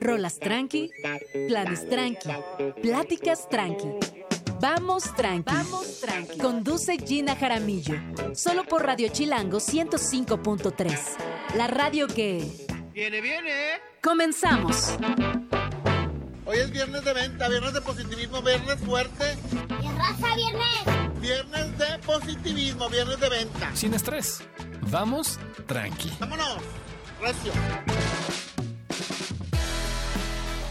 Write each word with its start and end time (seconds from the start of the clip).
Rolas 0.00 0.38
tranqui, 0.38 0.90
planes 1.46 1.88
tranqui, 1.88 2.30
pláticas 2.80 3.48
tranqui. 3.48 3.88
Vamos 4.58 5.04
tranqui. 5.14 5.52
Vamos 5.52 6.00
tranqui. 6.00 6.38
Conduce 6.38 6.96
Gina 6.98 7.36
Jaramillo. 7.36 7.96
Solo 8.34 8.64
por 8.64 8.84
Radio 8.84 9.08
Chilango 9.08 9.58
105.3. 9.58 10.98
La 11.56 11.66
radio 11.66 12.06
que. 12.06 12.66
Viene, 12.92 13.20
viene. 13.20 13.80
Comenzamos. 14.02 14.96
Hoy 16.46 16.58
es 16.58 16.70
viernes 16.70 17.04
de 17.04 17.12
venta, 17.12 17.48
viernes 17.48 17.74
de 17.74 17.80
positivismo, 17.80 18.42
viernes 18.42 18.76
fuerte. 18.80 19.36
¿Qué 19.50 19.88
raza 19.98 20.34
viernes? 20.34 21.20
Viernes 21.20 21.78
de 21.78 21.98
positivismo, 22.04 22.88
viernes 22.88 23.20
de 23.20 23.28
venta. 23.28 23.70
Sin 23.76 23.94
estrés. 23.94 24.42
Vamos 24.82 25.38
tranqui. 25.66 26.10
Vámonos. 26.18 26.58
Recio. 27.20 27.52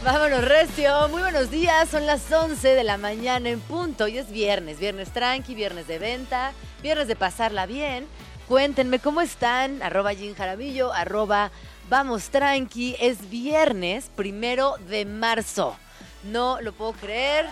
Vámonos, 0.01 0.45
Recio. 0.45 1.09
Muy 1.09 1.21
buenos 1.21 1.51
días. 1.51 1.89
Son 1.89 2.05
las 2.05 2.31
11 2.31 2.69
de 2.69 2.83
la 2.85 2.97
mañana 2.97 3.49
en 3.49 3.59
punto. 3.59 4.05
Hoy 4.05 4.17
es 4.17 4.31
viernes. 4.31 4.79
Viernes 4.79 5.11
tranqui, 5.11 5.55
viernes 5.55 5.87
de 5.87 5.99
venta, 5.99 6.53
viernes 6.81 7.09
de 7.09 7.17
pasarla 7.17 7.65
bien. 7.65 8.07
Cuéntenme 8.47 8.99
cómo 8.99 9.19
están. 9.19 9.83
Arroba 9.83 10.13
Jin 10.13 10.35
Jaramillo, 10.35 10.93
arroba 10.93 11.51
Vamos 11.89 12.29
Tranqui. 12.29 12.95
Es 13.01 13.29
viernes 13.29 14.09
primero 14.15 14.75
de 14.87 15.03
marzo. 15.03 15.75
No 16.23 16.61
lo 16.61 16.71
puedo 16.71 16.93
creer. 16.93 17.45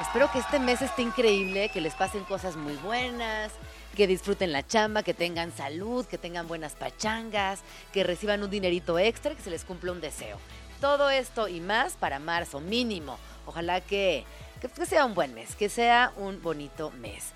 Espero 0.00 0.30
que 0.30 0.38
este 0.38 0.60
mes 0.60 0.80
esté 0.80 1.02
increíble, 1.02 1.68
que 1.70 1.80
les 1.80 1.96
pasen 1.96 2.22
cosas 2.22 2.54
muy 2.54 2.76
buenas, 2.76 3.50
que 3.96 4.06
disfruten 4.06 4.52
la 4.52 4.64
chamba, 4.64 5.02
que 5.02 5.14
tengan 5.14 5.50
salud, 5.50 6.06
que 6.06 6.16
tengan 6.16 6.46
buenas 6.46 6.74
pachangas, 6.74 7.62
que 7.92 8.04
reciban 8.04 8.40
un 8.44 8.50
dinerito 8.50 9.00
extra, 9.00 9.34
que 9.34 9.42
se 9.42 9.50
les 9.50 9.64
cumpla 9.64 9.90
un 9.90 10.00
deseo. 10.00 10.38
Todo 10.80 11.10
esto 11.10 11.48
y 11.48 11.60
más 11.60 11.94
para 11.94 12.18
marzo, 12.18 12.60
mínimo. 12.60 13.18
Ojalá 13.46 13.80
que, 13.80 14.24
que, 14.60 14.86
sea 14.86 15.04
un 15.04 15.14
buen 15.14 15.34
mes, 15.34 15.56
que 15.56 15.68
sea 15.68 16.12
un 16.16 16.40
bonito 16.42 16.90
mes. 16.92 17.32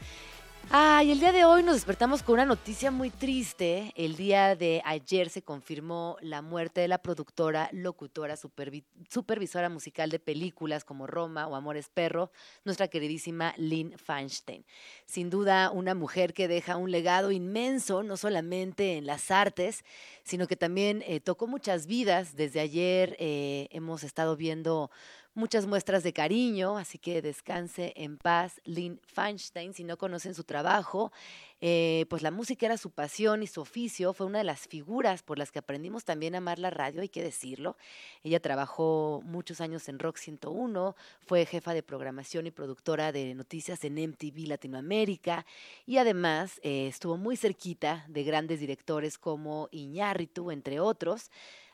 Ay, 0.74 1.10
el 1.10 1.20
día 1.20 1.32
de 1.32 1.44
hoy 1.44 1.62
nos 1.62 1.74
despertamos 1.74 2.22
con 2.22 2.32
una 2.32 2.46
noticia 2.46 2.90
muy 2.90 3.10
triste. 3.10 3.92
El 3.94 4.16
día 4.16 4.56
de 4.56 4.80
ayer 4.86 5.28
se 5.28 5.42
confirmó 5.42 6.16
la 6.22 6.40
muerte 6.40 6.80
de 6.80 6.88
la 6.88 6.96
productora, 6.96 7.68
locutora, 7.72 8.36
supervi- 8.36 8.86
supervisora 9.10 9.68
musical 9.68 10.08
de 10.08 10.18
películas 10.18 10.84
como 10.84 11.06
Roma 11.06 11.46
o 11.46 11.56
Amores 11.56 11.90
Perro, 11.90 12.30
nuestra 12.64 12.88
queridísima 12.88 13.52
Lynn 13.58 13.98
Feinstein. 13.98 14.64
Sin 15.04 15.28
duda, 15.28 15.70
una 15.70 15.94
mujer 15.94 16.32
que 16.32 16.48
deja 16.48 16.78
un 16.78 16.90
legado 16.90 17.32
inmenso, 17.32 18.02
no 18.02 18.16
solamente 18.16 18.96
en 18.96 19.04
las 19.04 19.30
artes, 19.30 19.84
sino 20.24 20.46
que 20.46 20.56
también 20.56 21.04
eh, 21.06 21.20
tocó 21.20 21.46
muchas 21.46 21.86
vidas. 21.86 22.34
Desde 22.34 22.60
ayer 22.60 23.14
eh, 23.18 23.68
hemos 23.72 24.04
estado 24.04 24.38
viendo 24.38 24.90
muchas 25.34 25.66
muestras 25.66 26.02
de 26.02 26.12
cariño, 26.12 26.76
así 26.76 26.98
que 26.98 27.22
descanse 27.22 27.92
en 27.96 28.18
paz 28.18 28.60
Lynn 28.64 29.00
Feinstein. 29.06 29.72
Si 29.74 29.84
no 29.84 29.96
conocen 29.96 30.34
su 30.34 30.44
trabajo, 30.44 31.12
eh, 31.60 32.06
pues 32.10 32.22
la 32.22 32.32
música 32.32 32.66
era 32.66 32.76
su 32.76 32.90
pasión 32.90 33.42
y 33.42 33.46
su 33.46 33.60
oficio, 33.60 34.12
fue 34.12 34.26
una 34.26 34.38
de 34.38 34.44
las 34.44 34.66
figuras 34.66 35.22
por 35.22 35.38
las 35.38 35.52
que 35.52 35.60
aprendimos 35.60 36.04
también 36.04 36.34
a 36.34 36.38
amar 36.38 36.58
la 36.58 36.70
radio, 36.70 37.02
hay 37.02 37.08
que 37.08 37.22
decirlo. 37.22 37.76
Ella 38.24 38.40
trabajó 38.40 39.22
muchos 39.24 39.60
años 39.60 39.88
en 39.88 40.00
Rock 40.00 40.16
101, 40.16 40.96
fue 41.20 41.46
jefa 41.46 41.72
de 41.72 41.84
programación 41.84 42.46
y 42.46 42.50
productora 42.50 43.12
de 43.12 43.34
noticias 43.34 43.84
en 43.84 43.94
MTV 43.94 44.48
Latinoamérica 44.48 45.46
y 45.86 45.98
además 45.98 46.58
eh, 46.64 46.88
estuvo 46.88 47.16
muy 47.16 47.36
cerquita 47.36 48.04
de 48.08 48.24
grandes 48.24 48.58
directores 48.58 49.16
como 49.16 49.68
Iñárritu, 49.70 50.50
entre 50.50 50.80
otros. 50.80 51.30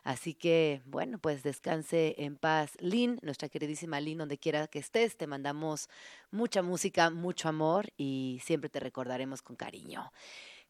Así 0.09 0.33
que, 0.33 0.81
bueno, 0.87 1.19
pues 1.19 1.43
descanse 1.43 2.15
en 2.17 2.39
paz, 2.39 2.79
Lynn, 2.81 3.19
nuestra 3.21 3.51
queridísima 3.51 4.01
Lynn, 4.01 4.17
donde 4.17 4.39
quiera 4.39 4.67
que 4.67 4.79
estés. 4.79 5.19
Te 5.19 5.27
mandamos 5.27 5.91
mucha 6.31 6.63
música, 6.63 7.11
mucho 7.11 7.51
amor 7.51 7.93
y 7.99 8.41
siempre 8.43 8.71
te 8.71 8.81
recordaremos 8.81 9.43
con 9.43 9.55
cariño. 9.55 10.11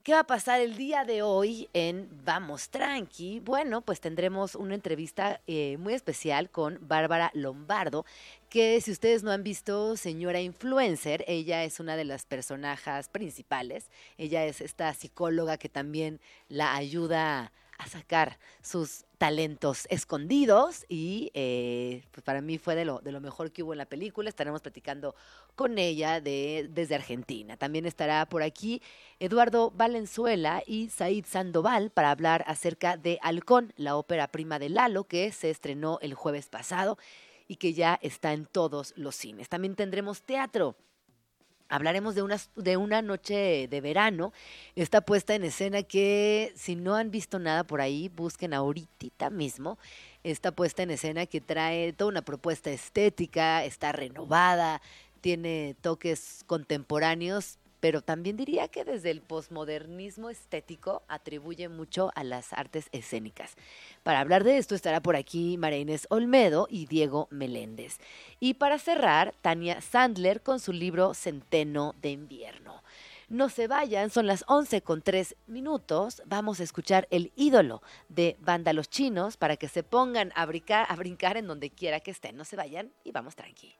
¿Qué 0.02 0.12
va 0.12 0.20
a 0.20 0.26
pasar 0.26 0.60
el 0.60 0.76
día 0.76 1.04
de 1.04 1.22
hoy 1.22 1.68
en 1.72 2.08
Vamos 2.24 2.70
Tranqui? 2.70 3.38
Bueno, 3.38 3.80
pues 3.80 4.00
tendremos 4.00 4.56
una 4.56 4.74
entrevista 4.74 5.40
eh, 5.46 5.76
muy 5.78 5.94
especial 5.94 6.50
con 6.50 6.76
Bárbara 6.80 7.30
Lombardo, 7.32 8.04
que 8.50 8.80
si 8.80 8.90
ustedes 8.90 9.22
no 9.22 9.30
han 9.30 9.44
visto, 9.44 9.96
señora 9.96 10.40
influencer, 10.40 11.24
ella 11.28 11.62
es 11.62 11.78
una 11.78 11.94
de 11.94 12.04
las 12.04 12.26
personajes 12.26 13.08
principales. 13.08 13.88
Ella 14.16 14.44
es 14.46 14.60
esta 14.60 14.92
psicóloga 14.94 15.58
que 15.58 15.68
también 15.68 16.20
la 16.48 16.74
ayuda 16.74 17.40
a 17.40 17.52
sacar 17.86 18.38
sus 18.62 19.04
talentos 19.18 19.86
escondidos 19.90 20.84
y 20.88 21.30
eh, 21.34 22.04
pues 22.12 22.24
para 22.24 22.40
mí 22.40 22.58
fue 22.58 22.74
de 22.74 22.84
lo, 22.84 23.00
de 23.00 23.12
lo 23.12 23.20
mejor 23.20 23.52
que 23.52 23.62
hubo 23.62 23.72
en 23.72 23.78
la 23.78 23.86
película. 23.86 24.28
Estaremos 24.28 24.62
platicando 24.62 25.14
con 25.54 25.78
ella 25.78 26.20
de, 26.20 26.68
desde 26.70 26.94
Argentina. 26.94 27.56
También 27.56 27.86
estará 27.86 28.26
por 28.26 28.42
aquí 28.42 28.82
Eduardo 29.18 29.70
Valenzuela 29.70 30.62
y 30.66 30.88
Said 30.88 31.24
Sandoval 31.26 31.90
para 31.90 32.10
hablar 32.10 32.44
acerca 32.46 32.96
de 32.96 33.18
Halcón, 33.22 33.72
la 33.76 33.96
ópera 33.96 34.28
prima 34.28 34.58
de 34.58 34.68
Lalo 34.68 35.04
que 35.04 35.32
se 35.32 35.50
estrenó 35.50 35.98
el 36.00 36.14
jueves 36.14 36.48
pasado 36.48 36.98
y 37.48 37.56
que 37.56 37.72
ya 37.72 37.98
está 38.02 38.32
en 38.32 38.46
todos 38.46 38.92
los 38.96 39.16
cines. 39.16 39.48
También 39.48 39.74
tendremos 39.74 40.22
teatro. 40.22 40.76
Hablaremos 41.68 42.14
de 42.14 42.22
una, 42.22 42.38
de 42.56 42.76
una 42.76 43.02
noche 43.02 43.68
de 43.68 43.80
verano, 43.80 44.32
esta 44.74 45.02
puesta 45.02 45.34
en 45.34 45.44
escena 45.44 45.82
que 45.82 46.52
si 46.56 46.76
no 46.76 46.94
han 46.94 47.10
visto 47.10 47.38
nada 47.38 47.64
por 47.64 47.80
ahí, 47.80 48.08
busquen 48.08 48.54
ahorita 48.54 49.30
mismo 49.30 49.78
esta 50.24 50.52
puesta 50.52 50.82
en 50.82 50.90
escena 50.90 51.26
que 51.26 51.40
trae 51.40 51.92
toda 51.92 52.10
una 52.10 52.22
propuesta 52.22 52.70
estética, 52.70 53.64
está 53.64 53.92
renovada, 53.92 54.80
tiene 55.20 55.76
toques 55.80 56.42
contemporáneos, 56.46 57.58
pero 57.80 58.02
también 58.02 58.36
diría 58.36 58.68
que 58.68 58.84
desde 58.84 59.10
el 59.10 59.20
posmodernismo 59.20 60.30
estético 60.30 61.02
atribuye 61.08 61.68
mucho 61.68 62.10
a 62.14 62.24
las 62.24 62.52
artes 62.52 62.88
escénicas. 62.92 63.54
Para 64.02 64.20
hablar 64.20 64.44
de 64.44 64.58
esto 64.58 64.74
estará 64.74 65.00
por 65.00 65.16
aquí 65.16 65.56
María 65.58 65.78
Inés 65.78 66.06
Olmedo 66.10 66.66
y 66.70 66.86
Diego 66.86 67.28
Meléndez. 67.30 67.98
Y 68.40 68.54
para 68.54 68.78
cerrar, 68.78 69.34
Tania 69.42 69.80
Sandler 69.80 70.42
con 70.42 70.60
su 70.60 70.72
libro 70.72 71.14
Centeno 71.14 71.94
de 72.00 72.10
Invierno. 72.10 72.82
No 73.28 73.50
se 73.50 73.66
vayan, 73.66 74.08
son 74.08 74.26
las 74.26 74.42
11 74.46 74.80
con 74.80 75.02
3 75.02 75.36
minutos. 75.46 76.22
Vamos 76.24 76.60
a 76.60 76.62
escuchar 76.62 77.06
El 77.10 77.30
ídolo 77.36 77.82
de 78.08 78.38
Banda 78.40 78.72
Los 78.72 78.88
Chinos 78.88 79.36
para 79.36 79.58
que 79.58 79.68
se 79.68 79.82
pongan 79.82 80.32
a 80.34 80.46
brincar, 80.46 80.86
a 80.88 80.96
brincar 80.96 81.36
en 81.36 81.46
donde 81.46 81.68
quiera 81.68 82.00
que 82.00 82.10
estén. 82.10 82.38
No 82.38 82.46
se 82.46 82.56
vayan 82.56 82.90
y 83.04 83.12
vamos 83.12 83.36
tranqui. 83.36 83.76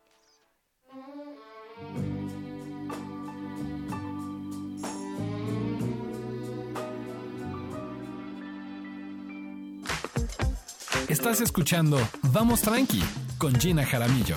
Estás 11.08 11.40
escuchando 11.40 11.98
Vamos 12.20 12.60
Tranqui 12.60 13.02
con 13.38 13.58
Gina 13.58 13.82
Jaramillo. 13.82 14.36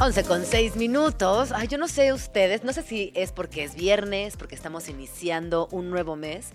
11 0.00 0.24
con 0.24 0.44
6 0.44 0.74
minutos. 0.74 1.52
Ay, 1.52 1.68
yo 1.68 1.78
no 1.78 1.86
sé 1.86 2.12
ustedes, 2.12 2.64
no 2.64 2.72
sé 2.72 2.82
si 2.82 3.12
es 3.14 3.30
porque 3.30 3.62
es 3.62 3.76
viernes, 3.76 4.36
porque 4.36 4.56
estamos 4.56 4.88
iniciando 4.88 5.68
un 5.70 5.90
nuevo 5.90 6.16
mes. 6.16 6.48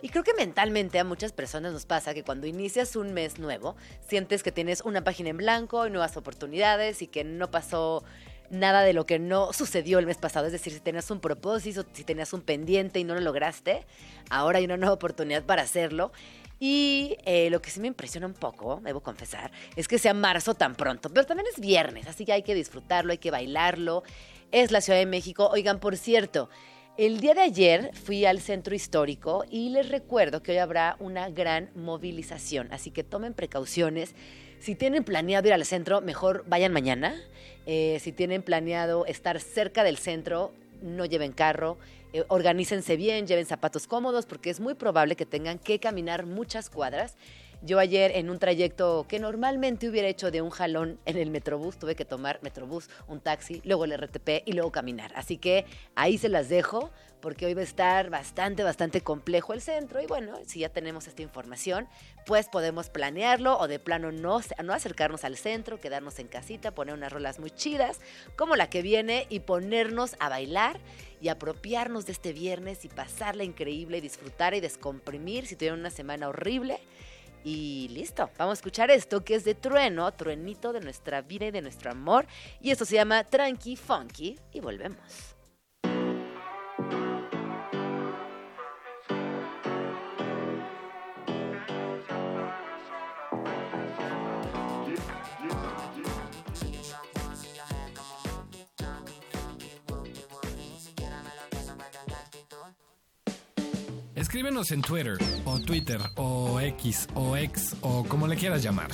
Y 0.00 0.08
creo 0.08 0.24
que 0.24 0.32
mentalmente 0.32 0.98
a 0.98 1.04
muchas 1.04 1.32
personas 1.32 1.74
nos 1.74 1.84
pasa 1.84 2.14
que 2.14 2.24
cuando 2.24 2.46
inicias 2.46 2.96
un 2.96 3.12
mes 3.12 3.38
nuevo, 3.38 3.76
sientes 4.08 4.42
que 4.42 4.50
tienes 4.50 4.80
una 4.80 5.04
página 5.04 5.28
en 5.28 5.36
blanco 5.36 5.86
y 5.86 5.90
nuevas 5.90 6.16
oportunidades 6.16 7.02
y 7.02 7.06
que 7.06 7.22
no 7.22 7.50
pasó 7.50 8.02
nada 8.48 8.80
de 8.80 8.94
lo 8.94 9.04
que 9.04 9.18
no 9.18 9.52
sucedió 9.52 9.98
el 9.98 10.06
mes 10.06 10.16
pasado. 10.16 10.46
Es 10.46 10.52
decir, 10.52 10.72
si 10.72 10.80
tenías 10.80 11.10
un 11.10 11.20
propósito, 11.20 11.84
si 11.92 12.04
tenías 12.04 12.32
un 12.32 12.40
pendiente 12.40 12.98
y 12.98 13.04
no 13.04 13.14
lo 13.14 13.20
lograste, 13.20 13.86
ahora 14.30 14.58
hay 14.58 14.64
una 14.64 14.78
nueva 14.78 14.94
oportunidad 14.94 15.44
para 15.44 15.62
hacerlo. 15.62 16.12
Y 16.62 17.16
eh, 17.24 17.48
lo 17.48 17.62
que 17.62 17.70
sí 17.70 17.80
me 17.80 17.88
impresiona 17.88 18.26
un 18.26 18.34
poco, 18.34 18.82
debo 18.84 19.00
confesar, 19.00 19.50
es 19.76 19.88
que 19.88 19.98
sea 19.98 20.12
marzo 20.12 20.52
tan 20.54 20.74
pronto, 20.74 21.08
pero 21.08 21.26
también 21.26 21.46
es 21.50 21.58
viernes, 21.58 22.06
así 22.06 22.26
que 22.26 22.32
hay 22.32 22.42
que 22.42 22.54
disfrutarlo, 22.54 23.12
hay 23.12 23.18
que 23.18 23.30
bailarlo. 23.30 24.02
Es 24.52 24.70
la 24.70 24.80
Ciudad 24.80 24.98
de 24.98 25.06
México. 25.06 25.48
Oigan, 25.50 25.80
por 25.80 25.96
cierto, 25.96 26.50
el 26.98 27.20
día 27.20 27.32
de 27.32 27.40
ayer 27.40 27.90
fui 27.94 28.26
al 28.26 28.40
centro 28.40 28.74
histórico 28.74 29.44
y 29.50 29.70
les 29.70 29.88
recuerdo 29.88 30.42
que 30.42 30.52
hoy 30.52 30.58
habrá 30.58 30.96
una 30.98 31.30
gran 31.30 31.70
movilización, 31.74 32.68
así 32.72 32.90
que 32.90 33.04
tomen 33.04 33.32
precauciones. 33.32 34.14
Si 34.58 34.74
tienen 34.74 35.02
planeado 35.02 35.48
ir 35.48 35.54
al 35.54 35.64
centro, 35.64 36.02
mejor 36.02 36.44
vayan 36.46 36.72
mañana. 36.74 37.18
Eh, 37.64 37.98
si 38.02 38.12
tienen 38.12 38.42
planeado 38.42 39.06
estar 39.06 39.40
cerca 39.40 39.82
del 39.82 39.96
centro, 39.96 40.52
no 40.82 41.06
lleven 41.06 41.32
carro. 41.32 41.78
Eh, 42.12 42.96
bien, 42.96 43.26
lleven 43.26 43.46
zapatos 43.46 43.86
cómodos, 43.86 44.26
porque 44.26 44.50
es 44.50 44.60
muy 44.60 44.74
probable 44.74 45.16
que 45.16 45.26
tengan 45.26 45.58
que 45.58 45.78
caminar 45.78 46.26
muchas 46.26 46.70
cuadras. 46.70 47.16
Yo 47.62 47.78
ayer 47.78 48.12
en 48.14 48.30
un 48.30 48.38
trayecto 48.38 49.04
que 49.06 49.18
normalmente 49.18 49.86
hubiera 49.86 50.08
hecho 50.08 50.30
de 50.30 50.40
un 50.40 50.48
jalón 50.48 50.98
en 51.04 51.18
el 51.18 51.30
Metrobús, 51.30 51.78
tuve 51.78 51.94
que 51.94 52.06
tomar 52.06 52.40
Metrobús, 52.42 52.88
un 53.06 53.20
taxi, 53.20 53.60
luego 53.64 53.84
el 53.84 53.92
RTP 53.92 54.42
y 54.46 54.52
luego 54.52 54.72
caminar. 54.72 55.12
Así 55.14 55.36
que 55.36 55.66
ahí 55.94 56.16
se 56.16 56.30
las 56.30 56.48
dejo 56.48 56.90
porque 57.20 57.44
hoy 57.44 57.52
va 57.52 57.60
a 57.60 57.64
estar 57.64 58.08
bastante, 58.08 58.62
bastante 58.62 59.02
complejo 59.02 59.52
el 59.52 59.60
centro 59.60 60.00
y 60.00 60.06
bueno, 60.06 60.38
si 60.46 60.60
ya 60.60 60.70
tenemos 60.70 61.06
esta 61.06 61.20
información, 61.20 61.86
pues 62.24 62.48
podemos 62.48 62.88
planearlo 62.88 63.58
o 63.58 63.68
de 63.68 63.78
plano 63.78 64.10
no, 64.10 64.40
no 64.64 64.72
acercarnos 64.72 65.24
al 65.24 65.36
centro, 65.36 65.78
quedarnos 65.78 66.18
en 66.18 66.28
casita, 66.28 66.70
poner 66.70 66.94
unas 66.94 67.12
rolas 67.12 67.38
muy 67.38 67.50
chidas 67.50 68.00
como 68.36 68.56
la 68.56 68.70
que 68.70 68.80
viene 68.80 69.26
y 69.28 69.40
ponernos 69.40 70.16
a 70.18 70.30
bailar 70.30 70.80
y 71.20 71.28
apropiarnos 71.28 72.06
de 72.06 72.12
este 72.12 72.32
viernes 72.32 72.84
y 72.84 72.88
pasarla 72.88 73.44
increíble, 73.44 74.00
disfrutar 74.00 74.54
y 74.54 74.60
descomprimir 74.60 75.46
si 75.46 75.56
tuvieron 75.56 75.80
una 75.80 75.90
semana 75.90 76.28
horrible. 76.28 76.80
Y 77.44 77.88
listo, 77.90 78.30
vamos 78.38 78.52
a 78.52 78.60
escuchar 78.60 78.90
esto 78.90 79.24
que 79.24 79.34
es 79.34 79.44
de 79.44 79.54
trueno, 79.54 80.12
truenito 80.12 80.72
de 80.72 80.80
nuestra 80.80 81.22
vida 81.22 81.46
y 81.46 81.50
de 81.50 81.62
nuestro 81.62 81.90
amor. 81.90 82.26
Y 82.60 82.70
esto 82.70 82.84
se 82.84 82.96
llama 82.96 83.24
Tranqui 83.24 83.76
Funky 83.76 84.38
y 84.52 84.60
volvemos. 84.60 85.39
Escríbenos 104.30 104.70
en 104.70 104.80
Twitter, 104.80 105.18
o 105.44 105.58
Twitter, 105.58 106.00
o 106.14 106.60
X, 106.60 107.08
o 107.14 107.36
X, 107.36 107.74
o 107.80 108.04
como 108.04 108.28
le 108.28 108.36
quieras 108.36 108.62
llamar. 108.62 108.92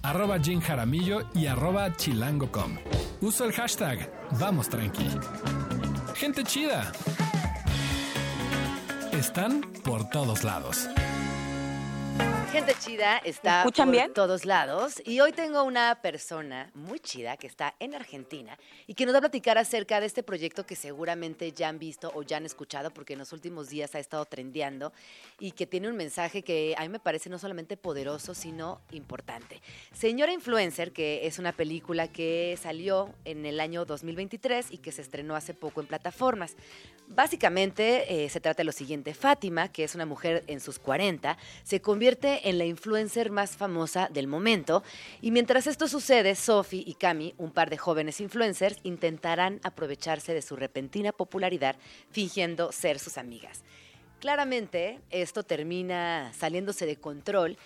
Arroba 0.00 0.38
Jim 0.40 0.58
Jaramillo 0.58 1.28
y 1.34 1.44
arroba 1.44 1.94
chilango.com. 1.94 2.78
Usa 3.20 3.44
el 3.44 3.52
hashtag 3.52 4.10
Vamos 4.30 4.70
Tranqui. 4.70 5.06
Gente 6.14 6.44
chida. 6.44 6.90
Están 9.12 9.60
por 9.84 10.08
todos 10.08 10.44
lados. 10.44 10.88
Gente 12.54 12.74
chida 12.78 13.18
está 13.24 13.64
por 13.64 13.72
todos 14.12 14.44
lados 14.44 15.02
y 15.04 15.18
hoy 15.18 15.32
tengo 15.32 15.64
una 15.64 16.00
persona 16.00 16.70
muy 16.72 17.00
chida 17.00 17.36
que 17.36 17.48
está 17.48 17.74
en 17.80 17.96
Argentina 17.96 18.56
y 18.86 18.94
que 18.94 19.06
nos 19.06 19.12
va 19.12 19.18
a 19.18 19.22
platicar 19.22 19.58
acerca 19.58 19.98
de 19.98 20.06
este 20.06 20.22
proyecto 20.22 20.64
que 20.64 20.76
seguramente 20.76 21.50
ya 21.50 21.68
han 21.68 21.80
visto 21.80 22.12
o 22.14 22.22
ya 22.22 22.36
han 22.36 22.46
escuchado 22.46 22.92
porque 22.92 23.14
en 23.14 23.18
los 23.18 23.32
últimos 23.32 23.70
días 23.70 23.96
ha 23.96 23.98
estado 23.98 24.24
trendeando 24.24 24.92
y 25.40 25.50
que 25.50 25.66
tiene 25.66 25.88
un 25.88 25.96
mensaje 25.96 26.42
que 26.42 26.76
a 26.78 26.82
mí 26.82 26.90
me 26.90 27.00
parece 27.00 27.28
no 27.28 27.40
solamente 27.40 27.76
poderoso 27.76 28.34
sino 28.34 28.80
importante. 28.92 29.60
Señora 29.92 30.32
Influencer, 30.32 30.92
que 30.92 31.26
es 31.26 31.40
una 31.40 31.50
película 31.50 32.06
que 32.06 32.56
salió 32.62 33.12
en 33.24 33.46
el 33.46 33.58
año 33.58 33.84
2023 33.84 34.68
y 34.70 34.78
que 34.78 34.92
se 34.92 35.02
estrenó 35.02 35.34
hace 35.34 35.54
poco 35.54 35.80
en 35.80 35.88
plataformas. 35.88 36.54
Básicamente 37.08 38.24
eh, 38.24 38.28
se 38.30 38.40
trata 38.40 38.58
de 38.58 38.64
lo 38.64 38.72
siguiente, 38.72 39.12
Fátima, 39.12 39.72
que 39.72 39.82
es 39.82 39.96
una 39.96 40.06
mujer 40.06 40.44
en 40.46 40.60
sus 40.60 40.78
40, 40.78 41.36
se 41.64 41.80
convierte 41.80 42.43
en 42.44 42.58
la 42.58 42.64
influencer 42.64 43.30
más 43.30 43.56
famosa 43.56 44.08
del 44.12 44.26
momento. 44.26 44.82
Y 45.20 45.30
mientras 45.30 45.66
esto 45.66 45.88
sucede, 45.88 46.34
Sophie 46.34 46.84
y 46.86 46.94
Cami, 46.94 47.34
un 47.38 47.50
par 47.50 47.70
de 47.70 47.78
jóvenes 47.78 48.20
influencers, 48.20 48.78
intentarán 48.84 49.60
aprovecharse 49.64 50.34
de 50.34 50.42
su 50.42 50.56
repentina 50.56 51.12
popularidad 51.12 51.76
fingiendo 52.10 52.70
ser 52.70 52.98
sus 52.98 53.18
amigas. 53.18 53.62
Claramente, 54.20 55.00
esto 55.10 55.42
termina 55.42 56.32
saliéndose 56.34 56.86
de 56.86 56.96
control 56.96 57.58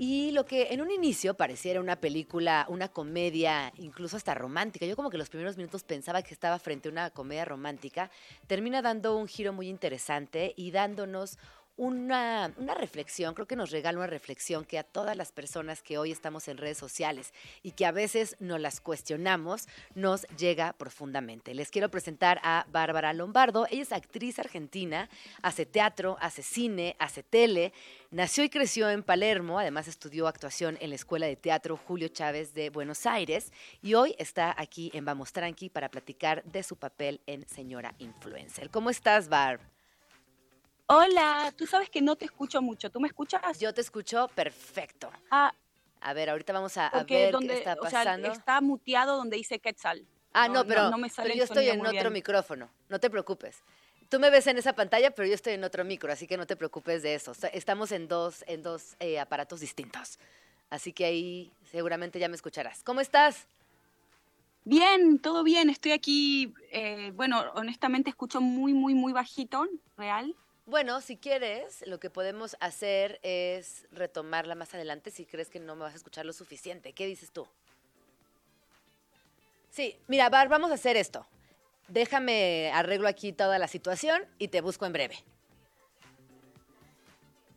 y 0.00 0.30
lo 0.30 0.46
que 0.46 0.68
en 0.70 0.80
un 0.80 0.92
inicio 0.92 1.34
pareciera 1.34 1.80
una 1.80 1.96
película, 1.96 2.66
una 2.68 2.86
comedia, 2.86 3.72
incluso 3.78 4.16
hasta 4.16 4.32
romántica, 4.32 4.86
yo 4.86 4.94
como 4.94 5.10
que 5.10 5.18
los 5.18 5.28
primeros 5.28 5.56
minutos 5.56 5.82
pensaba 5.82 6.22
que 6.22 6.32
estaba 6.32 6.60
frente 6.60 6.88
a 6.88 6.92
una 6.92 7.10
comedia 7.10 7.44
romántica, 7.44 8.08
termina 8.46 8.80
dando 8.80 9.16
un 9.16 9.26
giro 9.26 9.52
muy 9.52 9.68
interesante 9.68 10.54
y 10.56 10.70
dándonos 10.70 11.36
una, 11.78 12.52
una, 12.56 12.74
reflexión, 12.74 13.34
creo 13.34 13.46
que 13.46 13.56
nos 13.56 13.70
regala 13.70 13.98
una 13.98 14.08
reflexión 14.08 14.64
que 14.64 14.78
a 14.78 14.82
todas 14.82 15.16
las 15.16 15.30
personas 15.30 15.80
que 15.80 15.96
hoy 15.96 16.10
estamos 16.10 16.48
en 16.48 16.58
redes 16.58 16.76
sociales 16.76 17.32
y 17.62 17.70
que 17.70 17.86
a 17.86 17.92
veces 17.92 18.36
nos 18.40 18.60
las 18.60 18.80
cuestionamos, 18.80 19.68
nos 19.94 20.22
llega 20.36 20.72
profundamente. 20.72 21.54
Les 21.54 21.70
quiero 21.70 21.88
presentar 21.88 22.40
a 22.42 22.66
Bárbara 22.72 23.12
Lombardo. 23.12 23.66
Ella 23.70 23.82
es 23.82 23.92
actriz 23.92 24.40
argentina, 24.40 25.08
hace 25.40 25.66
teatro, 25.66 26.18
hace 26.20 26.42
cine, 26.42 26.96
hace 26.98 27.22
tele. 27.22 27.72
Nació 28.10 28.42
y 28.42 28.50
creció 28.50 28.90
en 28.90 29.04
Palermo, 29.04 29.60
además 29.60 29.86
estudió 29.86 30.26
actuación 30.26 30.78
en 30.80 30.90
la 30.90 30.96
Escuela 30.96 31.26
de 31.26 31.36
Teatro 31.36 31.76
Julio 31.76 32.08
Chávez 32.08 32.54
de 32.54 32.70
Buenos 32.70 33.06
Aires 33.06 33.52
y 33.82 33.94
hoy 33.94 34.16
está 34.18 34.52
aquí 34.58 34.90
en 34.94 35.04
Vamos 35.04 35.32
Tranqui 35.32 35.68
para 35.68 35.90
platicar 35.90 36.42
de 36.42 36.64
su 36.64 36.74
papel 36.74 37.20
en 37.26 37.48
Señora 37.48 37.94
Influencer. 37.98 38.68
¿Cómo 38.70 38.90
estás, 38.90 39.28
Barb? 39.28 39.77
Hola, 40.90 41.52
tú 41.54 41.66
sabes 41.66 41.90
que 41.90 42.00
no 42.00 42.16
te 42.16 42.24
escucho 42.24 42.62
mucho. 42.62 42.88
¿Tú 42.90 42.98
me 42.98 43.08
escuchas? 43.08 43.60
Yo 43.60 43.74
te 43.74 43.82
escucho 43.82 44.26
perfecto. 44.34 45.10
Ah. 45.30 45.52
A 46.00 46.12
ver, 46.14 46.30
ahorita 46.30 46.54
vamos 46.54 46.78
a, 46.78 46.88
ver 46.88 47.04
qué 47.04 47.28
está 47.28 47.76
pasando. 47.76 48.32
está 48.32 48.62
muteado 48.62 49.18
donde 49.18 49.36
dice 49.36 49.58
Quetzal. 49.58 50.06
Ah, 50.32 50.48
no, 50.48 50.64
pero, 50.66 50.90
yo 51.34 51.44
estoy 51.44 51.68
en 51.68 51.84
otro 51.84 52.10
micrófono. 52.10 52.70
No 52.88 52.98
te 52.98 53.10
preocupes. 53.10 53.62
Tú 54.08 54.18
me 54.18 54.30
ves 54.30 54.46
en 54.46 54.56
esa 54.56 54.72
pantalla, 54.72 55.10
pero 55.10 55.28
yo 55.28 55.34
estoy 55.34 55.52
en 55.52 55.64
otro 55.64 55.84
micro, 55.84 56.10
así 56.10 56.26
que 56.26 56.38
no 56.38 56.46
te 56.46 56.56
preocupes 56.56 57.02
de 57.02 57.14
eso. 57.14 57.32
Estamos 57.52 57.92
en 57.92 58.08
dos, 58.08 58.42
en 58.46 58.62
dos 58.62 58.96
eh, 58.98 59.20
aparatos 59.20 59.60
distintos. 59.60 60.18
Así 60.70 60.94
que 60.94 61.04
ahí 61.04 61.52
seguramente 61.70 62.18
ya 62.18 62.28
me 62.28 62.36
escucharás. 62.36 62.82
¿Cómo 62.82 63.02
estás? 63.02 63.46
Bien, 64.64 65.18
todo 65.18 65.44
bien. 65.44 65.68
Estoy 65.68 65.92
aquí. 65.92 66.54
Eh, 66.72 67.12
bueno, 67.14 67.44
honestamente 67.56 68.08
escucho 68.08 68.40
muy, 68.40 68.72
muy, 68.72 68.94
muy 68.94 69.12
bajito, 69.12 69.66
real. 69.98 70.34
Bueno, 70.68 71.00
si 71.00 71.16
quieres, 71.16 71.82
lo 71.86 71.98
que 71.98 72.10
podemos 72.10 72.54
hacer 72.60 73.20
es 73.22 73.86
retomarla 73.90 74.54
más 74.54 74.74
adelante 74.74 75.10
si 75.10 75.24
crees 75.24 75.48
que 75.48 75.60
no 75.60 75.74
me 75.74 75.84
vas 75.84 75.94
a 75.94 75.96
escuchar 75.96 76.26
lo 76.26 76.34
suficiente. 76.34 76.92
¿Qué 76.92 77.06
dices 77.06 77.30
tú? 77.32 77.48
Sí, 79.70 79.98
mira, 80.08 80.28
Bar, 80.28 80.50
vamos 80.50 80.70
a 80.70 80.74
hacer 80.74 80.98
esto. 80.98 81.26
Déjame 81.88 82.70
arreglo 82.74 83.08
aquí 83.08 83.32
toda 83.32 83.58
la 83.58 83.66
situación 83.66 84.26
y 84.36 84.48
te 84.48 84.60
busco 84.60 84.84
en 84.84 84.92
breve. 84.92 85.16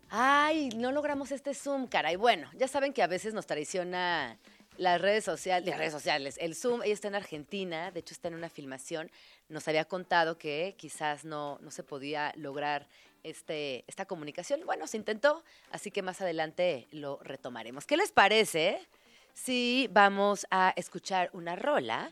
Ay, 0.10 0.70
no 0.78 0.94
logramos 0.94 1.34
este 1.34 1.54
Zoom, 1.54 1.88
caray. 1.88 2.16
Bueno, 2.16 2.50
ya 2.56 2.70
saben 2.70 2.94
que 2.94 3.04
a 3.04 3.08
veces 3.08 3.34
nos 3.34 3.46
traiciona 3.46 4.40
las 4.78 5.02
redes 5.02 5.24
sociales, 5.24 5.70
las 5.70 5.78
redes 5.78 5.94
sociales. 5.94 6.38
El 6.40 6.56
Zoom, 6.56 6.82
ella 6.84 6.94
está 6.94 7.08
en 7.08 7.16
Argentina, 7.16 7.92
de 7.92 8.00
hecho 8.00 8.14
está 8.14 8.28
en 8.28 8.36
una 8.36 8.50
filmación 8.50 9.12
nos 9.52 9.68
había 9.68 9.86
contado 9.86 10.38
que 10.38 10.76
quizás 10.78 11.26
no, 11.26 11.60
no 11.62 11.72
se 11.72 11.84
podía 11.84 12.34
lograr 12.36 12.88
este, 13.24 13.84
esta 13.88 14.06
comunicación. 14.06 14.62
Bueno, 14.66 14.88
se 14.88 14.98
intentó, 14.98 15.44
así 15.72 15.92
que 15.92 16.02
más 16.02 16.22
adelante 16.22 16.88
lo 16.92 17.20
retomaremos. 17.22 17.86
¿Qué 17.86 17.98
les 17.98 18.12
parece 18.12 18.80
si 19.34 19.90
vamos 19.92 20.48
a 20.50 20.74
escuchar 20.76 21.30
una 21.34 21.56
rola? 21.56 22.12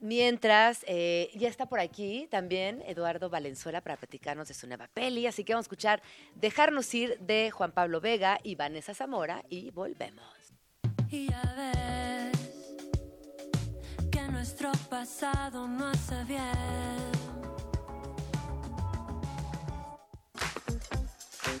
Mientras, 0.00 0.84
eh, 0.88 1.30
ya 1.34 1.48
está 1.48 1.66
por 1.66 1.78
aquí 1.78 2.26
también 2.28 2.82
Eduardo 2.86 3.30
Valenzuela 3.30 3.80
para 3.82 3.96
platicarnos 3.96 4.48
de 4.48 4.54
su 4.54 4.66
nueva 4.66 4.88
peli, 4.88 5.28
así 5.28 5.44
que 5.44 5.52
vamos 5.52 5.66
a 5.66 5.68
escuchar 5.68 6.02
Dejarnos 6.34 6.92
ir 6.92 7.20
de 7.20 7.52
Juan 7.52 7.70
Pablo 7.70 8.00
Vega 8.00 8.40
y 8.42 8.56
Vanessa 8.56 8.94
Zamora 8.94 9.44
y 9.48 9.70
volvemos. 9.70 10.41
Y 11.12 11.28
nuestro 14.30 14.72
pasado 14.88 15.68
no 15.68 15.88
hace 15.88 16.24
bien. 16.24 16.40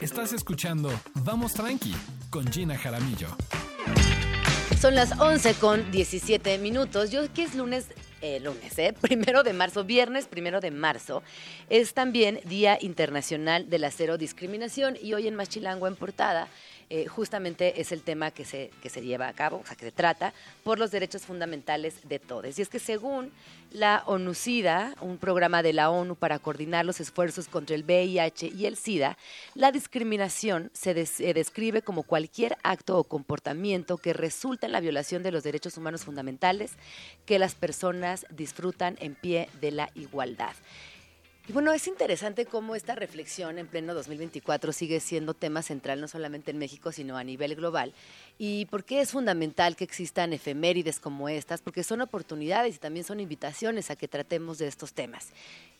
Estás 0.00 0.32
escuchando 0.32 0.90
Vamos 1.16 1.52
Tranqui 1.52 1.94
con 2.30 2.50
Gina 2.50 2.78
Jaramillo. 2.78 3.28
Son 4.80 4.94
las 4.94 5.20
11 5.20 5.54
con 5.54 5.90
17 5.92 6.56
minutos. 6.56 7.10
Yo 7.10 7.30
que 7.32 7.42
es 7.42 7.54
lunes, 7.54 7.88
eh, 8.22 8.40
lunes, 8.40 8.78
¿eh? 8.78 8.94
Primero 9.00 9.42
de 9.42 9.52
marzo, 9.52 9.84
viernes 9.84 10.26
primero 10.26 10.60
de 10.60 10.70
marzo. 10.70 11.22
Es 11.68 11.92
también 11.92 12.40
Día 12.46 12.78
Internacional 12.80 13.68
de 13.68 13.78
la 13.78 13.90
Cero 13.90 14.16
Discriminación 14.16 14.96
y 15.00 15.12
hoy 15.12 15.28
en 15.28 15.36
Machilango 15.36 15.86
en 15.86 15.94
portada 15.94 16.48
eh, 16.94 17.06
justamente 17.06 17.80
es 17.80 17.90
el 17.90 18.02
tema 18.02 18.32
que 18.32 18.44
se, 18.44 18.70
que 18.82 18.90
se 18.90 19.00
lleva 19.00 19.26
a 19.26 19.32
cabo, 19.32 19.62
o 19.64 19.66
sea, 19.66 19.76
que 19.76 19.86
se 19.86 19.92
trata 19.92 20.34
por 20.62 20.78
los 20.78 20.90
derechos 20.90 21.22
fundamentales 21.22 22.06
de 22.06 22.18
todos. 22.18 22.58
Y 22.58 22.60
es 22.60 22.68
que 22.68 22.78
según 22.78 23.32
la 23.70 24.02
ONU-SIDA, 24.04 24.94
un 25.00 25.16
programa 25.16 25.62
de 25.62 25.72
la 25.72 25.88
ONU 25.88 26.16
para 26.16 26.38
coordinar 26.38 26.84
los 26.84 27.00
esfuerzos 27.00 27.48
contra 27.48 27.74
el 27.76 27.84
VIH 27.84 28.48
y 28.48 28.66
el 28.66 28.76
SIDA, 28.76 29.16
la 29.54 29.72
discriminación 29.72 30.70
se, 30.74 31.06
se 31.06 31.32
describe 31.32 31.80
como 31.80 32.02
cualquier 32.02 32.58
acto 32.62 32.98
o 32.98 33.04
comportamiento 33.04 33.96
que 33.96 34.12
resulta 34.12 34.66
en 34.66 34.72
la 34.72 34.80
violación 34.80 35.22
de 35.22 35.32
los 35.32 35.44
derechos 35.44 35.78
humanos 35.78 36.04
fundamentales 36.04 36.72
que 37.24 37.38
las 37.38 37.54
personas 37.54 38.26
disfrutan 38.28 38.98
en 39.00 39.14
pie 39.14 39.48
de 39.62 39.70
la 39.70 39.88
igualdad. 39.94 40.52
Y 41.48 41.52
bueno, 41.52 41.72
es 41.72 41.88
interesante 41.88 42.46
cómo 42.46 42.76
esta 42.76 42.94
reflexión 42.94 43.58
en 43.58 43.66
pleno 43.66 43.94
2024 43.94 44.72
sigue 44.72 45.00
siendo 45.00 45.34
tema 45.34 45.62
central 45.62 46.00
no 46.00 46.06
solamente 46.06 46.52
en 46.52 46.58
México, 46.58 46.92
sino 46.92 47.16
a 47.16 47.24
nivel 47.24 47.56
global. 47.56 47.92
¿Y 48.38 48.66
por 48.66 48.84
qué 48.84 49.00
es 49.00 49.10
fundamental 49.10 49.74
que 49.74 49.82
existan 49.82 50.32
efemérides 50.32 51.00
como 51.00 51.28
estas? 51.28 51.60
Porque 51.60 51.82
son 51.82 52.00
oportunidades 52.00 52.76
y 52.76 52.78
también 52.78 53.04
son 53.04 53.18
invitaciones 53.18 53.90
a 53.90 53.96
que 53.96 54.06
tratemos 54.06 54.58
de 54.58 54.68
estos 54.68 54.92
temas. 54.92 55.30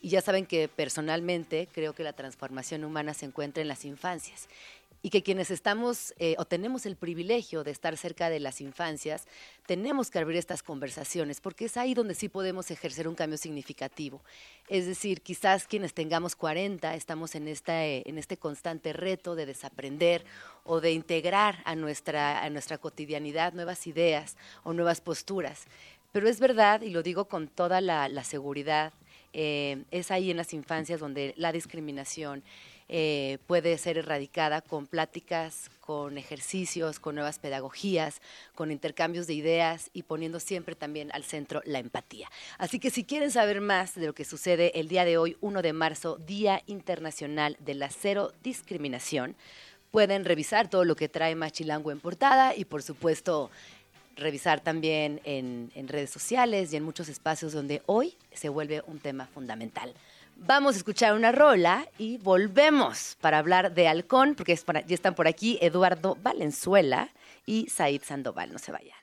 Y 0.01 0.09
ya 0.09 0.21
saben 0.21 0.47
que 0.47 0.67
personalmente 0.67 1.69
creo 1.73 1.93
que 1.93 2.03
la 2.03 2.13
transformación 2.13 2.83
humana 2.83 3.15
se 3.15 3.27
encuentra 3.27 3.63
en 3.63 3.69
las 3.69 3.85
infancias 3.85 4.49
y 5.03 5.11
que 5.11 5.23
quienes 5.23 5.51
estamos 5.51 6.15
eh, 6.19 6.37
o 6.39 6.45
tenemos 6.45 6.87
el 6.87 6.97
privilegio 6.97 7.65
de 7.65 7.73
estar 7.73 7.97
cerca 7.97 8.31
de 8.31 8.39
las 8.39 8.61
infancias, 8.61 9.27
tenemos 9.67 10.11
que 10.11 10.21
abrir 10.21 10.39
estas 10.39 10.63
conversaciones, 10.63 11.41
porque 11.41 11.65
es 11.65 11.77
ahí 11.77 11.93
donde 11.93 12.15
sí 12.15 12.29
podemos 12.29 12.71
ejercer 12.71 13.09
un 13.09 13.17
cambio 13.17 13.37
significativo. 13.37 14.23
Es 14.69 14.87
decir, 14.87 15.21
quizás 15.21 15.67
quienes 15.67 15.93
tengamos 15.93 16.37
40 16.37 16.95
estamos 16.95 17.35
en, 17.35 17.49
esta, 17.49 17.85
eh, 17.85 18.05
en 18.07 18.17
este 18.17 18.37
constante 18.37 18.93
reto 18.93 19.35
de 19.35 19.47
desaprender 19.47 20.25
o 20.65 20.81
de 20.81 20.93
integrar 20.93 21.63
a 21.65 21.75
nuestra, 21.75 22.43
a 22.43 22.51
nuestra 22.51 22.79
cotidianidad 22.79 23.53
nuevas 23.53 23.87
ideas 23.87 24.37
o 24.63 24.73
nuevas 24.73 25.01
posturas. 25.01 25.67
Pero 26.13 26.29
es 26.29 26.41
verdad, 26.41 26.83
y 26.83 26.91
lo 26.91 27.03
digo 27.03 27.25
con 27.25 27.49
toda 27.49 27.81
la, 27.81 28.25
seguridad, 28.25 28.93
eh, 29.33 29.85
es 29.91 30.11
ahí 30.11 30.31
en 30.31 30.37
las 30.37 30.53
infancias 30.53 31.01
donde 31.01 31.33
la 31.39 31.53
discriminación, 31.53 32.45
eh, 32.95 33.39
puede 33.47 33.79
ser 33.79 33.97
erradicada 33.97 34.61
con 34.61 34.87
pláticas, 34.87 35.71
con 35.81 36.19
ejercicios, 36.19 37.01
con 37.01 37.15
nuevas 37.15 37.39
pedagogías, 37.39 38.21
con 38.55 38.71
intercambios 38.71 39.27
de 39.27 39.33
ideas 39.33 39.89
y 39.95 40.03
poniendo 40.03 40.39
siempre 40.41 40.75
también 40.75 41.11
al 41.15 41.25
centro 41.25 41.63
la 41.65 41.79
empatía. 41.79 42.31
Así 42.59 42.79
que 42.79 42.91
si 42.91 43.05
quieren 43.05 43.31
saber 43.31 43.63
más 43.63 43.95
de 43.95 44.05
lo 44.05 44.13
que 44.13 44.27
sucede 44.27 44.79
el 44.79 44.89
día 44.89 45.07
de 45.07 45.17
hoy, 45.17 45.39
1 45.41 45.63
de 45.63 45.73
marzo, 45.73 46.19
Día 46.19 46.63
Internacional 46.67 47.57
de 47.61 47.73
la 47.73 47.89
Cero 47.89 48.35
Discriminación, 48.43 49.37
pueden 49.91 50.27
revisar 50.27 50.69
todo 50.69 50.85
lo 50.85 50.95
que 50.95 51.09
trae 51.09 51.35
Machilango 51.35 51.93
en 51.93 52.01
portada 52.01 52.55
y 52.55 52.67
por 52.67 52.83
supuesto 52.83 53.51
revisar 54.17 54.61
también 54.61 55.23
en, 55.25 55.73
en 55.75 55.89
redes 55.89 56.11
sociales 56.11 56.71
y 56.71 56.77
en 56.77 56.85
muchos 56.85 57.09
espacios 57.09 57.55
donde 57.55 57.81
hoy 57.87 58.19
se 58.35 58.51
vuelve 58.51 58.83
un 58.87 58.99
tema 58.99 59.29
fundamental. 59.29 59.95
Vamos 60.45 60.75
a 60.75 60.79
escuchar 60.79 61.15
una 61.15 61.31
rola 61.31 61.87
y 61.99 62.19
volvemos 62.19 63.17
para 63.21 63.39
hablar 63.39 63.75
de 63.75 63.87
Halcón, 63.87 64.35
porque 64.35 64.57
ya 64.57 64.95
están 64.95 65.15
por 65.15 65.29
aquí 65.29 65.57
Eduardo 65.63 66.17
Valenzuela 66.21 67.11
y 67.47 67.69
Said 67.69 68.03
Sandoval. 68.03 68.53
No 68.53 68.59
se 68.59 68.73
vayan. 68.73 68.97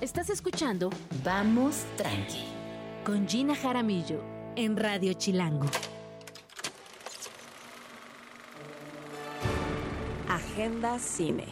Estás 0.00 0.30
escuchando 0.30 0.90
Vamos 1.22 1.84
Tranqui 1.96 2.53
con 3.04 3.28
Gina 3.28 3.54
Jaramillo 3.54 4.22
en 4.56 4.76
Radio 4.78 5.12
Chilango. 5.12 5.66
Agenda 10.28 10.98
Cine. 10.98 11.44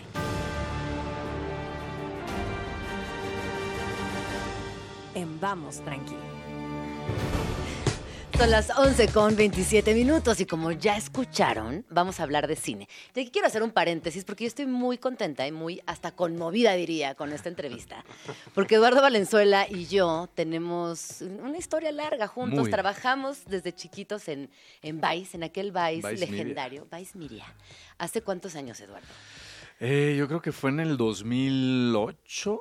En 5.15 5.39
Vamos 5.41 5.81
Tranqui. 5.85 6.32
Son 8.39 8.51
las 8.51 8.71
11 8.77 9.09
con 9.09 9.37
27 9.37 9.95
minutos 9.95 10.41
y 10.41 10.47
como 10.47 10.73
ya 10.73 10.97
escucharon, 10.97 11.85
vamos 11.91 12.19
a 12.19 12.25
hablar 12.25 12.49
de 12.49 12.57
cine. 12.57 12.89
Y 13.15 13.21
aquí 13.21 13.31
quiero 13.31 13.47
hacer 13.47 13.63
un 13.63 13.71
paréntesis 13.71 14.25
porque 14.25 14.45
yo 14.45 14.49
estoy 14.49 14.67
muy 14.67 14.99
contenta 14.99 15.47
y 15.47 15.53
muy 15.53 15.81
hasta 15.87 16.11
conmovida, 16.13 16.73
diría, 16.73 17.15
con 17.15 17.33
esta 17.33 17.49
entrevista. 17.49 18.05
Porque 18.55 18.77
Eduardo 18.77 19.01
Valenzuela 19.01 19.67
y 19.69 19.87
yo 19.87 20.29
tenemos 20.35 21.21
una 21.21 21.57
historia 21.57 21.93
larga 21.93 22.27
juntos. 22.27 22.69
Trabajamos 22.69 23.45
desde 23.47 23.73
chiquitos 23.73 24.27
en, 24.29 24.51
en 24.83 25.01
Vice, 25.01 25.37
en 25.37 25.45
aquel 25.45 25.71
Vice, 25.71 26.17
legendario, 26.17 26.89
Vice 26.91 27.17
Miria. 27.17 27.45
¿Hace 27.99 28.23
cuántos 28.23 28.57
años, 28.57 28.81
Eduardo? 28.81 29.07
Eh, 29.79 30.17
yo 30.19 30.27
creo 30.27 30.43
que 30.43 30.53
fue 30.53 30.71
en 30.71 30.81
el 30.81 30.97
2008, 30.97 32.61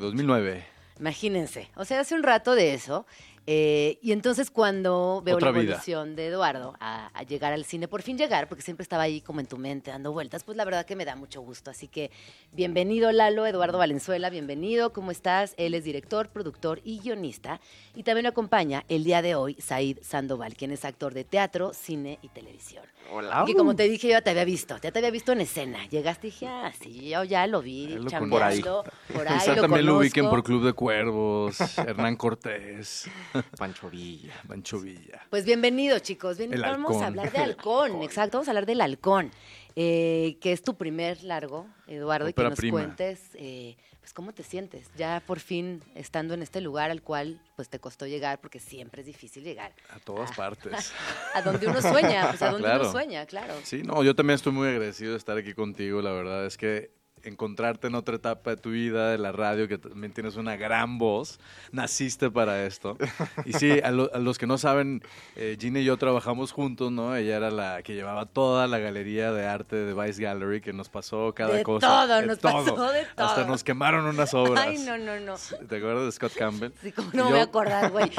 2009. 0.00 0.58
Eh, 0.58 0.64
Imagínense, 1.00 1.68
o 1.74 1.84
sea, 1.84 2.00
hace 2.00 2.14
un 2.14 2.22
rato 2.22 2.54
de 2.54 2.72
eso. 2.72 3.04
Eh, 3.46 3.98
y 4.00 4.12
entonces 4.12 4.50
cuando 4.50 5.20
veo 5.24 5.38
la 5.38 5.48
evolución 5.50 6.16
de 6.16 6.28
Eduardo 6.28 6.74
a, 6.80 7.10
llegar 7.28 7.52
al 7.52 7.64
cine, 7.64 7.88
por 7.88 8.02
fin 8.02 8.16
llegar, 8.16 8.48
porque 8.48 8.62
siempre 8.62 8.82
estaba 8.82 9.02
ahí 9.02 9.20
como 9.20 9.40
en 9.40 9.46
tu 9.46 9.58
mente 9.58 9.90
dando 9.90 10.12
vueltas, 10.12 10.44
pues 10.44 10.56
la 10.56 10.64
verdad 10.64 10.86
que 10.86 10.96
me 10.96 11.04
da 11.04 11.14
mucho 11.16 11.42
gusto. 11.42 11.70
Así 11.70 11.88
que 11.88 12.10
bienvenido 12.52 13.12
Lalo, 13.12 13.46
Eduardo 13.46 13.78
Valenzuela, 13.78 14.30
bienvenido, 14.30 14.92
¿cómo 14.92 15.10
estás? 15.10 15.54
Él 15.58 15.74
es 15.74 15.84
director, 15.84 16.28
productor 16.28 16.80
y 16.84 17.00
guionista. 17.00 17.60
Y 17.94 18.02
también 18.02 18.24
lo 18.24 18.30
acompaña 18.30 18.84
el 18.88 19.04
día 19.04 19.20
de 19.20 19.34
hoy 19.34 19.56
Said 19.60 19.98
Sandoval, 20.02 20.54
quien 20.54 20.70
es 20.70 20.84
actor 20.84 21.12
de 21.12 21.24
teatro, 21.24 21.72
cine 21.74 22.18
y 22.22 22.28
televisión. 22.28 22.84
Hola. 23.12 23.44
Que 23.46 23.54
como 23.54 23.76
te 23.76 23.88
dije, 23.88 24.08
yo 24.08 24.12
ya 24.12 24.22
te 24.22 24.30
había 24.30 24.44
visto, 24.44 24.76
ya 24.78 24.90
te 24.90 24.98
había 24.98 25.10
visto 25.10 25.32
en 25.32 25.42
escena. 25.42 25.86
Llegaste 25.88 26.28
y 26.28 26.30
dije, 26.30 26.46
ah, 26.46 26.72
sí, 26.80 27.10
yo 27.10 27.24
ya 27.24 27.46
lo 27.46 27.60
vi, 27.60 27.98
chambeando, 28.06 28.30
por 28.30 28.42
ahí. 28.42 28.62
Por 28.62 29.28
ahí 29.28 29.60
también 29.60 29.86
lo 29.86 29.98
ubiquen 29.98 30.28
por 30.28 30.42
Club 30.42 30.64
de 30.64 30.72
Cuervos, 30.72 31.60
Hernán 31.78 32.16
Cortés, 32.16 33.08
Pancho 33.58 33.90
Villa. 33.90 34.34
Pancho 34.46 34.80
Villa. 34.80 35.20
Pues 35.30 35.44
bienvenido, 35.44 35.98
chicos. 35.98 36.38
vamos 36.60 37.02
a 37.02 37.06
hablar 37.06 37.32
de 37.32 37.38
halcón, 37.38 38.02
exacto, 38.02 38.38
vamos 38.38 38.48
a 38.48 38.52
hablar 38.52 38.66
del 38.66 38.80
halcón, 38.80 39.30
eh, 39.76 40.38
que 40.40 40.52
es 40.52 40.62
tu 40.62 40.76
primer 40.76 41.22
largo, 41.24 41.66
Eduardo, 41.86 42.28
y 42.28 42.32
que 42.32 42.42
nos 42.42 42.60
cuentes... 42.60 43.30
Eh, 43.34 43.76
pues 44.04 44.12
cómo 44.12 44.34
te 44.34 44.42
sientes 44.42 44.90
ya 44.98 45.22
por 45.26 45.40
fin 45.40 45.82
estando 45.94 46.34
en 46.34 46.42
este 46.42 46.60
lugar 46.60 46.90
al 46.90 47.00
cual 47.00 47.40
pues 47.56 47.70
te 47.70 47.78
costó 47.78 48.06
llegar 48.06 48.38
porque 48.38 48.60
siempre 48.60 49.00
es 49.00 49.06
difícil 49.06 49.42
llegar. 49.42 49.72
A 49.88 49.98
todas 49.98 50.30
partes. 50.36 50.92
a 51.34 51.40
donde 51.40 51.66
uno 51.66 51.80
sueña, 51.80 52.28
pues 52.28 52.42
a 52.42 52.50
donde 52.50 52.68
uno 52.68 52.92
sueña, 52.92 53.24
claro. 53.24 53.54
Sí, 53.62 53.82
no, 53.82 54.04
yo 54.04 54.14
también 54.14 54.34
estoy 54.34 54.52
muy 54.52 54.68
agradecido 54.68 55.12
de 55.12 55.16
estar 55.16 55.38
aquí 55.38 55.54
contigo, 55.54 56.02
la 56.02 56.12
verdad 56.12 56.44
es 56.44 56.58
que 56.58 56.90
encontrarte 57.24 57.86
en 57.86 57.94
otra 57.94 58.16
etapa 58.16 58.50
de 58.50 58.56
tu 58.56 58.70
vida, 58.70 59.10
de 59.10 59.18
la 59.18 59.32
radio, 59.32 59.68
que 59.68 59.78
también 59.78 60.12
tienes 60.12 60.36
una 60.36 60.56
gran 60.56 60.98
voz. 60.98 61.38
Naciste 61.72 62.30
para 62.30 62.64
esto. 62.66 62.96
Y 63.44 63.52
sí, 63.52 63.80
a, 63.80 63.90
los 63.90 64.38
que 64.38 64.46
no 64.46 64.58
saben, 64.58 65.02
eh, 65.36 65.56
Gina 65.58 65.80
y 65.80 65.84
yo 65.84 65.96
trabajamos 65.96 66.52
juntos, 66.52 66.92
¿no? 66.92 67.16
Ella 67.16 67.36
era 67.36 67.50
la 67.50 67.82
que 67.82 67.94
llevaba 67.94 68.26
toda 68.26 68.66
la 68.66 68.78
galería 68.78 69.32
de 69.32 69.46
arte 69.46 69.76
de 69.76 69.94
Vice 69.94 70.22
Gallery, 70.22 70.60
que 70.60 70.72
nos 70.72 70.88
pasó 70.88 71.32
cada 71.34 71.62
cosa. 71.62 71.86
Todo, 71.86 72.22
nos 72.22 72.38
pasó 72.38 72.92
de 72.92 73.04
todo. 73.04 73.26
Hasta 73.26 73.44
nos 73.44 73.64
quemaron 73.64 74.04
unas 74.06 74.34
obras. 74.34 74.66
Ay, 74.66 74.78
no, 74.78 74.98
no, 74.98 75.18
no. 75.20 75.34
¿Te 75.68 75.76
acuerdas 75.76 76.04
de 76.04 76.12
Scott 76.12 76.34
Campbell? 76.34 76.72
Sí, 76.82 76.92
como 76.92 77.10
no 77.12 77.24
me 77.24 77.30
voy 77.30 77.40
a 77.40 77.44
acordar, 77.44 77.90
güey. 77.90 78.10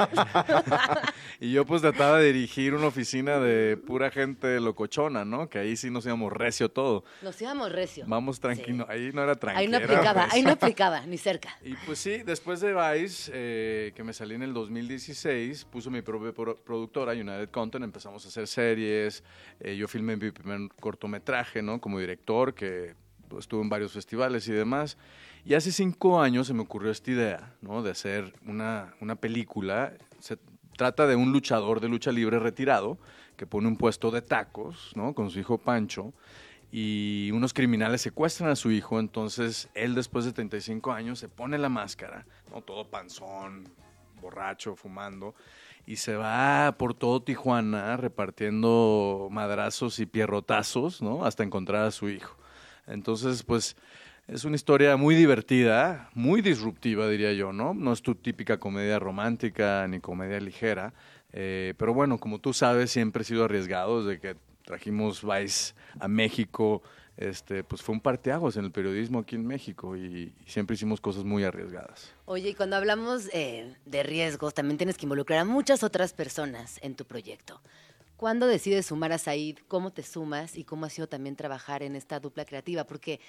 y 1.40 1.52
yo 1.52 1.64
pues 1.64 1.82
trataba 1.82 2.18
de 2.18 2.32
dirigir 2.32 2.74
una 2.74 2.86
oficina 2.86 3.38
de 3.38 3.76
pura 3.76 4.10
gente 4.10 4.60
locochona, 4.60 5.24
¿no? 5.24 5.48
Que 5.48 5.58
ahí 5.58 5.76
sí 5.76 5.90
nos 5.90 6.06
íbamos 6.06 6.32
recio 6.32 6.70
todo. 6.70 7.04
Nos 7.22 7.40
íbamos 7.40 7.72
recio. 7.72 8.04
Vamos 8.06 8.40
tranquilo 8.40 8.86
ahí 8.96 9.10
no 9.12 9.22
era 9.22 9.34
tranquilo. 9.34 9.60
Ahí 9.60 9.68
no 9.68 9.76
aplicaba, 9.76 10.22
pues. 10.22 10.34
ahí 10.34 10.42
no 10.42 10.50
aplicaba, 10.50 11.06
ni 11.06 11.18
cerca. 11.18 11.56
Y 11.62 11.74
pues 11.86 11.98
sí, 11.98 12.22
después 12.24 12.60
de 12.60 12.74
Vice, 12.74 13.30
eh, 13.34 13.92
que 13.94 14.02
me 14.02 14.12
salí 14.12 14.34
en 14.34 14.42
el 14.42 14.52
2016, 14.52 15.64
puso 15.66 15.90
mi 15.90 16.02
propia 16.02 16.32
productora, 16.32 17.12
United 17.12 17.50
Content, 17.50 17.84
empezamos 17.84 18.24
a 18.24 18.28
hacer 18.28 18.46
series, 18.46 19.22
eh, 19.60 19.76
yo 19.76 19.88
filmé 19.88 20.16
mi 20.16 20.30
primer 20.30 20.68
cortometraje, 20.80 21.62
¿no? 21.62 21.80
Como 21.80 21.98
director, 22.00 22.54
que 22.54 22.94
pues, 23.28 23.44
estuve 23.44 23.62
en 23.62 23.68
varios 23.68 23.92
festivales 23.92 24.48
y 24.48 24.52
demás. 24.52 24.96
Y 25.44 25.54
hace 25.54 25.70
cinco 25.70 26.20
años 26.20 26.48
se 26.48 26.54
me 26.54 26.62
ocurrió 26.62 26.90
esta 26.90 27.10
idea, 27.10 27.54
¿no? 27.60 27.82
De 27.82 27.90
hacer 27.90 28.32
una, 28.46 28.94
una 29.00 29.16
película. 29.16 29.92
Se 30.18 30.38
trata 30.76 31.06
de 31.06 31.16
un 31.16 31.32
luchador 31.32 31.80
de 31.80 31.88
lucha 31.88 32.10
libre 32.10 32.38
retirado 32.38 32.98
que 33.36 33.46
pone 33.46 33.68
un 33.68 33.76
puesto 33.76 34.10
de 34.10 34.22
tacos, 34.22 34.92
¿no? 34.96 35.14
Con 35.14 35.30
su 35.30 35.38
hijo 35.38 35.58
Pancho 35.58 36.12
y 36.72 37.30
unos 37.32 37.54
criminales 37.54 38.02
secuestran 38.02 38.50
a 38.50 38.56
su 38.56 38.70
hijo, 38.70 38.98
entonces 38.98 39.68
él 39.74 39.94
después 39.94 40.24
de 40.24 40.32
35 40.32 40.92
años 40.92 41.18
se 41.18 41.28
pone 41.28 41.58
la 41.58 41.68
máscara, 41.68 42.26
¿no? 42.50 42.62
todo 42.62 42.88
panzón, 42.88 43.68
borracho, 44.20 44.76
fumando, 44.76 45.34
y 45.86 45.96
se 45.96 46.16
va 46.16 46.74
por 46.78 46.94
todo 46.94 47.22
Tijuana 47.22 47.96
repartiendo 47.96 49.28
madrazos 49.30 50.00
y 50.00 50.06
pierrotazos, 50.06 51.00
¿no? 51.00 51.24
Hasta 51.24 51.44
encontrar 51.44 51.84
a 51.84 51.92
su 51.92 52.08
hijo. 52.08 52.36
Entonces, 52.88 53.44
pues 53.44 53.76
es 54.26 54.44
una 54.44 54.56
historia 54.56 54.96
muy 54.96 55.14
divertida, 55.14 56.10
muy 56.14 56.42
disruptiva, 56.42 57.08
diría 57.08 57.32
yo, 57.32 57.52
¿no? 57.52 57.72
No 57.72 57.92
es 57.92 58.02
tu 58.02 58.16
típica 58.16 58.58
comedia 58.58 58.98
romántica 58.98 59.86
ni 59.86 60.00
comedia 60.00 60.40
ligera, 60.40 60.92
eh, 61.32 61.74
pero 61.78 61.94
bueno, 61.94 62.18
como 62.18 62.40
tú 62.40 62.52
sabes, 62.52 62.90
siempre 62.90 63.22
he 63.22 63.24
sido 63.24 63.44
arriesgado 63.44 64.04
desde 64.04 64.20
que 64.20 64.36
trajimos 64.66 65.22
Vice 65.22 65.72
a 65.98 66.08
México, 66.08 66.82
este, 67.16 67.64
pues 67.64 67.80
fue 67.80 67.94
un 67.94 68.00
parteaguas 68.02 68.58
en 68.58 68.66
el 68.66 68.70
periodismo 68.72 69.20
aquí 69.20 69.36
en 69.36 69.46
México 69.46 69.96
y, 69.96 70.34
y 70.46 70.50
siempre 70.50 70.74
hicimos 70.74 71.00
cosas 71.00 71.24
muy 71.24 71.44
arriesgadas. 71.44 72.12
Oye, 72.26 72.50
y 72.50 72.54
cuando 72.54 72.76
hablamos 72.76 73.30
eh, 73.32 73.74
de 73.86 74.02
riesgos, 74.02 74.52
también 74.52 74.76
tienes 74.76 74.98
que 74.98 75.06
involucrar 75.06 75.38
a 75.38 75.44
muchas 75.46 75.82
otras 75.82 76.12
personas 76.12 76.78
en 76.82 76.94
tu 76.94 77.06
proyecto. 77.06 77.62
¿Cuándo 78.18 78.46
decides 78.46 78.86
sumar 78.86 79.12
a 79.12 79.18
Said? 79.18 79.58
¿Cómo 79.68 79.92
te 79.92 80.02
sumas? 80.02 80.56
¿Y 80.56 80.64
cómo 80.64 80.86
ha 80.86 80.90
sido 80.90 81.06
también 81.06 81.36
trabajar 81.36 81.82
en 81.82 81.96
esta 81.96 82.18
dupla 82.18 82.46
creativa? 82.46 82.84
Porque, 82.84 83.20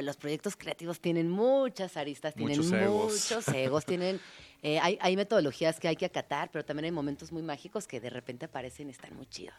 los 0.00 0.16
proyectos 0.16 0.54
creativos 0.56 1.00
tienen 1.00 1.28
muchas 1.28 1.96
aristas, 1.96 2.32
tienen 2.34 2.58
Muchos 2.58 2.72
egos. 2.72 3.12
muchos 3.12 3.48
egos, 3.48 3.84
tienen... 3.84 4.20
eh, 4.62 4.78
hay, 4.78 4.98
hay 5.00 5.16
metodologías 5.16 5.80
que 5.80 5.88
hay 5.88 5.96
que 5.96 6.06
acatar, 6.06 6.50
pero 6.52 6.64
también 6.64 6.84
hay 6.84 6.92
momentos 6.92 7.32
muy 7.32 7.42
mágicos 7.42 7.88
que 7.88 8.00
de 8.00 8.08
repente 8.08 8.46
aparecen 8.46 8.86
y 8.86 8.92
están 8.92 9.16
muy 9.16 9.26
chidos. 9.26 9.56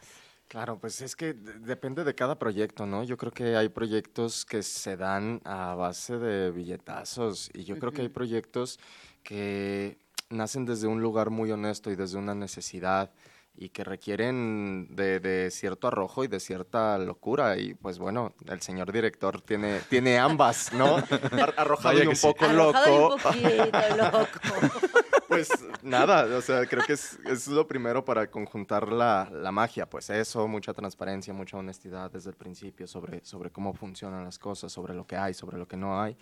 Claro, 0.48 0.78
pues 0.78 1.02
es 1.02 1.14
que 1.14 1.34
de- 1.34 1.58
depende 1.60 2.04
de 2.04 2.14
cada 2.14 2.38
proyecto, 2.38 2.86
¿no? 2.86 3.04
Yo 3.04 3.16
creo 3.18 3.32
que 3.32 3.54
hay 3.56 3.68
proyectos 3.68 4.46
que 4.46 4.62
se 4.62 4.96
dan 4.96 5.42
a 5.44 5.74
base 5.74 6.18
de 6.18 6.50
billetazos 6.50 7.50
y 7.52 7.64
yo 7.64 7.78
creo 7.78 7.92
que 7.92 8.00
hay 8.02 8.08
proyectos 8.08 8.78
que 9.22 9.98
nacen 10.30 10.64
desde 10.64 10.86
un 10.86 11.02
lugar 11.02 11.28
muy 11.30 11.50
honesto 11.52 11.90
y 11.90 11.96
desde 11.96 12.16
una 12.18 12.34
necesidad 12.34 13.10
y 13.60 13.70
que 13.70 13.82
requieren 13.84 14.86
de, 14.94 15.20
de 15.20 15.50
cierto 15.50 15.88
arrojo 15.88 16.22
y 16.24 16.28
de 16.28 16.38
cierta 16.40 16.96
locura 16.96 17.58
y 17.58 17.74
pues 17.74 17.98
bueno, 17.98 18.32
el 18.46 18.62
señor 18.62 18.90
director 18.92 19.40
tiene, 19.42 19.80
tiene 19.90 20.16
ambas, 20.18 20.72
¿no? 20.72 20.96
Ar- 21.32 21.54
Arrojado 21.58 22.02
y 22.02 22.06
un 22.06 22.16
sí. 22.16 22.26
poco 22.26 22.44
Arrojado 22.46 22.86
y 22.86 22.98
loco. 22.98 23.14
un 23.14 23.20
poquito 23.20 23.96
loco. 23.96 24.28
Pues 25.28 25.50
nada, 25.82 26.36
o 26.36 26.40
sea, 26.40 26.64
creo 26.66 26.84
que 26.84 26.94
es, 26.94 27.18
es 27.26 27.48
lo 27.48 27.66
primero 27.66 28.04
para 28.04 28.30
conjuntar 28.30 28.90
la, 28.90 29.28
la 29.30 29.52
magia, 29.52 29.88
pues 29.88 30.08
eso, 30.08 30.48
mucha 30.48 30.72
transparencia, 30.72 31.34
mucha 31.34 31.58
honestidad 31.58 32.10
desde 32.10 32.30
el 32.30 32.36
principio 32.36 32.86
sobre, 32.86 33.24
sobre 33.24 33.50
cómo 33.50 33.74
funcionan 33.74 34.24
las 34.24 34.38
cosas, 34.38 34.72
sobre 34.72 34.94
lo 34.94 35.06
que 35.06 35.16
hay, 35.16 35.34
sobre 35.34 35.58
lo 35.58 35.68
que 35.68 35.76
no 35.76 36.00
hay. 36.00 36.16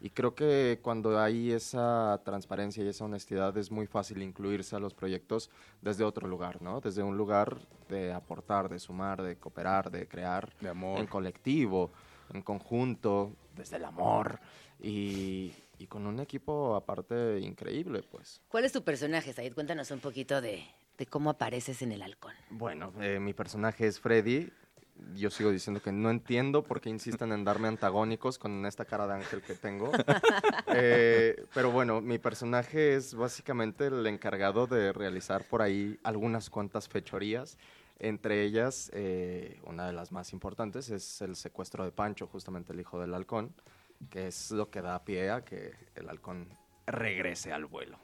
Y 0.00 0.10
creo 0.10 0.34
que 0.34 0.78
cuando 0.82 1.20
hay 1.20 1.50
esa 1.50 2.20
transparencia 2.24 2.84
y 2.84 2.88
esa 2.88 3.04
honestidad 3.04 3.56
es 3.56 3.70
muy 3.70 3.86
fácil 3.86 4.22
incluirse 4.22 4.76
a 4.76 4.78
los 4.78 4.94
proyectos 4.94 5.50
desde 5.80 6.04
otro 6.04 6.28
lugar, 6.28 6.62
¿no? 6.62 6.80
Desde 6.80 7.02
un 7.02 7.16
lugar 7.16 7.58
de 7.88 8.12
aportar, 8.12 8.68
de 8.68 8.78
sumar, 8.78 9.22
de 9.22 9.36
cooperar, 9.36 9.90
de 9.90 10.06
crear 10.06 10.52
De 10.60 10.68
amor. 10.68 11.00
en 11.00 11.06
colectivo, 11.06 11.90
en 12.32 12.42
conjunto, 12.42 13.32
desde 13.56 13.76
el 13.76 13.84
amor 13.84 14.38
y, 14.80 15.52
y 15.78 15.86
con 15.86 16.06
un 16.06 16.20
equipo 16.20 16.74
aparte 16.74 17.38
increíble, 17.40 18.02
pues. 18.02 18.40
¿Cuál 18.48 18.64
es 18.64 18.72
tu 18.72 18.82
personaje, 18.82 19.32
Said? 19.32 19.54
Cuéntanos 19.54 19.90
un 19.90 20.00
poquito 20.00 20.40
de, 20.40 20.64
de 20.96 21.06
cómo 21.06 21.30
apareces 21.30 21.82
en 21.82 21.92
el 21.92 22.02
halcón. 22.02 22.34
Bueno, 22.50 22.92
eh, 23.00 23.18
mi 23.20 23.32
personaje 23.32 23.86
es 23.86 24.00
Freddy. 24.00 24.50
Yo 25.14 25.30
sigo 25.30 25.52
diciendo 25.52 25.80
que 25.80 25.92
no 25.92 26.10
entiendo 26.10 26.64
por 26.64 26.80
qué 26.80 26.90
insisten 26.90 27.30
en 27.30 27.44
darme 27.44 27.68
antagónicos 27.68 28.36
con 28.36 28.66
esta 28.66 28.84
cara 28.84 29.06
de 29.06 29.14
ángel 29.14 29.42
que 29.42 29.54
tengo. 29.54 29.90
Eh, 30.80 31.46
pero 31.54 31.72
bueno, 31.72 32.02
mi 32.02 32.18
personaje 32.18 32.94
es 32.94 33.14
básicamente 33.14 33.86
el 33.86 34.06
encargado 34.06 34.66
de 34.66 34.92
realizar 34.92 35.42
por 35.44 35.62
ahí 35.62 35.98
algunas 36.04 36.50
cuantas 36.50 36.88
fechorías. 36.88 37.56
Entre 37.98 38.44
ellas, 38.44 38.90
eh, 38.94 39.60
una 39.64 39.86
de 39.86 39.92
las 39.94 40.12
más 40.12 40.32
importantes 40.32 40.90
es 40.90 41.22
el 41.22 41.34
secuestro 41.36 41.84
de 41.84 41.90
Pancho, 41.90 42.26
justamente 42.26 42.72
el 42.74 42.80
hijo 42.80 43.00
del 43.00 43.14
halcón, 43.14 43.54
que 44.10 44.28
es 44.28 44.50
lo 44.50 44.70
que 44.70 44.80
da 44.82 45.04
pie 45.04 45.30
a 45.30 45.44
que 45.44 45.72
el 45.94 46.08
halcón 46.08 46.48
regrese 46.86 47.52
al 47.52 47.66
vuelo. 47.66 47.98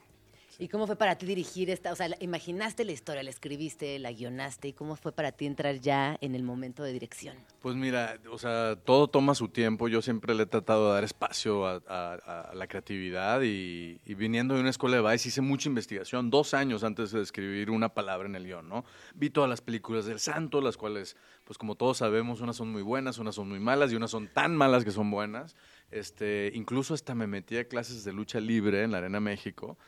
¿Y 0.56 0.68
cómo 0.68 0.86
fue 0.86 0.94
para 0.94 1.18
ti 1.18 1.26
dirigir 1.26 1.68
esta? 1.68 1.90
O 1.90 1.96
sea, 1.96 2.08
imaginaste 2.20 2.84
la 2.84 2.92
historia, 2.92 3.24
la 3.24 3.30
escribiste, 3.30 3.98
la 3.98 4.12
guionaste, 4.12 4.68
¿y 4.68 4.72
cómo 4.72 4.94
fue 4.94 5.10
para 5.10 5.32
ti 5.32 5.46
entrar 5.46 5.80
ya 5.80 6.16
en 6.20 6.36
el 6.36 6.44
momento 6.44 6.84
de 6.84 6.92
dirección? 6.92 7.36
Pues 7.60 7.74
mira, 7.74 8.20
o 8.30 8.38
sea, 8.38 8.76
todo 8.76 9.08
toma 9.08 9.34
su 9.34 9.48
tiempo. 9.48 9.88
Yo 9.88 10.00
siempre 10.00 10.32
le 10.32 10.44
he 10.44 10.46
tratado 10.46 10.86
de 10.88 10.94
dar 10.94 11.02
espacio 11.02 11.66
a, 11.66 11.82
a- 11.88 12.50
a 12.50 12.54
la 12.54 12.68
creatividad 12.68 13.40
y, 13.42 14.00
y 14.06 14.14
viniendo 14.14 14.54
de 14.54 14.60
una 14.60 14.70
escuela 14.70 14.96
de 14.98 15.02
Vice 15.10 15.28
hice 15.30 15.40
mucha 15.40 15.68
investigación, 15.68 16.30
dos 16.30 16.54
años 16.54 16.84
antes 16.84 17.10
de 17.10 17.20
escribir 17.22 17.68
una 17.68 17.88
palabra 17.92 18.28
en 18.28 18.36
el 18.36 18.44
guion, 18.44 18.68
¿no? 18.68 18.84
Vi 19.16 19.30
todas 19.30 19.50
las 19.50 19.60
películas 19.60 20.04
del 20.06 20.20
santo, 20.20 20.60
las 20.60 20.76
cuales, 20.76 21.16
pues 21.44 21.58
como 21.58 21.74
todos 21.74 21.96
sabemos, 21.98 22.40
unas 22.40 22.54
son 22.54 22.70
muy 22.70 22.82
buenas, 22.82 23.18
unas 23.18 23.34
son 23.34 23.48
muy 23.48 23.58
malas 23.58 23.90
y 23.90 23.96
unas 23.96 24.12
son 24.12 24.28
tan 24.28 24.54
malas 24.56 24.84
que 24.84 24.92
son 24.92 25.10
buenas. 25.10 25.56
Este, 25.90 26.50
incluso 26.54 26.94
hasta 26.94 27.14
me 27.14 27.26
metí 27.26 27.56
a 27.56 27.68
clases 27.68 28.04
de 28.04 28.12
lucha 28.12 28.40
libre 28.40 28.82
en 28.82 28.90
la 28.92 28.98
Arena 28.98 29.20
México. 29.20 29.78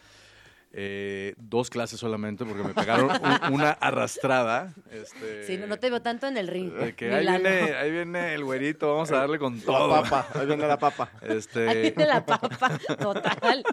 Eh, 0.79 1.35
dos 1.39 1.71
clases 1.71 1.99
solamente 1.99 2.45
porque 2.45 2.63
me 2.63 2.75
pegaron 2.75 3.09
un- 3.49 3.55
una 3.55 3.71
arrastrada. 3.71 4.75
Este, 4.91 5.45
Sí, 5.47 5.57
no, 5.57 5.67
no 5.67 5.79
te 5.79 5.89
veo 5.89 6.03
tanto 6.03 6.27
en 6.27 6.37
el 6.37 6.49
ring. 6.49 6.71
de 6.73 6.95
que 6.95 7.13
ahí 7.15 7.27
viene, 7.27 7.49
ahí 7.75 7.91
viene 7.91 8.35
el 8.35 8.45
güerito, 8.45 8.93
vamos 8.93 9.11
a 9.11 9.17
darle 9.17 9.39
con 9.39 9.57
La 9.59 9.65
todo. 9.65 9.89
papa, 10.03 10.29
ahí 10.35 10.47
viene 10.47 10.67
la 10.69 10.79
papa. 10.79 11.11
Este, 11.23 11.69
Ahí 11.69 11.81
viene 11.81 12.07
la 12.07 12.27
papa, 12.27 12.79
total. 13.01 13.65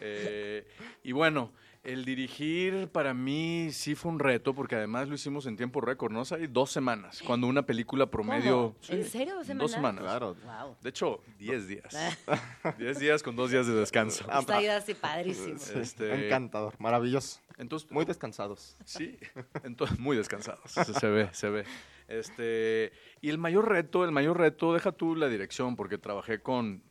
eh, 0.00 0.66
y 1.02 1.12
bueno, 1.12 1.52
el 1.86 2.04
dirigir 2.04 2.88
para 2.88 3.14
mí 3.14 3.68
sí 3.72 3.94
fue 3.94 4.10
un 4.10 4.18
reto, 4.18 4.54
porque 4.54 4.74
además 4.74 5.08
lo 5.08 5.14
hicimos 5.14 5.46
en 5.46 5.56
tiempo 5.56 5.80
récord, 5.80 6.12
¿no? 6.12 6.22
O 6.22 6.24
sea, 6.24 6.38
hay 6.38 6.48
dos 6.48 6.70
semanas, 6.70 7.22
cuando 7.24 7.46
una 7.46 7.64
película 7.64 8.06
promedio... 8.06 8.74
¿Cómo? 8.86 8.98
¿En 9.00 9.04
serio? 9.04 9.34
¿Dos 9.36 9.46
semanas? 9.46 9.62
Dos 9.62 9.70
semanas. 9.70 10.02
Claro. 10.02 10.36
Wow. 10.44 10.76
De 10.82 10.88
hecho, 10.90 11.20
10 11.38 11.68
días. 11.68 11.96
10 12.78 12.98
días 12.98 13.22
con 13.22 13.36
dos 13.36 13.52
días 13.52 13.66
de 13.66 13.74
descanso. 13.74 14.24
Está 14.28 14.56
ahí 14.56 14.66
así 14.66 14.94
padrísimo. 14.94 15.56
Este, 15.76 16.26
Encantador, 16.26 16.74
maravilloso. 16.78 17.40
Entonces, 17.58 17.90
Muy 17.90 18.04
descansados. 18.04 18.76
Sí, 18.84 19.16
entonces 19.62 19.98
muy 19.98 20.16
descansados. 20.16 20.70
Se, 20.70 20.84
se 20.84 21.08
ve, 21.08 21.28
se 21.32 21.48
ve. 21.48 21.64
Este, 22.08 22.92
y 23.20 23.30
el 23.30 23.38
mayor 23.38 23.68
reto, 23.68 24.04
el 24.04 24.12
mayor 24.12 24.38
reto, 24.38 24.74
deja 24.74 24.92
tú 24.92 25.14
la 25.14 25.28
dirección, 25.28 25.76
porque 25.76 25.98
trabajé 25.98 26.40
con 26.40 26.82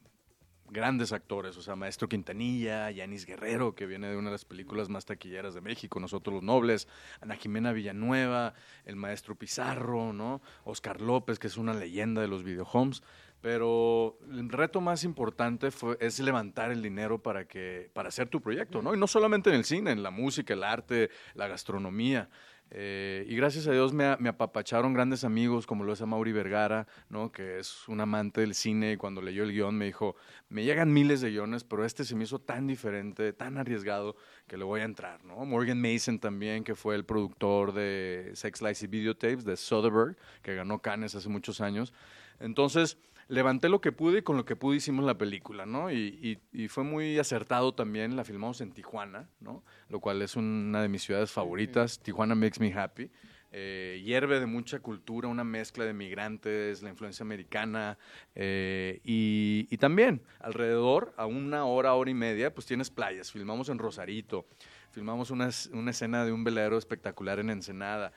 grandes 0.69 1.11
actores, 1.11 1.57
o 1.57 1.61
sea, 1.61 1.75
Maestro 1.75 2.09
Quintanilla, 2.09 2.89
Yanis 2.91 3.25
Guerrero, 3.25 3.75
que 3.75 3.85
viene 3.85 4.09
de 4.09 4.17
una 4.17 4.29
de 4.29 4.33
las 4.33 4.45
películas 4.45 4.89
más 4.89 5.05
taquilleras 5.05 5.53
de 5.53 5.61
México, 5.61 5.99
Nosotros 5.99 6.33
los 6.35 6.43
Nobles, 6.43 6.87
Ana 7.21 7.35
Jimena 7.35 7.71
Villanueva, 7.71 8.53
el 8.85 8.95
Maestro 8.95 9.35
Pizarro, 9.35 10.13
¿no? 10.13 10.41
Oscar 10.63 11.01
López, 11.01 11.39
que 11.39 11.47
es 11.47 11.57
una 11.57 11.73
leyenda 11.73 12.21
de 12.21 12.27
los 12.27 12.43
videohomes. 12.43 13.03
Pero 13.41 14.17
el 14.31 14.49
reto 14.49 14.81
más 14.81 15.03
importante 15.03 15.69
fue, 15.69 15.97
es 15.99 16.19
levantar 16.19 16.71
el 16.71 16.81
dinero 16.81 17.21
para, 17.21 17.47
que, 17.47 17.91
para 17.93 18.09
hacer 18.09 18.27
tu 18.27 18.41
proyecto, 18.41 18.81
¿no? 18.81 18.95
Y 18.95 18.97
no 18.97 19.05
solamente 19.05 19.51
en 19.51 19.57
el 19.57 19.65
cine, 19.65 19.91
en 19.91 20.01
la 20.01 20.09
música, 20.09 20.53
el 20.53 20.63
arte, 20.63 21.11
la 21.35 21.47
gastronomía. 21.47 22.29
Eh, 22.71 23.25
y 23.29 23.35
gracias 23.35 23.67
a 23.67 23.71
Dios 23.71 23.93
me, 23.93 24.05
apapacharon 24.05 24.93
grandes 24.93 25.23
amigos 25.23 25.67
como 25.67 25.83
lo 25.83 25.93
es 25.93 26.01
a 26.01 26.05
Mauri 26.05 26.31
Vergara, 26.31 26.87
¿no? 27.09 27.31
que 27.31 27.59
es 27.59 27.87
un 27.87 28.01
amante 28.01 28.41
del 28.41 28.55
cine 28.55 28.93
y 28.93 28.97
cuando 28.97 29.21
leyó 29.21 29.43
el 29.43 29.51
guion 29.51 29.77
me 29.77 29.85
dijo, 29.85 30.15
me 30.49 30.63
llegan 30.63 30.91
miles 30.91 31.21
de 31.21 31.29
guiones, 31.29 31.63
pero 31.63 31.85
este 31.85 32.03
se 32.03 32.15
me 32.15 32.23
hizo 32.23 32.39
tan 32.39 32.67
diferente, 32.67 33.33
tan 33.33 33.57
arriesgado 33.57 34.15
que 34.47 34.57
le 34.57 34.63
voy 34.63 34.81
a 34.81 34.85
entrar. 34.85 35.23
¿no? 35.23 35.45
Morgan 35.45 35.79
Mason 35.79 36.19
también, 36.19 36.63
que 36.63 36.75
fue 36.75 36.95
el 36.95 37.05
productor 37.05 37.73
de 37.73 38.31
Sex 38.33 38.61
Lies 38.61 38.83
y 38.83 38.87
Videotapes 38.87 39.45
de 39.45 39.57
Soderbergh, 39.57 40.17
que 40.41 40.55
ganó 40.55 40.79
Cannes 40.79 41.15
hace 41.15 41.29
muchos 41.29 41.61
años. 41.61 41.93
Entonces, 42.39 42.97
levanté 43.27 43.69
lo 43.69 43.81
que 43.81 43.91
pude 43.91 44.19
y 44.19 44.21
con 44.21 44.37
lo 44.37 44.45
que 44.45 44.55
pude 44.55 44.77
hicimos 44.77 45.05
la 45.05 45.17
película, 45.17 45.65
¿no? 45.65 45.91
Y, 45.91 46.39
y- 46.53 46.63
y 46.63 46.67
fue 46.67 46.83
muy 46.83 47.17
acertado 47.19 47.73
también, 47.73 48.15
la 48.15 48.23
filmamos 48.23 48.61
en 48.61 48.71
Tijuana, 48.71 49.29
¿no? 49.39 49.63
Lo 49.89 49.99
cual 49.99 50.21
es 50.21 50.35
una 50.35 50.81
de 50.81 50.89
mis 50.89 51.03
ciudades 51.03 51.31
favoritas. 51.31 51.99
Tijuana 51.99 52.35
makes 52.35 52.59
me 52.59 52.73
happy. 52.73 53.09
Eh, 53.57 54.01
hierve 54.03 54.41
de 54.41 54.47
mucha 54.47 54.79
cultura, 54.79 55.29
una 55.29 55.45
mezcla 55.45 55.85
de 55.85 55.93
migrantes, 55.93 56.83
la 56.83 56.89
influencia 56.89 57.23
americana 57.23 57.97
eh, 58.35 58.99
y, 59.05 59.67
y 59.69 59.77
también 59.77 60.21
alrededor, 60.41 61.13
a 61.15 61.25
una 61.25 61.63
hora, 61.65 61.93
hora 61.93 62.11
y 62.11 62.13
media, 62.13 62.53
pues 62.53 62.67
tienes 62.67 62.89
playas. 62.89 63.31
Filmamos 63.31 63.69
en 63.69 63.79
Rosarito, 63.79 64.45
filmamos 64.91 65.31
una, 65.31 65.49
una 65.71 65.91
escena 65.91 66.25
de 66.25 66.33
un 66.33 66.43
velero 66.43 66.77
espectacular 66.77 67.39
en 67.39 67.49
Ensenada, 67.49 68.11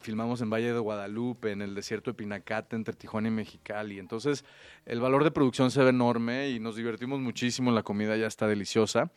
filmamos 0.00 0.40
en 0.40 0.50
Valle 0.50 0.72
de 0.72 0.78
Guadalupe, 0.78 1.50
en 1.50 1.62
el 1.62 1.74
desierto 1.74 2.10
de 2.10 2.14
Pinacate, 2.14 2.76
entre 2.76 2.94
Tijuana 2.94 3.28
y 3.28 3.32
Mexicali. 3.32 3.98
Entonces, 3.98 4.44
el 4.86 5.00
valor 5.00 5.24
de 5.24 5.30
producción 5.30 5.70
se 5.70 5.82
ve 5.82 5.90
enorme 5.90 6.50
y 6.50 6.60
nos 6.60 6.76
divertimos 6.76 7.20
muchísimo, 7.20 7.70
la 7.70 7.82
comida 7.82 8.16
ya 8.16 8.26
está 8.26 8.46
deliciosa. 8.46 9.12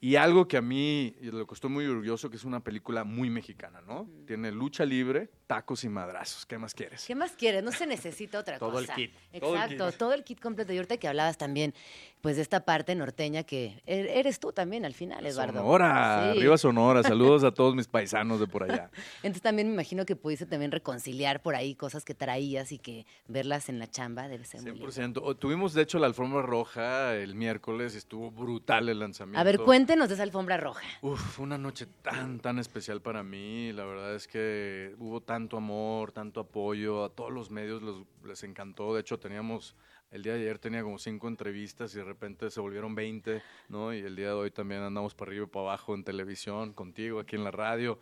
Y 0.00 0.16
algo 0.16 0.48
que 0.48 0.56
a 0.56 0.62
mí 0.62 1.14
lo 1.20 1.46
que 1.46 1.54
estoy 1.54 1.70
muy 1.70 1.86
orgulloso, 1.86 2.30
que 2.30 2.36
es 2.36 2.44
una 2.44 2.60
película 2.60 3.04
muy 3.04 3.28
mexicana, 3.28 3.82
¿no? 3.82 4.08
Tiene 4.26 4.50
lucha 4.50 4.86
libre, 4.86 5.30
tacos 5.50 5.82
y 5.82 5.88
madrazos. 5.88 6.46
¿Qué 6.46 6.58
más 6.58 6.74
quieres? 6.74 7.04
¿Qué 7.08 7.16
más 7.16 7.32
quieres? 7.32 7.64
No 7.64 7.72
se 7.72 7.84
necesita 7.84 8.38
otra 8.38 8.56
Todo 8.60 8.78
el 8.78 8.84
cosa. 8.86 8.94
kit. 8.94 9.12
Todo 9.40 9.54
el 9.56 9.60
Exacto, 9.62 9.88
kit. 9.88 9.98
todo 9.98 10.12
el 10.12 10.22
kit 10.22 10.38
completo. 10.40 10.72
Y 10.72 10.76
ahorita 10.76 10.96
que 10.98 11.08
hablabas 11.08 11.38
también, 11.38 11.74
pues 12.20 12.36
de 12.36 12.42
esta 12.42 12.64
parte 12.64 12.94
norteña 12.94 13.42
que 13.42 13.82
er- 13.84 14.06
eres 14.14 14.38
tú 14.38 14.52
también 14.52 14.84
al 14.84 14.94
final, 14.94 15.26
Eduardo. 15.26 15.54
Sonora, 15.58 16.30
Sí. 16.34 16.38
arriba 16.38 16.56
Sonora. 16.56 17.02
Saludos 17.02 17.42
a 17.42 17.50
todos 17.50 17.74
mis 17.74 17.88
paisanos 17.88 18.38
de 18.38 18.46
por 18.46 18.62
allá. 18.62 18.90
Entonces 19.24 19.42
también 19.42 19.66
me 19.66 19.74
imagino 19.74 20.06
que 20.06 20.14
pudiste 20.14 20.46
también 20.46 20.70
reconciliar 20.70 21.42
por 21.42 21.56
ahí 21.56 21.74
cosas 21.74 22.04
que 22.04 22.14
traías 22.14 22.70
y 22.70 22.78
que 22.78 23.04
verlas 23.26 23.68
en 23.68 23.80
la 23.80 23.88
chamba 23.90 24.28
debe 24.28 24.44
ser 24.44 24.62
muy 24.62 24.70
lindo. 24.72 24.86
100%. 24.92 25.20
O- 25.20 25.34
Tuvimos, 25.34 25.74
de 25.74 25.82
hecho, 25.82 25.98
la 25.98 26.06
alfombra 26.06 26.42
roja 26.42 27.16
el 27.16 27.34
miércoles 27.34 27.94
y 27.96 27.98
estuvo 27.98 28.30
brutal 28.30 28.88
el 28.88 29.00
lanzamiento. 29.00 29.40
A 29.40 29.42
ver, 29.42 29.58
cuéntenos 29.58 30.06
de 30.08 30.14
esa 30.14 30.22
alfombra 30.22 30.58
roja. 30.58 30.86
Uf, 31.02 31.18
fue 31.20 31.42
una 31.44 31.58
noche 31.58 31.86
tan, 32.02 32.38
tan 32.38 32.60
especial 32.60 33.00
para 33.02 33.24
mí. 33.24 33.72
La 33.72 33.84
verdad 33.84 34.14
es 34.14 34.28
que 34.28 34.94
hubo 34.98 35.20
tanto 35.40 35.56
amor, 35.56 36.12
tanto 36.12 36.40
apoyo, 36.40 37.02
a 37.02 37.08
todos 37.08 37.32
los 37.32 37.50
medios 37.50 37.80
los- 37.80 38.04
les 38.24 38.42
encantó. 38.44 38.94
De 38.94 39.00
hecho, 39.00 39.18
teníamos, 39.18 39.74
el 40.10 40.22
día 40.22 40.34
de 40.34 40.40
ayer 40.40 40.58
tenía 40.58 40.82
como 40.82 40.98
cinco 40.98 41.28
entrevistas 41.28 41.94
y 41.94 41.98
de 41.98 42.04
repente 42.04 42.50
se 42.50 42.60
volvieron 42.60 42.94
20, 42.94 43.42
¿no? 43.70 43.94
Y 43.94 44.00
el 44.00 44.14
día 44.16 44.26
de 44.28 44.32
hoy 44.34 44.50
también 44.50 44.82
andamos 44.82 45.14
para 45.14 45.30
arriba 45.30 45.44
y 45.46 45.48
para 45.48 45.62
abajo 45.62 45.94
en 45.94 46.04
televisión, 46.04 46.74
contigo, 46.74 47.20
aquí 47.20 47.36
en 47.36 47.44
la 47.44 47.50
radio. 47.50 47.98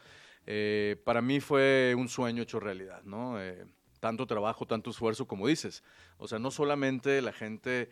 Eh, 0.47 1.01
para 1.05 1.23
mí 1.23 1.39
fue 1.39 1.95
un 1.97 2.09
sueño 2.09 2.43
hecho 2.43 2.59
realidad, 2.59 3.03
¿no? 3.05 3.41
Eh, 3.41 3.65
tanto 4.01 4.27
trabajo, 4.27 4.67
tanto 4.67 4.91
esfuerzo, 4.91 5.29
como 5.29 5.47
dices. 5.47 5.85
O 6.17 6.27
sea, 6.27 6.41
no 6.41 6.51
solamente 6.51 7.23
la 7.23 7.33
gente 7.33 7.89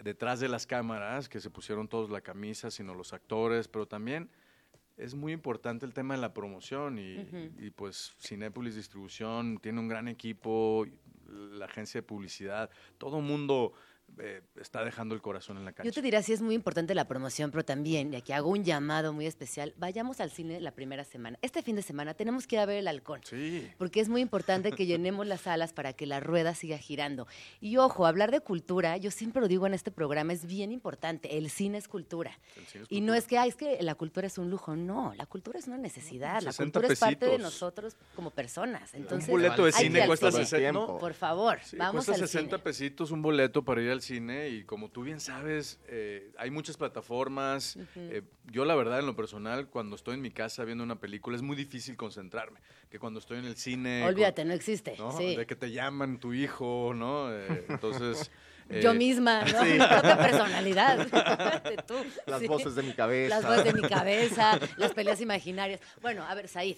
detrás 0.00 0.38
de 0.38 0.48
las 0.48 0.64
cámaras, 0.64 1.28
que 1.28 1.40
se 1.40 1.50
pusieron 1.50 1.88
todos 1.88 2.08
la 2.08 2.20
camisa, 2.20 2.70
sino 2.70 2.94
los 2.94 3.12
actores, 3.12 3.66
pero 3.66 3.86
también 3.86 4.30
es 4.96 5.14
muy 5.14 5.32
importante 5.32 5.84
el 5.84 5.92
tema 5.92 6.14
de 6.14 6.20
la 6.20 6.32
promoción 6.32 6.98
y, 6.98 7.26
y, 7.58 7.70
pues 7.70 8.14
Cinépolis 8.20 8.74
Distribución 8.74 9.58
tiene 9.58 9.80
un 9.80 9.88
gran 9.88 10.08
equipo, 10.08 10.86
la 11.28 11.66
agencia 11.66 12.00
de 12.00 12.06
publicidad, 12.06 12.70
todo 12.98 13.20
mundo 13.20 13.72
eh, 14.18 14.42
está 14.60 14.84
dejando 14.84 15.14
el 15.14 15.20
corazón 15.22 15.56
en 15.58 15.64
la 15.64 15.72
cancha. 15.72 15.84
Yo 15.88 15.92
te 15.92 16.02
diría 16.02 16.22
sí 16.22 16.32
es 16.32 16.40
muy 16.42 16.54
importante 16.54 16.94
la 16.94 17.06
promoción, 17.06 17.50
pero 17.50 17.64
también, 17.64 18.12
y 18.12 18.16
aquí 18.16 18.32
hago 18.32 18.50
un 18.50 18.64
llamado 18.64 19.12
muy 19.12 19.26
especial, 19.26 19.74
vayamos 19.76 20.20
al 20.20 20.30
cine 20.30 20.60
la 20.60 20.70
primera 20.72 21.04
semana. 21.04 21.38
Este 21.42 21.62
fin 21.62 21.76
de 21.76 21.82
semana 21.82 22.14
tenemos 22.14 22.46
que 22.46 22.56
ir 22.56 22.60
a 22.60 22.66
ver 22.66 22.78
el 22.78 22.88
halcón. 22.88 23.20
Sí. 23.24 23.68
Porque 23.78 24.00
es 24.00 24.08
muy 24.08 24.20
importante 24.20 24.72
que 24.72 24.86
llenemos 24.86 25.26
las 25.26 25.42
salas 25.42 25.72
para 25.72 25.92
que 25.92 26.06
la 26.06 26.20
rueda 26.20 26.54
siga 26.54 26.78
girando. 26.78 27.26
Y 27.60 27.76
ojo, 27.76 28.06
hablar 28.06 28.30
de 28.30 28.40
cultura, 28.40 28.96
yo 28.96 29.10
siempre 29.10 29.40
lo 29.42 29.48
digo 29.48 29.66
en 29.66 29.74
este 29.74 29.90
programa, 29.90 30.32
es 30.32 30.46
bien 30.46 30.72
importante. 30.72 31.36
El 31.38 31.50
cine 31.50 31.78
es 31.78 31.88
cultura. 31.88 32.38
El 32.56 32.66
cine 32.66 32.84
es 32.84 32.92
Y 32.92 33.00
no 33.02 33.14
es 33.14 33.26
que, 33.26 33.38
"Ay, 33.38 33.50
es 33.50 33.56
que 33.56 33.82
la 33.82 33.94
cultura 33.94 34.26
es 34.26 34.38
un 34.38 34.50
lujo. 34.50 34.76
No, 34.76 35.12
la 35.16 35.26
cultura 35.26 35.58
es 35.58 35.66
una 35.66 35.76
necesidad. 35.78 36.40
La 36.42 36.52
60 36.52 36.80
cultura 36.80 36.92
es 36.92 36.98
parte 37.00 37.24
de 37.26 37.30
pesitos. 37.32 37.52
nosotros 37.52 37.96
como 38.14 38.30
personas. 38.30 38.94
Entonces, 38.94 39.28
un 39.28 39.32
boleto 39.34 39.64
de 39.64 39.72
cine 39.72 40.06
cuesta 40.06 40.30
cine. 40.32 40.46
60. 40.46 40.98
Por 40.98 41.14
favor, 41.14 41.58
Sí, 41.62 41.76
vamos 41.76 42.06
cuesta 42.06 42.12
al 42.22 42.28
60 42.28 42.56
cine. 42.56 42.62
pesitos 42.64 43.10
un 43.10 43.20
boleto 43.22 43.62
para 43.62 43.82
ir 43.82 43.90
al 43.90 44.00
cine 44.00 44.05
y 44.10 44.64
como 44.64 44.88
tú 44.90 45.02
bien 45.02 45.20
sabes, 45.20 45.78
eh, 45.88 46.30
hay 46.38 46.50
muchas 46.50 46.76
plataformas. 46.76 47.78
Eh, 47.96 48.22
yo 48.50 48.64
la 48.64 48.74
verdad, 48.74 49.00
en 49.00 49.06
lo 49.06 49.16
personal, 49.16 49.68
cuando 49.68 49.96
estoy 49.96 50.14
en 50.14 50.20
mi 50.22 50.30
casa 50.30 50.64
viendo 50.64 50.84
una 50.84 51.00
película 51.00 51.36
es 51.36 51.42
muy 51.42 51.56
difícil 51.56 51.96
concentrarme. 51.96 52.60
Que 52.90 52.98
cuando 52.98 53.18
estoy 53.20 53.38
en 53.38 53.44
el 53.46 53.56
cine... 53.56 54.00
con- 54.02 54.10
Olvídate, 54.10 54.44
no 54.44 54.52
existe. 54.54 54.94
¿no? 54.98 55.12
Sí. 55.16 55.36
De 55.36 55.46
que 55.46 55.56
te 55.56 55.70
llaman 55.72 56.18
tu 56.20 56.32
hijo, 56.32 56.92
¿no? 56.94 57.32
Eh, 57.32 57.64
entonces... 57.68 58.30
Yo 58.82 58.94
misma, 58.94 59.42
¿no? 59.44 59.48
sí. 59.64 59.72
Mi 59.72 59.78
propia 59.78 60.18
personalidad. 60.18 61.06
Tú. 61.86 61.94
Las 62.26 62.40
Sí. 62.40 62.48
voces 62.48 62.74
de 62.74 62.82
mi 62.82 62.92
cabeza. 62.94 63.36
Las 63.40 63.44
voces 63.46 63.64
de 63.72 63.80
mi 63.80 63.88
cabeza, 63.88 64.58
las 64.76 64.92
peleas 64.92 65.20
imaginarias. 65.20 65.80
Bueno, 66.02 66.24
a 66.24 66.34
ver, 66.34 66.48
Said, 66.48 66.76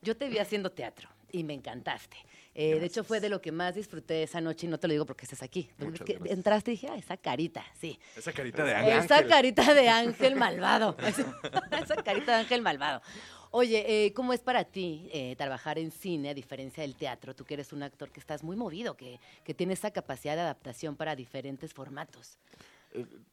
yo 0.00 0.16
te 0.16 0.28
vi 0.30 0.38
haciendo 0.38 0.70
teatro 0.72 1.08
y 1.32 1.44
me 1.44 1.52
encantaste. 1.52 2.16
Eh, 2.58 2.80
de 2.80 2.86
hecho, 2.86 3.04
fue 3.04 3.20
de 3.20 3.28
lo 3.28 3.42
que 3.42 3.52
más 3.52 3.74
disfruté 3.74 4.22
esa 4.22 4.40
noche 4.40 4.66
y 4.66 4.70
no 4.70 4.78
te 4.78 4.88
lo 4.88 4.92
digo 4.92 5.04
porque 5.04 5.26
estés 5.26 5.42
aquí. 5.42 5.68
Muchas 5.76 6.06
gracias. 6.06 6.30
entraste 6.30 6.70
y 6.70 6.74
dije, 6.74 6.88
ah, 6.90 6.96
esa 6.96 7.18
carita, 7.18 7.62
sí. 7.78 7.98
Esa 8.16 8.32
carita 8.32 8.64
de 8.64 8.74
ángel. 8.74 8.98
Esa 8.98 9.26
carita 9.26 9.74
de 9.74 9.88
ángel 9.90 10.36
malvado. 10.36 10.96
esa 11.82 12.02
carita 12.02 12.32
de 12.32 12.38
ángel 12.38 12.62
malvado. 12.62 13.02
Oye, 13.50 14.06
eh, 14.06 14.14
¿cómo 14.14 14.32
es 14.32 14.40
para 14.40 14.64
ti 14.64 15.10
eh, 15.12 15.36
trabajar 15.36 15.78
en 15.78 15.90
cine 15.90 16.30
a 16.30 16.34
diferencia 16.34 16.82
del 16.82 16.96
teatro? 16.96 17.36
Tú 17.36 17.44
que 17.44 17.52
eres 17.52 17.74
un 17.74 17.82
actor 17.82 18.10
que 18.10 18.20
estás 18.20 18.42
muy 18.42 18.56
movido, 18.56 18.96
que, 18.96 19.20
que 19.44 19.52
tiene 19.52 19.74
esa 19.74 19.90
capacidad 19.90 20.34
de 20.34 20.40
adaptación 20.40 20.96
para 20.96 21.14
diferentes 21.14 21.74
formatos. 21.74 22.38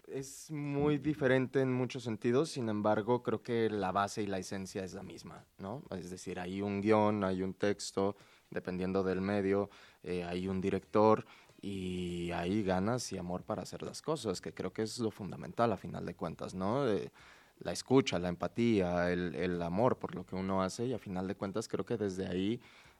Es 0.09 0.51
muy 0.51 0.97
diferente 0.97 1.61
en 1.61 1.71
muchos 1.71 2.03
sentidos, 2.03 2.49
sin 2.49 2.67
embargo, 2.67 3.23
creo 3.23 3.41
que 3.41 3.69
la 3.69 3.93
base 3.93 4.21
y 4.21 4.27
la 4.27 4.39
esencia 4.39 4.83
es 4.83 4.93
la 4.93 5.03
misma, 5.03 5.45
¿no? 5.59 5.81
Es 5.91 6.09
decir, 6.09 6.41
hay 6.41 6.61
un 6.61 6.81
guion, 6.81 7.23
hay 7.23 7.41
un 7.41 7.53
texto, 7.53 8.17
dependiendo 8.53 9.03
del 9.03 9.21
medio, 9.21 9.69
eh, 10.03 10.23
hay 10.23 10.47
un 10.47 10.61
director 10.61 11.25
y 11.61 12.31
hay 12.31 12.63
ganas 12.63 13.11
y 13.11 13.17
amor 13.17 13.43
para 13.43 13.61
hacer 13.63 13.81
las 13.83 14.01
cosas, 14.01 14.41
que 14.41 14.53
creo 14.53 14.73
que 14.73 14.81
es 14.83 14.99
lo 14.99 15.11
fundamental 15.11 15.71
a 15.71 15.77
final 15.77 16.05
de 16.05 16.13
cuentas, 16.13 16.53
¿no? 16.53 16.87
Eh, 16.87 17.11
la 17.59 17.71
escucha, 17.71 18.19
la 18.19 18.29
empatía, 18.29 19.11
el, 19.11 19.35
el 19.35 19.61
amor 19.61 19.97
por 19.97 20.15
lo 20.15 20.25
que 20.25 20.35
uno 20.35 20.61
hace 20.61 20.85
y 20.87 20.93
a 20.93 20.99
final 20.99 21.27
de 21.27 21.35
cuentas 21.35 21.67
creo 21.67 21.85
que 21.85 21.97
desde 21.97 22.27
ahí 22.27 22.59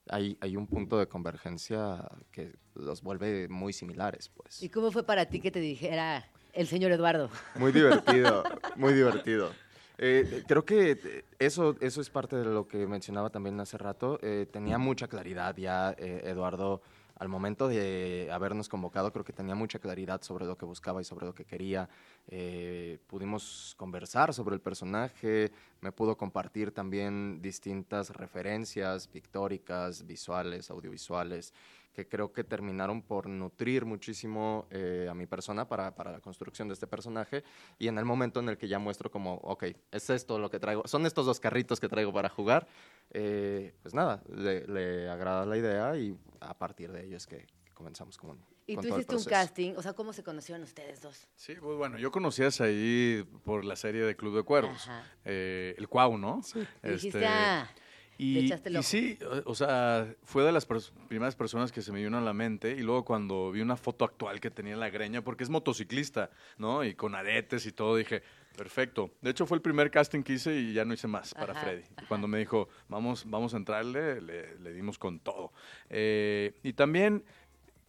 hay, 0.09 0.37
hay 0.41 0.57
un 0.57 0.67
punto 0.67 0.97
de 0.97 1.07
convergencia 1.07 2.09
que 2.31 2.53
los 2.75 3.01
vuelve 3.01 3.47
muy 3.49 3.73
similares, 3.73 4.29
pues. 4.29 4.61
¿Y 4.61 4.69
cómo 4.69 4.91
fue 4.91 5.03
para 5.03 5.25
ti 5.25 5.39
que 5.39 5.51
te 5.51 5.59
dijera 5.59 6.25
el 6.53 6.67
señor 6.67 6.91
Eduardo? 6.91 7.29
Muy 7.55 7.71
divertido, 7.71 8.43
muy 8.75 8.93
divertido. 8.93 9.51
Eh, 9.97 10.43
creo 10.47 10.65
que 10.65 10.91
eh, 10.91 11.25
eso, 11.39 11.75
eso 11.79 12.01
es 12.01 12.09
parte 12.09 12.35
de 12.35 12.45
lo 12.45 12.67
que 12.67 12.87
mencionaba 12.87 13.29
también 13.29 13.59
hace 13.59 13.77
rato. 13.77 14.19
Eh, 14.21 14.47
tenía 14.51 14.77
mucha 14.77 15.07
claridad 15.07 15.55
ya 15.55 15.95
eh, 15.97 16.21
Eduardo 16.25 16.81
al 17.15 17.29
momento 17.29 17.67
de 17.67 18.29
habernos 18.31 18.67
convocado, 18.67 19.11
creo 19.11 19.23
que 19.23 19.33
tenía 19.33 19.55
mucha 19.55 19.79
claridad 19.79 20.21
sobre 20.21 20.45
lo 20.45 20.57
que 20.57 20.65
buscaba 20.65 20.99
y 21.01 21.03
sobre 21.05 21.25
lo 21.25 21.33
que 21.33 21.45
quería. 21.45 21.87
Eh, 22.27 22.99
pudimos 23.07 23.75
conversar 23.77 24.33
sobre 24.33 24.55
el 24.55 24.61
personaje, 24.61 25.51
me 25.81 25.91
pudo 25.91 26.17
compartir 26.17 26.71
también 26.71 27.41
distintas 27.41 28.09
referencias 28.09 29.07
pictóricas, 29.07 30.05
visuales, 30.05 30.69
audiovisuales, 30.69 31.53
que 31.93 32.07
creo 32.07 32.33
que 32.33 32.43
terminaron 32.43 33.01
por 33.01 33.27
nutrir 33.27 33.85
muchísimo 33.85 34.67
eh, 34.71 35.07
a 35.09 35.13
mi 35.13 35.27
persona 35.27 35.67
para, 35.67 35.95
para 35.95 36.11
la 36.11 36.19
construcción 36.19 36.67
de 36.67 36.73
este 36.73 36.87
personaje. 36.87 37.43
Y 37.79 37.87
en 37.87 37.97
el 37.97 38.05
momento 38.05 38.39
en 38.39 38.49
el 38.49 38.57
que 38.57 38.67
ya 38.67 38.79
muestro 38.79 39.11
como, 39.11 39.35
ok, 39.35 39.65
es 39.91 40.09
esto 40.09 40.39
lo 40.39 40.49
que 40.49 40.59
traigo, 40.59 40.87
son 40.87 41.05
estos 41.05 41.25
dos 41.25 41.39
carritos 41.39 41.79
que 41.79 41.87
traigo 41.87 42.11
para 42.11 42.29
jugar, 42.29 42.67
eh, 43.11 43.73
pues 43.81 43.93
nada, 43.93 44.23
le, 44.27 44.67
le 44.67 45.09
agrada 45.09 45.45
la 45.45 45.57
idea 45.57 45.95
y 45.95 46.17
a 46.39 46.57
partir 46.57 46.91
de 46.91 47.05
ello 47.05 47.17
es 47.17 47.27
que 47.27 47.45
comenzamos 47.73 48.17
con, 48.17 48.39
Y 48.65 48.75
con 48.75 48.83
tú 48.83 48.89
todo 48.89 48.97
el 48.97 49.01
hiciste 49.01 49.15
un 49.15 49.23
casting, 49.25 49.73
o 49.75 49.81
sea, 49.81 49.93
¿cómo 49.93 50.13
se 50.13 50.23
conocieron 50.23 50.63
ustedes 50.63 51.01
dos? 51.01 51.27
Sí, 51.35 51.53
pues 51.59 51.77
bueno, 51.77 51.97
yo 51.97 52.11
conocías 52.11 52.61
ahí 52.61 53.23
por 53.43 53.65
la 53.65 53.75
serie 53.75 54.01
de 54.03 54.15
Club 54.15 54.35
de 54.35 54.43
Cuervos, 54.43 54.89
eh, 55.25 55.75
el 55.77 55.87
Cuau, 55.87 56.17
¿no? 56.17 56.41
Dijiste, 56.81 57.19
Este, 57.19 57.25
ah, 57.25 57.69
le 57.75 57.82
Y, 58.23 58.45
echaste 58.45 58.69
sí, 58.83 59.19
o- 59.45 59.55
sea, 59.55 60.13
fue 60.23 60.43
de 60.43 60.51
las 60.51 60.67
pers- 60.67 60.91
primeras 61.07 61.35
personas 61.35 61.71
que 61.71 61.81
se 61.81 61.91
me 61.91 62.03
vino 62.03 62.17
a 62.17 62.21
la 62.21 62.33
mente. 62.33 62.71
Y 62.71 62.81
luego 62.81 63.03
cuando 63.03 63.51
vi 63.51 63.61
una 63.61 63.75
foto 63.77 64.05
actual 64.05 64.39
que 64.39 64.49
tenía 64.51 64.73
en 64.73 64.79
la 64.79 64.89
greña, 64.89 65.23
porque 65.23 65.43
es 65.43 65.49
motociclista, 65.49 66.29
¿no? 66.57 66.83
Y 66.83 66.95
con 66.95 67.15
aretes 67.15 67.65
y 67.65 67.71
todo, 67.71 67.95
dije, 67.97 68.23
perfecto. 68.57 69.11
De 69.21 69.31
hecho, 69.31 69.45
fue 69.45 69.57
el 69.57 69.61
primer 69.61 69.91
casting 69.91 70.23
que 70.23 70.33
hice 70.33 70.55
y 70.55 70.73
ya 70.73 70.85
no 70.85 70.93
hice 70.93 71.07
más 71.07 71.33
para 71.33 71.53
Ajá, 71.53 71.61
Freddy. 71.61 71.83
Y 72.01 72.05
cuando 72.05 72.27
me 72.27 72.39
dijo, 72.39 72.69
vamos, 72.87 73.23
vamos 73.27 73.53
a 73.53 73.57
entrarle, 73.57 74.21
le, 74.21 74.57
le 74.59 74.73
dimos 74.73 74.97
con 74.97 75.19
todo. 75.19 75.51
Eh, 75.89 76.53
y 76.63 76.73
también 76.73 77.23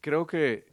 creo 0.00 0.26
que 0.26 0.66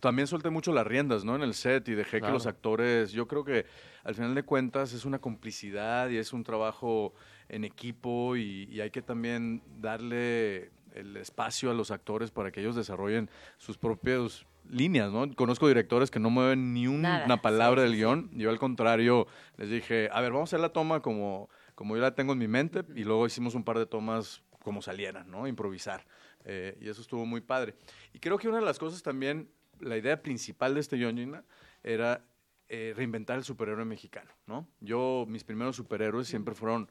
también 0.00 0.26
solté 0.26 0.50
mucho 0.50 0.72
las 0.72 0.84
riendas, 0.86 1.24
¿no? 1.24 1.36
En 1.36 1.42
el 1.42 1.54
set 1.54 1.88
y 1.88 1.94
dejé 1.94 2.20
que 2.20 2.26
los 2.32 2.46
actores, 2.46 3.12
yo 3.12 3.28
creo 3.28 3.44
que 3.44 3.66
al 4.02 4.16
final 4.16 4.34
de 4.34 4.42
cuentas 4.42 4.92
es 4.94 5.04
una 5.04 5.20
complicidad 5.20 6.10
y 6.10 6.16
es 6.16 6.32
un 6.32 6.42
trabajo 6.42 7.14
en 7.52 7.64
equipo 7.64 8.34
y, 8.36 8.64
y 8.70 8.80
hay 8.80 8.90
que 8.90 9.02
también 9.02 9.62
darle 9.80 10.70
el 10.94 11.16
espacio 11.16 11.70
a 11.70 11.74
los 11.74 11.90
actores 11.90 12.30
para 12.30 12.50
que 12.50 12.60
ellos 12.60 12.74
desarrollen 12.74 13.30
sus 13.58 13.78
propias 13.78 14.44
líneas, 14.68 15.10
¿no? 15.12 15.32
Conozco 15.34 15.68
directores 15.68 16.10
que 16.10 16.18
no 16.18 16.30
mueven 16.30 16.72
ni 16.74 16.86
un- 16.86 17.02
Nada, 17.02 17.24
una 17.24 17.40
palabra 17.40 17.82
sí, 17.82 17.88
del 17.88 17.96
guion. 17.96 18.30
Yo 18.32 18.50
al 18.50 18.58
contrario 18.58 19.26
les 19.56 19.70
dije, 19.70 20.08
a 20.12 20.20
ver, 20.20 20.32
vamos 20.32 20.48
a 20.48 20.50
hacer 20.50 20.60
la 20.60 20.70
toma 20.72 21.00
como, 21.00 21.48
como 21.74 21.94
yo 21.96 22.02
la 22.02 22.14
tengo 22.14 22.32
en 22.32 22.38
mi 22.38 22.48
mente 22.48 22.84
y 22.94 23.04
luego 23.04 23.26
hicimos 23.26 23.54
un 23.54 23.64
par 23.64 23.78
de 23.78 23.86
tomas 23.86 24.42
como 24.60 24.82
salieran, 24.82 25.30
¿no? 25.30 25.46
Improvisar. 25.46 26.06
Eh, 26.44 26.76
y 26.80 26.88
eso 26.88 27.00
estuvo 27.00 27.24
muy 27.26 27.40
padre. 27.40 27.74
Y 28.12 28.18
creo 28.18 28.38
que 28.38 28.48
una 28.48 28.58
de 28.58 28.64
las 28.64 28.78
cosas 28.78 29.02
también, 29.02 29.48
la 29.80 29.96
idea 29.96 30.22
principal 30.22 30.74
de 30.74 30.80
este 30.80 30.96
guion, 30.96 31.16
Gina, 31.16 31.44
era 31.82 32.24
eh, 32.68 32.92
reinventar 32.96 33.36
el 33.38 33.44
superhéroe 33.44 33.84
mexicano, 33.84 34.30
¿no? 34.46 34.66
Yo, 34.80 35.24
mis 35.28 35.44
primeros 35.44 35.76
superhéroes 35.76 36.28
siempre 36.28 36.54
fueron 36.54 36.88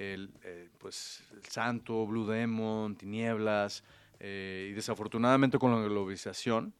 el, 0.00 0.30
eh, 0.44 0.70
pues, 0.78 1.22
el 1.32 1.44
Santo, 1.44 2.06
Blue 2.06 2.26
Demon, 2.26 2.96
Tinieblas, 2.96 3.84
eh, 4.18 4.68
y 4.70 4.74
desafortunadamente 4.74 5.58
con 5.58 5.70
la 5.72 5.86
globalización 5.86 6.72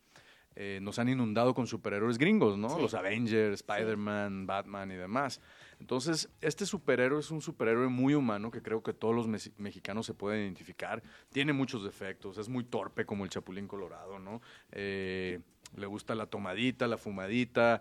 eh, 0.56 0.78
nos 0.82 0.98
han 0.98 1.08
inundado 1.08 1.54
con 1.54 1.66
superhéroes 1.66 2.18
gringos, 2.18 2.56
¿no? 2.58 2.70
Sí. 2.70 2.80
Los 2.80 2.94
Avengers, 2.94 3.54
Spider-Man, 3.62 4.46
Batman 4.46 4.90
y 4.90 4.94
demás. 4.96 5.40
Entonces, 5.78 6.28
este 6.40 6.66
superhéroe 6.66 7.20
es 7.20 7.30
un 7.30 7.40
superhéroe 7.40 7.88
muy 7.88 8.14
humano 8.14 8.50
que 8.50 8.60
creo 8.62 8.82
que 8.82 8.92
todos 8.92 9.14
los 9.14 9.28
mexi- 9.28 9.52
mexicanos 9.58 10.06
se 10.06 10.14
pueden 10.14 10.42
identificar. 10.42 11.02
Tiene 11.30 11.52
muchos 11.52 11.84
defectos, 11.84 12.36
es 12.38 12.48
muy 12.48 12.64
torpe 12.64 13.04
como 13.06 13.24
el 13.24 13.30
Chapulín 13.30 13.68
Colorado, 13.68 14.18
¿no? 14.18 14.40
Eh, 14.72 15.40
le 15.76 15.86
gusta 15.86 16.14
la 16.14 16.26
tomadita, 16.26 16.88
la 16.88 16.96
fumadita, 16.96 17.80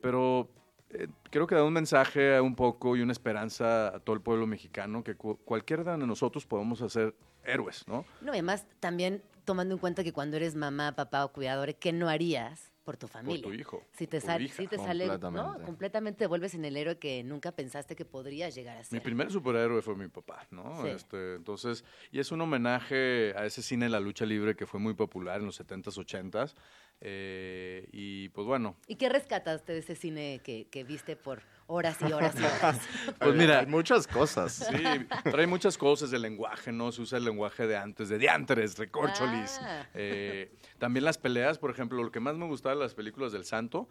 pero 0.00 0.50
eh, 0.92 1.08
creo 1.30 1.46
que 1.46 1.54
da 1.54 1.64
un 1.64 1.72
mensaje 1.72 2.40
un 2.40 2.54
poco 2.54 2.96
y 2.96 3.02
una 3.02 3.12
esperanza 3.12 3.88
a 3.88 4.00
todo 4.00 4.14
el 4.14 4.22
pueblo 4.22 4.46
mexicano 4.46 5.02
que 5.02 5.14
cu- 5.14 5.38
cualquiera 5.44 5.82
de 5.96 6.06
nosotros 6.06 6.46
podemos 6.46 6.82
hacer 6.82 7.14
héroes, 7.44 7.86
¿no? 7.88 8.04
No, 8.20 8.28
y 8.32 8.36
además 8.38 8.66
también 8.80 9.22
tomando 9.44 9.74
en 9.74 9.80
cuenta 9.80 10.04
que 10.04 10.12
cuando 10.12 10.36
eres 10.36 10.54
mamá, 10.54 10.94
papá 10.94 11.24
o 11.24 11.32
cuidador, 11.32 11.74
¿qué 11.74 11.92
no 11.92 12.08
harías 12.08 12.70
por 12.84 12.96
tu 12.96 13.06
familia. 13.06 13.42
tu 13.42 13.52
hijo, 13.52 13.84
Si 13.92 14.08
te, 14.08 14.18
tu 14.20 14.26
sal- 14.26 14.42
hija. 14.42 14.56
si 14.56 14.66
te 14.66 14.76
sale, 14.76 15.06
¿no? 15.06 15.12
Completamente. 15.20 15.62
Completamente 15.64 16.18
te 16.18 16.26
vuelves 16.26 16.54
en 16.54 16.64
el 16.64 16.76
héroe 16.76 16.98
que 16.98 17.22
nunca 17.22 17.52
pensaste 17.52 17.94
que 17.94 18.04
podrías 18.04 18.56
llegar 18.56 18.76
a 18.76 18.82
ser. 18.82 18.92
Mi 18.98 19.00
primer 19.00 19.30
superhéroe 19.30 19.82
fue 19.82 19.94
mi 19.94 20.08
papá, 20.08 20.46
¿no? 20.50 20.82
Sí. 20.82 20.88
Este, 20.88 21.36
entonces, 21.36 21.84
y 22.10 22.18
es 22.18 22.32
un 22.32 22.40
homenaje 22.40 23.34
a 23.36 23.46
ese 23.46 23.62
cine 23.62 23.84
de 23.86 23.90
la 23.90 24.00
lucha 24.00 24.26
libre 24.26 24.56
que 24.56 24.66
fue 24.66 24.80
muy 24.80 24.94
popular 24.94 25.38
en 25.40 25.46
los 25.46 25.60
70s, 25.60 25.96
80s. 25.96 26.54
Eh, 27.00 27.88
y 27.92 28.28
pues 28.30 28.46
bueno, 28.46 28.76
¿Y 28.86 28.96
qué 28.96 29.08
rescataste 29.08 29.72
de 29.72 29.78
ese 29.78 29.94
cine 29.94 30.40
que, 30.44 30.68
que 30.70 30.84
viste 30.84 31.16
por 31.16 31.42
horas 31.66 31.98
y 32.00 32.12
horas 32.12 32.34
y 32.38 32.44
horas? 32.44 32.80
pues 33.18 33.34
mira, 33.34 33.60
Hay 33.60 33.66
muchas 33.66 34.06
cosas. 34.06 34.52
Sí, 34.70 34.82
trae 35.24 35.46
muchas 35.46 35.76
cosas 35.78 36.10
del 36.10 36.22
lenguaje, 36.22 36.70
¿no? 36.70 36.92
Se 36.92 37.02
usa 37.02 37.18
el 37.18 37.24
lenguaje 37.24 37.66
de 37.66 37.76
antes, 37.76 38.08
de 38.08 38.18
diantres, 38.18 38.78
recorcholis. 38.78 39.58
Ah. 39.62 39.86
Eh, 39.94 40.52
también 40.78 41.04
las 41.04 41.18
peleas, 41.18 41.58
por 41.58 41.70
ejemplo, 41.70 42.02
lo 42.02 42.12
que 42.12 42.20
más 42.20 42.36
me 42.36 42.46
gustaba 42.46 42.74
de 42.74 42.80
las 42.80 42.94
películas 42.94 43.32
del 43.32 43.44
Santo 43.44 43.88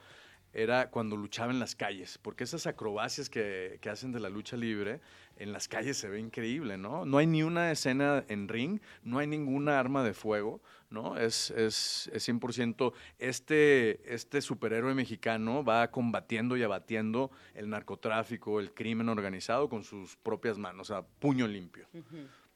era 0.54 0.90
cuando 0.90 1.16
luchaba 1.16 1.52
en 1.52 1.60
las 1.60 1.76
calles, 1.76 2.18
porque 2.22 2.44
esas 2.44 2.68
acrobacias 2.68 3.30
que, 3.30 3.78
que 3.82 3.90
hacen 3.90 4.12
de 4.12 4.20
la 4.20 4.30
lucha 4.30 4.58
libre 4.58 5.00
en 5.38 5.54
las 5.54 5.68
calles 5.68 5.98
se 5.98 6.10
ve 6.10 6.20
increíble, 6.20 6.78
¿no? 6.78 7.06
No 7.06 7.18
hay 7.18 7.28
ni 7.28 7.42
una 7.42 7.72
escena 7.72 8.24
en 8.28 8.48
ring, 8.48 8.80
no 9.04 9.20
hay 9.20 9.28
ninguna 9.28 9.80
arma 9.80 10.04
de 10.04 10.14
fuego, 10.14 10.62
¿no? 10.90 11.18
Es, 11.18 11.50
es, 11.52 12.12
es 12.14 12.30
100% 12.30 12.94
este, 13.18 14.14
este 14.14 14.42
superhéroe 14.42 14.94
mexicano 14.94 15.64
va 15.64 15.90
combatiendo 15.90 16.58
y 16.58 16.64
abatiendo 16.64 17.32
el 17.56 17.70
narcotráfico, 17.70 18.60
el 18.60 18.74
crimen 18.74 19.10
organizado 19.10 19.70
con 19.70 19.84
sus 19.84 20.18
propias 20.18 20.58
manos, 20.58 20.92
a 20.92 21.02
puño 21.04 21.48
limpio. 21.48 21.88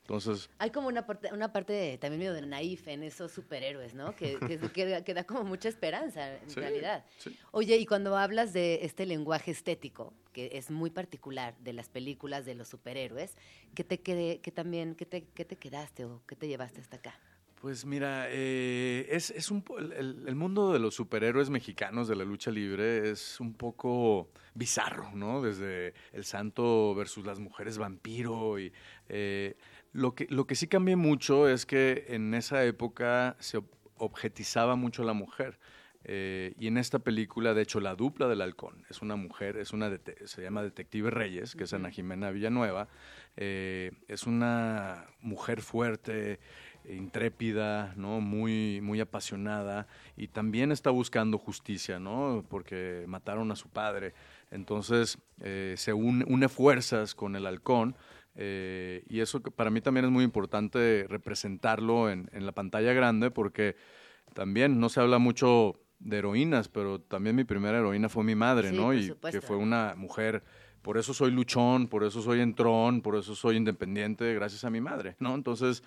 Entonces, 0.06 0.52
Hay 0.60 0.70
como 0.70 0.88
una 0.88 1.08
parte, 1.08 1.34
una 1.34 1.52
parte 1.52 1.98
también 2.00 2.20
medio 2.20 2.34
de 2.34 2.46
naif 2.46 2.88
en 2.88 3.02
esos 3.02 3.32
superhéroes, 3.32 3.96
¿no? 3.96 4.16
Que, 4.16 4.38
que, 4.40 4.60
que 4.72 4.86
da- 4.86 5.04
que 5.04 5.14
da 5.16 5.24
como 5.24 5.44
mucha 5.44 5.68
esperanza, 5.68 6.36
en 6.36 6.48
Sí, 6.48 6.60
realidad. 6.60 7.04
sí. 7.18 7.36
Oye, 7.52 7.76
y 7.78 7.88
cuando 7.88 8.16
hablas 8.16 8.54
de 8.54 8.86
este 8.86 9.08
lenguaje 9.08 9.50
estético, 9.50 10.14
que 10.32 10.52
es 10.54 10.70
muy 10.70 10.92
particular 10.92 11.58
de 11.58 11.74
las 11.74 11.90
películas 11.90 12.46
de 12.46 12.54
los 12.54 12.68
superhéroes, 12.68 13.36
¿qué 13.74 13.84
te, 13.84 14.00
quede, 14.02 14.42
que 14.42 14.52
también, 14.52 14.94
qué 14.94 15.08
te, 15.08 15.24
qué 15.34 15.44
te 15.44 15.56
quedaste 15.58 16.06
o 16.06 16.22
qué 16.28 16.36
te 16.36 16.48
llevaste 16.48 16.82
hasta 16.82 16.98
acá? 16.98 17.20
Pues 17.62 17.84
mira, 17.84 18.28
eh, 18.30 19.08
es, 19.10 19.32
es 19.32 19.50
un 19.50 19.64
el- 19.80 20.26
el 20.28 20.36
mundo 20.36 20.72
de 20.72 20.78
los 20.78 20.94
superhéroes 20.94 21.50
mexicanos 21.50 22.08
de 22.08 22.16
la 22.16 22.24
lucha 22.24 22.52
libre 22.52 23.10
es 23.10 23.40
un 23.40 23.54
poco 23.56 24.30
bizarro, 24.54 25.10
¿no? 25.16 25.42
Desde 25.42 25.96
el 26.14 26.26
santo 26.26 26.94
versus 26.94 27.26
las 27.26 27.40
mujeres 27.40 27.80
vampiro 27.80 28.60
y 28.60 28.72
eh, 29.10 29.56
lo 29.96 30.14
que 30.14 30.28
lo 30.30 30.46
que 30.46 30.56
sí 30.56 30.68
cambió 30.68 30.98
mucho 30.98 31.48
es 31.48 31.66
que 31.66 32.06
en 32.10 32.34
esa 32.34 32.64
época 32.66 33.38
se 33.40 33.60
ob- 33.60 33.66
objetizaba 33.98 34.76
mucho 34.76 35.04
a 35.04 35.06
la 35.06 35.14
mujer. 35.14 35.58
Eh, 36.08 36.54
y 36.60 36.68
en 36.68 36.78
esta 36.78 37.00
película, 37.00 37.56
de 37.56 37.64
hecho, 37.64 37.80
la 37.80 37.96
dupla 37.96 38.28
del 38.28 38.42
halcón 38.42 38.86
es 38.92 39.02
una 39.02 39.16
mujer, 39.16 39.58
es 39.58 39.74
una 39.74 39.90
se 40.26 40.42
llama 40.44 40.62
Detective 40.62 41.10
Reyes, 41.10 41.56
que 41.56 41.64
es 41.64 41.74
Ana 41.74 41.90
Jimena 41.90 42.30
Villanueva. 42.30 42.88
Eh, 43.38 43.92
es 44.08 44.28
una 44.28 45.06
mujer 45.22 45.62
fuerte, 45.62 46.40
intrépida, 46.88 47.94
¿no? 47.96 48.22
Muy, 48.22 48.82
muy 48.82 49.00
apasionada 49.00 49.88
y 50.16 50.28
también 50.28 50.72
está 50.72 50.92
buscando 50.92 51.40
justicia, 51.40 52.00
¿no? 52.00 52.46
Porque 52.50 53.06
mataron 53.08 53.52
a 53.52 53.56
su 53.56 53.70
padre. 53.70 54.14
Entonces 54.52 55.18
eh, 55.42 55.74
se 55.76 55.94
une, 55.94 56.24
une 56.28 56.50
fuerzas 56.50 57.16
con 57.16 57.36
el 57.36 57.48
halcón 57.48 57.96
eh, 58.36 59.04
y 59.10 59.20
eso 59.22 59.42
que 59.42 59.52
para 59.52 59.70
mí 59.70 59.82
también 59.82 60.06
es 60.06 60.12
muy 60.12 60.24
importante 60.24 61.06
representarlo 61.10 62.10
en, 62.10 62.30
en 62.34 62.46
la 62.46 62.52
pantalla 62.52 62.94
grande 62.94 63.32
porque 63.32 63.76
también 64.34 64.80
no 64.80 64.90
se 64.90 65.00
habla 65.00 65.18
mucho 65.20 65.80
de 66.00 66.18
heroínas, 66.18 66.68
pero 66.68 67.00
también 67.00 67.36
mi 67.36 67.44
primera 67.46 67.78
heroína 67.80 68.10
fue 68.10 68.24
mi 68.24 68.36
madre, 68.36 68.70
Sí, 68.72 68.76
¿no? 68.76 68.86
por 68.88 68.96
Y 68.96 69.08
supuesto. 69.08 69.40
que 69.40 69.46
fue 69.46 69.56
una 69.58 69.94
mujer 69.96 70.44
por 70.82 70.98
eso 71.00 71.16
soy 71.16 71.32
luchón, 71.32 71.88
por 71.88 72.04
eso 72.04 72.22
soy 72.22 72.42
entrón, 72.42 73.02
por 73.02 73.16
eso 73.16 73.34
soy 73.34 73.56
independiente, 73.58 74.36
gracias 74.36 74.64
a 74.66 74.70
mi 74.70 74.82
madre, 74.82 75.16
¿no? 75.20 75.34
Entonces, 75.34 75.82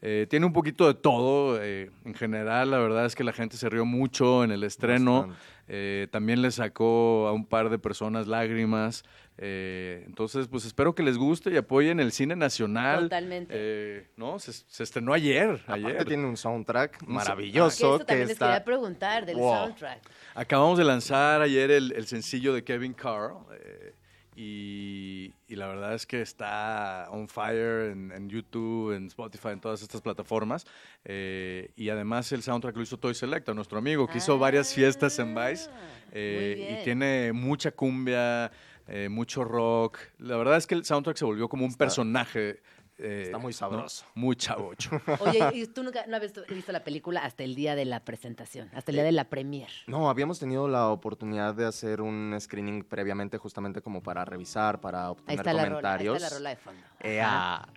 eh, 0.00 0.28
tiene 0.30 0.46
un 0.46 0.52
poquito 0.52 0.86
de 0.86 0.94
todo. 0.94 1.58
eh, 1.60 1.90
en 2.04 2.14
general, 2.14 2.70
la 2.70 2.78
verdad 2.78 3.04
es 3.04 3.16
que 3.16 3.24
la 3.24 3.32
gente 3.32 3.56
se 3.56 3.68
rió 3.68 3.84
mucho 3.84 4.44
en 4.44 4.52
el 4.52 4.62
estreno. 4.62 5.28
Eh, 5.66 6.06
también 6.12 6.40
le 6.40 6.52
sacó 6.52 7.26
a 7.26 7.32
un 7.32 7.46
par 7.46 7.68
de 7.68 7.80
personas 7.80 8.28
lágrimas. 8.28 9.02
Eh, 9.36 10.04
entonces, 10.06 10.46
pues 10.48 10.64
espero 10.64 10.94
que 10.94 11.02
les 11.02 11.18
guste 11.18 11.50
y 11.50 11.56
apoyen 11.56 11.98
el 12.00 12.12
cine 12.12 12.36
nacional. 12.36 13.04
Totalmente. 13.04 13.52
Eh, 13.56 14.06
¿No? 14.16 14.38
Se, 14.38 14.52
se 14.52 14.82
estrenó 14.84 15.12
ayer. 15.12 15.60
Aparte 15.66 15.86
ayer. 15.86 16.04
tiene 16.04 16.24
un 16.26 16.36
soundtrack 16.36 17.02
maravilloso 17.06 17.96
eso 17.96 17.98
que 17.98 18.04
también 18.04 18.28
les 18.28 18.38
quería 18.38 18.52
está... 18.54 18.64
preguntar 18.64 19.26
del 19.26 19.36
Wow. 19.36 19.54
soundtrack. 19.66 20.00
Acabamos 20.34 20.78
de 20.78 20.84
lanzar 20.84 21.42
ayer 21.42 21.70
el, 21.70 21.92
el 21.92 22.06
sencillo 22.06 22.54
de 22.54 22.62
Kevin 22.62 22.92
Carl 22.94 23.38
eh, 23.60 23.94
y, 24.36 25.32
y 25.46 25.54
la 25.56 25.68
verdad 25.68 25.94
es 25.94 26.06
que 26.06 26.20
está 26.20 27.06
on 27.10 27.28
fire 27.28 27.90
en, 27.92 28.10
en 28.12 28.28
YouTube, 28.28 28.92
en 28.92 29.06
Spotify, 29.06 29.48
en 29.50 29.60
todas 29.60 29.80
estas 29.82 30.00
plataformas. 30.00 30.66
eh, 31.04 31.70
y 31.76 31.88
además 31.88 32.30
el 32.32 32.42
soundtrack 32.42 32.76
lo 32.76 32.82
hizo 32.82 32.98
Toy 32.98 33.14
Selecta, 33.14 33.54
nuestro 33.54 33.78
amigo, 33.78 34.06
que 34.08 34.18
hizo 34.18 34.36
varias 34.38 34.74
fiestas 34.74 35.18
en 35.20 35.34
Vice. 35.34 35.68
Ah, 35.72 35.78
eh, 36.12 36.78
y 36.80 36.84
tiene 36.84 37.32
mucha 37.32 37.70
cumbia, 37.70 38.50
eh, 38.88 39.08
mucho 39.08 39.44
rock. 39.44 39.98
La 40.18 40.36
verdad 40.36 40.56
es 40.56 40.66
que 40.66 40.74
el 40.74 40.84
soundtrack 40.84 41.16
se 41.16 41.24
volvió 41.24 41.48
como 41.48 41.64
un 41.64 41.74
personaje. 41.74 42.60
eh, 42.98 43.22
está 43.24 43.38
muy 43.38 43.50
¿no? 43.52 43.56
sabroso. 43.56 44.04
Muy 44.14 44.36
chavocho. 44.36 44.90
Oye, 45.20 45.50
y 45.54 45.66
tú 45.66 45.82
nunca 45.82 46.04
no 46.06 46.16
habías 46.16 46.32
visto 46.48 46.70
la 46.72 46.84
película 46.84 47.24
hasta 47.24 47.42
el 47.42 47.54
día 47.56 47.74
de 47.74 47.84
la 47.86 48.04
presentación, 48.04 48.70
hasta 48.74 48.92
el 48.92 48.96
día 48.96 49.04
de 49.04 49.12
la 49.12 49.24
premier. 49.28 49.68
No, 49.88 50.08
habíamos 50.08 50.38
tenido 50.38 50.68
la 50.68 50.88
oportunidad 50.88 51.54
de 51.54 51.66
hacer 51.66 52.00
un 52.00 52.36
screening 52.38 52.84
previamente 52.84 53.36
justamente 53.38 53.80
como 53.82 54.02
para 54.02 54.24
revisar, 54.24 54.80
para 54.80 55.06
Ahí 55.06 55.10
obtener 55.12 55.38
está, 55.40 55.52
la 55.52 55.64
rola, 55.64 55.66
ahí 55.66 55.70
comentarios. 56.06 56.16
está 56.16 56.28
la 56.30 56.36
rola 56.38 56.50
de 56.50 56.56
fondo. 56.56 56.82
Ea. 57.00 57.68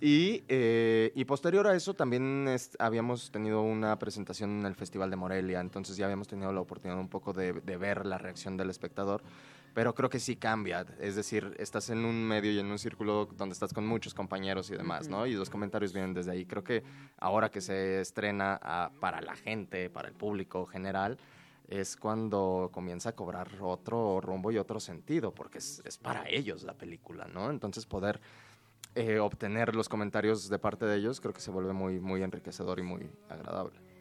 Y, 0.00 0.42
eh, 0.48 1.12
y 1.14 1.24
posterior 1.26 1.64
a 1.68 1.76
eso 1.76 1.94
también 1.94 2.48
es- 2.48 2.76
habíamos 2.80 3.30
tenido 3.30 3.62
una 3.62 3.96
presentación 4.00 4.58
en 4.58 4.66
el 4.66 4.74
Festival 4.74 5.10
de 5.10 5.16
Morelia, 5.16 5.60
entonces 5.60 5.96
ya 5.96 6.06
habíamos 6.06 6.26
tenido 6.26 6.52
la 6.52 6.60
oportunidad 6.60 6.98
un 6.98 7.08
poco 7.08 7.32
de, 7.32 7.52
de 7.52 7.76
ver 7.76 8.04
la 8.04 8.18
reacción 8.18 8.56
del 8.56 8.70
espectador, 8.70 9.22
pero 9.74 9.94
creo 9.94 10.08
que 10.08 10.18
sí 10.18 10.36
cambia, 10.36 10.84
es 11.00 11.16
decir, 11.16 11.54
estás 11.58 11.90
en 11.90 12.04
un 12.04 12.24
medio 12.26 12.52
y 12.52 12.58
en 12.58 12.66
un 12.66 12.78
círculo 12.78 13.26
donde 13.36 13.52
estás 13.54 13.72
con 13.72 13.86
muchos 13.86 14.14
compañeros 14.14 14.70
y 14.70 14.76
demás, 14.76 15.08
¿no? 15.08 15.26
Y 15.26 15.34
los 15.34 15.50
comentarios 15.50 15.92
vienen 15.92 16.12
desde 16.12 16.32
ahí. 16.32 16.44
Creo 16.44 16.62
que 16.62 16.82
ahora 17.18 17.50
que 17.50 17.60
se 17.60 18.00
estrena 18.00 18.58
ah, 18.62 18.90
para 19.00 19.20
la 19.20 19.34
gente, 19.34 19.88
para 19.88 20.08
el 20.08 20.14
público 20.14 20.66
general, 20.66 21.18
es 21.68 21.96
cuando 21.96 22.70
comienza 22.72 23.10
a 23.10 23.12
cobrar 23.12 23.48
otro 23.60 24.20
rumbo 24.20 24.50
y 24.52 24.58
otro 24.58 24.78
sentido, 24.78 25.32
porque 25.32 25.58
es, 25.58 25.80
es 25.84 25.96
para 25.96 26.28
ellos 26.28 26.64
la 26.64 26.74
película, 26.74 27.26
¿no? 27.32 27.50
Entonces 27.50 27.86
poder 27.86 28.20
eh, 28.94 29.20
obtener 29.20 29.74
los 29.74 29.88
comentarios 29.88 30.50
de 30.50 30.58
parte 30.58 30.84
de 30.84 30.96
ellos 30.96 31.18
creo 31.18 31.32
que 31.32 31.40
se 31.40 31.50
vuelve 31.50 31.72
muy, 31.72 31.98
muy 31.98 32.22
enriquecedor 32.22 32.78
y 32.78 32.82
muy 32.82 33.10
agradable. 33.30 33.91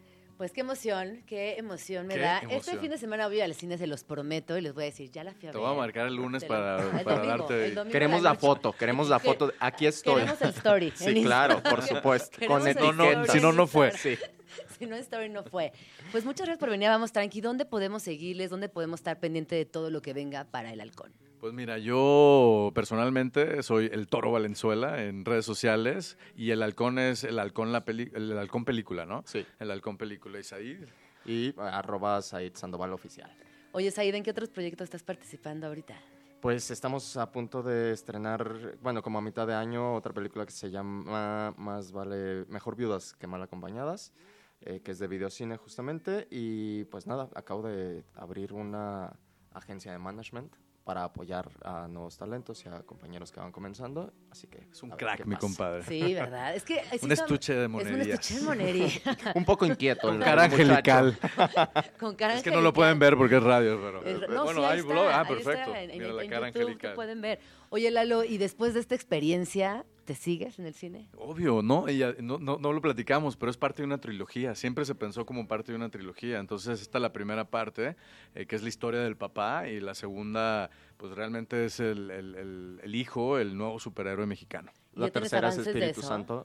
Pues 0.41 0.53
qué 0.53 0.61
emoción, 0.61 1.21
qué 1.27 1.57
emoción 1.59 2.07
me 2.07 2.15
Qué 2.15 2.19
da. 2.21 2.39
Este 2.49 2.75
fin 2.79 2.89
de 2.89 2.97
semana 2.97 3.27
voy 3.27 3.41
al 3.41 3.53
cine, 3.53 3.77
se 3.77 3.85
los 3.85 4.03
prometo, 4.03 4.57
y 4.57 4.61
les 4.61 4.73
voy 4.73 4.81
a 4.81 4.85
decir, 4.87 5.11
ya 5.11 5.23
la 5.23 5.35
fui 5.35 5.47
a 5.47 5.51
Te 5.51 5.59
ver. 5.59 5.67
voy 5.67 5.75
a 5.75 5.77
marcar 5.77 6.07
el 6.07 6.15
lunes 6.15 6.41
Te 6.41 6.47
para- 6.47 6.77
para 7.03 7.17
domingo, 7.17 7.47
darte- 7.47 7.91
Queremos 7.91 8.23
la 8.23 8.33
foto, 8.33 8.71
queremos 8.71 9.07
la 9.07 9.19
foto. 9.19 9.53
Aquí 9.59 9.85
estoy. 9.85 10.15
Queremos 10.15 10.41
el 10.41 10.49
story. 10.49 10.91
Sí, 10.95 11.23
claro, 11.23 11.61
por 11.61 11.83
supuesto. 11.83 12.39
Con 12.47 12.63
No, 12.63 12.91
no, 12.91 13.25
si 13.27 13.39
no, 13.39 13.51
no 13.53 13.67
fue. 13.67 13.91
Sí. 13.91 14.17
Si 14.79 14.87
no, 14.87 14.95
story 14.95 15.29
no 15.29 15.43
fue. 15.43 15.73
Pues 16.11 16.25
muchas 16.25 16.47
gracias 16.47 16.59
por 16.59 16.71
venir 16.71 16.87
a 16.87 16.91
Vamos 16.93 17.11
Tranqui. 17.11 17.39
¿Dónde 17.39 17.65
podemos 17.65 18.01
seguirles? 18.01 18.49
¿Dónde 18.49 18.67
podemos 18.67 18.99
estar 18.99 19.19
pendiente 19.19 19.53
de 19.53 19.65
todo 19.65 19.91
lo 19.91 20.01
que 20.01 20.13
venga 20.13 20.45
para 20.45 20.73
el 20.73 20.81
halcón? 20.81 21.13
Pues 21.41 21.53
mira, 21.53 21.79
yo 21.79 22.71
personalmente 22.75 23.63
soy 23.63 23.89
el 23.91 24.07
Toro 24.07 24.31
Valenzuela 24.31 25.03
en 25.03 25.25
redes 25.25 25.43
sociales 25.43 26.19
y 26.35 26.51
el 26.51 26.61
halcón 26.61 26.99
es 26.99 27.23
el 27.23 27.39
halcón 27.39 27.71
la 27.71 27.83
peli- 27.83 28.11
el 28.13 28.37
halcón 28.37 28.63
película, 28.63 29.07
¿no? 29.07 29.23
Sí. 29.25 29.43
El 29.59 29.71
halcón 29.71 29.97
película 29.97 30.39
Isaí. 30.39 30.79
Y 31.25 31.51
arroba 31.57 32.21
Said 32.21 32.53
Sandoval 32.55 32.93
Oficial. 32.93 33.35
Oye, 33.71 33.89
Said, 33.89 34.13
¿en 34.13 34.23
qué 34.23 34.29
otros 34.29 34.49
proyectos 34.49 34.83
estás 34.85 35.01
participando 35.01 35.65
ahorita? 35.65 35.95
Pues 36.41 36.69
estamos 36.69 37.17
a 37.17 37.31
punto 37.31 37.63
de 37.63 37.91
estrenar, 37.91 38.77
bueno, 38.83 39.01
como 39.01 39.17
a 39.17 39.21
mitad 39.23 39.47
de 39.47 39.55
año, 39.55 39.95
otra 39.95 40.13
película 40.13 40.45
que 40.45 40.51
se 40.51 40.69
llama 40.69 41.55
Más 41.57 41.91
vale, 41.91 42.45
Mejor 42.49 42.75
Viudas 42.75 43.13
que 43.13 43.25
Mal 43.25 43.41
Acompañadas, 43.41 44.13
eh, 44.61 44.81
que 44.83 44.91
es 44.91 44.99
de 44.99 45.07
videocine 45.07 45.57
justamente. 45.57 46.27
Y 46.29 46.83
pues 46.85 47.07
nada, 47.07 47.29
acabo 47.33 47.63
de 47.63 48.03
abrir 48.13 48.53
una 48.53 49.13
agencia 49.53 49.91
de 49.91 49.97
management 49.97 50.53
para 50.83 51.03
apoyar 51.03 51.49
a 51.63 51.87
nuevos 51.87 52.17
talentos 52.17 52.65
y 52.65 52.69
a 52.69 52.81
compañeros 52.81 53.31
que 53.31 53.39
van 53.39 53.51
comenzando. 53.51 54.11
Así 54.31 54.47
que 54.47 54.67
Es 54.71 54.81
un 54.81 54.89
crack, 54.91 55.25
mi 55.25 55.35
compadre. 55.35 55.83
Sí, 55.83 56.13
¿verdad? 56.13 56.55
Es 56.55 56.63
que 56.63 56.81
sí 56.99 57.05
Un 57.05 57.11
estuche 57.11 57.53
de 57.53 57.65
Es 57.65 57.69
un 57.71 58.01
estuche 58.01 58.35
de 58.35 58.41
monería. 58.41 58.89
Un 59.35 59.45
poco 59.45 59.65
inquieto. 59.65 60.07
Con 60.07 60.15
el 60.17 60.23
cara 60.23 60.43
angelical. 60.45 61.17
Con 61.99 62.15
cara 62.15 62.35
Es 62.35 62.43
que 62.43 62.51
no 62.51 62.61
lo 62.61 62.73
pueden 62.73 62.97
ver 62.99 63.15
porque 63.15 63.37
es 63.37 63.43
radio, 63.43 63.79
pero. 63.81 64.03
Es- 64.05 64.29
no, 64.29 64.43
bueno, 64.43 64.61
sí, 64.61 64.65
hay 64.67 64.79
está, 64.79 64.91
blog. 64.91 65.07
Ah, 65.11 65.25
perfecto. 65.27 65.75
en- 65.75 65.91
en- 65.91 65.97
Mira 65.99 66.13
la 66.13 66.23
en 66.23 66.29
cara 66.29 66.47
YouTube 66.47 66.61
lo 66.61 66.67
angelical. 66.67 66.93
pueden 66.95 67.21
ver. 67.21 67.39
Oye, 67.69 67.91
Lalo, 67.91 68.23
y 68.23 68.37
después 68.37 68.73
de 68.73 68.79
esta 68.79 68.95
experiencia, 68.95 69.85
¿Te 70.11 70.15
sigues 70.15 70.59
en 70.59 70.65
el 70.65 70.73
cine? 70.73 71.07
Obvio, 71.17 71.61
¿no? 71.61 71.85
No, 72.19 72.37
no, 72.37 72.57
no 72.57 72.73
lo 72.73 72.81
platicamos, 72.81 73.37
pero 73.37 73.49
es 73.49 73.55
parte 73.55 73.81
de 73.81 73.85
una 73.85 73.99
trilogía. 74.01 74.55
Siempre 74.55 74.83
se 74.83 74.93
pensó 74.93 75.25
como 75.25 75.47
parte 75.47 75.71
de 75.71 75.77
una 75.77 75.87
trilogía. 75.87 76.37
Entonces, 76.39 76.81
esta 76.81 76.97
es 76.97 77.01
la 77.01 77.13
primera 77.13 77.45
parte, 77.49 77.95
eh, 78.35 78.45
que 78.45 78.57
es 78.57 78.61
la 78.61 78.67
historia 78.67 78.99
del 78.99 79.15
papá, 79.15 79.69
y 79.69 79.79
la 79.79 79.95
segunda, 79.95 80.69
pues 80.97 81.13
realmente 81.13 81.63
es 81.63 81.79
el- 81.79 82.11
el 82.11 82.93
hijo, 82.93 83.37
el 83.37 83.55
nuevo 83.55 83.79
superhéroe 83.79 84.25
mexicano. 84.25 84.73
¿Y 84.93 84.99
La 84.99 85.09
tercera 85.09 85.47
es 85.49 85.57
Espíritu? 85.57 86.01
Santo. 86.01 86.43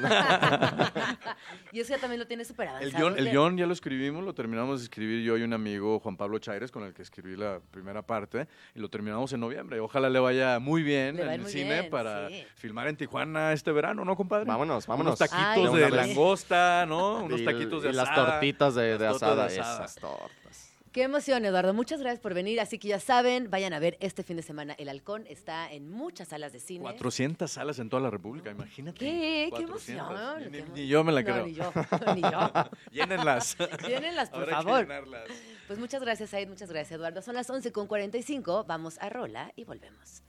y 1.72 1.80
eso 1.80 1.94
ya 1.94 1.98
también 2.00 2.20
lo 2.20 2.26
tienes 2.26 2.46
súper 2.46 2.68
avanzado. 2.68 2.88
El 2.90 2.96
guion, 2.96 3.12
el 3.14 3.22
Oye, 3.22 3.30
guion 3.32 3.56
ya 3.58 3.66
lo 3.66 3.72
escribimos, 3.72 4.24
lo 4.24 4.34
terminamos 4.34 4.78
de 4.80 4.84
escribir 4.84 5.24
yo 5.24 5.36
y 5.36 5.42
un 5.42 5.52
amigo, 5.52 5.98
Juan 6.00 6.16
Pablo 6.16 6.38
Chaires, 6.38 6.70
con 6.70 6.84
el 6.84 6.94
que 6.94 7.02
escribí 7.02 7.36
la 7.36 7.60
primera 7.72 8.02
parte, 8.02 8.46
y 8.74 8.78
lo 8.80 8.88
terminamos 8.88 9.32
en 9.32 9.40
noviembre. 9.40 9.80
Ojalá 9.80 10.08
le 10.10 10.20
vaya 10.20 10.58
muy 10.60 10.82
bien 10.84 11.18
en 11.18 11.28
el 11.28 11.46
cine 11.46 11.80
bien, 11.80 11.90
para 11.90 12.28
sí. 12.28 12.44
filmar 12.54 12.86
en 12.88 12.96
Tijuana 12.96 13.52
este 13.52 13.72
verano, 13.72 14.04
¿no, 14.04 14.14
compadre? 14.16 14.44
Vámonos, 14.44 14.86
vámonos. 14.86 15.18
Unos 15.20 15.30
taquitos 15.30 15.74
Ay, 15.74 15.80
De 15.80 15.90
langosta, 15.90 16.86
¿no? 16.86 17.24
Unos 17.24 17.40
Y- 17.40 17.44
taquitos 17.44 17.82
de 17.82 17.90
y 17.90 17.92
las 17.94 18.08
asada. 18.08 18.30
tortitas 18.32 18.74
de, 18.76 18.98
de 18.98 19.04
Las 19.06 19.18
tortas 19.18 19.28
asada. 19.28 19.48
de 19.48 19.60
asada. 19.60 19.84
Esas 19.84 19.94
tortas. 19.96 20.47
Qué 20.92 21.02
emoción, 21.02 21.44
Eduardo. 21.44 21.74
Muchas 21.74 22.00
gracias 22.00 22.20
por 22.20 22.34
venir. 22.34 22.60
Así 22.60 22.78
que 22.78 22.88
ya 22.88 23.00
saben, 23.00 23.50
vayan 23.50 23.72
a 23.72 23.78
ver 23.78 23.96
este 24.00 24.22
fin 24.22 24.36
de 24.36 24.42
semana 24.42 24.74
El 24.78 24.88
Halcón. 24.88 25.26
Está 25.28 25.70
en 25.70 25.90
muchas 25.90 26.28
salas 26.28 26.52
de 26.52 26.60
cine. 26.60 26.82
400 26.82 27.50
salas 27.50 27.78
en 27.78 27.88
toda 27.90 28.02
la 28.02 28.10
República, 28.10 28.50
imagínate. 28.50 28.98
¿Qué? 28.98 29.50
¡Qué 29.54 29.64
400. 29.66 30.10
emoción! 30.10 30.72
Ni, 30.74 30.88
yo 30.88 31.04
me 31.04 31.12
la 31.12 31.22
No, 31.22 31.26
creo. 31.26 31.46
Ni 31.46 31.54
yo, 31.54 31.72
ni 32.14 32.22
yo. 32.22 32.52
Llénenlas. 32.92 33.56
Llénenlas, 33.86 34.30
por 34.30 34.46
que 34.46 34.50
favor. 34.50 34.82
llenarlas. 34.82 35.28
Pues 35.66 35.78
muchas 35.78 36.00
gracias, 36.00 36.32
Aid. 36.32 36.48
Muchas 36.48 36.70
gracias, 36.70 36.92
Eduardo. 36.92 37.20
Son 37.22 37.34
las 37.34 37.50
11.45. 37.50 38.66
Vamos 38.66 38.98
a 39.00 39.08
Rola 39.10 39.52
y 39.56 39.64
volvemos. 39.64 40.22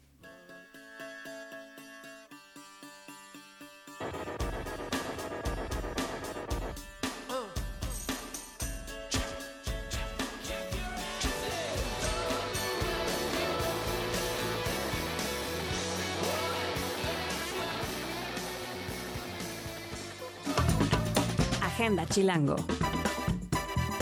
Agenda 21.80 22.06
Chilango. 22.06 22.58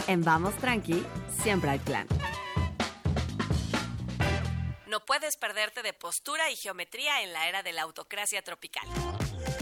En 0.08 0.24
Vamos 0.24 0.56
Tranqui, 0.56 1.06
siempre 1.44 1.70
hay 1.70 1.78
plan. 1.78 2.08
No 4.88 5.06
puedes 5.06 5.38
perderte 5.38 5.84
de 5.84 5.94
postura 5.94 6.50
y 6.50 6.56
geometría 6.56 7.22
en 7.22 7.34
la 7.34 7.48
era 7.48 7.62
de 7.62 7.74
la 7.74 7.84
autocracia 7.84 8.42
tropical. 8.42 8.88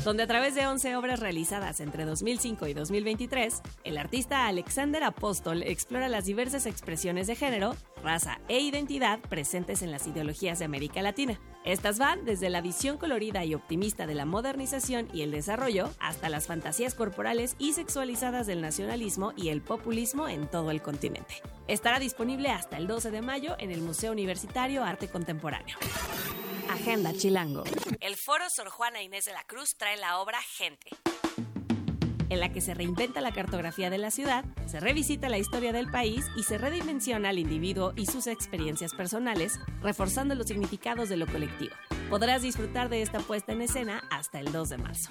Donde 0.05 0.23
a 0.23 0.27
través 0.27 0.55
de 0.55 0.65
11 0.65 0.95
obras 0.95 1.19
realizadas 1.19 1.81
entre 1.81 2.05
2005 2.05 2.67
y 2.67 2.73
2023, 2.73 3.61
el 3.83 3.97
artista 3.97 4.47
Alexander 4.47 5.03
Apóstol 5.03 5.61
explora 5.63 6.07
las 6.07 6.23
diversas 6.23 6.67
expresiones 6.67 7.27
de 7.27 7.35
género, 7.35 7.75
raza 8.01 8.39
e 8.47 8.61
identidad 8.61 9.19
presentes 9.19 9.81
en 9.81 9.91
las 9.91 10.07
ideologías 10.07 10.59
de 10.59 10.63
América 10.63 11.01
Latina. 11.01 11.37
Estas 11.65 11.97
van 11.97 12.25
desde 12.25 12.49
la 12.51 12.61
visión 12.61 12.99
colorida 12.99 13.43
y 13.43 13.55
optimista 13.55 14.05
de 14.05 14.13
la 14.13 14.25
modernización 14.25 15.09
y 15.11 15.23
el 15.23 15.31
desarrollo 15.31 15.89
hasta 15.99 16.29
las 16.29 16.45
fantasías 16.45 16.93
corporales 16.93 17.55
y 17.57 17.73
sexualizadas 17.73 18.45
del 18.45 18.61
nacionalismo 18.61 19.33
y 19.35 19.49
el 19.49 19.61
populismo 19.61 20.29
en 20.29 20.47
todo 20.47 20.69
el 20.69 20.83
continente. 20.83 21.41
Estará 21.67 21.97
disponible 21.97 22.49
hasta 22.49 22.77
el 22.77 22.85
12 22.85 23.09
de 23.09 23.23
mayo 23.23 23.55
en 23.57 23.71
el 23.71 23.81
Museo 23.81 24.11
Universitario 24.11 24.83
Arte 24.83 25.07
Contemporáneo. 25.07 25.75
Agenda 26.69 27.13
Chilango. 27.13 27.63
El 27.99 28.15
Foro 28.15 28.47
Sor 28.51 28.69
Juana 28.69 29.01
Inés 29.01 29.25
de 29.25 29.33
la 29.33 29.43
Cruz 29.43 29.75
trae 29.75 29.97
la 29.97 30.19
obra 30.19 30.39
Gente, 30.43 30.91
en 32.29 32.39
la 32.39 32.51
que 32.51 32.61
se 32.61 32.73
reinventa 32.73 33.21
la 33.21 33.31
cartografía 33.31 33.89
de 33.89 33.97
la 33.97 34.11
ciudad, 34.11 34.45
se 34.65 34.79
revisita 34.79 35.29
la 35.29 35.37
historia 35.37 35.73
del 35.73 35.89
país 35.89 36.25
y 36.35 36.43
se 36.43 36.57
redimensiona 36.57 37.29
al 37.29 37.39
individuo 37.39 37.93
y 37.95 38.05
sus 38.05 38.27
experiencias 38.27 38.93
personales, 38.93 39.59
reforzando 39.81 40.35
los 40.35 40.47
significados 40.47 41.09
de 41.09 41.17
lo 41.17 41.27
colectivo. 41.27 41.75
Podrás 42.09 42.41
disfrutar 42.41 42.89
de 42.89 43.01
esta 43.01 43.19
puesta 43.19 43.51
en 43.51 43.61
escena 43.61 44.03
hasta 44.11 44.39
el 44.39 44.51
2 44.51 44.69
de 44.69 44.77
marzo. 44.77 45.09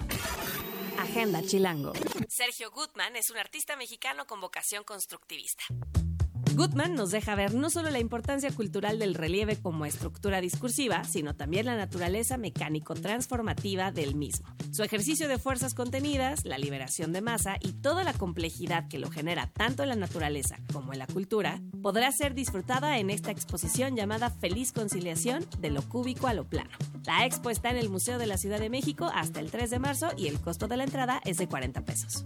Agenda 0.99 1.41
Chilango. 1.41 1.93
Sergio 2.29 2.71
Gutman 2.71 3.15
es 3.15 3.29
un 3.29 3.37
artista 3.37 3.75
mexicano 3.75 4.25
con 4.25 4.39
vocación 4.39 4.83
constructivista. 4.83 5.63
Gutman 6.55 6.95
nos 6.95 7.11
deja 7.11 7.35
ver 7.35 7.53
no 7.53 7.69
solo 7.69 7.89
la 7.89 7.99
importancia 7.99 8.49
cultural 8.49 8.97
del 8.97 9.13
relieve 9.13 9.57
como 9.57 9.85
estructura 9.85 10.39
discursiva, 10.39 11.03
sino 11.03 11.35
también 11.35 11.65
la 11.65 11.75
naturaleza 11.75 12.37
mecánico-transformativa 12.37 13.91
del 13.91 14.15
mismo. 14.15 14.47
Su 14.71 14.83
ejercicio 14.83 15.27
de 15.27 15.37
fuerzas 15.37 15.73
contenidas, 15.73 16.45
la 16.45 16.57
liberación 16.57 17.11
de 17.11 17.21
masa 17.21 17.57
y 17.59 17.73
toda 17.73 18.05
la 18.05 18.13
complejidad 18.13 18.87
que 18.87 18.99
lo 18.99 19.11
genera 19.11 19.51
tanto 19.51 19.83
en 19.83 19.89
la 19.89 19.95
naturaleza 19.95 20.57
como 20.71 20.93
en 20.93 20.99
la 20.99 21.07
cultura, 21.07 21.59
podrá 21.81 22.09
ser 22.13 22.33
disfrutada 22.33 22.99
en 22.99 23.09
esta 23.09 23.31
exposición 23.31 23.97
llamada 23.97 24.29
Feliz 24.29 24.71
Conciliación 24.71 25.45
de 25.59 25.71
lo 25.71 25.81
cúbico 25.81 26.27
a 26.27 26.33
lo 26.33 26.45
plano. 26.45 26.71
La 27.05 27.25
expo 27.25 27.49
está 27.49 27.69
en 27.69 27.77
el 27.77 27.89
Museo 27.89 28.17
de 28.17 28.27
la 28.27 28.37
Ciudad 28.37 28.59
de 28.59 28.69
México 28.69 29.11
hasta 29.13 29.41
el 29.41 29.51
3 29.51 29.71
de 29.71 29.79
marzo 29.79 30.11
y 30.15 30.27
el 30.27 30.39
costo 30.39 30.69
de 30.69 30.77
la 30.77 30.85
entrada 30.85 31.21
es 31.25 31.35
de 31.35 31.49
40 31.49 31.81
pesos. 31.81 32.23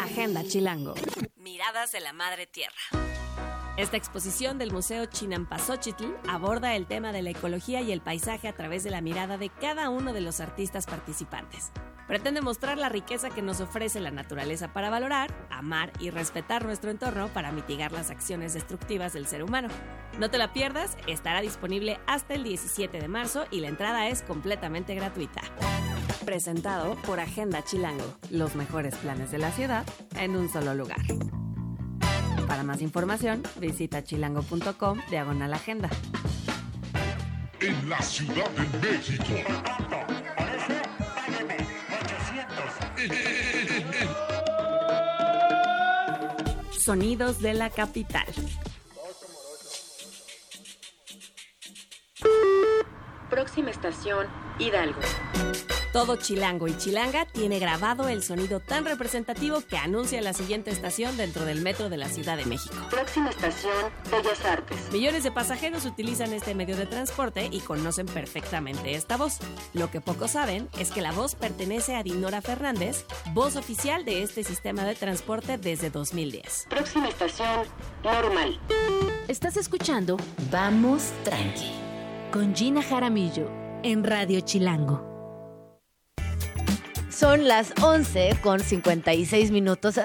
Agenda 0.00 0.44
Chilango. 0.44 0.94
Miradas 1.36 1.90
de 1.90 2.00
la 2.00 2.12
Madre 2.12 2.46
Tierra. 2.46 3.23
Esta 3.76 3.96
exposición 3.96 4.56
del 4.56 4.72
Museo 4.72 5.06
Chinampasóchitl 5.06 6.04
aborda 6.28 6.76
el 6.76 6.86
tema 6.86 7.10
de 7.10 7.22
la 7.22 7.30
ecología 7.30 7.80
y 7.80 7.90
el 7.90 8.00
paisaje 8.00 8.46
a 8.46 8.52
través 8.52 8.84
de 8.84 8.90
la 8.90 9.00
mirada 9.00 9.36
de 9.36 9.48
cada 9.48 9.90
uno 9.90 10.12
de 10.12 10.20
los 10.20 10.38
artistas 10.38 10.86
participantes. 10.86 11.72
Pretende 12.06 12.40
mostrar 12.40 12.78
la 12.78 12.88
riqueza 12.88 13.30
que 13.30 13.42
nos 13.42 13.60
ofrece 13.60 13.98
la 13.98 14.12
naturaleza 14.12 14.72
para 14.72 14.90
valorar, 14.90 15.34
amar 15.50 15.92
y 15.98 16.10
respetar 16.10 16.64
nuestro 16.64 16.92
entorno 16.92 17.26
para 17.28 17.50
mitigar 17.50 17.90
las 17.90 18.10
acciones 18.10 18.54
destructivas 18.54 19.12
del 19.12 19.26
ser 19.26 19.42
humano. 19.42 19.68
No 20.20 20.30
te 20.30 20.38
la 20.38 20.52
pierdas, 20.52 20.96
estará 21.08 21.40
disponible 21.40 21.98
hasta 22.06 22.34
el 22.34 22.44
17 22.44 23.00
de 23.00 23.08
marzo 23.08 23.44
y 23.50 23.58
la 23.58 23.68
entrada 23.68 24.06
es 24.06 24.22
completamente 24.22 24.94
gratuita. 24.94 25.40
Presentado 26.24 26.94
por 27.06 27.18
Agenda 27.18 27.64
Chilango, 27.64 28.16
los 28.30 28.54
mejores 28.54 28.94
planes 28.96 29.32
de 29.32 29.38
la 29.38 29.50
ciudad 29.50 29.84
en 30.16 30.36
un 30.36 30.48
solo 30.48 30.74
lugar. 30.74 31.00
Para 32.46 32.62
más 32.62 32.82
información, 32.82 33.42
visita 33.60 34.02
chilango.com 34.02 34.98
diagonal 35.10 35.52
agenda. 35.54 35.88
en 37.60 37.88
la 37.88 38.00
Ciudad 38.02 38.50
de 38.50 38.88
México. 38.88 39.24
Sonidos 46.78 47.40
de 47.40 47.54
la 47.54 47.70
capital. 47.70 48.26
Próxima 53.30 53.70
estación, 53.70 54.26
Hidalgo. 54.58 55.00
Todo 55.94 56.16
chilango 56.16 56.66
y 56.66 56.76
chilanga 56.76 57.24
tiene 57.24 57.60
grabado 57.60 58.08
el 58.08 58.24
sonido 58.24 58.58
tan 58.58 58.84
representativo 58.84 59.60
que 59.60 59.76
anuncia 59.76 60.20
la 60.22 60.32
siguiente 60.32 60.72
estación 60.72 61.16
dentro 61.16 61.44
del 61.44 61.60
metro 61.60 61.88
de 61.88 61.96
la 61.96 62.08
Ciudad 62.08 62.36
de 62.36 62.44
México. 62.46 62.74
Próxima 62.90 63.30
estación, 63.30 63.92
Bellas 64.10 64.44
Artes. 64.44 64.76
Millones 64.90 65.22
de 65.22 65.30
pasajeros 65.30 65.84
utilizan 65.84 66.32
este 66.32 66.56
medio 66.56 66.76
de 66.76 66.86
transporte 66.86 67.48
y 67.48 67.60
conocen 67.60 68.06
perfectamente 68.06 68.96
esta 68.96 69.16
voz. 69.16 69.38
Lo 69.72 69.88
que 69.92 70.00
pocos 70.00 70.32
saben 70.32 70.68
es 70.80 70.90
que 70.90 71.00
la 71.00 71.12
voz 71.12 71.36
pertenece 71.36 71.94
a 71.94 72.02
Dinora 72.02 72.42
Fernández, 72.42 73.04
voz 73.32 73.54
oficial 73.54 74.04
de 74.04 74.24
este 74.24 74.42
sistema 74.42 74.84
de 74.84 74.96
transporte 74.96 75.58
desde 75.58 75.90
2010. 75.90 76.66
Próxima 76.70 77.06
estación, 77.06 77.68
Normal. 78.02 78.58
Estás 79.28 79.56
escuchando 79.56 80.16
Vamos 80.50 81.12
Tranqui 81.22 81.70
con 82.32 82.52
Gina 82.52 82.82
Jaramillo 82.82 83.48
en 83.84 84.02
Radio 84.02 84.40
Chilango. 84.40 85.13
Son 87.14 87.46
las 87.46 87.72
11 87.80 88.38
con 88.42 88.60
56 88.60 89.50
minutos. 89.50 89.98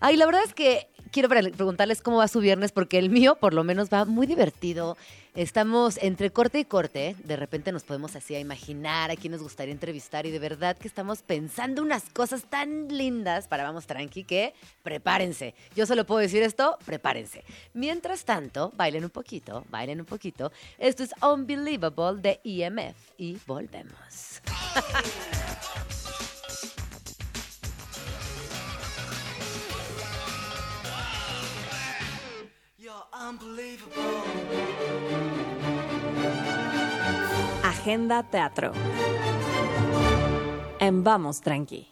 Ay, 0.00 0.16
la 0.16 0.26
verdad 0.26 0.42
es 0.46 0.54
que 0.54 0.88
quiero 1.10 1.28
pre- 1.28 1.50
preguntarles 1.50 2.00
cómo 2.00 2.18
va 2.18 2.28
su 2.28 2.40
viernes, 2.40 2.70
porque 2.72 2.98
el 2.98 3.10
mío 3.10 3.36
por 3.36 3.54
lo 3.54 3.64
menos 3.64 3.88
va 3.92 4.04
muy 4.04 4.26
divertido. 4.26 4.96
Estamos 5.34 5.98
entre 6.00 6.30
corte 6.30 6.60
y 6.60 6.64
corte. 6.64 7.16
De 7.24 7.34
repente 7.36 7.72
nos 7.72 7.82
podemos 7.82 8.14
así 8.14 8.36
a 8.36 8.40
imaginar 8.40 9.10
a 9.10 9.16
quién 9.16 9.32
nos 9.32 9.42
gustaría 9.42 9.72
entrevistar 9.72 10.26
y 10.26 10.30
de 10.30 10.38
verdad 10.38 10.76
que 10.78 10.86
estamos 10.86 11.22
pensando 11.22 11.82
unas 11.82 12.04
cosas 12.10 12.44
tan 12.48 12.86
lindas 12.86 13.48
para 13.48 13.64
Vamos 13.64 13.86
Tranqui 13.86 14.22
que 14.22 14.54
prepárense. 14.84 15.54
Yo 15.74 15.86
solo 15.86 16.06
puedo 16.06 16.20
decir 16.20 16.42
esto, 16.44 16.78
prepárense. 16.86 17.42
Mientras 17.72 18.24
tanto, 18.24 18.72
bailen 18.76 19.02
un 19.04 19.10
poquito, 19.10 19.64
bailen 19.70 19.98
un 20.00 20.06
poquito. 20.06 20.52
Esto 20.78 21.02
es 21.02 21.10
Unbelievable 21.20 22.20
de 22.22 22.40
EMF 22.44 22.96
y 23.18 23.38
volvemos. 23.44 24.40
Agenda 37.62 38.24
Teatro. 38.24 38.72
en 40.80 41.04
Vamos 41.04 41.40
Tranqui. 41.40 41.86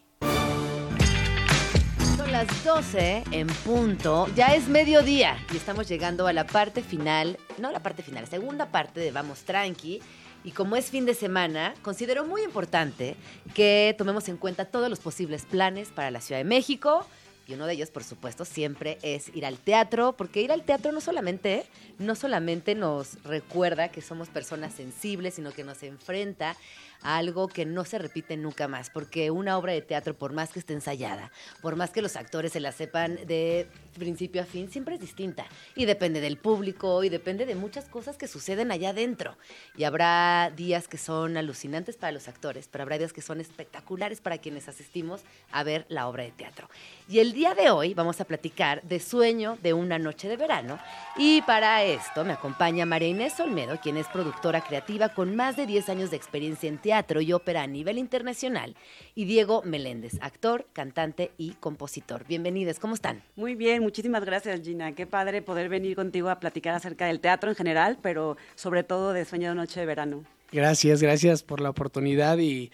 Son 2.17 2.33
las 2.33 2.65
12 2.65 3.23
en 3.31 3.47
punto. 3.47 4.27
Ya 4.35 4.57
es 4.57 4.67
mediodía 4.67 5.39
y 5.53 5.59
estamos 5.59 5.89
llegando 5.89 6.27
a 6.27 6.33
la 6.33 6.45
parte 6.45 6.83
final, 6.83 7.39
no 7.59 7.71
la 7.71 7.79
parte 7.79 8.03
final, 8.03 8.27
segunda 8.27 8.73
parte 8.73 8.99
de 8.99 9.13
Vamos 9.13 9.45
Tranqui. 9.45 10.03
Y 10.43 10.51
como 10.51 10.75
es 10.75 10.91
fin 10.91 11.07
de 11.07 11.15
semana, 11.15 11.73
considero 11.83 12.25
muy 12.25 12.43
importante 12.43 13.15
que 13.55 13.95
tomemos 13.97 14.29
en 14.29 14.39
cuenta 14.39 14.65
todos 14.65 14.91
los 14.91 14.99
posibles 14.99 15.45
planes 15.45 15.91
para 15.91 16.11
la 16.11 16.21
Ciudad 16.21 16.41
de 16.41 16.45
México. 16.45 17.07
Y 17.47 17.55
uno 17.55 17.67
de 17.67 17.75
ellos, 17.75 17.91
por 17.91 18.05
supuesto, 18.05 18.45
siempre 18.45 18.99
es 19.03 19.35
ir 19.35 19.45
al 19.45 19.59
teatro, 19.59 20.13
porque 20.13 20.43
ir 20.43 20.53
al 20.53 20.63
teatro 20.63 20.93
no 20.93 21.01
solamente, 21.01 21.67
no 21.99 22.15
solamente 22.15 22.75
nos 22.75 23.23
recuerda 23.25 23.89
que 23.89 24.01
somos 24.01 24.29
personas 24.29 24.73
sensibles, 24.75 25.35
sino 25.35 25.53
que 25.53 25.65
nos 25.65 25.83
enfrenta 25.83 26.57
algo 27.03 27.49
que 27.49 27.65
no 27.67 27.85
se 27.85 27.99
repite 27.99 28.37
nunca 28.37 28.69
más, 28.69 28.91
porque 28.91 29.31
una 29.31 29.59
obra 29.59 29.73
de 29.73 29.83
teatro, 29.83 30.15
por 30.15 30.33
más 30.33 30.51
que 30.51 30.59
esté 30.59 30.73
ensayada, 30.73 31.33
por 31.61 31.77
más 31.77 31.91
que 31.91 32.03
los 32.03 32.17
actores 32.17 32.53
se 32.53 32.61
la 32.61 32.73
sepan 32.73 33.19
de 33.27 33.67
principio 33.99 34.43
a 34.43 34.45
fin, 34.47 34.71
siempre 34.71 34.95
es 34.95 35.01
distinta. 35.01 35.47
Y 35.75 35.85
depende 35.85 36.21
del 36.21 36.37
público 36.37 37.03
y 37.05 37.09
depende 37.09 37.45
de 37.47 37.55
muchas 37.55 37.87
cosas 37.87 38.17
que 38.17 38.29
suceden 38.29 38.73
allá 38.73 38.91
adentro. 38.91 39.37
Y 39.77 39.85
habrá 39.85 40.53
días 40.55 40.89
que 40.89 40.99
son 40.99 41.37
alucinantes 41.37 41.97
para 41.97 42.13
los 42.13 42.29
actores, 42.29 42.69
pero 42.71 42.83
habrá 42.83 42.99
días 42.99 43.13
que 43.13 43.23
son 43.23 43.41
espectaculares 43.41 44.21
para 44.21 44.39
quienes 44.39 44.69
asistimos 44.69 45.23
a 45.51 45.63
ver 45.63 45.85
la 45.89 46.09
obra 46.09 46.25
de 46.25 46.31
teatro. 46.31 46.69
Y 47.09 47.19
el 47.19 47.33
día 47.33 47.55
de 47.55 47.71
hoy 47.71 47.95
vamos 47.95 48.21
a 48.21 48.25
platicar 48.25 48.83
de 48.83 49.01
Sueño 49.01 49.59
de 49.63 49.73
una 49.73 49.99
noche 49.99 50.29
de 50.29 50.37
verano. 50.37 50.79
Y 51.17 51.43
para 51.43 51.83
esto 51.83 52.25
me 52.25 52.33
acompaña 52.33 52.87
María 52.87 53.09
Inés 53.09 53.39
Olmedo, 53.41 53.79
quien 53.81 53.97
es 53.97 54.07
productora 54.09 54.63
creativa 54.63 55.11
con 55.11 55.37
más 55.37 55.57
de 55.57 55.67
10 55.67 55.89
años 55.89 56.11
de 56.11 56.17
experiencia 56.17 56.69
en 56.69 56.79
teatro 56.79 56.92
y 57.21 57.33
ópera 57.33 57.63
a 57.63 57.67
nivel 57.67 57.97
internacional. 57.97 58.77
Y 59.15 59.25
Diego 59.25 59.63
Meléndez, 59.65 60.19
actor, 60.21 60.67
cantante 60.73 61.31
y 61.39 61.53
compositor. 61.53 62.27
Bienvenidos, 62.29 62.79
¿cómo 62.79 62.95
están? 62.95 63.23
Muy 63.35 63.55
bien, 63.55 63.83
muchísimas 63.83 64.25
gracias 64.25 64.61
Gina. 64.63 64.93
Qué 64.95 65.07
padre 65.07 65.41
poder 65.41 65.71
venir 65.71 65.97
contigo 65.97 66.29
a 66.29 66.39
platicar 66.39 66.75
acerca 66.75 67.07
del 67.07 67.21
teatro 67.21 67.49
en 67.49 67.57
general, 67.57 67.99
pero 68.03 68.37
sobre 68.57 68.85
todo 68.85 69.15
de 69.15 69.25
Sueño 69.25 69.49
de 69.49 69.55
Noche 69.55 69.81
de 69.81 69.87
Verano. 69.87 70.25
Gracias, 70.53 71.01
gracias 71.01 71.43
por 71.43 71.61
la 71.61 71.71
oportunidad 71.71 72.37
y, 72.37 72.71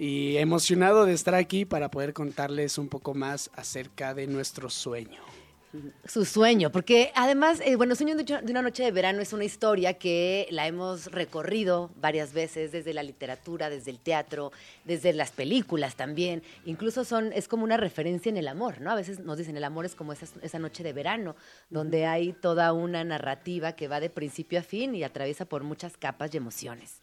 y 0.00 0.36
emocionado 0.38 1.06
de 1.06 1.12
estar 1.12 1.36
aquí 1.36 1.64
para 1.64 1.92
poder 1.92 2.12
contarles 2.12 2.76
un 2.76 2.88
poco 2.88 3.14
más 3.14 3.50
acerca 3.54 4.14
de 4.14 4.26
nuestro 4.26 4.68
sueño. 4.68 5.29
Su 6.04 6.24
sueño, 6.24 6.72
porque 6.72 7.12
además, 7.14 7.60
eh, 7.64 7.76
bueno, 7.76 7.94
Sueño 7.94 8.16
de 8.16 8.50
una 8.50 8.62
noche 8.62 8.82
de 8.82 8.90
verano 8.90 9.22
es 9.22 9.32
una 9.32 9.44
historia 9.44 9.94
que 9.94 10.48
la 10.50 10.66
hemos 10.66 11.06
recorrido 11.06 11.90
varias 12.00 12.32
veces 12.32 12.72
desde 12.72 12.92
la 12.92 13.04
literatura, 13.04 13.70
desde 13.70 13.92
el 13.92 14.00
teatro, 14.00 14.50
desde 14.84 15.12
las 15.12 15.30
películas 15.30 15.94
también. 15.94 16.42
Incluso 16.64 17.04
son, 17.04 17.32
es 17.32 17.46
como 17.46 17.62
una 17.62 17.76
referencia 17.76 18.30
en 18.30 18.36
el 18.36 18.48
amor, 18.48 18.80
¿no? 18.80 18.90
A 18.90 18.96
veces 18.96 19.20
nos 19.20 19.38
dicen 19.38 19.56
el 19.56 19.62
amor 19.62 19.84
es 19.84 19.94
como 19.94 20.12
esa, 20.12 20.26
esa 20.42 20.58
noche 20.58 20.82
de 20.82 20.92
verano, 20.92 21.36
donde 21.68 22.04
hay 22.04 22.32
toda 22.32 22.72
una 22.72 23.04
narrativa 23.04 23.72
que 23.72 23.86
va 23.86 24.00
de 24.00 24.10
principio 24.10 24.58
a 24.58 24.62
fin 24.62 24.96
y 24.96 25.04
atraviesa 25.04 25.44
por 25.44 25.62
muchas 25.62 25.96
capas 25.96 26.34
y 26.34 26.38
emociones. 26.38 27.00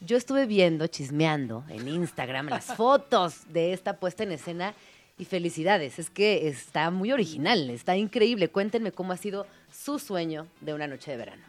Yo 0.00 0.16
estuve 0.16 0.46
viendo, 0.46 0.86
chismeando 0.86 1.62
en 1.68 1.86
Instagram 1.86 2.48
las 2.48 2.64
fotos 2.76 3.42
de 3.52 3.74
esta 3.74 3.98
puesta 3.98 4.22
en 4.22 4.32
escena 4.32 4.74
y 5.20 5.26
felicidades, 5.26 5.98
es 5.98 6.08
que 6.08 6.48
está 6.48 6.90
muy 6.90 7.12
original, 7.12 7.68
está 7.68 7.94
increíble. 7.94 8.48
Cuéntenme 8.48 8.90
cómo 8.90 9.12
ha 9.12 9.18
sido 9.18 9.46
su 9.70 9.98
sueño 9.98 10.46
de 10.62 10.72
una 10.72 10.86
noche 10.86 11.10
de 11.10 11.18
verano. 11.18 11.42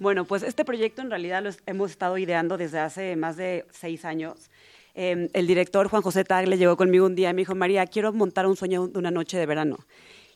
Bueno, 0.00 0.24
pues 0.24 0.42
este 0.42 0.64
proyecto 0.64 1.02
en 1.02 1.10
realidad 1.10 1.40
lo 1.40 1.50
hemos 1.66 1.92
estado 1.92 2.18
ideando 2.18 2.58
desde 2.58 2.80
hace 2.80 3.14
más 3.14 3.36
de 3.36 3.64
seis 3.70 4.04
años. 4.04 4.50
Eh, 4.96 5.28
el 5.32 5.46
director 5.46 5.88
Juan 5.88 6.02
José 6.02 6.24
Tagle 6.24 6.58
llegó 6.58 6.76
conmigo 6.76 7.06
un 7.06 7.14
día 7.14 7.30
y 7.30 7.34
me 7.34 7.42
dijo, 7.42 7.54
María, 7.54 7.86
quiero 7.86 8.12
montar 8.12 8.46
un 8.46 8.56
sueño 8.56 8.88
de 8.88 8.98
una 8.98 9.12
noche 9.12 9.38
de 9.38 9.46
verano. 9.46 9.78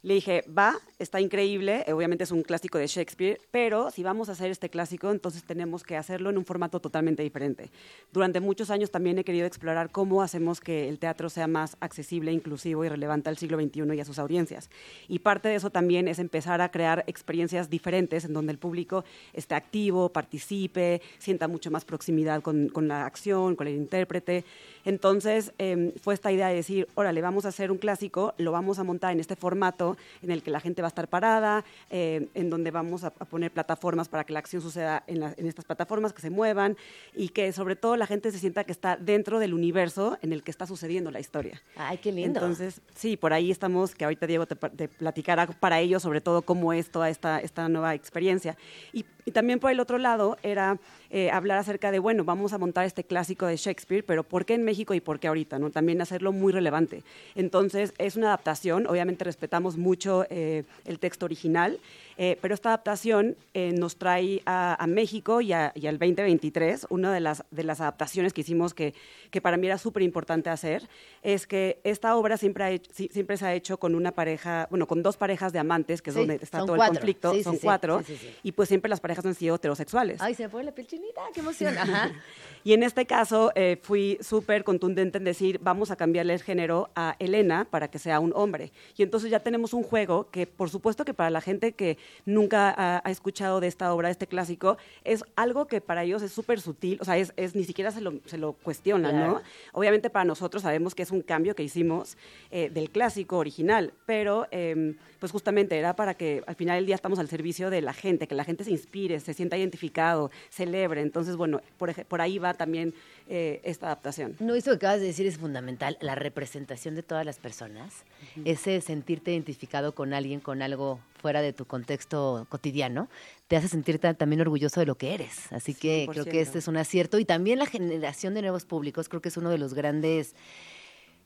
Le 0.07 0.15
dije, 0.15 0.45
va, 0.57 0.79
está 1.01 1.21
increíble, 1.21 1.83
eh, 1.85 1.93
obviamente 1.93 2.23
es 2.23 2.31
un 2.31 2.43
clásico 2.43 2.79
de 2.79 2.87
Shakespeare, 2.87 3.41
pero 3.51 3.91
si 3.91 4.05
vamos 4.05 4.29
a 4.29 4.33
hacer 4.33 4.53
este 4.53 4.71
clásico, 4.71 5.11
entonces 5.11 5.43
tenemos 5.43 5.83
que 5.83 5.97
hacerlo 5.97 6.31
en 6.31 6.39
un 6.39 6.45
formato 6.45 6.79
totalmente 6.79 7.25
diferente. 7.25 7.73
Durante 8.13 8.39
muchos 8.39 8.71
años 8.71 8.93
también 8.93 9.19
he 9.19 9.25
querido 9.25 9.49
explorar 9.49 9.91
cómo 9.91 10.23
hacemos 10.23 10.61
que 10.61 10.89
el 10.89 11.01
teatro 11.01 11.29
sea 11.29 11.49
más 11.49 11.77
accesible, 11.81 12.31
inclusivo 12.31 12.85
y 12.85 12.89
relevante 12.89 13.31
al 13.31 13.37
siglo 13.37 13.61
XXI 13.61 13.97
y 13.97 14.01
a 14.01 14.05
sus 14.05 14.21
audiencias. 14.21 14.71
Y 15.09 15.19
parte 15.19 15.49
de 15.49 15.57
eso 15.57 15.71
también 15.71 16.07
es 16.07 16.21
empezar 16.21 16.61
a 16.61 16.71
crear 16.71 17.03
experiencias 17.09 17.69
diferentes 17.69 18.25
en 18.25 18.33
donde 18.33 18.53
el 18.53 18.59
público 18.59 19.05
esté 19.33 19.57
activo, 19.57 20.11
participe, 20.11 21.03
sienta 21.19 21.49
mucho 21.49 21.73
más 21.73 21.85
proximidad 21.85 22.43
con, 22.43 22.71
la 22.87 23.07
acción, 23.07 23.57
con 23.57 23.67
el 23.67 23.75
intérprete. 23.75 24.45
Entonces 24.85 25.53
eh, 25.59 25.93
fue 26.01 26.15
esta 26.15 26.31
idea 26.31 26.47
de 26.47 26.55
decir, 26.55 26.87
órale, 26.95 27.21
vamos 27.23 27.45
a 27.45 27.49
hacer 27.49 27.73
un 27.73 27.79
clásico, 27.79 28.35
lo 28.39 28.53
vamos 28.53 28.79
a 28.79 28.85
montar 28.85 29.11
en 29.11 29.19
este 29.19 29.35
formato 29.35 29.96
en 30.23 30.31
el 30.31 30.43
que 30.43 30.51
la 30.51 30.61
gente 30.61 30.83
va 30.83 30.89
a 30.89 30.91
estar 30.91 31.09
parada, 31.09 31.65
eh, 31.91 32.29
en 32.35 32.51
donde 32.51 32.71
vamos 32.71 33.05
a, 33.05 33.09
a, 33.09 33.25
poner 33.25 33.51
plataformas 33.51 34.09
para 34.09 34.25
que 34.25 34.33
la 34.33 34.39
acción 34.39 34.63
suceda 34.63 35.05
en, 35.07 35.21
la, 35.21 35.35
en, 35.37 35.47
estas 35.47 35.65
plataformas, 35.65 36.13
que 36.13 36.23
se 36.23 36.31
muevan 36.31 36.77
y 37.15 37.29
que 37.31 37.53
sobre 37.53 37.77
todo 37.77 37.97
la 37.97 38.07
gente 38.07 38.31
se 38.31 38.39
sienta 38.39 38.65
que 38.65 38.73
está 38.73 38.97
dentro 38.97 39.39
del 39.39 39.55
universo 39.55 40.19
en 40.23 40.33
el 40.33 40.43
que 40.43 40.51
está 40.51 40.67
sucediendo 40.67 41.11
la 41.11 41.21
historia. 41.21 41.63
Ay, 41.77 41.99
qué 41.99 42.13
lindo. 42.13 42.41
Entonces, 42.41 42.81
sí, 42.95 43.17
por 43.17 43.33
ahí 43.33 43.51
estamos, 43.51 43.95
que 43.95 44.05
ahorita 44.05 44.27
Diego 44.27 44.47
te, 44.47 44.57
te 44.57 44.89
platicará 44.89 45.47
para 45.47 45.81
ellos 45.81 46.03
sobre 46.03 46.21
todo 46.21 46.43
cómo 46.43 46.73
es 46.73 46.91
toda 46.91 47.11
esta, 47.11 47.41
esta 47.41 47.69
nueva 47.69 47.95
experiencia. 47.95 48.57
Y, 48.93 49.05
y 49.25 49.33
también 49.33 49.59
por 49.59 49.71
el 49.71 49.81
otro 49.81 49.99
lado 49.99 50.37
era 50.43 50.79
eh, 51.11 51.31
hablar 51.31 51.59
acerca 51.59 51.91
de, 51.91 51.99
bueno, 51.99 52.25
vamos 52.25 52.53
a 52.53 52.59
montar 52.59 52.85
este 52.85 53.05
clásico 53.05 53.47
de 53.47 53.57
Shakespeare, 53.57 54.05
pero 54.05 54.25
¿por 54.25 54.45
qué 54.45 54.55
en 54.55 54.65
México 54.65 54.95
y 54.95 55.01
por 55.01 55.21
qué 55.21 55.29
ahorita? 55.29 55.59
¿no? 55.59 55.71
También 55.71 56.01
hacerlo 56.01 56.33
muy 56.33 56.53
relevante. 56.53 57.03
Entonces, 57.35 57.95
es 57.99 58.17
una 58.17 58.29
adaptación, 58.29 58.87
obviamente 58.87 59.25
respetamos 59.25 59.77
mucho 59.77 60.27
eh, 60.31 60.65
el 60.85 60.99
texto 60.99 61.27
original, 61.27 61.79
eh, 62.19 62.39
pero 62.41 62.55
esta 62.55 62.71
adaptación 62.71 63.37
eh, 63.55 63.73
nos 63.73 63.97
trae 63.97 64.43
a, 64.47 64.83
a 64.83 64.87
México 64.87 65.41
y, 65.41 65.53
a, 65.53 65.73
y, 65.75 65.87
al 65.87 65.99
2023. 65.99 66.87
Una 66.91 67.13
de 67.13 67.21
las, 67.21 67.45
de 67.51 67.65
las 67.65 67.81
adaptaciones 67.81 68.33
que 68.33 68.41
hicimos 68.41 68.75
que, 68.75 68.95
que 69.31 69.41
para 69.41 69.57
mí 69.57 69.67
era 69.67 69.79
súper 69.79 70.03
importante 70.03 70.51
hacer 70.51 70.89
es 71.23 71.47
que 71.47 71.81
esta 71.85 72.17
obra 72.17 72.37
siempre, 72.37 72.65
ha 72.65 72.71
hecho, 72.71 72.91
siempre 72.93 73.37
se 73.37 73.47
ha 73.47 73.55
hecho 73.55 73.79
con 73.79 73.95
una 73.95 74.13
pareja, 74.13 74.67
bueno, 74.71 74.87
con 74.87 75.03
dos 75.03 75.17
parejas 75.17 75.53
de 75.53 75.59
amantes, 75.59 76.01
que 76.03 76.11
es 76.11 76.15
Sí, 76.15 76.21
donde 76.21 76.39
está 76.43 76.59
todo 76.59 76.77
cuatro. 76.77 76.85
el 76.93 76.99
conflicto, 76.99 77.33
Sí, 77.35 77.43
son 77.43 77.55
sí, 77.57 77.61
cuatro, 77.63 78.03
y 78.43 78.53
pues 78.53 78.69
siempre 78.69 78.89
las 78.89 79.01
parejas 79.01 79.27
han 79.27 79.35
sido 79.35 79.57
heterosexuales. 79.57 80.21
Ay, 80.21 80.35
se 80.35 80.45
me 80.45 80.49
pone 80.49 80.65
la 80.65 80.73
piel 80.73 80.87
chinita, 80.87 81.21
qué 81.35 81.41
emoción. 81.41 81.77
Ajá. 81.77 82.13
Y 82.67 82.73
en 82.73 82.83
este 82.83 83.07
caso 83.07 83.53
eh, 83.55 83.79
fui 83.81 84.19
súper 84.21 84.65
contundente 84.65 85.19
en 85.19 85.25
decir, 85.25 85.61
vamos 85.63 85.93
a 85.93 85.97
cambiarle 85.97 86.35
el 86.35 86.43
género 86.43 86.91
a 86.97 87.15
Elena 87.21 87.65
para 87.71 87.87
que 87.87 88.01
sea 88.01 88.19
un 88.19 88.33
hombre. 88.35 88.73
Y 88.97 89.05
entonces 89.05 89.31
ya 89.31 89.39
tenemos 89.39 89.73
un 89.73 89.85
juego 89.85 90.29
que, 90.33 90.49
por 90.49 90.69
supuesto 90.69 91.05
que 91.05 91.15
para 91.15 91.31
la 91.31 91.41
gente 91.41 91.75
que 91.75 91.97
nunca 92.25 92.75
ha, 92.77 93.01
ha 93.05 93.11
escuchado 93.13 93.61
de 93.61 93.69
esta 93.69 93.95
obra, 93.95 94.09
de 94.09 94.13
este 94.13 94.27
clásico, 94.27 94.79
es 95.05 95.23
algo 95.37 95.69
que 95.69 95.81
para 95.81 96.03
ellos 96.03 96.23
es 96.23 96.33
súper 96.33 96.61
sutil, 96.61 96.99
o 97.01 97.05
sea, 97.05 97.17
es, 97.17 97.33
es, 97.37 97.55
ni 97.55 97.63
siquiera 97.63 97.93
se 97.93 98.01
lo, 98.01 98.15
se 98.25 98.37
lo 98.37 98.55
cuestionan, 98.55 99.13
Claro. 99.13 99.33
¿no? 99.35 99.43
Obviamente 99.73 100.11
para 100.11 100.25
nosotros 100.25 100.65
sabemos 100.65 100.97
que 100.97 101.05
es 101.05 101.13
un 101.13 101.23
cambio 101.23 101.55
que 101.55 101.63
hicimos 101.63 102.17
eh, 102.51 102.69
del 102.69 102.91
clásico 102.91 103.39
original, 103.39 103.93
pero 104.07 104.49
eh, 104.51 104.97
pues 105.21 105.31
justamente 105.31 105.79
era 105.79 105.95
para 105.95 106.15
que 106.15 106.43
al 106.49 106.57
final 106.57 106.79
del 106.79 106.87
día 106.87 106.97
estamos 106.97 107.21
al 107.21 107.29
servicio 107.29 107.71
de 107.71 107.81
la 107.81 107.93
gente, 107.93 108.27
que 108.27 108.35
la 108.35 108.43
gente 108.43 108.65
se 108.65 108.73
inspire, 108.73 109.21
se 109.21 109.35
sienta 109.35 109.57
identificado, 109.57 110.33
celebre. 110.51 111.01
Entonces, 111.01 111.37
bueno, 111.37 111.61
por, 111.79 111.95
por 112.07 112.21
ahí 112.21 112.39
va 112.39 112.56
también 112.57 112.95
eh, 113.29 113.61
esta 113.65 113.87
adaptación. 113.87 114.37
No, 114.39 114.55
eso 114.55 114.71
que 114.71 114.77
acabas 114.77 115.01
de 115.01 115.07
decir 115.07 115.27
es 115.27 115.39
fundamental, 115.39 115.99
la 116.01 116.15
representación 116.15 116.95
de 116.95 117.03
todas 117.03 117.25
las 117.25 117.39
personas, 117.39 118.05
ese 118.45 118.81
sentirte 118.81 119.33
identificado 119.33 119.95
con 119.95 120.15
alguien, 120.15 120.41
con 120.41 120.63
algo 120.63 121.01
fuera 121.17 121.43
de 121.43 121.53
tu 121.53 121.65
contexto 121.65 122.47
cotidiano, 122.49 123.09
te 123.49 123.57
hace 123.57 123.69
sentirte 123.69 124.15
también 124.15 124.41
orgulloso 124.43 124.81
de 124.81 124.87
lo 124.87 124.97
que 124.97 125.15
eres. 125.15 125.53
Así 125.53 125.75
que 125.75 126.07
creo 126.11 126.25
que 126.25 126.39
100%. 126.39 126.41
este 126.41 126.59
es 126.59 126.69
un 126.69 126.77
acierto 126.77 127.19
y 127.19 127.25
también 127.25 127.59
la 127.59 127.67
generación 127.67 128.35
de 128.35 128.43
nuevos 128.43 128.65
públicos, 128.65 129.09
creo 129.09 129.21
que 129.21 129.29
es 129.29 129.37
uno 129.37 129.51
de 129.51 129.59
los 129.59 129.75
grandes... 129.75 130.35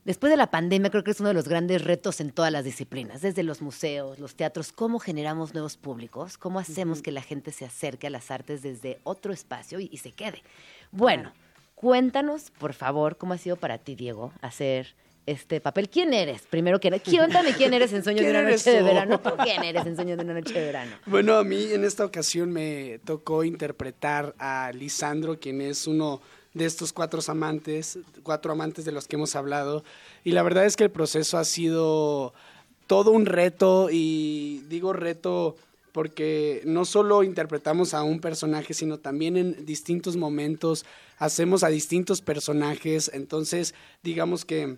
Después 0.02 0.30
de 0.30 0.38
la 0.38 0.50
pandemia, 0.50 0.88
creo 0.88 1.04
que 1.04 1.10
es 1.10 1.20
uno 1.20 1.28
de 1.28 1.34
los 1.34 1.46
grandes 1.46 1.84
retos 1.84 2.22
en 2.22 2.30
todas 2.30 2.50
las 2.50 2.64
disciplinas, 2.64 3.20
desde 3.20 3.42
los 3.42 3.60
museos, 3.60 4.18
los 4.18 4.34
teatros, 4.34 4.72
cómo 4.72 4.98
generamos 4.98 5.52
nuevos 5.52 5.76
públicos, 5.76 6.38
cómo 6.38 6.58
hacemos 6.58 7.02
que 7.02 7.12
la 7.12 7.20
gente 7.20 7.52
se 7.52 7.66
acerque 7.66 8.06
a 8.06 8.10
las 8.10 8.30
artes 8.30 8.62
desde 8.62 8.98
otro 9.04 9.34
espacio 9.34 9.78
y, 9.78 9.90
y 9.92 9.98
se 9.98 10.12
quede. 10.12 10.42
Bueno, 10.92 11.32
cuéntanos, 11.74 12.50
por 12.50 12.72
favor, 12.72 13.16
cómo 13.16 13.34
ha 13.34 13.38
sido 13.38 13.56
para 13.56 13.78
ti, 13.78 13.94
Diego, 13.94 14.32
hacer 14.42 14.94
este 15.26 15.60
papel. 15.60 15.88
¿Quién 15.88 16.12
eres? 16.12 16.42
Primero 16.42 16.80
que 16.80 16.90
nada, 16.90 17.02
cuéntame 17.04 17.52
quién 17.52 17.72
eres 17.74 17.92
en 17.92 18.02
Sueño 18.02 18.18
de 18.18 18.24
¿Quién 18.24 18.36
una 18.36 18.50
noche 18.50 18.70
de 18.70 18.82
verano. 18.82 19.20
¿Tú 19.20 19.30
quién 19.42 19.62
eres 19.62 19.86
en 19.86 19.96
Sueño 19.96 20.16
de 20.16 20.24
una 20.24 20.34
noche 20.34 20.54
de 20.54 20.66
verano? 20.66 20.96
Bueno, 21.06 21.36
a 21.36 21.44
mí 21.44 21.72
en 21.72 21.84
esta 21.84 22.04
ocasión 22.04 22.50
me 22.50 23.00
tocó 23.04 23.44
interpretar 23.44 24.34
a 24.38 24.72
Lisandro, 24.74 25.38
quien 25.38 25.60
es 25.60 25.86
uno 25.86 26.20
de 26.54 26.64
estos 26.64 26.92
cuatro 26.92 27.20
amantes, 27.28 27.98
cuatro 28.22 28.52
amantes 28.52 28.84
de 28.84 28.92
los 28.92 29.06
que 29.06 29.16
hemos 29.16 29.36
hablado. 29.36 29.84
Y 30.24 30.32
la 30.32 30.42
verdad 30.42 30.64
es 30.66 30.76
que 30.76 30.84
el 30.84 30.90
proceso 30.90 31.38
ha 31.38 31.44
sido 31.44 32.34
todo 32.86 33.12
un 33.12 33.26
reto 33.26 33.88
y 33.90 34.64
digo 34.68 34.92
reto 34.92 35.56
porque 35.92 36.62
no 36.64 36.84
solo 36.84 37.22
interpretamos 37.22 37.94
a 37.94 38.02
un 38.02 38.20
personaje, 38.20 38.74
sino 38.74 38.98
también 38.98 39.36
en 39.36 39.66
distintos 39.66 40.16
momentos 40.16 40.84
hacemos 41.18 41.62
a 41.62 41.68
distintos 41.68 42.20
personajes, 42.20 43.10
entonces 43.12 43.74
digamos 44.02 44.44
que 44.44 44.76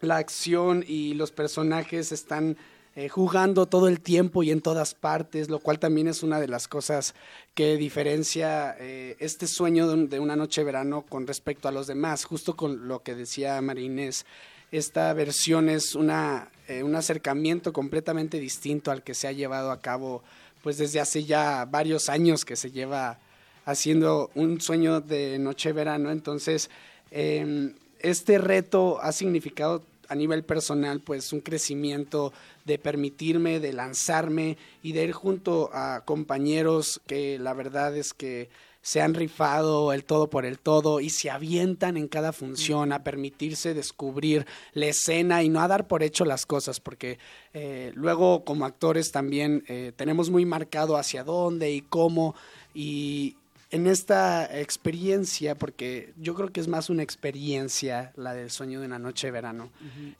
la 0.00 0.16
acción 0.16 0.84
y 0.86 1.14
los 1.14 1.32
personajes 1.32 2.12
están 2.12 2.56
eh, 2.98 3.10
jugando 3.10 3.66
todo 3.66 3.88
el 3.88 4.00
tiempo 4.00 4.42
y 4.42 4.50
en 4.50 4.62
todas 4.62 4.94
partes, 4.94 5.50
lo 5.50 5.58
cual 5.58 5.78
también 5.78 6.08
es 6.08 6.22
una 6.22 6.40
de 6.40 6.48
las 6.48 6.66
cosas 6.66 7.14
que 7.54 7.76
diferencia 7.76 8.74
eh, 8.80 9.16
este 9.20 9.46
sueño 9.46 9.86
de, 10.06 10.18
una 10.18 10.34
noche 10.34 10.62
de 10.62 10.64
verano 10.64 11.04
con 11.06 11.26
respecto 11.26 11.68
a 11.68 11.72
los 11.72 11.86
demás, 11.86 12.24
justo 12.24 12.56
con 12.56 12.88
lo 12.88 13.02
que 13.02 13.14
decía 13.14 13.60
Marinés. 13.60 14.24
Esta 14.72 15.12
versión 15.12 15.68
es 15.68 15.94
una, 15.94 16.48
eh, 16.68 16.82
un 16.82 16.94
acercamiento 16.96 17.72
completamente 17.72 18.40
distinto 18.40 18.90
al 18.90 19.02
que 19.02 19.14
se 19.14 19.28
ha 19.28 19.32
llevado 19.32 19.70
a 19.70 19.80
cabo 19.80 20.22
pues 20.62 20.78
desde 20.78 20.98
hace 20.98 21.24
ya 21.24 21.64
varios 21.64 22.08
años 22.08 22.44
que 22.44 22.56
se 22.56 22.72
lleva 22.72 23.18
haciendo 23.64 24.30
un 24.34 24.60
sueño 24.60 25.00
de 25.00 25.38
noche 25.38 25.72
verano. 25.72 26.10
Entonces, 26.10 26.70
em, 27.12 27.74
este 28.00 28.38
reto 28.38 29.00
ha 29.00 29.12
significado 29.12 29.84
a 30.08 30.14
nivel 30.14 30.44
personal 30.44 31.00
pues 31.00 31.32
un 31.32 31.40
crecimiento 31.40 32.32
de 32.64 32.78
permitirme, 32.78 33.60
de 33.60 33.72
lanzarme 33.72 34.56
y 34.82 34.92
de 34.92 35.04
ir 35.04 35.12
junto 35.12 35.70
a 35.72 36.02
compañeros 36.04 37.00
que 37.06 37.38
la 37.38 37.54
verdad 37.54 37.96
es 37.96 38.12
que 38.12 38.48
se 38.86 39.02
han 39.02 39.14
rifado 39.14 39.92
el 39.92 40.04
todo 40.04 40.30
por 40.30 40.46
el 40.46 40.60
todo 40.60 41.00
y 41.00 41.10
se 41.10 41.28
avientan 41.28 41.96
en 41.96 42.06
cada 42.06 42.32
función 42.32 42.92
a 42.92 43.02
permitirse 43.02 43.74
descubrir 43.74 44.46
la 44.74 44.86
escena 44.86 45.42
y 45.42 45.48
no 45.48 45.60
a 45.60 45.66
dar 45.66 45.88
por 45.88 46.04
hecho 46.04 46.24
las 46.24 46.46
cosas, 46.46 46.78
porque 46.78 47.18
eh, 47.52 47.90
luego 47.96 48.44
como 48.44 48.64
actores 48.64 49.10
también 49.10 49.64
eh, 49.66 49.90
tenemos 49.96 50.30
muy 50.30 50.44
marcado 50.44 50.96
hacia 50.96 51.24
dónde 51.24 51.72
y 51.72 51.80
cómo 51.80 52.36
y, 52.74 53.34
en 53.72 53.88
esta 53.88 54.60
experiencia, 54.60 55.56
porque 55.56 56.12
yo 56.16 56.34
creo 56.34 56.52
que 56.52 56.60
es 56.60 56.68
más 56.68 56.88
una 56.88 57.02
experiencia 57.02 58.12
la 58.14 58.32
del 58.32 58.50
sueño 58.50 58.78
de 58.80 58.86
una 58.86 59.00
noche 59.00 59.26
de 59.26 59.32
verano, 59.32 59.70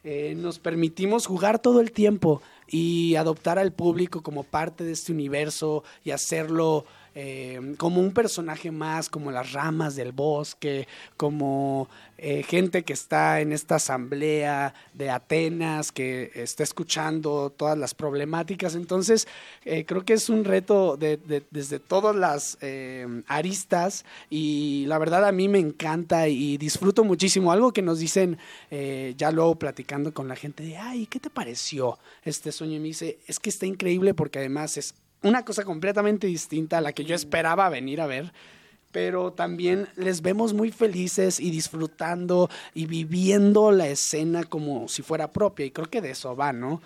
eh, 0.02 0.34
nos 0.36 0.58
permitimos 0.58 1.26
jugar 1.26 1.60
todo 1.60 1.80
el 1.80 1.92
tiempo 1.92 2.42
y 2.66 3.14
adoptar 3.14 3.60
al 3.60 3.72
público 3.72 4.22
como 4.22 4.42
parte 4.42 4.82
de 4.82 4.92
este 4.92 5.12
universo 5.12 5.84
y 6.02 6.10
hacerlo 6.10 6.84
eh, 7.18 7.74
como 7.78 8.02
un 8.02 8.12
personaje 8.12 8.70
más, 8.70 9.08
como 9.08 9.30
las 9.30 9.52
ramas 9.52 9.96
del 9.96 10.12
bosque, 10.12 10.86
como 11.16 11.88
eh, 12.18 12.42
gente 12.42 12.82
que 12.82 12.92
está 12.92 13.40
en 13.40 13.52
esta 13.52 13.76
asamblea 13.76 14.74
de 14.92 15.08
Atenas, 15.08 15.92
que 15.92 16.30
está 16.34 16.62
escuchando 16.62 17.48
todas 17.48 17.78
las 17.78 17.94
problemáticas. 17.94 18.74
Entonces, 18.74 19.26
eh, 19.64 19.86
creo 19.86 20.04
que 20.04 20.12
es 20.12 20.28
un 20.28 20.44
reto 20.44 20.98
desde 20.98 21.78
todas 21.78 22.14
las 22.14 22.58
aristas 23.28 24.04
y 24.28 24.84
la 24.86 24.98
verdad 24.98 25.24
a 25.24 25.32
mí 25.32 25.48
me 25.48 25.58
encanta 25.58 26.28
y 26.28 26.58
disfruto 26.58 27.02
muchísimo. 27.02 27.50
Algo 27.50 27.72
que 27.72 27.80
nos 27.80 27.98
dicen 27.98 28.36
ya 29.16 29.30
luego 29.30 29.54
platicando 29.54 30.12
con 30.12 30.28
la 30.28 30.36
gente 30.36 30.64
de, 30.64 30.76
ay, 30.76 31.06
¿qué 31.06 31.18
te 31.18 31.30
pareció 31.30 31.98
este 32.26 32.52
sueño? 32.52 32.76
Y 32.76 32.80
me 32.80 32.88
dice, 32.88 33.18
es 33.26 33.38
que 33.38 33.48
está 33.48 33.64
increíble 33.64 34.12
porque 34.12 34.38
además 34.38 34.76
es 34.76 34.94
una 35.26 35.44
cosa 35.44 35.64
completamente 35.64 36.26
distinta 36.26 36.78
a 36.78 36.80
la 36.80 36.92
que 36.92 37.04
yo 37.04 37.14
esperaba 37.14 37.68
venir 37.68 38.00
a 38.00 38.06
ver 38.06 38.32
pero 38.96 39.30
también 39.30 39.88
les 39.96 40.22
vemos 40.22 40.54
muy 40.54 40.70
felices 40.70 41.38
y 41.38 41.50
disfrutando 41.50 42.48
y 42.72 42.86
viviendo 42.86 43.70
la 43.70 43.88
escena 43.88 44.44
como 44.44 44.88
si 44.88 45.02
fuera 45.02 45.30
propia, 45.30 45.66
y 45.66 45.70
creo 45.70 45.90
que 45.90 46.00
de 46.00 46.12
eso 46.12 46.34
va, 46.34 46.54
¿no? 46.54 46.80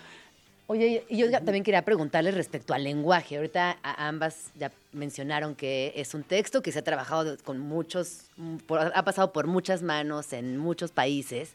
Oye, 0.67 1.05
yo 1.09 1.31
también 1.31 1.63
quería 1.63 1.85
preguntarles 1.85 2.35
respecto 2.35 2.75
al 2.75 2.83
lenguaje. 2.83 3.37
Ahorita 3.37 3.79
ambas 3.83 4.51
ya 4.59 4.73
mencionaron 4.93 5.55
que 5.55 5.93
es 5.95 6.13
un 6.15 6.25
texto 6.25 6.63
que 6.63 6.73
se 6.73 6.81
ha 6.81 6.83
trabajado 6.83 7.37
con 7.45 7.61
muchos, 7.61 8.23
ha 8.69 9.05
pasado 9.05 9.33
por 9.33 9.47
muchas 9.47 9.81
manos 9.81 10.33
en 10.33 10.59
muchos 10.59 10.91
países. 10.91 11.53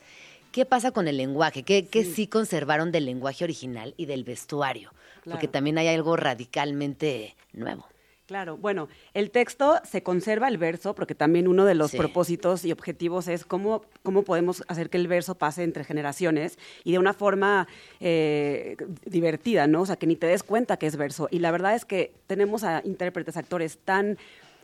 ¿Qué 0.54 0.66
pasa 0.66 0.92
con 0.92 1.10
el 1.10 1.18
lenguaje? 1.18 1.64
¿Qué 1.64 1.86
sí, 1.92 2.04
sí 2.06 2.28
conservaron 2.28 2.94
del 2.94 3.06
lenguaje 3.06 3.44
original 3.44 3.94
y 3.98 4.06
del 4.06 4.24
vestuario? 4.24 4.92
Porque 5.30 5.48
también 5.48 5.78
hay 5.78 5.88
algo 5.88 6.16
radicalmente 6.16 7.36
nuevo. 7.54 7.86
Claro, 8.26 8.58
bueno, 8.58 8.90
el 9.14 9.30
texto 9.30 9.80
se 9.84 10.02
conserva 10.02 10.48
el 10.48 10.58
verso, 10.58 10.96
porque 10.96 11.14
también 11.14 11.48
uno 11.48 11.64
de 11.64 11.76
los 11.76 11.92
propósitos 11.92 12.66
y 12.66 12.72
objetivos 12.72 13.28
es 13.28 13.46
cómo, 13.46 13.84
cómo 14.02 14.24
podemos 14.24 14.64
hacer 14.68 14.90
que 14.90 14.98
el 14.98 15.08
verso 15.08 15.36
pase 15.36 15.62
entre 15.62 15.84
generaciones 15.84 16.58
y 16.84 16.94
de 16.94 16.98
una 16.98 17.14
forma 17.14 17.68
eh, 18.00 18.78
divertida, 19.06 19.68
¿no? 19.68 19.82
O 19.82 19.86
sea, 19.86 19.98
que 19.98 20.08
ni 20.08 20.16
te 20.16 20.26
des 20.26 20.42
cuenta 20.42 20.78
que 20.78 20.88
es 20.88 20.96
verso. 20.96 21.28
Y 21.30 21.38
la 21.38 21.52
verdad 21.52 21.76
es 21.76 21.86
que 21.86 22.14
tenemos 22.26 22.64
a 22.64 22.82
intérpretes, 22.84 23.38
actores 23.38 23.78
tan 23.78 24.18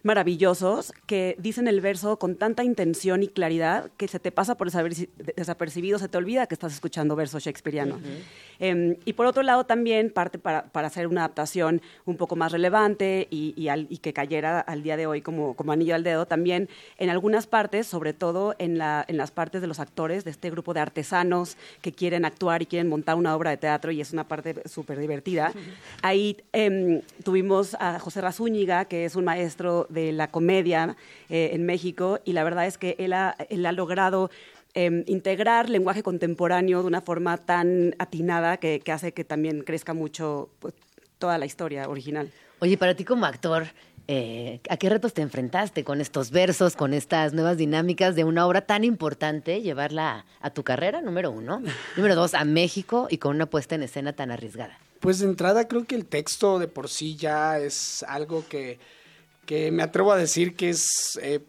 maravillosos 0.03 0.93
que 1.05 1.35
dicen 1.39 1.67
el 1.67 1.81
verso 1.81 2.17
con 2.17 2.35
tanta 2.35 2.63
intención 2.63 3.23
y 3.23 3.27
claridad 3.27 3.91
que 3.97 4.07
se 4.07 4.19
te 4.19 4.31
pasa 4.31 4.55
por 4.55 4.69
desapercibido, 4.71 5.99
se 5.99 6.07
te 6.07 6.17
olvida 6.17 6.47
que 6.47 6.55
estás 6.55 6.73
escuchando 6.73 7.15
verso 7.15 7.39
shakespeariano. 7.39 7.99
Em, 8.59 8.95
y 9.05 9.13
por 9.13 9.25
otro 9.25 9.43
lado 9.43 9.65
también 9.65 10.11
parte 10.11 10.37
para, 10.37 10.69
hacer 10.73 11.07
una 11.07 11.21
adaptación 11.21 11.81
un 12.05 12.17
poco 12.17 12.35
más 12.35 12.51
relevante 12.51 13.27
y, 13.29 13.69
que 14.01 14.13
cayera 14.13 14.59
al 14.59 14.83
día 14.83 14.97
de 14.97 15.07
hoy 15.07 15.21
como, 15.21 15.55
como 15.55 15.71
anillo 15.71 15.95
al 15.95 16.03
dedo, 16.03 16.25
también 16.25 16.69
en 16.97 17.09
algunas 17.09 17.47
partes, 17.47 17.87
sobre 17.87 18.13
todo 18.13 18.55
en, 18.57 18.77
la, 18.77 19.05
en 19.07 19.17
las 19.17 19.31
partes 19.31 19.61
de 19.61 19.67
los 19.67 19.79
actores, 19.79 20.23
de 20.23 20.31
este 20.31 20.49
grupo 20.49 20.73
de 20.73 20.79
artesanos 20.79 21.57
que 21.81 21.91
quieren 21.91 22.25
actuar 22.25 22.61
y 22.61 22.65
quieren 22.65 22.87
montar 22.87 23.15
una 23.15 23.35
obra 23.35 23.51
de 23.51 23.57
teatro 23.57 23.91
y 23.91 24.01
es 24.01 24.13
una 24.13 24.27
parte 24.27 24.55
súper 24.67 24.99
divertida. 24.99 25.53
Ahí 26.01 26.37
em, 26.53 27.01
tuvimos 27.23 27.75
a 27.79 27.99
José 27.99 28.21
Razúñiga, 28.21 28.85
que 28.85 29.05
es 29.05 29.15
un 29.15 29.25
maestro 29.25 29.87
de 29.91 30.11
la 30.11 30.27
comedia 30.27 30.95
eh, 31.29 31.51
en 31.53 31.65
México 31.65 32.19
y 32.25 32.33
la 32.33 32.43
verdad 32.43 32.67
es 32.67 32.77
que 32.77 32.95
él 32.99 33.13
ha, 33.13 33.35
él 33.49 33.65
ha 33.65 33.71
logrado 33.71 34.29
em, 34.73 35.03
integrar 35.07 35.69
lenguaje 35.69 36.03
contemporáneo 36.03 36.81
de 36.81 36.87
una 36.87 37.01
forma 37.01 37.37
tan 37.37 37.95
atinada 37.99 38.57
que, 38.57 38.81
hace 38.91 39.11
que 39.13 39.23
también 39.23 39.61
crezca 39.61 39.93
mucho 39.93 40.49
pues, 40.59 40.73
toda 41.19 41.37
la 41.37 41.45
historia 41.45 41.89
original. 41.89 42.31
Oye, 42.59 42.77
para 42.77 42.95
ti 42.95 43.03
como 43.03 43.25
actor, 43.25 43.67
eh, 44.07 44.59
¿a 44.69 44.77
qué 44.77 44.89
retos 44.89 45.13
te 45.13 45.21
enfrentaste 45.21 45.83
con 45.83 46.01
estos 46.01 46.31
versos, 46.31 46.75
con 46.75 46.93
estas 46.93 47.33
nuevas 47.33 47.57
dinámicas 47.57 48.15
de 48.15 48.23
una 48.23 48.45
obra 48.45 48.61
tan 48.61 48.83
importante, 48.83 49.61
llevarla 49.61 50.25
a, 50.41 50.47
a 50.47 50.49
tu 50.51 50.63
carrera, 50.63 51.01
número 51.01 51.31
uno? 51.31 51.61
número 51.95 52.15
dos, 52.15 52.33
a 52.33 52.43
México 52.43 53.07
y 53.09 53.17
con 53.17 53.35
una 53.35 53.45
puesta 53.45 53.75
en 53.75 53.83
escena 53.83 54.13
tan 54.13 54.31
arriesgada. 54.31 54.77
Pues 55.01 55.17
de 55.17 55.25
entrada 55.25 55.67
creo 55.67 55.85
que 55.85 55.95
el 55.95 56.05
texto 56.05 56.59
de 56.59 56.67
por 56.67 56.87
sí 56.87 57.15
ya 57.15 57.57
es 57.57 58.03
algo 58.03 58.45
que 58.47 58.77
que 59.45 59.71
me 59.71 59.83
atrevo 59.83 60.11
a 60.11 60.17
decir 60.17 60.55
que 60.55 60.69
es 60.69 61.19
eh, 61.21 61.39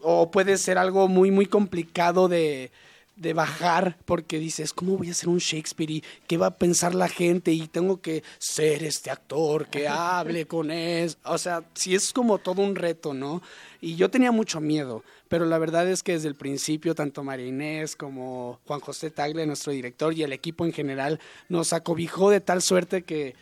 o 0.00 0.30
puede 0.30 0.58
ser 0.58 0.78
algo 0.78 1.08
muy 1.08 1.30
muy 1.30 1.46
complicado 1.46 2.28
de, 2.28 2.70
de 3.16 3.32
bajar 3.32 3.96
porque 4.04 4.38
dices, 4.38 4.72
¿cómo 4.72 4.96
voy 4.96 5.08
a 5.08 5.12
hacer 5.12 5.28
un 5.28 5.38
Shakespeare 5.38 5.90
y 5.90 6.04
qué 6.26 6.36
va 6.36 6.46
a 6.46 6.58
pensar 6.58 6.94
la 6.94 7.08
gente? 7.08 7.52
Y 7.52 7.68
tengo 7.68 8.00
que 8.00 8.22
ser 8.38 8.82
este 8.82 9.10
actor 9.10 9.68
que 9.68 9.86
hable 9.88 10.46
con 10.46 10.70
eso. 10.70 11.16
O 11.24 11.38
sea, 11.38 11.64
sí 11.74 11.94
es 11.94 12.12
como 12.12 12.38
todo 12.38 12.62
un 12.62 12.74
reto, 12.74 13.14
¿no? 13.14 13.42
Y 13.80 13.96
yo 13.96 14.10
tenía 14.10 14.32
mucho 14.32 14.60
miedo, 14.60 15.04
pero 15.28 15.44
la 15.44 15.58
verdad 15.58 15.88
es 15.88 16.02
que 16.02 16.12
desde 16.12 16.28
el 16.28 16.34
principio, 16.34 16.94
tanto 16.94 17.22
María 17.22 17.46
Inés 17.46 17.94
como 17.96 18.60
Juan 18.66 18.80
José 18.80 19.10
Tagle, 19.10 19.46
nuestro 19.46 19.72
director, 19.72 20.12
y 20.14 20.22
el 20.22 20.32
equipo 20.32 20.64
en 20.64 20.72
general, 20.72 21.20
nos 21.48 21.72
acobijó 21.72 22.30
de 22.30 22.40
tal 22.40 22.62
suerte 22.62 23.02
que 23.02 23.34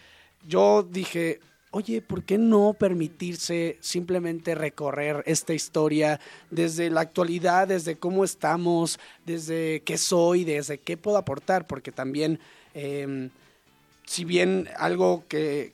yo 0.46 0.82
dije, 0.82 1.40
oye, 1.72 2.02
¿por 2.02 2.22
qué 2.22 2.38
no 2.38 2.74
permitirse 2.74 3.78
simplemente 3.80 4.54
recorrer 4.54 5.22
esta 5.26 5.54
historia 5.54 6.20
desde 6.50 6.90
la 6.90 7.00
actualidad, 7.00 7.66
desde 7.66 7.96
cómo 7.96 8.24
estamos, 8.24 9.00
desde 9.26 9.80
qué 9.80 9.98
soy, 9.98 10.44
desde 10.44 10.78
qué 10.78 10.96
puedo 10.96 11.16
aportar? 11.16 11.66
Porque 11.66 11.90
también, 11.90 12.38
em, 12.74 13.30
si 14.04 14.24
bien 14.24 14.68
algo 14.76 15.24
que, 15.28 15.72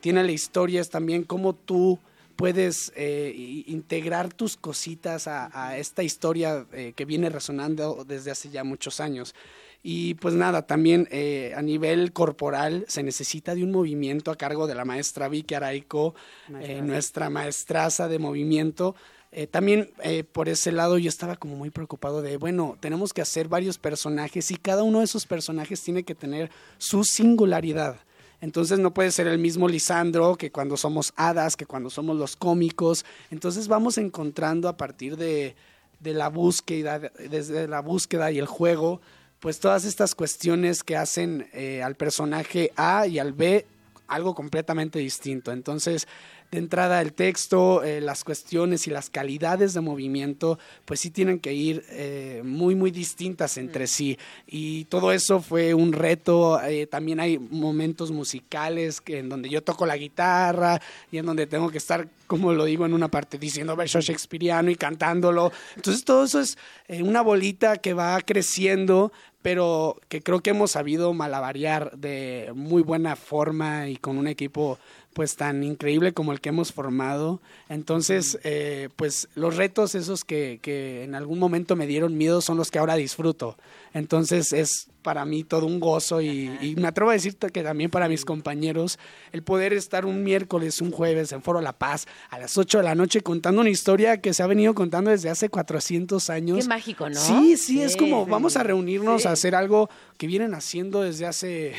tiene 0.00 0.24
la 0.24 0.32
historia 0.32 0.80
es 0.80 0.88
también 0.88 1.24
cómo 1.24 1.52
tú 1.52 1.98
puedes 2.36 2.92
eh, 2.94 3.64
integrar 3.66 4.32
tus 4.32 4.56
cositas 4.56 5.26
a, 5.26 5.76
esta 5.76 6.02
historia 6.04 6.64
eh, 6.72 6.92
que 6.94 7.04
viene 7.04 7.28
resonando 7.28 8.04
desde 8.06 8.30
hace 8.30 8.50
ya 8.50 8.62
muchos 8.62 9.00
años. 9.00 9.34
Y 9.82 10.14
pues 10.14 10.34
nada, 10.34 10.66
también 10.66 11.08
eh, 11.10 11.54
a 11.56 11.62
nivel 11.62 12.12
corporal 12.12 12.84
se 12.86 13.02
necesita 13.02 13.54
de 13.54 13.64
un 13.64 13.70
movimiento 13.70 14.30
a 14.30 14.36
cargo 14.36 14.66
de 14.66 14.74
la 14.74 14.84
maestra 14.84 15.28
Vicky 15.28 15.54
Araico, 15.54 16.14
eh, 16.60 16.82
nuestra 16.82 17.30
maestraza 17.30 18.06
de 18.06 18.18
movimiento. 18.18 18.94
Eh, 19.32 19.46
también 19.46 19.90
por 20.32 20.48
ese 20.48 20.72
lado 20.72 20.98
yo 20.98 21.08
estaba 21.08 21.36
como 21.36 21.56
muy 21.56 21.70
preocupado 21.70 22.20
de, 22.20 22.36
bueno, 22.36 22.76
tenemos 22.80 23.14
que 23.14 23.22
hacer 23.22 23.48
varios 23.48 23.78
personajes 23.78 24.50
y 24.50 24.56
cada 24.56 24.82
uno 24.82 24.98
de 24.98 25.04
esos 25.04 25.24
personajes 25.24 25.80
tiene 25.82 26.02
que 26.02 26.14
tener 26.14 26.50
su 26.78 27.04
singularidad. 27.04 27.96
Entonces 28.42 28.78
no 28.78 28.92
puede 28.92 29.12
ser 29.12 29.28
el 29.28 29.38
mismo 29.38 29.68
Lisandro 29.68 30.36
que 30.36 30.50
cuando 30.50 30.76
somos 30.76 31.12
hadas, 31.16 31.56
que 31.56 31.66
cuando 31.66 31.90
somos 31.90 32.16
los 32.16 32.36
cómicos. 32.36 33.04
Entonces 33.30 33.68
vamos 33.68 33.98
encontrando 33.98 34.68
a 34.68 34.76
partir 34.76 35.16
de, 35.16 35.54
de 36.00 36.14
la 36.14 36.28
búsqueda, 36.28 36.98
desde 36.98 37.68
la 37.68 37.80
búsqueda 37.80 38.32
y 38.32 38.38
el 38.38 38.46
juego, 38.46 39.00
pues 39.40 39.58
todas 39.58 39.84
estas 39.84 40.14
cuestiones 40.14 40.84
que 40.84 40.96
hacen 40.96 41.48
eh, 41.52 41.82
al 41.82 41.96
personaje 41.96 42.72
A 42.76 43.06
y 43.06 43.18
al 43.18 43.32
B 43.32 43.66
algo 44.10 44.34
completamente 44.34 44.98
distinto. 44.98 45.52
Entonces, 45.52 46.06
de 46.50 46.58
entrada 46.58 47.00
el 47.00 47.12
texto, 47.12 47.84
eh, 47.84 48.00
las 48.00 48.24
cuestiones 48.24 48.88
y 48.88 48.90
las 48.90 49.08
calidades 49.08 49.72
de 49.72 49.80
movimiento, 49.80 50.58
pues 50.84 50.98
sí 50.98 51.10
tienen 51.10 51.38
que 51.38 51.52
ir 51.52 51.84
eh, 51.90 52.42
muy, 52.44 52.74
muy 52.74 52.90
distintas 52.90 53.56
entre 53.56 53.86
sí. 53.86 54.18
Y 54.48 54.84
todo 54.86 55.12
eso 55.12 55.40
fue 55.40 55.74
un 55.74 55.92
reto. 55.92 56.60
Eh, 56.62 56.86
también 56.86 57.20
hay 57.20 57.38
momentos 57.38 58.10
musicales 58.10 59.00
que, 59.00 59.20
en 59.20 59.28
donde 59.28 59.48
yo 59.48 59.62
toco 59.62 59.86
la 59.86 59.96
guitarra 59.96 60.80
y 61.12 61.18
en 61.18 61.26
donde 61.26 61.46
tengo 61.46 61.70
que 61.70 61.78
estar, 61.78 62.08
como 62.26 62.52
lo 62.52 62.64
digo 62.64 62.84
en 62.84 62.94
una 62.94 63.08
parte, 63.08 63.38
diciendo 63.38 63.76
verso 63.76 64.00
shakespeariano 64.00 64.70
y 64.70 64.76
cantándolo. 64.76 65.52
Entonces 65.76 66.04
todo 66.04 66.24
eso 66.24 66.40
es 66.40 66.58
una 66.88 67.22
bolita 67.22 67.76
que 67.76 67.94
va 67.94 68.20
creciendo 68.22 69.12
pero 69.42 69.96
que 70.08 70.20
creo 70.20 70.40
que 70.40 70.50
hemos 70.50 70.72
sabido 70.72 71.12
malabarear 71.12 71.96
de 71.96 72.52
muy 72.54 72.82
buena 72.82 73.16
forma 73.16 73.88
y 73.88 73.96
con 73.96 74.18
un 74.18 74.26
equipo 74.26 74.78
pues 75.12 75.36
tan 75.36 75.62
increíble 75.64 76.12
como 76.12 76.32
el 76.32 76.40
que 76.40 76.50
hemos 76.50 76.72
formado. 76.72 77.40
Entonces, 77.68 78.38
eh, 78.44 78.88
pues 78.96 79.28
los 79.34 79.56
retos 79.56 79.94
esos 79.94 80.24
que, 80.24 80.60
que, 80.62 81.04
en 81.04 81.14
algún 81.14 81.38
momento 81.38 81.76
me 81.76 81.86
dieron 81.86 82.16
miedo 82.16 82.40
son 82.40 82.56
los 82.56 82.70
que 82.70 82.78
ahora 82.78 82.94
disfruto. 82.96 83.56
Entonces 83.92 84.52
es 84.52 84.90
para 85.02 85.24
mí 85.24 85.44
todo 85.44 85.66
un 85.66 85.80
gozo 85.80 86.20
y, 86.20 86.76
me 86.76 86.88
atrevo 86.88 87.10
a 87.10 87.14
decirte 87.14 87.50
que 87.50 87.62
también 87.62 87.90
para 87.90 88.08
mis 88.08 88.24
compañeros 88.24 88.98
el 89.32 89.42
poder 89.42 89.72
estar 89.72 90.04
un 90.04 90.22
miércoles, 90.22 90.80
un 90.80 90.90
jueves 90.90 91.32
en 91.32 91.42
Foro 91.42 91.60
La 91.60 91.72
Paz 91.72 92.06
a 92.28 92.38
las 92.38 92.56
8 92.56 92.78
de 92.78 92.84
la 92.84 92.94
noche 92.94 93.22
contando 93.22 93.60
una 93.60 93.70
historia 93.70 94.20
que 94.20 94.34
se 94.34 94.42
ha 94.42 94.46
venido 94.46 94.74
contando 94.74 95.10
desde 95.10 95.30
hace 95.30 95.48
400 95.48 96.30
años. 96.30 96.58
Qué 96.58 96.68
mágico, 96.68 97.08
¿no? 97.08 97.18
Sí, 97.18 97.56
sí, 97.56 97.82
es 97.82 97.96
como 97.96 98.26
vamos 98.26 98.56
a 98.56 98.62
reunirnos 98.62 99.26
a 99.26 99.32
hacer 99.32 99.54
algo 99.54 99.88
que 100.18 100.26
vienen 100.26 100.54
haciendo 100.54 101.02
desde 101.02 101.26
hace, 101.26 101.74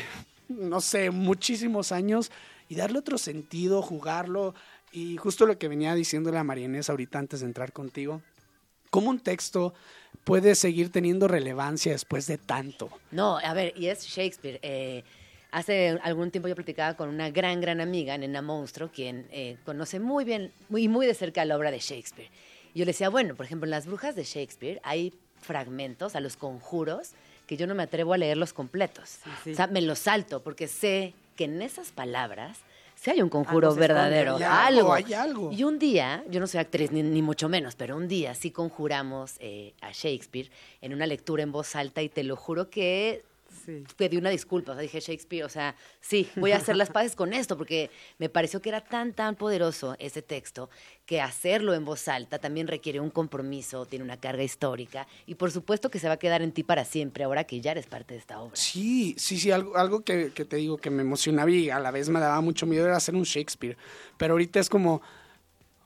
no 0.48 0.80
sé, 0.80 1.10
muchísimos 1.10 1.92
años 1.92 2.30
y 2.72 2.74
darle 2.74 3.00
otro 3.00 3.18
sentido, 3.18 3.82
jugarlo. 3.82 4.54
Y 4.92 5.18
justo 5.18 5.44
lo 5.44 5.58
que 5.58 5.68
venía 5.68 5.94
diciendo 5.94 6.32
la 6.32 6.42
Marianés 6.42 6.88
ahorita 6.88 7.18
antes 7.18 7.40
de 7.40 7.46
entrar 7.46 7.70
contigo, 7.70 8.22
cómo 8.88 9.10
un 9.10 9.20
texto 9.20 9.74
puede 10.24 10.54
seguir 10.54 10.90
teniendo 10.90 11.28
relevancia 11.28 11.92
después 11.92 12.26
de 12.26 12.38
tanto. 12.38 12.88
No, 13.10 13.36
a 13.36 13.52
ver, 13.52 13.74
y 13.76 13.88
es 13.88 14.06
Shakespeare. 14.06 14.58
Eh, 14.62 15.04
hace 15.50 15.98
algún 16.02 16.30
tiempo 16.30 16.48
yo 16.48 16.54
platicaba 16.54 16.96
con 16.96 17.10
una 17.10 17.28
gran, 17.28 17.60
gran 17.60 17.82
amiga, 17.82 18.16
Nena 18.16 18.40
Monstruo, 18.40 18.90
quien 18.90 19.26
eh, 19.32 19.58
conoce 19.66 20.00
muy 20.00 20.24
bien 20.24 20.50
y 20.74 20.88
muy, 20.88 21.06
de 21.06 21.12
cerca 21.12 21.44
la 21.44 21.58
obra 21.58 21.70
de 21.70 21.78
Shakespeare. 21.78 22.30
Y 22.72 22.78
yo 22.78 22.86
le 22.86 22.92
decía, 22.92 23.10
bueno, 23.10 23.34
por 23.34 23.44
ejemplo, 23.44 23.66
en 23.66 23.72
las 23.72 23.86
brujas 23.86 24.16
de 24.16 24.24
Shakespeare 24.24 24.80
hay 24.82 25.12
fragmentos, 25.42 26.16
a 26.16 26.20
los 26.20 26.38
conjuros, 26.38 27.10
que 27.46 27.58
yo 27.58 27.66
no 27.66 27.74
me 27.74 27.82
atrevo 27.82 28.14
a 28.14 28.16
leerlos 28.16 28.54
completos. 28.54 29.18
O 29.50 29.54
sea, 29.54 29.66
me 29.66 29.82
los 29.82 29.98
salto 29.98 30.42
porque 30.42 30.68
sé 30.68 31.12
que 31.36 31.44
en 31.44 31.62
esas 31.62 31.92
palabras 31.92 32.58
si 33.02 33.10
hay 33.10 33.20
un 33.20 33.30
conjuro 33.30 33.74
verdadero, 33.74 34.38
algo, 34.48 34.92
Hay 34.92 35.12
algo. 35.12 35.50
Y 35.50 35.64
un 35.64 35.80
día, 35.80 36.22
yo 36.30 36.38
no 36.38 36.46
soy 36.46 36.60
actriz 36.60 36.92
ni, 36.92 37.20
mucho 37.20 37.48
menos, 37.48 37.74
pero 37.74 37.96
un 37.96 38.06
día 38.06 38.32
sí 38.36 38.52
conjuramos 38.52 39.34
eh, 39.40 39.74
a 39.80 39.90
Shakespeare 39.90 40.50
en 40.80 40.94
una 40.94 41.06
lectura 41.06 41.42
en 41.42 41.50
voz 41.50 41.74
alta 41.74 42.00
y 42.02 42.08
te 42.08 42.22
lo 42.22 42.36
juro 42.36 42.70
que 42.70 43.24
sí. 43.64 43.84
pedí 43.96 44.16
una 44.16 44.30
disculpa, 44.30 44.72
o 44.72 44.74
sea, 44.74 44.82
dije 44.82 45.00
Shakespeare, 45.00 45.44
o 45.44 45.48
sea, 45.48 45.74
sí, 46.00 46.28
voy 46.36 46.52
a 46.52 46.56
hacer 46.56 46.76
las 46.76 46.90
paces 46.90 47.16
con 47.16 47.32
esto, 47.32 47.56
porque 47.56 47.90
me 48.18 48.28
pareció 48.28 48.60
que 48.60 48.68
era 48.68 48.80
tan, 48.80 49.12
tan 49.12 49.36
poderoso 49.36 49.96
ese 49.98 50.22
texto, 50.22 50.70
que 51.06 51.20
hacerlo 51.20 51.74
en 51.74 51.84
voz 51.84 52.08
alta 52.08 52.38
también 52.38 52.68
requiere 52.68 53.00
un 53.00 53.10
compromiso, 53.10 53.86
tiene 53.86 54.04
una 54.04 54.18
carga 54.18 54.42
histórica, 54.42 55.06
y 55.26 55.34
por 55.34 55.50
supuesto 55.50 55.90
que 55.90 55.98
se 55.98 56.08
va 56.08 56.14
a 56.14 56.18
quedar 56.18 56.42
en 56.42 56.52
ti 56.52 56.62
para 56.62 56.84
siempre, 56.84 57.24
ahora 57.24 57.44
que 57.44 57.60
ya 57.60 57.72
eres 57.72 57.86
parte 57.86 58.14
de 58.14 58.20
esta 58.20 58.40
obra. 58.40 58.56
Sí, 58.56 59.14
sí, 59.18 59.38
sí, 59.38 59.50
algo, 59.50 59.76
algo 59.76 60.00
que, 60.02 60.32
que 60.32 60.44
te 60.44 60.56
digo 60.56 60.78
que 60.78 60.90
me 60.90 61.02
emocionaba 61.02 61.50
y 61.50 61.70
a 61.70 61.78
la 61.78 61.90
vez 61.90 62.08
me 62.08 62.20
daba 62.20 62.40
mucho 62.40 62.66
miedo 62.66 62.86
era 62.86 62.96
hacer 62.96 63.14
un 63.14 63.24
Shakespeare, 63.24 63.76
pero 64.16 64.34
ahorita 64.34 64.60
es 64.60 64.68
como 64.68 65.02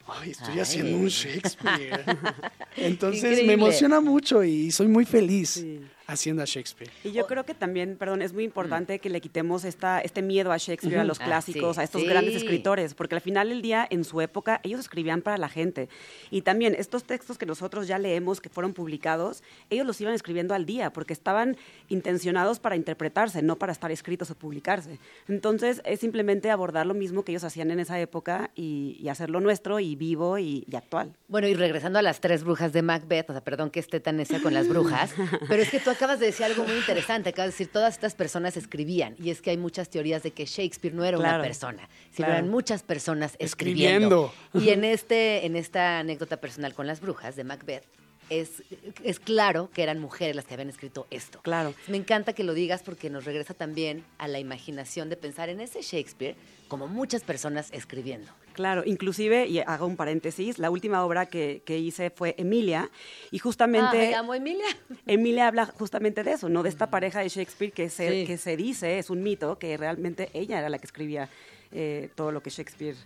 Ay, 0.09 0.31
estoy 0.31 0.61
haciendo 0.61 0.99
un 0.99 1.09
Shakespeare. 1.09 2.05
Entonces 2.77 3.45
me 3.45 3.55
emociona 3.55 4.01
mucho 4.01 4.45
y 4.45 4.71
soy 4.71 4.87
muy 4.87 5.05
feliz 5.05 5.65
haciendo 6.07 6.43
a 6.43 6.47
Shakespeare. 6.47 6.91
Y 7.05 7.13
yo 7.13 7.27
creo 7.27 7.45
que 7.45 7.55
también, 7.55 7.97
perdón, 7.97 8.23
es 8.23 8.33
muy 8.33 8.45
importante 8.45 8.99
que 8.99 9.11
le 9.11 9.21
quitemos 9.21 9.65
esta, 9.65 10.01
este 10.01 10.23
miedo 10.23 10.53
a 10.53 10.57
Shakespeare, 10.57 11.01
a 11.01 11.05
los 11.05 11.21
ah, 11.21 11.25
clásicos, 11.25 11.79
a 11.79 11.83
estos 11.83 12.05
grandes 12.05 12.37
escritores, 12.37 12.95
porque 12.95 13.15
al 13.17 13.21
final 13.21 13.49
del 13.49 13.63
día, 13.63 13.87
en 13.91 14.05
su 14.05 14.21
época, 14.21 14.61
ellos 14.63 14.81
escribían 14.81 15.23
para 15.23 15.39
la 15.39 15.49
gente. 15.49 15.89
Y 16.31 16.43
también 16.43 16.75
estos 16.79 17.05
textos 17.05 17.39
que 17.39 17.47
nosotros 17.47 17.89
ya 17.89 17.99
leemos, 17.99 18.41
que 18.41 18.49
fueron 18.49 18.73
publicados, 18.73 19.43
ellos 19.71 19.87
los 19.87 20.01
iban 20.01 20.15
escribiendo 20.15 20.55
al 20.55 20.67
día, 20.67 20.93
porque 20.93 21.13
estaban 21.13 21.57
intencionados 21.89 22.61
para 22.61 22.77
interpretarse, 22.77 23.43
no 23.43 23.57
para 23.57 23.73
estar 23.73 23.91
escritos 23.91 24.31
o 24.31 24.35
publicarse. 24.35 24.99
Entonces, 25.29 25.83
es 25.85 26.01
simplemente 26.01 26.51
abordar 26.51 26.87
lo 26.87 26.95
mismo 26.95 27.25
que 27.25 27.33
ellos 27.33 27.45
hacían 27.45 27.71
en 27.71 27.81
esa 27.81 27.99
época 28.01 28.51
y, 28.55 29.07
hacerlo 29.07 29.41
nuestro 29.41 29.79
y 29.79 29.95
vivo 29.95 30.37
y, 30.37 30.67
actual. 30.77 31.15
Bueno, 31.29 31.47
y 31.47 31.55
regresando 31.55 31.99
a 31.99 32.03
las 32.03 32.21
tres 32.21 32.45
brujas 32.45 32.73
de 32.73 32.83
Macbeth, 32.83 33.31
o 33.31 33.33
sea, 33.33 33.43
perdón 33.43 33.71
que 33.71 33.81
esté 33.81 34.01
tan 34.01 34.21
esa 34.21 34.43
con 34.43 34.53
las 34.53 34.69
brujas, 34.69 35.15
pero 35.49 35.63
es 35.63 35.71
que 35.71 35.81
tú 35.81 35.91
acabas 35.97 36.21
de 36.21 36.27
decir 36.27 36.45
algo 36.45 36.65
muy 36.65 36.77
interesante, 36.77 37.31
acabas 37.31 37.49
de 37.49 37.53
decir, 37.53 37.69
todas 37.73 37.95
estas 37.95 38.15
personas 38.15 38.57
escribían, 38.57 39.17
y 39.19 39.31
es 39.31 39.41
que 39.41 39.51
hay 39.51 39.57
muchas 39.57 39.89
teorías 39.89 40.23
de 40.23 40.31
que 40.31 40.45
Shakespeare 40.45 40.95
no 40.95 41.05
era 41.05 41.19
una 41.19 41.41
persona, 41.41 41.89
sino 42.11 42.29
eran 42.29 42.49
muchas 42.49 42.83
personas 42.83 43.35
escribiendo. 43.39 44.33
Y 44.55 44.71
en, 44.71 44.85
este, 44.85 45.47
en 45.47 45.57
esta 45.57 45.99
anécdota 45.99 46.37
personal 46.37 46.75
con 46.75 46.87
las 46.87 47.01
brujas 47.01 47.37
de 47.37 47.45
Macbeth, 47.45 47.85
es, 48.31 48.63
es, 49.03 49.21
claro 49.21 49.71
que 49.73 49.83
eran 49.83 49.99
mujeres 49.99 50.37
las 50.37 50.45
que 50.45 50.55
habían 50.55 50.69
escrito 50.69 51.07
esto. 51.11 51.41
Claro. 51.43 51.75
Me 51.89 51.97
encanta 51.97 52.33
que 52.33 52.45
lo 52.45 52.55
digas 52.55 52.83
porque 52.83 53.11
nos 53.11 53.25
regresa 53.25 53.55
también 53.55 54.05
a 54.19 54.29
la 54.29 54.39
imaginación 54.39 55.09
de 55.09 55.17
pensar 55.17 55.49
en 55.49 55.61
ese 55.61 55.83
Shakespeare 55.83 56.37
como 56.69 56.89
muchas 56.89 57.23
personas 57.23 57.69
escribiendo. 57.73 58.31
Claro, 58.53 58.83
inclusive, 58.87 59.47
y 59.47 59.59
hago 59.59 59.87
un 59.87 59.97
paréntesis, 59.97 60.59
la 60.59 60.71
última 60.71 61.05
obra 61.05 61.27
que, 61.27 61.63
hice 61.69 62.11
fue 62.11 62.35
Emilia, 62.39 62.91
y 63.31 63.39
justamente... 63.39 64.15
Ah, 64.15 64.21
amo 64.21 64.35
Emilia. 64.35 64.65
Emilia 65.07 65.47
habla 65.47 65.67
justamente 65.67 66.25
de 66.25 66.33
eso, 66.33 66.49
¿no? 66.49 66.63
De 66.63 66.71
esta 66.71 66.89
pareja 66.89 67.21
de 67.21 67.29
Shakespeare 67.29 67.71
que 67.71 67.91
se, 67.91 68.25
que 68.25 68.39
se 68.39 68.57
dice, 68.57 68.99
es 68.99 69.11
un 69.11 69.23
mito, 69.23 69.59
que 69.59 69.77
realmente 69.77 70.31
ella 70.33 70.59
era 70.59 70.71
la 70.71 70.79
que 70.79 70.87
escribía 70.87 71.29
eh, 71.73 72.09
todo 72.15 72.33
lo 72.33 72.43
que 72.43 72.49
Shakespeare 72.49 72.97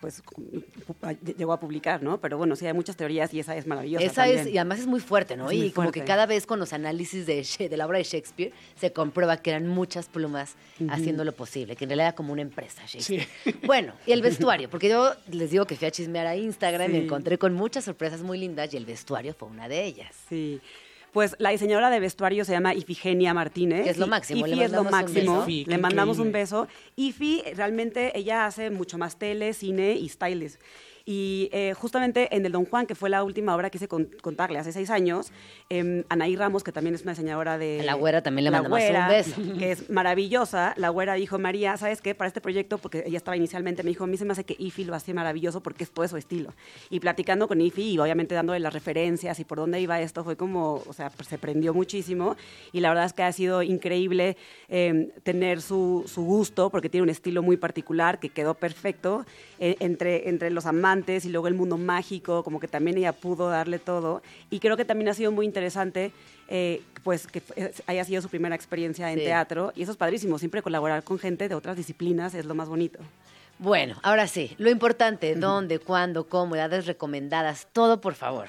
pues 0.00 0.22
llegó 1.36 1.52
a 1.52 1.60
publicar, 1.60 2.02
¿no? 2.02 2.20
Pero 2.20 2.38
bueno, 2.38 2.56
sí 2.56 2.66
hay 2.66 2.72
muchas 2.72 2.96
teorías 2.96 3.32
y 3.34 3.40
esa 3.40 3.54
es 3.56 3.66
maravillosa. 3.66 4.04
Esa 4.04 4.28
es, 4.28 4.46
y 4.46 4.56
además 4.56 4.80
es 4.80 4.86
muy 4.86 5.00
fuerte, 5.00 5.36
¿no? 5.36 5.52
y 5.52 5.70
como 5.72 5.92
que 5.92 6.04
cada 6.04 6.26
vez 6.26 6.46
con 6.46 6.58
los 6.58 6.72
análisis 6.72 7.26
de, 7.26 7.46
de, 7.68 7.76
la 7.76 7.86
obra 7.86 7.98
de 7.98 8.04
Shakespeare 8.04 8.52
se 8.76 8.92
comprueba 8.92 9.36
que 9.36 9.50
eran 9.50 9.66
muchas 9.66 10.08
plumas 10.08 10.56
haciendo 10.88 11.24
lo 11.24 11.32
posible, 11.32 11.76
que 11.76 11.84
en 11.84 11.90
realidad 11.90 12.08
era 12.08 12.16
como 12.16 12.32
una 12.32 12.42
empresa 12.42 12.82
Shakespeare. 12.86 13.28
Bueno, 13.66 13.92
y 14.06 14.12
el 14.12 14.22
vestuario, 14.22 14.70
porque 14.70 14.88
yo 14.88 15.12
les 15.30 15.50
digo 15.50 15.66
que 15.66 15.76
fui 15.76 15.86
a 15.86 15.90
chismear 15.90 16.26
a 16.26 16.34
Instagram 16.34 16.90
y 16.90 16.92
me 16.92 17.04
encontré 17.04 17.38
con 17.38 17.54
muchas 17.54 17.84
sorpresas 17.84 18.22
muy 18.22 18.38
lindas 18.38 18.72
y 18.72 18.76
el 18.76 18.86
vestuario 18.86 19.34
fue 19.34 19.48
una 19.48 19.68
de 19.68 19.84
ellas. 19.84 20.14
Sí. 20.28 20.60
Pues 21.12 21.34
la 21.38 21.50
diseñadora 21.50 21.90
de 21.90 22.00
vestuario 22.00 22.44
se 22.44 22.52
llama 22.52 22.74
Ifigenia 22.74 23.34
Martínez. 23.34 23.84
Que 23.84 23.90
es 23.90 23.98
lo 23.98 24.06
máximo. 24.06 24.46
Ifi 24.46 24.62
es 24.62 24.72
lo 24.72 24.84
máximo. 24.84 25.44
Le 25.46 25.78
mandamos 25.78 26.18
un 26.18 26.32
beso. 26.32 26.68
Ifi 26.96 27.42
realmente 27.54 28.16
ella 28.18 28.46
hace 28.46 28.70
mucho 28.70 28.98
más 28.98 29.18
tele, 29.18 29.52
cine 29.52 29.92
y 29.92 30.08
styles. 30.08 30.58
Y 31.12 31.48
eh, 31.50 31.74
justamente 31.74 32.36
en 32.36 32.46
el 32.46 32.52
Don 32.52 32.64
Juan, 32.64 32.86
que 32.86 32.94
fue 32.94 33.10
la 33.10 33.24
última 33.24 33.56
obra 33.56 33.68
que 33.68 33.78
hice 33.78 33.88
contarle 33.88 34.60
hace 34.60 34.70
seis 34.70 34.90
años, 34.90 35.32
eh, 35.68 36.04
Anaí 36.08 36.36
Ramos, 36.36 36.62
que 36.62 36.70
también 36.70 36.94
es 36.94 37.02
una 37.02 37.10
diseñadora 37.14 37.58
de... 37.58 37.82
La 37.84 37.94
güera 37.94 38.22
también 38.22 38.44
le 38.44 38.52
mandamos 38.52 38.80
un 38.80 39.08
beso. 39.08 39.58
Que 39.58 39.72
es 39.72 39.90
maravillosa. 39.90 40.72
La 40.76 40.90
güera 40.90 41.14
dijo, 41.14 41.36
María, 41.40 41.76
¿sabes 41.78 42.00
qué? 42.00 42.14
Para 42.14 42.28
este 42.28 42.40
proyecto, 42.40 42.78
porque 42.78 43.02
ella 43.04 43.16
estaba 43.16 43.36
inicialmente, 43.36 43.82
me 43.82 43.88
dijo, 43.88 44.04
a 44.04 44.06
mí 44.06 44.16
se 44.18 44.24
me 44.24 44.30
hace 44.30 44.44
que 44.44 44.54
Ifi 44.56 44.84
lo 44.84 44.94
hace 44.94 45.12
maravilloso 45.12 45.60
porque 45.64 45.82
es 45.82 45.90
todo 45.90 46.06
su 46.06 46.16
estilo. 46.16 46.54
Y 46.90 47.00
platicando 47.00 47.48
con 47.48 47.60
Ifi 47.60 47.94
y 47.94 47.98
obviamente 47.98 48.36
dándole 48.36 48.60
las 48.60 48.72
referencias 48.72 49.40
y 49.40 49.44
por 49.44 49.58
dónde 49.58 49.80
iba 49.80 50.00
esto, 50.00 50.22
fue 50.22 50.36
como, 50.36 50.80
o 50.86 50.92
sea, 50.92 51.10
se 51.28 51.38
prendió 51.38 51.74
muchísimo. 51.74 52.36
Y 52.70 52.78
la 52.78 52.90
verdad 52.90 53.06
es 53.06 53.14
que 53.14 53.24
ha 53.24 53.32
sido 53.32 53.64
increíble 53.64 54.36
eh, 54.68 55.12
tener 55.24 55.60
su, 55.60 56.04
su, 56.06 56.22
gusto, 56.22 56.70
porque 56.70 56.88
tiene 56.88 57.02
un 57.02 57.10
estilo 57.10 57.42
muy 57.42 57.56
particular 57.56 58.20
que 58.20 58.28
quedó 58.28 58.54
perfecto 58.54 59.26
eh, 59.58 59.74
entre, 59.80 60.28
entre 60.28 60.50
los 60.50 60.66
amantes 60.66 60.99
y 61.08 61.28
luego 61.28 61.48
el 61.48 61.54
mundo 61.54 61.76
mágico, 61.76 62.42
como 62.42 62.60
que 62.60 62.68
también 62.68 62.98
ella 62.98 63.12
pudo 63.12 63.48
darle 63.48 63.78
todo. 63.78 64.22
Y 64.50 64.60
creo 64.60 64.76
que 64.76 64.84
también 64.84 65.08
ha 65.08 65.14
sido 65.14 65.32
muy 65.32 65.46
interesante, 65.46 66.12
eh, 66.48 66.82
pues 67.02 67.26
que 67.26 67.42
haya 67.86 68.04
sido 68.04 68.22
su 68.22 68.28
primera 68.28 68.54
experiencia 68.54 69.10
en 69.12 69.18
teatro. 69.18 69.72
Y 69.74 69.82
eso 69.82 69.92
es 69.92 69.98
padrísimo, 69.98 70.38
siempre 70.38 70.62
colaborar 70.62 71.02
con 71.02 71.18
gente 71.18 71.48
de 71.48 71.54
otras 71.54 71.76
disciplinas 71.76 72.34
es 72.34 72.44
lo 72.44 72.54
más 72.54 72.68
bonito. 72.68 72.98
Bueno, 73.58 73.96
ahora 74.02 74.26
sí, 74.26 74.54
lo 74.58 74.70
importante, 74.70 75.34
dónde, 75.34 75.78
cuándo, 75.78 76.28
cómo, 76.28 76.56
edades 76.56 76.86
recomendadas, 76.86 77.68
todo 77.72 78.00
por 78.00 78.14
favor. 78.14 78.48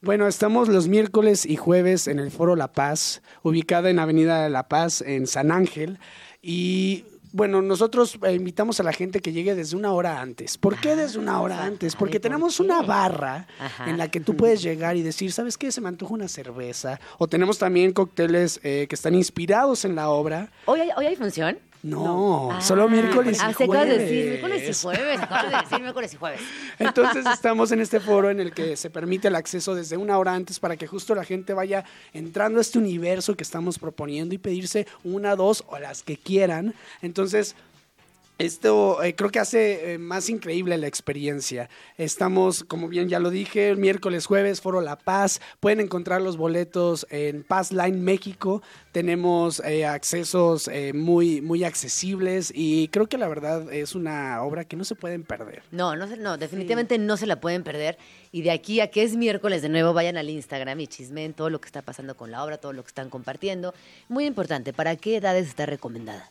Bueno, 0.00 0.28
estamos 0.28 0.68
los 0.68 0.86
miércoles 0.86 1.46
y 1.46 1.56
jueves 1.56 2.08
en 2.08 2.18
el 2.18 2.30
Foro 2.30 2.56
La 2.56 2.70
Paz, 2.72 3.22
ubicada 3.42 3.88
en 3.88 3.98
Avenida 3.98 4.48
La 4.50 4.68
Paz, 4.68 5.00
en 5.00 5.26
San 5.26 5.50
Ángel. 5.50 5.98
Y 6.42 7.06
bueno, 7.34 7.60
nosotros 7.62 8.16
eh, 8.22 8.32
invitamos 8.32 8.78
a 8.78 8.84
la 8.84 8.92
gente 8.92 9.18
que 9.18 9.32
llegue 9.32 9.56
desde 9.56 9.76
una 9.76 9.92
hora 9.92 10.20
antes. 10.20 10.56
¿Por 10.56 10.80
qué 10.80 10.94
desde 10.94 11.18
una 11.18 11.40
hora 11.40 11.64
antes? 11.64 11.96
Porque 11.96 12.20
tenemos 12.20 12.60
una 12.60 12.80
barra 12.80 13.48
en 13.84 13.98
la 13.98 14.08
que 14.08 14.20
tú 14.20 14.36
puedes 14.36 14.62
llegar 14.62 14.96
y 14.96 15.02
decir, 15.02 15.32
¿sabes 15.32 15.58
qué? 15.58 15.72
Se 15.72 15.80
me 15.80 15.88
antoja 15.88 16.14
una 16.14 16.28
cerveza. 16.28 17.00
O 17.18 17.26
tenemos 17.26 17.58
también 17.58 17.92
cócteles 17.92 18.60
eh, 18.62 18.86
que 18.88 18.94
están 18.94 19.16
inspirados 19.16 19.84
en 19.84 19.96
la 19.96 20.10
obra. 20.10 20.52
¿Hoy 20.66 20.78
hay, 20.78 20.90
¿Hoy 20.96 21.06
hay 21.06 21.16
función? 21.16 21.58
No, 21.84 22.50
Ah, 22.50 22.62
solo 22.62 22.88
miércoles 22.88 23.36
y 23.36 23.40
ah, 23.42 23.52
se 23.52 23.64
acabas 23.64 23.86
de 23.86 23.90
jueves. 23.90 23.98
decir 23.98 24.24
miércoles 24.24 24.68
y 24.70 24.82
jueves. 24.82 25.20
Acabas 25.20 25.50
de 25.50 25.56
decir 25.58 25.80
miércoles 25.80 26.14
y 26.14 26.16
jueves. 26.16 26.40
Entonces 26.78 27.26
estamos 27.26 27.72
en 27.72 27.80
este 27.80 28.00
foro 28.00 28.30
en 28.30 28.40
el 28.40 28.52
que 28.54 28.74
se 28.78 28.88
permite 28.88 29.28
el 29.28 29.34
acceso 29.34 29.74
desde 29.74 29.98
una 29.98 30.16
hora 30.16 30.34
antes 30.34 30.58
para 30.58 30.78
que 30.78 30.86
justo 30.86 31.14
la 31.14 31.24
gente 31.24 31.52
vaya 31.52 31.84
entrando 32.14 32.58
a 32.58 32.62
este 32.62 32.78
universo 32.78 33.36
que 33.36 33.42
estamos 33.44 33.78
proponiendo 33.78 34.34
y 34.34 34.38
pedirse 34.38 34.86
una, 35.04 35.36
dos 35.36 35.62
o 35.66 35.78
las 35.78 36.02
que 36.02 36.16
quieran. 36.16 36.74
Entonces, 37.02 37.54
esto 38.38 39.02
eh, 39.02 39.14
creo 39.14 39.30
que 39.30 39.38
hace 39.38 39.92
eh, 39.92 39.98
más 39.98 40.28
increíble 40.28 40.76
la 40.76 40.86
experiencia. 40.86 41.68
Estamos, 41.98 42.64
como 42.64 42.88
bien 42.88 43.08
ya 43.08 43.20
lo 43.20 43.30
dije, 43.30 43.70
el 43.70 43.76
miércoles, 43.76 44.26
jueves, 44.26 44.60
Foro 44.60 44.80
La 44.80 44.96
Paz. 44.96 45.40
Pueden 45.60 45.80
encontrar 45.80 46.20
los 46.20 46.36
boletos 46.36 47.06
en 47.10 47.44
Paz 47.44 47.70
Line 47.72 47.98
México. 47.98 48.62
Tenemos 48.92 49.60
eh, 49.60 49.86
accesos 49.86 50.68
eh, 50.68 50.92
muy, 50.92 51.40
muy 51.40 51.64
accesibles 51.64 52.52
y 52.54 52.88
creo 52.88 53.08
que 53.08 53.18
la 53.18 53.28
verdad 53.28 53.72
es 53.72 53.94
una 53.94 54.42
obra 54.42 54.64
que 54.64 54.76
no 54.76 54.84
se 54.84 54.94
pueden 54.94 55.22
perder. 55.22 55.62
No, 55.70 55.94
no, 55.94 56.06
no, 56.06 56.36
definitivamente 56.36 56.98
no 56.98 57.16
se 57.16 57.26
la 57.26 57.40
pueden 57.40 57.62
perder. 57.62 57.98
Y 58.32 58.42
de 58.42 58.50
aquí 58.50 58.80
a 58.80 58.90
que 58.90 59.04
es 59.04 59.14
miércoles 59.16 59.62
de 59.62 59.68
nuevo, 59.68 59.92
vayan 59.92 60.16
al 60.16 60.28
Instagram 60.28 60.80
y 60.80 60.88
chismen 60.88 61.34
todo 61.34 61.50
lo 61.50 61.60
que 61.60 61.66
está 61.66 61.82
pasando 61.82 62.16
con 62.16 62.32
la 62.32 62.42
obra, 62.44 62.58
todo 62.58 62.72
lo 62.72 62.82
que 62.82 62.88
están 62.88 63.10
compartiendo. 63.10 63.74
Muy 64.08 64.26
importante, 64.26 64.72
¿para 64.72 64.96
qué 64.96 65.16
edades 65.16 65.46
está 65.46 65.66
recomendada? 65.66 66.30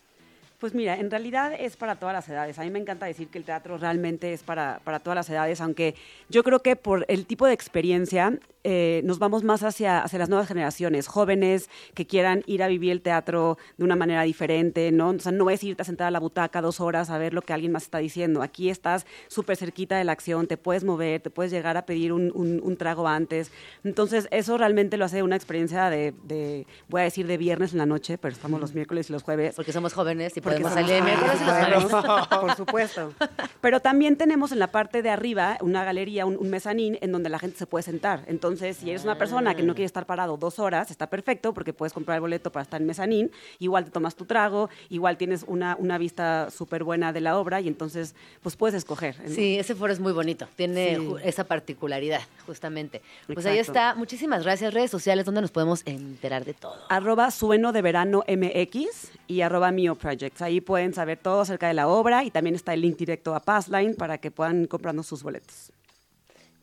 Pues 0.63 0.73
mira, 0.73 0.95
en 0.95 1.11
realidad 1.11 1.51
es 1.59 1.75
para 1.75 1.97
todas 1.97 2.15
las 2.15 2.29
edades. 2.29 2.57
A 2.57 2.61
mí 2.61 2.69
me 2.69 2.79
encanta 2.79 3.05
decir 3.05 3.27
que 3.27 3.37
el 3.37 3.43
teatro 3.43 3.77
realmente 3.77 4.31
es 4.31 4.43
para, 4.43 4.79
para 4.85 4.99
todas 4.99 5.15
las 5.17 5.29
edades, 5.29 5.59
aunque 5.59 5.93
yo 6.29 6.41
creo 6.41 6.59
que 6.59 6.77
por 6.77 7.03
el 7.09 7.25
tipo 7.25 7.45
de 7.45 7.51
experiencia 7.51 8.39
eh, 8.63 9.01
nos 9.03 9.19
vamos 9.19 9.43
más 9.43 9.63
hacia, 9.63 10.01
hacia 10.03 10.19
las 10.19 10.29
nuevas 10.29 10.47
generaciones, 10.47 11.07
jóvenes 11.07 11.69
que 11.93 12.05
quieran 12.07 12.43
ir 12.45 12.63
a 12.63 12.67
vivir 12.67 12.91
el 12.91 13.01
teatro 13.01 13.57
de 13.77 13.83
una 13.83 13.95
manera 13.95 14.23
diferente, 14.23 14.91
¿no? 14.91 15.09
O 15.09 15.19
sea, 15.19 15.31
no 15.31 15.49
es 15.49 15.63
irte 15.63 15.81
a 15.81 15.85
sentar 15.85 16.07
a 16.07 16.11
la 16.11 16.19
butaca 16.19 16.61
dos 16.61 16.79
horas 16.79 17.09
a 17.09 17.17
ver 17.17 17.33
lo 17.33 17.41
que 17.41 17.53
alguien 17.53 17.71
más 17.71 17.83
está 17.83 17.97
diciendo. 17.97 18.41
Aquí 18.41 18.69
estás 18.69 19.05
súper 19.27 19.57
cerquita 19.57 19.97
de 19.97 20.03
la 20.03 20.11
acción, 20.13 20.47
te 20.47 20.57
puedes 20.57 20.83
mover, 20.83 21.21
te 21.21 21.29
puedes 21.29 21.51
llegar 21.51 21.75
a 21.77 21.85
pedir 21.85 22.13
un, 22.13 22.31
un- 22.33 22.61
un 22.63 22.77
trago 22.77 23.07
antes. 23.07 23.51
Entonces, 23.83 24.27
eso 24.31 24.57
realmente 24.57 24.97
lo 24.97 25.05
hace 25.05 25.23
una 25.23 25.35
experiencia 25.35 25.89
de, 25.89 26.13
de, 26.23 26.65
voy 26.87 27.01
a 27.01 27.03
decir, 27.05 27.27
de 27.27 27.37
viernes 27.37 27.73
en 27.73 27.79
la 27.79 27.85
noche, 27.85 28.17
pero 28.17 28.33
estamos 28.33 28.61
los 28.61 28.73
miércoles 28.73 29.09
y 29.09 29.13
los 29.13 29.23
jueves. 29.23 29.55
Porque 29.55 29.73
somos 29.73 29.93
jóvenes 29.93 30.37
y 30.37 30.41
Porque 30.41 30.59
podemos 30.61 30.73
salir 30.73 30.95
el 30.95 31.03
miércoles 31.03 31.35
y 31.41 31.71
los 31.71 31.83
jueves. 31.91 32.27
Por 32.41 32.55
supuesto. 32.55 33.13
Pero 33.61 33.79
también 33.79 34.15
tenemos 34.15 34.51
en 34.51 34.59
la 34.59 34.67
parte 34.67 35.01
de 35.01 35.09
arriba 35.09 35.57
una 35.61 35.83
galería, 35.83 36.25
un, 36.25 36.37
un 36.37 36.49
mezanín, 36.49 36.97
en 37.01 37.11
donde 37.11 37.29
la 37.29 37.39
gente 37.39 37.57
se 37.57 37.65
puede 37.65 37.83
sentar. 37.83 38.23
Entonces, 38.27 38.52
si 38.57 38.89
eres 38.89 39.03
una 39.03 39.17
persona 39.17 39.55
que 39.55 39.63
no 39.63 39.73
quiere 39.73 39.85
estar 39.85 40.05
parado 40.05 40.37
dos 40.37 40.59
horas, 40.59 40.91
está 40.91 41.07
perfecto 41.07 41.53
porque 41.53 41.73
puedes 41.73 41.93
comprar 41.93 42.15
el 42.15 42.21
boleto 42.21 42.51
para 42.51 42.63
estar 42.63 42.79
en 42.81 42.87
mezanín. 42.87 43.31
Igual 43.59 43.85
te 43.85 43.91
tomas 43.91 44.15
tu 44.15 44.25
trago, 44.25 44.69
igual 44.89 45.17
tienes 45.17 45.43
una, 45.47 45.75
una 45.79 45.97
vista 45.97 46.49
súper 46.49 46.83
buena 46.83 47.13
de 47.13 47.21
la 47.21 47.37
obra 47.37 47.61
y 47.61 47.67
entonces, 47.67 48.15
pues 48.41 48.55
puedes 48.55 48.75
escoger. 48.75 49.15
Sí, 49.29 49.57
ese 49.57 49.75
foro 49.75 49.91
es 49.93 49.99
muy 49.99 50.13
bonito, 50.13 50.47
tiene 50.55 50.95
Sí. 50.97 51.13
esa 51.23 51.43
particularidad, 51.43 52.21
justamente. 52.45 53.01
Pues 53.33 53.45
ahí 53.45 53.57
está, 53.57 53.95
muchísimas 53.95 54.43
gracias, 54.43 54.73
redes 54.73 54.91
sociales, 54.91 55.25
donde 55.25 55.41
nos 55.41 55.51
podemos 55.51 55.81
enterar 55.85 56.45
de 56.45 56.53
todo. 56.53 56.77
arroba 56.89 57.31
sueno 57.31 57.71
de 57.71 57.81
verano 57.81 58.23
MX 58.27 59.11
y 59.27 59.41
arroba 59.41 59.71
Mio 59.71 59.95
Projects. 59.95 60.41
Ahí 60.41 60.61
pueden 60.61 60.93
saber 60.93 61.17
todo 61.17 61.41
acerca 61.41 61.67
de 61.67 61.73
la 61.73 61.87
obra 61.87 62.23
y 62.23 62.31
también 62.31 62.55
está 62.55 62.73
el 62.73 62.81
link 62.81 62.97
directo 62.97 63.35
a 63.35 63.39
Passline 63.39 63.95
para 63.95 64.17
que 64.17 64.31
puedan 64.31 64.65
comprarnos 64.67 65.07
sus 65.07 65.23
boletos. 65.23 65.71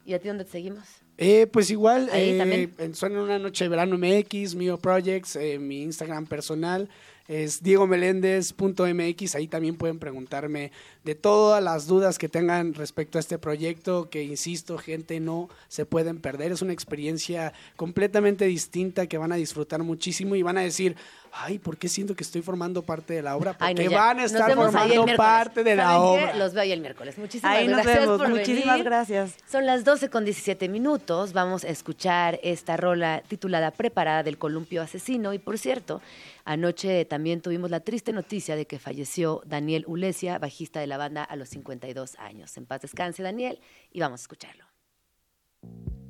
¿Y 0.06 0.14
a 0.14 0.18
ti 0.20 0.28
dónde 0.28 0.44
te 0.44 0.50
seguimos? 0.50 0.84
Eh, 1.22 1.46
pues 1.52 1.70
igual, 1.70 2.08
Ahí 2.12 2.30
eh, 2.30 2.38
también. 2.38 2.74
en 2.78 2.94
Suena 2.94 3.22
una 3.22 3.38
noche 3.38 3.64
de 3.64 3.68
verano 3.68 3.98
MX, 3.98 4.54
Mio 4.54 4.78
Projects, 4.78 5.36
eh, 5.36 5.58
mi 5.58 5.82
Instagram 5.82 6.26
personal 6.26 6.88
es 7.30 7.62
diegomeléndez.mx, 7.62 9.34
ahí 9.36 9.46
también 9.46 9.76
pueden 9.76 10.00
preguntarme 10.00 10.72
de 11.04 11.14
todas 11.14 11.62
las 11.62 11.86
dudas 11.86 12.18
que 12.18 12.28
tengan 12.28 12.74
respecto 12.74 13.18
a 13.18 13.20
este 13.20 13.38
proyecto, 13.38 14.10
que 14.10 14.24
insisto, 14.24 14.76
gente, 14.78 15.20
no 15.20 15.48
se 15.68 15.86
pueden 15.86 16.20
perder, 16.20 16.50
es 16.50 16.60
una 16.60 16.72
experiencia 16.72 17.52
completamente 17.76 18.46
distinta 18.46 19.06
que 19.06 19.16
van 19.16 19.30
a 19.30 19.36
disfrutar 19.36 19.80
muchísimo 19.84 20.34
y 20.34 20.42
van 20.42 20.58
a 20.58 20.62
decir, 20.62 20.96
ay, 21.32 21.60
¿por 21.60 21.76
qué 21.76 21.88
siento 21.88 22.16
que 22.16 22.24
estoy 22.24 22.42
formando 22.42 22.82
parte 22.82 23.14
de 23.14 23.22
la 23.22 23.36
obra? 23.36 23.52
Porque 23.52 23.64
Ay, 23.64 23.74
no, 23.86 23.90
ya. 23.92 23.96
van 23.98 24.18
a 24.18 24.24
estar 24.24 24.52
formando 24.52 25.06
parte 25.16 25.62
de 25.62 25.76
la 25.76 26.00
obra. 26.00 26.34
Los 26.34 26.52
veo 26.52 26.62
ahí 26.64 26.72
el 26.72 26.80
miércoles. 26.80 27.16
Muchísimas 27.16 27.56
Ahí 27.56 27.68
nos 27.68 27.82
gracias 27.82 28.00
vemos. 28.00 28.18
por 28.18 28.28
Muchísimas 28.28 28.74
venir. 28.78 28.84
gracias. 28.84 29.34
Son 29.48 29.66
las 29.66 29.84
12 29.84 30.10
con 30.10 30.24
17 30.24 30.68
minutos. 30.68 31.32
Vamos 31.32 31.62
a 31.64 31.68
escuchar 31.68 32.40
esta 32.42 32.76
rola 32.76 33.22
titulada 33.28 33.70
Preparada 33.70 34.24
del 34.24 34.38
Columpio 34.38 34.82
Asesino. 34.82 35.32
Y 35.32 35.38
por 35.38 35.56
cierto, 35.58 36.02
anoche 36.50 37.04
también 37.04 37.40
tuvimos 37.40 37.70
la 37.70 37.78
triste 37.80 38.12
noticia 38.12 38.56
de 38.56 38.66
que 38.66 38.80
falleció 38.80 39.40
Daniel 39.46 39.84
Ulesia, 39.86 40.38
bajista 40.40 40.80
de 40.80 40.88
la 40.88 40.96
banda 40.96 41.22
a 41.22 41.36
los 41.36 41.48
52 41.50 42.18
años. 42.18 42.56
En 42.56 42.66
paz 42.66 42.82
descanse, 42.82 43.22
Daniel, 43.22 43.60
y 43.92 44.00
vamos 44.00 44.20
a 44.20 44.24
escucharlo. 44.24 44.64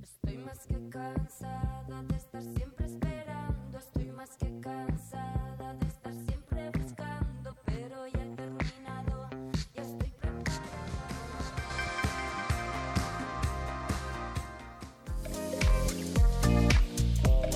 Estoy 0.02 0.38
más 0.38 0.66
que 0.66 0.88
cansada 0.88 2.02
de 2.08 2.16
estar 2.16 2.42
siempre 2.42 2.86
esperando. 2.86 3.78
Estoy 3.78 4.10
más 4.12 4.30
que 4.38 4.60
cansada 4.60 5.74
de 5.74 5.89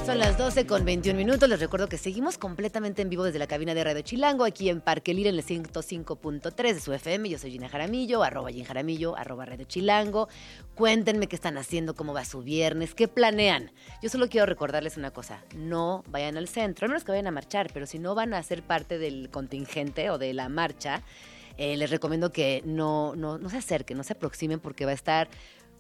Son 0.07 0.19
las 0.19 0.37
12 0.37 0.67
con 0.67 0.85
21 0.85 1.17
minutos. 1.17 1.49
Les 1.49 1.59
recuerdo 1.59 1.89
que 1.89 1.97
seguimos 1.97 2.37
completamente 2.37 3.01
en 3.01 3.09
vivo 3.09 3.25
desde 3.25 3.39
la 3.39 3.47
cabina 3.47 3.73
de 3.73 3.83
Radio 3.85 4.03
Chilango, 4.03 4.45
aquí 4.45 4.69
en 4.69 4.83
Parque 4.83 5.15
Lira, 5.15 5.31
en 5.31 5.37
el 5.37 5.43
105.3 5.43 6.75
de 6.75 6.81
su 6.81 6.93
FM. 6.93 7.31
Yo 7.31 7.39
soy 7.39 7.53
Gina 7.53 7.71
Jaramillo, 7.71 8.23
arroba 8.23 8.51
Gina 8.51 8.67
Jaramillo, 8.67 9.17
arroba 9.17 9.47
Radio 9.47 9.65
Chilango. 9.65 10.29
Cuéntenme 10.75 11.27
qué 11.27 11.37
están 11.37 11.57
haciendo, 11.57 11.95
cómo 11.95 12.13
va 12.13 12.27
su 12.27 12.43
viernes, 12.43 12.95
qué 12.95 13.09
planean. 13.09 13.73
Yo 14.03 14.11
solo 14.11 14.29
quiero 14.29 14.45
recordarles 14.45 14.99
una 14.99 15.11
cosa, 15.11 15.43
no 15.57 16.05
vayan 16.09 16.37
al 16.37 16.49
centro, 16.49 16.85
a 16.85 16.89
menos 16.89 17.03
que 17.03 17.13
vayan 17.13 17.29
a 17.29 17.31
marchar, 17.31 17.71
pero 17.73 17.87
si 17.87 17.99
no 17.99 18.15
van 18.15 18.35
a 18.35 18.43
ser 18.43 18.63
parte 18.63 18.99
del 18.99 19.31
contingente 19.31 20.11
o 20.11 20.19
de 20.19 20.35
la 20.35 20.51
marcha, 20.51 21.03
eh, 21.57 21.79
les 21.79 21.89
recomiendo 21.89 22.31
que 22.31 22.63
no, 22.67 23.17
no, 23.17 23.39
no 23.39 23.49
se 23.49 23.57
acerquen, 23.57 23.97
no 23.97 24.05
se 24.05 24.13
aproximen 24.13 24.61
porque 24.61 24.85
va 24.85 24.91
a 24.91 24.95
estar 24.95 25.29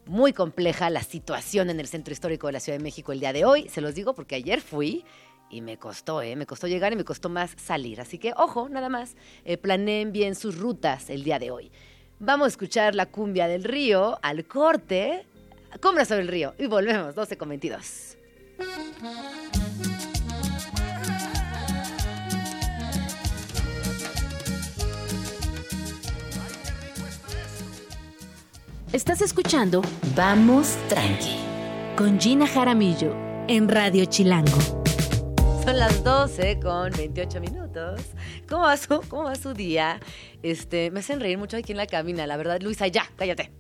muy 0.06 0.32
compleja 0.32 0.90
la 0.90 1.02
situación 1.02 1.70
en 1.70 1.80
el 1.80 1.86
centro 1.86 2.12
histórico 2.12 2.46
de 2.46 2.54
la 2.54 2.60
Ciudad 2.60 2.78
de 2.78 2.84
México 2.84 3.12
el 3.12 3.20
día 3.20 3.32
de 3.32 3.44
hoy. 3.44 3.68
Se 3.68 3.80
los 3.80 3.94
digo 3.94 4.14
porque 4.14 4.34
ayer 4.34 4.60
fui 4.60 5.04
y 5.50 5.60
me 5.60 5.78
costó, 5.78 6.22
¿eh? 6.22 6.36
Me 6.36 6.46
costó 6.46 6.66
llegar 6.66 6.92
y 6.92 6.96
me 6.96 7.04
costó 7.04 7.28
más 7.28 7.54
salir. 7.56 8.00
Así 8.00 8.18
que, 8.18 8.32
ojo, 8.36 8.68
nada 8.68 8.88
más, 8.88 9.16
eh, 9.44 9.56
planeen 9.56 10.12
bien 10.12 10.34
sus 10.34 10.58
rutas 10.58 11.10
el 11.10 11.24
día 11.24 11.38
de 11.38 11.50
hoy. 11.50 11.70
Vamos 12.18 12.46
a 12.46 12.48
escuchar 12.48 12.94
la 12.94 13.06
cumbia 13.06 13.48
del 13.48 13.64
río 13.64 14.18
al 14.22 14.46
corte. 14.46 15.26
Cumbra 15.80 16.04
sobre 16.04 16.22
el 16.22 16.28
río. 16.28 16.54
Y 16.58 16.66
volvemos, 16.66 17.14
12 17.14 17.36
con 17.36 17.48
22. 17.48 18.16
Estás 28.94 29.22
escuchando 29.22 29.82
Vamos 30.14 30.76
Tranqui 30.88 31.36
con 31.96 32.20
Gina 32.20 32.46
Jaramillo 32.46 33.12
en 33.48 33.68
Radio 33.68 34.04
Chilango. 34.04 34.56
Son 35.64 35.76
las 35.76 36.04
12 36.04 36.60
con 36.60 36.92
28 36.92 37.40
minutos. 37.40 38.02
¿Cómo 38.48 38.62
va 38.62 38.76
su, 38.76 39.00
cómo 39.08 39.24
va 39.24 39.34
su 39.34 39.52
día? 39.52 39.98
Este, 40.44 40.92
me 40.92 41.00
hacen 41.00 41.18
reír 41.18 41.38
mucho 41.38 41.56
aquí 41.56 41.72
en 41.72 41.78
la 41.78 41.88
cabina, 41.88 42.24
la 42.28 42.36
verdad. 42.36 42.62
Luisa, 42.62 42.86
ya, 42.86 43.10
cállate. 43.16 43.50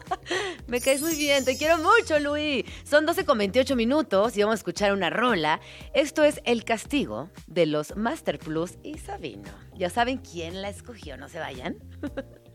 me 0.66 0.82
caes 0.82 1.00
muy 1.00 1.14
bien, 1.14 1.46
te 1.46 1.56
quiero 1.56 1.78
mucho, 1.78 2.18
Luis. 2.18 2.66
Son 2.84 3.06
12 3.06 3.24
con 3.24 3.38
28 3.38 3.76
minutos 3.76 4.36
y 4.36 4.42
vamos 4.42 4.56
a 4.56 4.60
escuchar 4.60 4.92
una 4.92 5.08
rola. 5.08 5.58
Esto 5.94 6.22
es 6.22 6.42
El 6.44 6.66
Castigo 6.66 7.30
de 7.46 7.64
los 7.64 7.96
Master 7.96 8.38
Plus 8.38 8.72
y 8.82 8.98
Sabino. 8.98 9.48
Ya 9.74 9.88
saben 9.88 10.18
quién 10.18 10.60
la 10.60 10.68
escogió, 10.68 11.16
no 11.16 11.30
se 11.30 11.38
vayan. 11.38 11.78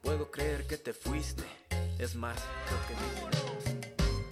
puedo 0.00 0.30
creer 0.30 0.66
que 0.66 0.76
te 0.76 0.92
fuiste. 0.92 1.44
Es 1.98 2.14
más, 2.14 2.38
creo 2.66 2.80
que 2.88 2.94
ni- 2.94 4.30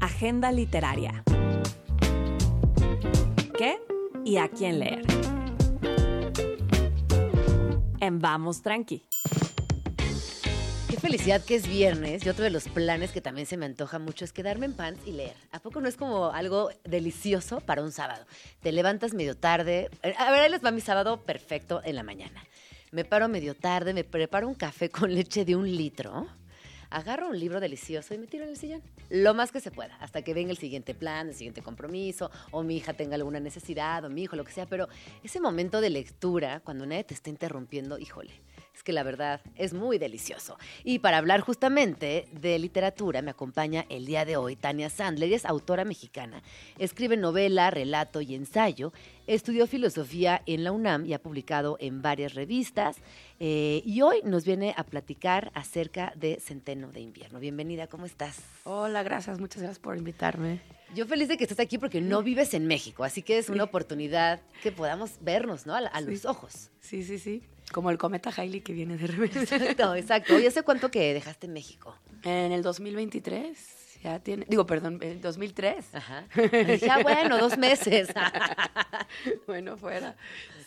Agenda 0.00 0.52
literaria. 0.52 1.24
¿Qué 3.58 3.78
y 4.24 4.36
a 4.36 4.48
quién 4.48 4.78
leer? 4.80 5.04
En 8.00 8.18
Vamos 8.20 8.62
Tranqui. 8.62 9.02
Felicidad 11.00 11.44
que 11.44 11.54
es 11.54 11.68
viernes 11.68 12.24
y 12.24 12.28
otro 12.28 12.42
de 12.42 12.50
los 12.50 12.68
planes 12.68 13.12
que 13.12 13.20
también 13.20 13.46
se 13.46 13.56
me 13.56 13.66
antoja 13.66 13.98
mucho 13.98 14.24
es 14.24 14.32
quedarme 14.32 14.66
en 14.66 14.72
pants 14.72 15.06
y 15.06 15.12
leer. 15.12 15.36
¿A 15.52 15.60
poco 15.60 15.80
no 15.80 15.88
es 15.88 15.96
como 15.96 16.30
algo 16.30 16.70
delicioso 16.84 17.60
para 17.60 17.82
un 17.82 17.92
sábado? 17.92 18.24
Te 18.60 18.72
levantas 18.72 19.14
medio 19.14 19.36
tarde. 19.36 19.90
A 20.18 20.30
ver, 20.30 20.40
ahí 20.40 20.50
les 20.50 20.64
va 20.64 20.70
mi 20.70 20.80
sábado 20.80 21.22
perfecto 21.22 21.80
en 21.84 21.96
la 21.96 22.02
mañana. 22.02 22.42
Me 22.90 23.04
paro 23.04 23.28
medio 23.28 23.54
tarde, 23.54 23.92
me 23.92 24.04
preparo 24.04 24.48
un 24.48 24.54
café 24.54 24.90
con 24.90 25.14
leche 25.14 25.44
de 25.44 25.54
un 25.54 25.70
litro. 25.70 26.26
agarro 26.90 27.28
un 27.28 27.38
libro 27.38 27.60
delicioso 27.60 28.14
y 28.14 28.18
me 28.18 28.26
tiro 28.26 28.44
en 28.44 28.50
el 28.50 28.56
sillón. 28.56 28.82
Lo 29.10 29.34
más 29.34 29.52
que 29.52 29.60
se 29.60 29.70
pueda, 29.70 29.96
hasta 29.96 30.22
que 30.22 30.34
venga 30.34 30.50
el 30.50 30.58
siguiente 30.58 30.94
plan, 30.94 31.28
el 31.28 31.34
siguiente 31.34 31.62
compromiso, 31.62 32.30
o 32.50 32.62
mi 32.62 32.76
hija 32.76 32.94
tenga 32.94 33.14
alguna 33.14 33.40
necesidad, 33.40 34.04
o 34.04 34.10
mi 34.10 34.22
hijo, 34.22 34.36
lo 34.36 34.44
que 34.44 34.52
sea. 34.52 34.66
Pero 34.66 34.88
ese 35.22 35.40
momento 35.40 35.80
de 35.80 35.90
lectura, 35.90 36.60
cuando 36.60 36.86
nadie 36.86 37.04
te 37.04 37.14
está 37.14 37.30
interrumpiendo, 37.30 37.98
híjole, 37.98 38.32
es 38.76 38.82
que 38.82 38.92
la 38.92 39.02
verdad 39.02 39.40
es 39.54 39.72
muy 39.72 39.96
delicioso. 39.96 40.58
Y 40.84 40.98
para 40.98 41.16
hablar 41.16 41.40
justamente 41.40 42.28
de 42.32 42.58
literatura, 42.58 43.22
me 43.22 43.30
acompaña 43.30 43.86
el 43.88 44.04
día 44.04 44.26
de 44.26 44.36
hoy 44.36 44.54
Tania 44.54 44.90
Sandler, 44.90 45.32
es 45.32 45.46
autora 45.46 45.86
mexicana, 45.86 46.42
escribe 46.78 47.16
novela, 47.16 47.70
relato 47.70 48.20
y 48.20 48.34
ensayo, 48.34 48.92
estudió 49.26 49.66
filosofía 49.66 50.42
en 50.44 50.62
la 50.62 50.72
UNAM 50.72 51.06
y 51.06 51.14
ha 51.14 51.18
publicado 51.22 51.78
en 51.80 52.02
varias 52.02 52.34
revistas. 52.34 52.96
eh, 53.40 53.82
y 53.84 54.02
hoy 54.02 54.20
nos 54.24 54.44
viene 54.44 54.74
a 54.76 54.84
platicar 54.84 55.50
acerca 55.54 56.12
de 56.14 56.38
Centeno 56.38 56.92
de 56.92 57.00
Invierno. 57.00 57.40
Bienvenida, 57.40 57.86
¿cómo 57.86 58.04
estás? 58.04 58.40
Hola, 58.64 59.02
gracias, 59.02 59.40
muchas 59.40 59.62
gracias 59.62 59.78
por 59.78 59.96
invitarme. 59.96 60.60
Yo 60.94 61.06
feliz 61.06 61.28
de 61.28 61.36
que 61.38 61.44
estés 61.44 61.60
aquí 61.60 61.78
porque 61.78 62.00
no 62.02 62.22
vives 62.22 62.52
en 62.52 62.66
México, 62.66 63.04
así 63.04 63.22
que 63.22 63.38
es 63.38 63.48
una 63.48 63.64
oportunidad 63.64 64.40
que 64.62 64.70
podamos 64.70 65.18
vernos, 65.22 65.64
¿no? 65.66 65.74
A, 65.74 65.78
a 65.78 66.00
los 66.02 66.26
ojos. 66.26 66.70
Sí, 66.80 67.02
sí, 67.02 67.18
sí. 67.18 67.42
Como 67.72 67.90
el 67.90 67.98
cometa 67.98 68.30
Hailey 68.34 68.60
que 68.60 68.72
viene 68.72 68.96
de 68.96 69.06
repente. 69.06 69.40
Exacto, 69.40 69.94
exacto. 69.94 70.36
Oye, 70.36 70.48
¿hace 70.48 70.62
cuánto 70.62 70.90
que 70.90 71.14
dejaste 71.14 71.48
México? 71.48 71.96
En 72.22 72.52
el 72.52 72.62
2023, 72.62 73.58
ya 74.02 74.20
tiene, 74.20 74.46
digo, 74.48 74.66
perdón, 74.66 74.98
en 75.02 75.10
el 75.10 75.20
2003. 75.20 75.94
Ajá. 75.94 76.26
Ah, 76.90 76.98
bueno, 77.02 77.38
dos 77.38 77.58
meses. 77.58 78.08
bueno, 79.46 79.76
fuera. 79.76 80.16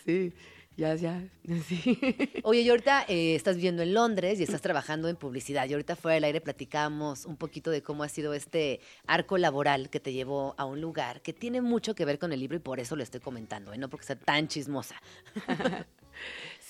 Sí, 0.04 0.32
ya, 0.76 0.94
ya, 0.94 1.22
sí. 1.68 1.98
Oye, 2.42 2.62
y 2.62 2.70
ahorita 2.70 3.04
eh, 3.08 3.34
estás 3.34 3.56
viviendo 3.56 3.82
en 3.82 3.92
Londres 3.92 4.40
y 4.40 4.44
estás 4.44 4.62
trabajando 4.62 5.08
en 5.08 5.16
publicidad. 5.16 5.68
Y 5.68 5.72
ahorita 5.72 5.96
fuera 5.96 6.14
del 6.14 6.24
aire 6.24 6.40
platicamos 6.40 7.26
un 7.26 7.36
poquito 7.36 7.70
de 7.70 7.82
cómo 7.82 8.02
ha 8.02 8.08
sido 8.08 8.32
este 8.32 8.80
arco 9.06 9.36
laboral 9.36 9.90
que 9.90 10.00
te 10.00 10.12
llevó 10.12 10.54
a 10.56 10.64
un 10.64 10.80
lugar 10.80 11.20
que 11.20 11.32
tiene 11.32 11.60
mucho 11.60 11.94
que 11.94 12.04
ver 12.04 12.18
con 12.18 12.32
el 12.32 12.40
libro 12.40 12.56
y 12.56 12.60
por 12.60 12.80
eso 12.80 12.96
lo 12.96 13.02
estoy 13.02 13.20
comentando, 13.20 13.72
¿eh? 13.72 13.78
no 13.78 13.90
porque 13.90 14.06
sea 14.06 14.16
tan 14.16 14.48
chismosa. 14.48 14.96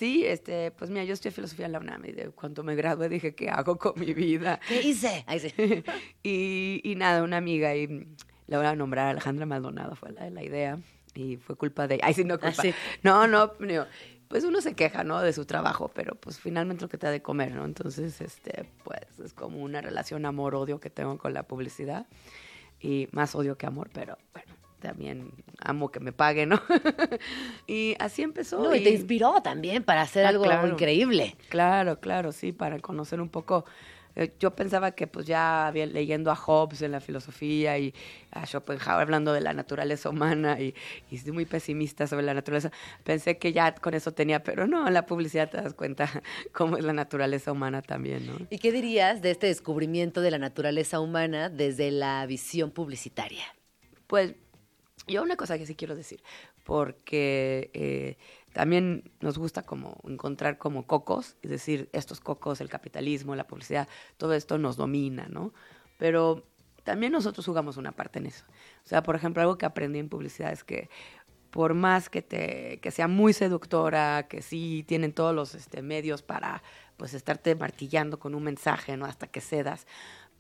Sí, 0.01 0.25
este, 0.25 0.71
pues 0.71 0.91
mira, 0.91 1.05
yo 1.05 1.13
estudié 1.13 1.31
filosofía 1.31 1.67
en 1.67 1.73
la 1.73 1.79
UNAM 1.79 2.07
y 2.07 2.13
de 2.13 2.31
cuando 2.31 2.63
me 2.63 2.75
gradué 2.75 3.11
dije, 3.11 3.35
¿qué 3.35 3.51
hago 3.51 3.77
con 3.77 4.01
mi 4.01 4.15
vida? 4.15 4.59
¿Qué 4.67 4.81
hice? 4.81 5.25
Ahí 5.27 5.41
sí. 5.41 5.53
y, 6.23 6.81
y 6.83 6.95
nada, 6.95 7.23
una 7.23 7.37
amiga 7.37 7.77
y 7.77 8.07
la 8.47 8.57
voy 8.57 8.67
a 8.67 8.75
nombrar 8.75 9.09
Alejandra 9.09 9.45
Maldonado 9.45 9.97
fue 9.97 10.13
la, 10.13 10.31
la 10.31 10.43
idea 10.43 10.79
y 11.15 11.37
fue 11.37 11.55
culpa 11.55 11.87
de 11.87 11.97
ella. 11.97 12.05
Ay, 12.07 12.15
sí, 12.15 12.25
no 12.25 12.39
culpa. 12.39 12.55
Ah, 12.57 12.63
sí. 12.63 12.75
No, 13.03 13.27
no, 13.27 13.53
no, 13.59 13.87
pues 14.29 14.45
uno 14.45 14.63
se 14.63 14.73
queja, 14.73 15.05
¿no? 15.05 15.21
De 15.21 15.35
su 15.35 15.45
trabajo, 15.45 15.91
pero 15.93 16.15
pues 16.15 16.41
finalmente 16.41 16.81
lo 16.81 16.89
que 16.89 16.97
te 16.97 17.07
da 17.07 17.13
de 17.13 17.21
comer, 17.21 17.53
¿no? 17.55 17.67
Entonces, 17.67 18.23
este, 18.23 18.71
pues 18.85 19.21
es 19.23 19.35
como 19.35 19.59
una 19.59 19.83
relación 19.83 20.25
amor-odio 20.25 20.81
que 20.81 20.89
tengo 20.89 21.19
con 21.19 21.35
la 21.35 21.43
publicidad 21.43 22.07
y 22.81 23.07
más 23.13 23.35
odio 23.35 23.59
que 23.59 23.67
amor, 23.67 23.91
pero 23.93 24.17
bueno, 24.33 24.55
también 24.81 25.31
amo 25.61 25.91
que 25.91 26.01
me 26.01 26.13
paguen, 26.13 26.49
¿no? 26.51 26.61
y 27.67 27.95
así 27.99 28.23
empezó. 28.23 28.63
No, 28.63 28.75
y 28.75 28.83
te 28.83 28.91
inspiró 28.91 29.41
también 29.43 29.85
para 29.85 30.03
hacer 30.03 30.25
Ah, 30.27 30.29
algo 30.31 30.45
claro. 30.45 30.69
increíble. 30.69 31.37
Claro, 31.49 32.01
claro, 32.01 32.33
sí, 32.33 32.53
para 32.53 32.79
conocer 32.81 33.21
un 33.21 33.29
poco. 33.29 33.65
eh, 34.17 34.33
Yo 34.41 34.55
pensaba 34.57 34.91
que 34.93 35.07
pues 35.07 35.25
ya 35.27 35.67
había 35.69 35.87
leyendo 35.87 36.31
a 36.33 36.37
Hobbes 36.37 36.83
en 36.83 36.91
la 36.93 37.01
filosofía 37.01 37.79
y 37.79 37.95
a 38.33 38.45
Schopenhauer 38.47 39.03
hablando 39.03 39.33
de 39.33 39.41
la 39.41 39.53
naturaleza 39.53 40.11
humana 40.11 40.61
y, 40.61 40.75
y 41.11 41.19
soy 41.19 41.33
muy 41.33 41.47
pesimista 41.47 42.07
sobre 42.07 42.25
la 42.25 42.35
naturaleza. 42.35 42.71
Pensé 43.05 43.39
que 43.39 43.53
ya 43.53 43.73
con 43.75 43.95
eso 43.95 44.13
tenía, 44.13 44.43
pero 44.43 44.67
no, 44.67 44.87
en 44.89 44.95
la 44.95 45.07
publicidad 45.07 45.49
te 45.49 45.59
das 45.59 45.75
cuenta 45.75 46.09
cómo 46.53 46.77
es 46.77 46.85
la 46.85 46.93
naturaleza 46.93 47.53
humana 47.53 47.83
también, 47.83 48.27
¿no? 48.27 48.37
¿Y 48.51 48.59
qué 48.59 48.73
dirías 48.73 49.23
de 49.23 49.31
este 49.31 49.47
descubrimiento 49.47 50.21
de 50.23 50.31
la 50.33 50.39
naturaleza 50.39 50.99
humana 51.01 51.49
desde 51.49 51.91
la 51.93 52.27
visión 52.27 52.71
publicitaria? 52.73 53.45
Pues 54.09 54.35
yo 55.11 55.23
una 55.23 55.37
cosa 55.37 55.59
que 55.59 55.67
sí 55.67 55.75
quiero 55.75 55.95
decir, 55.95 56.23
porque 56.65 57.71
eh, 57.75 58.17
también 58.53 59.11
nos 59.21 59.39
gusta 59.39 59.63
como 59.63 60.01
encontrar 60.05 60.59
como 60.59 60.87
cocos, 60.87 61.37
es 61.43 61.51
decir, 61.51 61.89
estos 61.93 62.21
cocos, 62.21 62.61
el 62.61 62.69
capitalismo, 62.69 63.35
la 63.37 63.47
publicidad, 63.47 63.89
todo 64.17 64.35
esto 64.35 64.59
nos 64.59 64.77
domina, 64.77 65.29
¿no? 65.29 65.53
Pero 65.99 66.45
también 66.85 67.13
nosotros 67.13 67.45
jugamos 67.47 67.77
una 67.77 67.93
parte 67.93 68.19
en 68.19 68.27
eso. 68.27 68.45
O 68.85 68.89
sea, 68.89 69.03
por 69.03 69.15
ejemplo, 69.15 69.43
algo 69.43 69.59
que 69.59 69.67
aprendí 69.67 69.99
en 69.99 70.09
publicidad 70.09 70.53
es 70.53 70.65
que 70.65 70.89
por 71.51 71.75
más 71.75 72.09
que 72.09 72.23
te 72.23 72.79
que 72.81 72.91
sea 72.91 73.09
muy 73.09 73.33
seductora, 73.33 74.27
que 74.29 74.41
sí 74.41 74.85
tienen 74.87 75.13
todos 75.13 75.35
los 75.35 75.55
este, 75.55 75.83
medios 75.83 76.23
para 76.23 76.63
pues 76.97 77.15
estarte 77.15 77.55
martillando 77.55 78.19
con 78.19 78.35
un 78.35 78.43
mensaje, 78.45 78.97
¿no? 78.97 79.07
Hasta 79.07 79.27
que 79.27 79.41
cedas. 79.41 79.87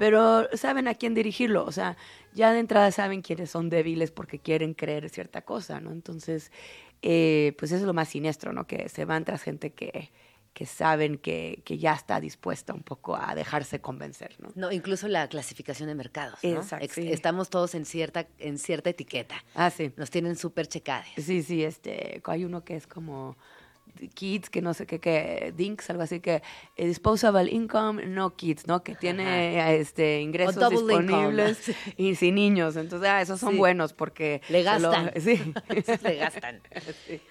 Pero 0.00 0.48
saben 0.56 0.88
a 0.88 0.94
quién 0.94 1.12
dirigirlo, 1.14 1.64
o 1.64 1.72
sea, 1.72 1.96
ya 2.32 2.52
de 2.52 2.58
entrada 2.58 2.90
saben 2.90 3.20
quiénes 3.20 3.50
son 3.50 3.68
débiles 3.68 4.10
porque 4.10 4.38
quieren 4.38 4.72
creer 4.74 5.10
cierta 5.10 5.42
cosa, 5.42 5.78
¿no? 5.78 5.92
Entonces, 5.92 6.50
eh, 7.02 7.54
pues 7.58 7.70
eso 7.70 7.80
es 7.82 7.86
lo 7.86 7.92
más 7.92 8.08
siniestro, 8.08 8.52
¿no? 8.54 8.66
Que 8.66 8.88
se 8.88 9.04
van 9.04 9.24
tras 9.26 9.42
gente 9.42 9.70
que, 9.74 10.10
que 10.54 10.64
saben 10.64 11.18
que, 11.18 11.60
que 11.66 11.76
ya 11.76 11.92
está 11.92 12.18
dispuesta 12.18 12.72
un 12.72 12.82
poco 12.82 13.14
a 13.14 13.34
dejarse 13.34 13.80
convencer, 13.82 14.36
¿no? 14.40 14.48
No, 14.54 14.72
incluso 14.72 15.06
la 15.06 15.28
clasificación 15.28 15.88
de 15.88 15.94
mercados. 15.94 16.38
¿no? 16.42 16.48
Exacto, 16.50 16.84
Ex- 16.86 16.94
sí. 16.94 17.12
Estamos 17.12 17.50
todos 17.50 17.74
en 17.74 17.84
cierta, 17.84 18.26
en 18.38 18.56
cierta 18.58 18.88
etiqueta. 18.90 19.44
Ah, 19.54 19.68
sí. 19.70 19.92
Nos 19.96 20.08
tienen 20.10 20.34
súper 20.36 20.66
checados. 20.66 21.06
Sí, 21.18 21.42
sí, 21.42 21.62
este, 21.62 22.22
hay 22.24 22.44
uno 22.46 22.64
que 22.64 22.74
es 22.76 22.86
como 22.86 23.36
kids, 24.14 24.50
que 24.50 24.62
no 24.62 24.74
sé 24.74 24.86
qué, 24.86 24.98
que 25.00 25.52
dinks, 25.56 25.90
algo 25.90 26.02
así 26.02 26.20
que 26.20 26.42
eh, 26.76 26.86
disposable 26.86 27.50
income, 27.50 28.06
no 28.06 28.34
kids, 28.36 28.66
¿no? 28.66 28.82
Que 28.82 28.94
tiene 28.94 29.56
eh, 29.58 29.80
este 29.80 30.20
ingresos 30.20 30.56
income. 30.56 30.70
disponibles 30.76 31.72
y 31.96 32.14
sin 32.14 32.34
niños. 32.36 32.76
Entonces, 32.76 33.08
ah, 33.08 33.20
esos 33.20 33.40
son 33.40 33.52
Sí. 33.52 33.58
buenos 33.58 33.92
porque 33.92 34.40
Le 34.48 34.58
lo- 34.62 34.90
gastan. 34.90 35.12
sí. 35.20 35.40
Le 36.02 36.16
gastan. 36.16 36.60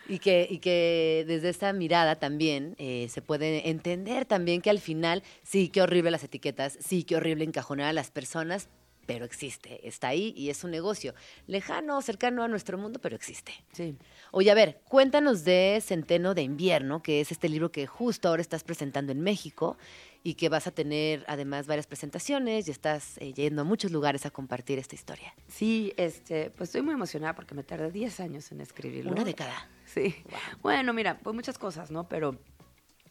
Y 0.08 0.20
que, 0.20 0.48
y 0.50 0.60
que 0.60 1.24
desde 1.28 1.50
esta 1.50 1.72
mirada 1.74 2.18
también 2.18 2.76
eh, 2.78 3.08
se 3.10 3.22
puede 3.22 3.70
entender 3.70 4.26
también 4.26 4.62
que 4.62 4.70
al 4.70 4.80
final, 4.80 5.24
sí, 5.44 5.70
qué 5.70 5.82
horrible 5.82 6.12
las 6.12 6.24
etiquetas, 6.24 6.78
sí, 6.82 7.04
qué 7.04 7.16
horrible 7.16 7.46
encajonar 7.46 7.88
a 7.88 7.94
las 7.94 8.12
personas, 8.12 8.70
pero 9.10 9.26
existe, 9.26 9.88
está 9.88 10.10
ahí 10.10 10.36
y 10.38 10.52
es 10.52 10.64
un 10.64 10.70
negocio 10.70 11.16
lejano, 11.48 12.00
cercano 12.04 12.44
a 12.44 12.48
nuestro 12.48 12.78
mundo, 12.78 13.00
pero 13.02 13.16
existe. 13.16 13.52
Sí. 13.72 13.96
Oye, 14.30 14.52
a 14.52 14.54
ver, 14.54 14.82
cuéntanos 14.88 15.44
de 15.44 15.82
Centeno 15.84 16.36
de 16.36 16.44
Invierno, 16.44 17.02
que 17.02 17.20
es 17.20 17.32
este 17.32 17.50
libro 17.50 17.72
que 17.72 17.88
justo 17.88 18.30
ahora 18.30 18.44
estás 18.44 18.64
presentando 18.64 19.12
en 19.12 19.22
México 19.22 19.80
y 20.22 20.36
que 20.36 20.48
vas 20.48 20.68
a 20.68 20.72
tener 20.72 21.26
además 21.28 21.66
varias 21.66 21.88
presentaciones 21.88 22.68
y 22.68 22.72
estás 22.72 23.18
eh, 23.18 23.34
yendo 23.34 23.64
a 23.64 23.66
muchos 23.66 23.92
lugares 23.92 24.28
a 24.28 24.30
compartir 24.30 24.78
esta 24.78 24.94
historia. 24.94 25.34
Sí, 25.48 25.92
este, 25.98 26.52
pues 26.52 26.70
estoy 26.70 26.84
muy 26.84 26.94
emocionada 26.94 27.34
porque 27.34 27.56
me 27.56 27.64
tardé 27.64 27.90
10 27.90 28.20
años 28.20 28.52
en 28.52 28.62
escribirlo. 28.62 29.12
Una 29.12 29.24
década. 29.24 29.72
Sí. 29.86 30.14
Bueno, 30.62 30.94
mira, 30.94 31.18
pues 31.18 31.36
muchas 31.36 31.58
cosas, 31.58 31.90
¿no? 31.90 32.08
Pero 32.08 32.38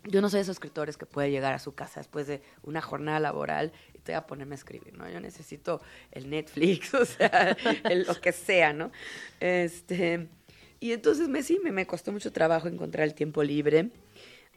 yo 0.04 0.20
no 0.20 0.30
soy 0.30 0.38
de 0.38 0.42
esos 0.42 0.56
escritores 0.56 0.96
que 0.96 1.06
puede 1.06 1.30
llegar 1.30 1.54
a 1.54 1.58
su 1.58 1.74
casa 1.74 2.00
después 2.00 2.26
de 2.26 2.42
una 2.62 2.80
jornada 2.80 3.20
laboral 3.20 3.72
y 3.94 3.98
te 3.98 4.12
voy 4.12 4.16
a 4.18 4.26
ponerme 4.26 4.54
a 4.54 4.58
escribir, 4.58 4.96
¿no? 4.96 5.08
Yo 5.10 5.20
necesito 5.20 5.80
el 6.12 6.30
Netflix, 6.30 6.94
o 6.94 7.04
sea, 7.04 7.56
el- 7.84 8.04
lo 8.06 8.14
que 8.20 8.32
sea, 8.32 8.72
¿no? 8.72 8.90
Este, 9.40 10.28
y 10.80 10.92
entonces 10.92 11.28
me, 11.28 11.42
sí, 11.42 11.60
me, 11.62 11.72
me 11.72 11.86
costó 11.86 12.12
mucho 12.12 12.32
trabajo 12.32 12.68
encontrar 12.68 13.06
el 13.06 13.14
tiempo 13.14 13.42
libre. 13.42 13.90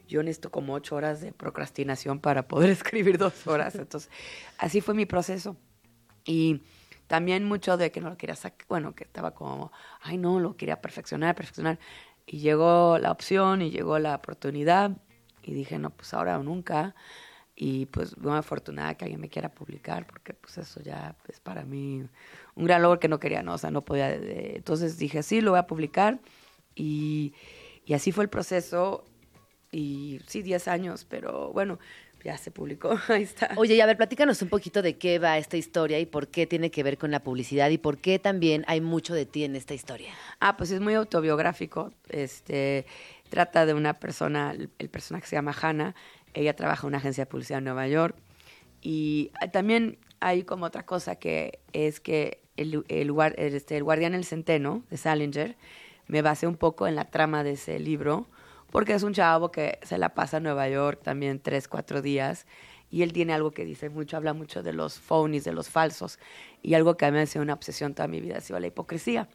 Yo 0.08 0.22
necesito 0.22 0.50
como 0.50 0.74
ocho 0.74 0.96
horas 0.96 1.20
de 1.20 1.32
procrastinación 1.32 2.20
para 2.20 2.46
poder 2.48 2.70
escribir 2.70 3.18
dos 3.18 3.46
horas. 3.46 3.74
Entonces, 3.74 4.10
así 4.58 4.80
fue 4.80 4.94
mi 4.94 5.06
proceso. 5.06 5.56
Y 6.24 6.62
también 7.08 7.44
mucho 7.44 7.76
de 7.76 7.90
que 7.90 8.00
no 8.00 8.10
lo 8.10 8.16
quería 8.16 8.36
sacar, 8.36 8.66
bueno, 8.68 8.94
que 8.94 9.04
estaba 9.04 9.32
como, 9.34 9.72
ay, 10.00 10.18
no, 10.18 10.38
lo 10.40 10.56
quería 10.56 10.80
perfeccionar, 10.80 11.34
perfeccionar. 11.34 11.78
Y 12.26 12.38
llegó 12.38 12.98
la 12.98 13.10
opción 13.10 13.60
y 13.62 13.70
llegó 13.70 13.98
la 13.98 14.14
oportunidad 14.14 14.92
y 15.42 15.52
dije, 15.52 15.78
no, 15.78 15.90
pues 15.90 16.14
ahora 16.14 16.38
o 16.38 16.42
nunca. 16.42 16.94
Y 17.54 17.86
pues 17.86 18.16
muy 18.16 18.36
afortunada 18.36 18.94
que 18.94 19.04
alguien 19.04 19.20
me 19.20 19.28
quiera 19.28 19.50
publicar 19.50 20.06
porque 20.06 20.32
pues 20.32 20.56
eso 20.58 20.80
ya 20.80 21.14
es 21.28 21.38
para 21.38 21.64
mí 21.64 22.02
un 22.54 22.64
gran 22.64 22.80
logro 22.80 22.98
que 22.98 23.08
no 23.08 23.20
quería, 23.20 23.42
no, 23.42 23.54
o 23.54 23.58
sea, 23.58 23.70
no 23.70 23.82
podía. 23.82 24.14
entonces 24.14 24.96
dije, 24.98 25.22
sí, 25.22 25.40
lo 25.40 25.50
voy 25.52 25.60
a 25.60 25.66
publicar. 25.66 26.20
Y, 26.74 27.34
y 27.84 27.94
así 27.94 28.12
fue 28.12 28.24
el 28.24 28.30
proceso. 28.30 29.04
Y 29.70 30.20
sí, 30.26 30.42
10 30.42 30.68
años, 30.68 31.06
pero 31.08 31.50
bueno, 31.52 31.78
ya 32.24 32.36
se 32.38 32.50
publicó, 32.50 32.98
ahí 33.08 33.22
está. 33.22 33.50
Oye, 33.56 33.74
y 33.74 33.80
a 33.80 33.86
ver, 33.86 33.96
platícanos 33.96 34.40
un 34.42 34.48
poquito 34.48 34.82
de 34.82 34.96
qué 34.96 35.18
va 35.18 35.38
esta 35.38 35.56
historia 35.56 35.98
y 35.98 36.06
por 36.06 36.28
qué 36.28 36.46
tiene 36.46 36.70
que 36.70 36.82
ver 36.82 36.98
con 36.98 37.10
la 37.10 37.22
publicidad 37.22 37.70
y 37.70 37.78
por 37.78 37.98
qué 37.98 38.18
también 38.18 38.64
hay 38.68 38.80
mucho 38.80 39.14
de 39.14 39.26
ti 39.26 39.44
en 39.44 39.56
esta 39.56 39.74
historia. 39.74 40.12
Ah, 40.40 40.56
pues 40.56 40.70
es 40.70 40.80
muy 40.80 40.94
autobiográfico. 40.94 41.92
Este 42.08 42.86
trata 43.32 43.64
de 43.64 43.72
una 43.72 43.94
persona, 43.94 44.52
el, 44.52 44.68
personaje 44.90 45.26
se 45.26 45.36
llama 45.36 45.56
Hannah. 45.58 45.94
Ella 46.34 46.54
trabaja 46.54 46.82
en 46.86 46.88
una 46.88 46.98
agencia 46.98 47.24
de 47.24 47.30
publicidad 47.30 47.60
en 47.60 47.64
Nueva 47.64 47.88
York. 47.88 48.14
Y 48.82 49.30
también 49.54 49.98
hay 50.20 50.42
como 50.42 50.66
otra 50.66 50.84
cosa 50.84 51.16
que 51.16 51.60
es 51.72 51.98
que 51.98 52.42
el, 52.58 52.84
el, 52.88 53.10
este, 53.38 53.78
el 53.78 53.84
guardián 53.84 54.12
del 54.12 54.26
centeno 54.26 54.82
de 54.90 54.98
Salinger 54.98 55.56
me 56.08 56.20
basé 56.20 56.46
un 56.46 56.58
poco 56.58 56.86
en 56.86 56.94
la 56.94 57.06
trama 57.06 57.42
de 57.42 57.52
ese 57.52 57.78
libro 57.78 58.28
porque 58.70 58.92
es 58.92 59.02
un 59.02 59.14
chavo 59.14 59.50
que 59.50 59.78
se 59.82 59.96
la 59.96 60.10
pasa 60.10 60.36
en 60.36 60.42
Nueva 60.42 60.68
York 60.68 61.00
también 61.02 61.40
tres, 61.40 61.68
cuatro 61.68 62.02
días 62.02 62.46
Y 62.90 63.02
él 63.02 63.14
tiene 63.14 63.32
algo 63.32 63.52
que 63.52 63.64
dice 63.64 63.88
mucho, 63.88 64.18
habla 64.18 64.34
mucho 64.34 64.62
de 64.62 64.74
los 64.74 64.98
phonies, 64.98 65.44
de 65.44 65.52
los 65.52 65.70
falsos. 65.70 66.18
Y 66.60 66.74
algo 66.74 66.98
que 66.98 67.06
a 67.06 67.10
mí 67.10 67.18
ha 67.18 67.24
sido 67.24 67.42
una 67.42 67.54
obsesión 67.54 67.94
toda 67.94 68.08
mi 68.08 68.20
vida 68.20 68.36
ha 68.36 68.40
sido 68.42 68.60
la 68.60 68.66
hipocresía. 68.66 69.26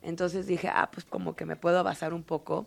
Entonces 0.00 0.46
dije, 0.46 0.68
ah, 0.68 0.88
pues 0.90 1.04
como 1.04 1.36
que 1.36 1.44
me 1.44 1.56
puedo 1.56 1.84
basar 1.84 2.14
un 2.14 2.22
poco, 2.22 2.66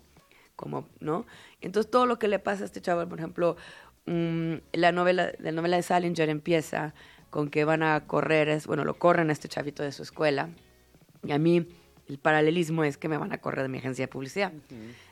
como, 0.56 0.88
¿no? 1.00 1.26
Entonces 1.62 1.90
todo 1.92 2.06
lo 2.06 2.20
que 2.20 2.28
le 2.28 2.40
pasa 2.40 2.64
a 2.64 2.66
este 2.66 2.82
chavo, 2.82 3.08
por 3.08 3.20
ejemplo, 3.20 3.58
mm, 4.06 4.56
la 4.74 4.92
novela, 4.92 5.32
la 5.40 5.52
novela 5.52 5.78
de 5.78 5.84
Salinger 5.84 6.30
empieza 6.30 6.94
con 7.30 7.50
que 7.50 7.66
van 7.66 7.84
a 7.84 8.08
correr, 8.08 8.50
es, 8.50 8.68
bueno, 8.68 8.86
lo 8.86 8.98
corren 8.98 9.30
a 9.30 9.34
este 9.34 9.48
chavito 9.48 9.84
de 9.84 9.92
su 9.92 10.04
escuela. 10.04 10.50
Y 11.24 11.32
a 11.32 11.38
mí 11.38 11.68
el 12.08 12.20
paralelismo 12.20 12.84
es 12.84 12.98
que 12.98 13.10
me 13.10 13.18
van 13.18 13.34
a 13.34 13.40
correr 13.40 13.64
de 13.64 13.70
mi 13.70 13.80
agencia 13.80 14.04
de 14.04 14.08
publicidad. 14.08 14.54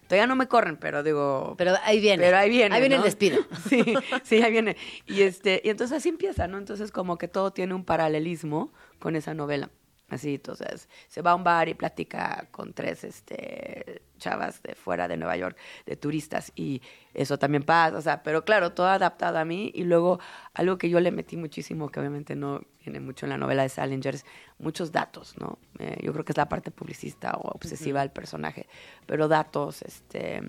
Todavía 0.08 0.28
no 0.28 0.36
me 0.36 0.48
corren, 0.48 0.78
pero 0.78 1.02
digo... 1.02 1.56
Pero 1.58 1.74
ahí 1.84 2.00
viene. 2.00 2.24
Pero 2.24 2.38
ahí 2.38 2.50
viene, 2.50 2.76
Ahí 2.76 2.82
viene 2.82 2.96
el 2.96 3.02
despido. 3.02 3.44
Sí, 3.68 3.84
sí, 4.24 4.41
ahí 4.41 4.52
viene. 4.52 4.78
Y, 5.08 5.22
este, 5.22 5.62
y 5.64 5.70
entonces 5.70 5.98
así 5.98 6.10
empieza, 6.10 6.48
¿no? 6.48 6.58
Entonces 6.58 6.91
como 6.91 7.18
que 7.18 7.28
todo 7.28 7.52
tiene 7.52 7.74
un 7.74 7.84
paralelismo 7.84 8.72
con 9.00 9.16
esa 9.16 9.34
novela. 9.34 9.70
Así, 10.14 10.36
entonces 10.36 10.89
se 11.07 11.22
va 11.22 11.32
a 11.32 11.36
un 11.36 11.43
bar 11.43 11.68
y 11.70 11.74
platica 11.74 12.47
con 12.51 12.74
tres 12.74 13.03
este, 13.03 14.01
chavas 14.18 14.61
de 14.61 14.76
fuera 14.76 15.07
de 15.07 15.18
Nueva 15.18 15.36
York, 15.38 15.57
de 15.86 15.95
turistas, 15.95 16.51
y 16.55 16.82
eso 17.14 17.38
también 17.38 17.64
pasa, 17.64 17.97
o 17.97 18.01
sea, 18.01 18.24
pero 18.24 18.45
claro, 18.45 18.72
todo 18.74 18.88
adaptado 18.88 19.38
a 19.38 19.45
mí. 19.45 19.72
Y 19.74 19.84
luego 19.84 20.20
algo 20.53 20.78
que 20.78 20.89
yo 20.89 20.99
le 20.99 21.11
metí 21.11 21.36
muchísimo, 21.36 21.89
que 21.89 21.99
obviamente 21.99 22.36
no 22.36 22.61
viene 22.84 22.99
mucho 22.99 23.26
en 23.26 23.32
la 23.32 23.38
novela 23.38 23.64
de 23.64 23.70
Salinger, 23.70 24.16
es 24.16 24.26
muchos 24.59 24.91
datos, 24.91 25.36
¿no? 25.39 25.57
Eh, 25.80 25.97
yo 26.03 26.14
creo 26.14 26.26
que 26.26 26.32
es 26.32 26.38
la 26.38 26.49
parte 26.49 26.72
publicista 26.72 27.32
o 27.34 27.49
obsesiva 27.49 28.01
del 28.01 28.11
personaje, 28.11 28.68
pero 29.05 29.28
datos, 29.28 29.82
este, 29.82 30.41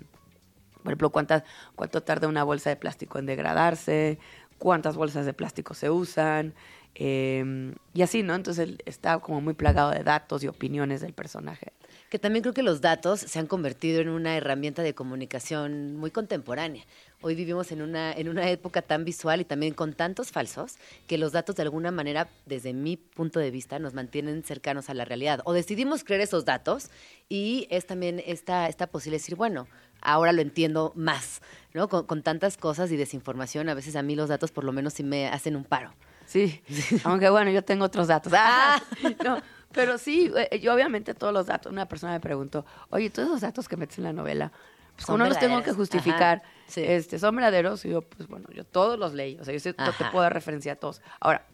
por 0.83 0.91
ejemplo, 0.91 1.09
cuántas, 1.09 1.43
cuánto 1.75 2.03
tarda 2.03 2.27
una 2.27 2.43
bolsa 2.43 2.69
de 2.69 2.75
plástico 2.75 3.17
en 3.17 3.25
degradarse, 3.25 4.19
cuántas 4.57 4.95
bolsas 4.95 5.25
de 5.25 5.33
plástico 5.33 5.73
se 5.73 5.89
usan, 5.89 6.53
eh, 6.95 7.73
y 7.93 8.01
así, 8.01 8.23
¿no? 8.23 8.35
Entonces 8.35 8.69
él 8.69 8.81
está 8.85 9.19
como 9.19 9.41
muy 9.41 9.53
plagado 9.53 9.91
de 9.91 10.03
datos 10.03 10.43
y 10.43 10.47
opiniones 10.47 11.01
del 11.01 11.13
personaje. 11.13 11.73
Que 12.09 12.19
también 12.19 12.43
creo 12.43 12.53
que 12.53 12.63
los 12.63 12.79
datos 12.79 13.19
se 13.19 13.39
han 13.39 13.47
convertido 13.47 13.99
en 13.99 14.09
una 14.09 14.37
herramienta 14.37 14.81
de 14.81 14.95
comunicación 14.95 15.97
muy 15.97 16.11
contemporánea. 16.11 16.85
Hoy 17.21 17.35
vivimos 17.35 17.71
en 17.71 17.81
una, 17.81 18.13
en 18.13 18.29
una 18.29 18.49
época 18.49 18.81
tan 18.81 19.03
visual 19.03 19.41
y 19.41 19.45
también 19.45 19.73
con 19.73 19.93
tantos 19.93 20.31
falsos 20.31 20.77
que 21.07 21.17
los 21.17 21.33
datos 21.33 21.55
de 21.55 21.63
alguna 21.63 21.91
manera, 21.91 22.29
desde 22.45 22.73
mi 22.73 22.95
punto 22.95 23.39
de 23.39 23.51
vista, 23.51 23.79
nos 23.79 23.93
mantienen 23.93 24.43
cercanos 24.43 24.89
a 24.89 24.93
la 24.93 25.03
realidad. 25.03 25.41
O 25.43 25.51
decidimos 25.51 26.03
creer 26.03 26.21
esos 26.21 26.45
datos 26.45 26.91
y 27.27 27.67
es 27.71 27.85
también 27.85 28.21
esta, 28.25 28.69
esta 28.69 28.87
posibilidad 28.87 29.19
de 29.19 29.23
decir, 29.23 29.35
bueno, 29.35 29.67
ahora 30.01 30.31
lo 30.31 30.41
entiendo 30.41 30.93
más, 30.95 31.41
¿no? 31.73 31.89
Con, 31.89 32.05
con 32.05 32.23
tantas 32.23 32.55
cosas 32.57 32.91
y 32.91 32.95
desinformación, 32.97 33.67
a 33.67 33.73
veces 33.73 33.95
a 33.95 34.03
mí 34.03 34.15
los 34.15 34.29
datos 34.29 34.51
por 34.51 34.63
lo 34.63 34.71
menos 34.71 34.93
sí 34.93 35.03
me 35.03 35.27
hacen 35.27 35.55
un 35.55 35.65
paro. 35.65 35.93
Sí, 36.25 36.61
aunque 37.03 37.29
bueno, 37.29 37.51
yo 37.51 37.63
tengo 37.63 37.85
otros 37.85 38.07
datos. 38.07 38.33
Ah, 38.35 38.81
no, 39.25 39.41
pero 39.71 39.97
sí, 39.97 40.31
eh, 40.35 40.59
yo 40.59 40.73
obviamente 40.73 41.13
todos 41.13 41.33
los 41.33 41.45
datos. 41.47 41.71
Una 41.71 41.87
persona 41.87 42.13
me 42.13 42.19
preguntó, 42.19 42.65
oye, 42.89 43.09
todos 43.09 43.29
esos 43.29 43.41
datos 43.41 43.67
que 43.67 43.77
metes 43.77 43.97
en 43.97 44.05
la 44.05 44.13
novela, 44.13 44.51
pues 44.95 45.09
no 45.09 45.25
los 45.25 45.37
tengo 45.39 45.61
que 45.63 45.73
justificar, 45.73 46.37
Ajá, 46.43 46.49
sí. 46.67 46.81
este, 46.83 47.19
son 47.19 47.35
verdaderos. 47.35 47.83
Y 47.85 47.89
yo, 47.89 48.01
pues 48.01 48.27
bueno, 48.29 48.47
yo 48.53 48.63
todos 48.63 48.97
los 48.97 49.13
leí. 49.13 49.37
O 49.39 49.43
sea, 49.45 49.53
yo 49.53 49.59
sí 49.59 49.73
te- 49.73 50.05
puedo 50.11 50.29
referenciar 50.29 50.77
a 50.77 50.79
todos. 50.79 51.01
Ahora, 51.19 51.45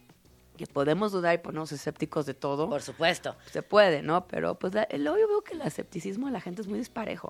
que 0.58 0.68
podemos 0.68 1.12
dudar 1.12 1.34
y 1.34 1.38
ponernos 1.40 1.72
escépticos 1.72 2.28
de 2.28 2.36
todo. 2.36 2.70
Por 2.70 2.84
supuesto. 2.84 3.36
Se 3.50 3.64
puede, 3.64 4.04
¿no? 4.04 4.28
Pero 4.28 4.56
pues 4.60 4.76
la- 4.76 4.88
luego 4.96 5.18
yo 5.18 5.28
veo 5.28 5.42
que 5.42 5.54
el 5.56 5.62
escepticismo 5.62 6.28
de 6.28 6.34
la 6.34 6.42
gente 6.42 6.62
es 6.62 6.68
muy 6.68 6.78
disparejo. 6.78 7.30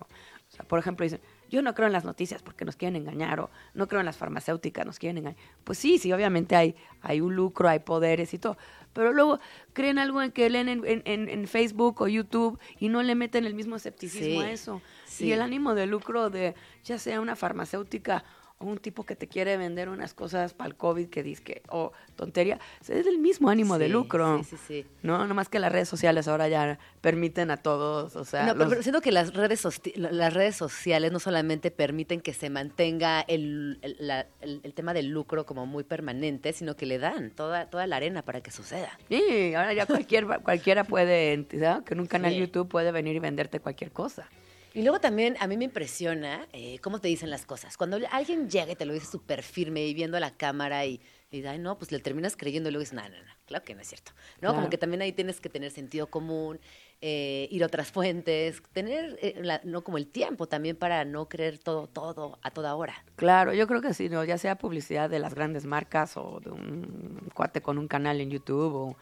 O 0.51 0.55
sea, 0.55 0.65
por 0.65 0.79
ejemplo, 0.79 1.05
dicen, 1.05 1.21
yo 1.51 1.61
no 1.61 1.75
creo 1.75 1.85
en 1.85 1.93
las 1.93 2.03
noticias 2.05 2.41
porque 2.41 2.65
nos 2.65 2.75
quieren 2.75 2.95
engañar, 2.95 3.39
o 3.41 3.49
no 3.75 3.87
creo 3.87 3.99
en 3.99 4.05
las 4.07 4.17
farmacéuticas, 4.17 4.85
nos 4.85 4.97
quieren 4.97 5.19
engañar. 5.19 5.37
Pues 5.63 5.77
sí, 5.77 5.99
sí, 5.99 6.11
obviamente 6.11 6.55
hay, 6.55 6.75
hay 7.01 7.21
un 7.21 7.35
lucro, 7.35 7.69
hay 7.69 7.79
poderes 7.79 8.33
y 8.33 8.39
todo. 8.39 8.57
Pero 8.93 9.13
luego 9.13 9.39
creen 9.73 9.99
algo 9.99 10.21
en 10.21 10.31
que 10.31 10.49
leen 10.49 10.67
en, 10.67 10.83
en- 11.05 11.47
Facebook 11.47 12.01
o 12.01 12.07
YouTube 12.07 12.59
y 12.79 12.89
no 12.89 13.03
le 13.03 13.15
meten 13.15 13.45
el 13.45 13.53
mismo 13.53 13.75
escepticismo 13.77 14.41
Sí, 14.41 14.47
a 14.47 14.51
eso. 14.51 14.81
sí. 15.05 15.25
Y 15.27 15.31
el 15.33 15.41
ánimo 15.41 15.75
de 15.75 15.85
lucro 15.85 16.29
de 16.29 16.55
ya 16.83 16.97
sea 16.97 17.21
una 17.21 17.35
farmacéutica 17.37 18.23
un 18.61 18.77
tipo 18.77 19.05
que 19.05 19.15
te 19.15 19.27
quiere 19.27 19.57
vender 19.57 19.89
unas 19.89 20.13
cosas 20.13 20.53
para 20.53 20.67
el 20.69 20.75
COVID 20.75 21.07
que 21.09 21.23
dice 21.23 21.61
o 21.69 21.91
tontería, 22.15 22.59
o 22.79 22.83
sea, 22.83 22.97
es 22.97 23.05
del 23.05 23.17
mismo 23.19 23.49
ánimo 23.49 23.77
de 23.77 23.89
lucro. 23.89 24.37
sí, 24.43 24.55
sí, 24.55 24.57
sí. 24.67 24.85
No, 25.03 25.25
nomás 25.27 25.49
que 25.49 25.59
las 25.59 25.71
redes 25.71 25.89
sociales 25.89 26.27
ahora 26.27 26.47
ya 26.47 26.79
permiten 27.01 27.51
a 27.51 27.57
todos, 27.57 28.15
o 28.15 28.23
sea, 28.25 28.43
No, 28.45 28.53
pero, 28.53 28.59
los- 28.65 28.69
pero 28.69 28.83
siento 28.83 29.01
que 29.01 29.11
las 29.11 29.33
redes, 29.33 29.63
las 29.95 30.33
redes 30.33 30.55
sociales 30.55 31.11
no 31.11 31.19
solamente 31.19 31.71
permiten 31.71 32.21
que 32.21 32.33
se 32.33 32.49
mantenga 32.49 33.21
el, 33.21 33.79
el- 33.81 33.95
la- 33.99 34.27
el- 34.41 34.61
el 34.63 34.73
tema 34.73 34.93
del 34.93 35.07
lucro 35.09 35.45
como 35.45 35.65
muy 35.65 35.83
permanente, 35.83 36.53
sino 36.53 36.75
que 36.75 36.85
le 36.85 36.99
dan 36.99 37.31
toda, 37.31 37.69
toda 37.69 37.87
la 37.87 37.95
arena 37.95 38.21
para 38.21 38.41
que 38.41 38.51
suceda. 38.51 38.97
Sí, 39.09 39.53
ahora 39.55 39.73
ya 39.73 39.85
cualquier, 39.85 40.25
cualquiera 40.43 40.83
puede, 40.83 41.45
¿sabes? 41.59 41.83
que 41.85 41.93
en 41.93 41.99
un 41.99 42.07
canal 42.07 42.31
Sí. 42.33 42.39
YouTube 42.39 42.67
puede 42.69 42.91
venir 42.91 43.15
y 43.15 43.19
venderte 43.19 43.59
cualquier 43.59 43.91
cosa. 43.91 44.29
Y 44.73 44.83
luego 44.83 44.99
también 45.01 45.35
a 45.39 45.47
mí 45.47 45.57
me 45.57 45.65
impresiona 45.65 46.47
eh, 46.53 46.79
cómo 46.79 46.99
te 46.99 47.07
dicen 47.09 47.29
las 47.29 47.45
cosas. 47.45 47.75
Cuando 47.75 47.97
alguien 48.11 48.49
llega 48.49 48.71
y 48.71 48.75
te 48.75 48.85
lo 48.85 48.93
dice 48.93 49.05
súper 49.05 49.43
firme 49.43 49.85
y 49.85 49.93
viendo 49.93 50.17
la 50.19 50.31
cámara 50.37 50.85
y, 50.85 51.01
y 51.29 51.45
ay, 51.45 51.59
no, 51.59 51.77
pues 51.77 51.91
le 51.91 51.99
terminas 51.99 52.37
creyendo 52.37 52.69
y 52.69 52.71
luego 52.71 52.79
dices, 52.81 52.93
no, 52.93 53.01
no, 53.03 53.09
no, 53.17 53.31
claro 53.45 53.65
que 53.65 53.75
no 53.75 53.81
es 53.81 53.87
cierto. 53.89 54.13
¿no? 54.41 54.55
Como 54.55 54.69
que 54.69 54.77
también 54.77 55.01
ahí 55.01 55.11
tienes 55.11 55.41
que 55.41 55.49
tener 55.49 55.71
sentido 55.71 56.07
común, 56.07 56.59
eh, 57.01 57.49
ir 57.51 57.63
a 57.63 57.65
otras 57.65 57.91
fuentes, 57.91 58.63
tener 58.71 59.17
eh, 59.21 59.39
la- 59.43 59.59
no 59.65 59.83
como 59.83 59.97
el 59.97 60.07
tiempo 60.07 60.47
también 60.47 60.77
para 60.77 61.03
no 61.03 61.27
creer 61.27 61.57
todo, 61.59 61.87
todo 61.87 62.39
a 62.41 62.51
toda 62.51 62.73
hora. 62.75 63.03
Claro, 63.17 63.53
yo 63.53 63.67
creo 63.67 63.81
que 63.81 63.93
sí, 63.93 64.07
¿no? 64.07 64.23
ya 64.23 64.37
sea 64.37 64.55
publicidad 64.57 65.09
de 65.09 65.19
las 65.19 65.33
grandes 65.35 65.65
marcas 65.65 66.15
o 66.15 66.39
de 66.39 66.49
un 66.51 67.29
cuate 67.33 67.61
con 67.61 67.77
un 67.77 67.89
canal 67.89 68.21
en 68.21 68.29
YouTube 68.29 68.73
o, 68.73 68.97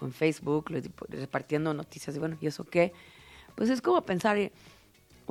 o 0.00 0.04
en 0.06 0.12
Facebook 0.12 0.70
repartiendo 1.08 1.74
noticias 1.74 2.16
y 2.16 2.18
bueno, 2.18 2.38
¿y 2.40 2.46
eso 2.46 2.64
qué? 2.64 2.92
Pues 3.56 3.68
es 3.68 3.82
como 3.82 4.00
pensar, 4.02 4.38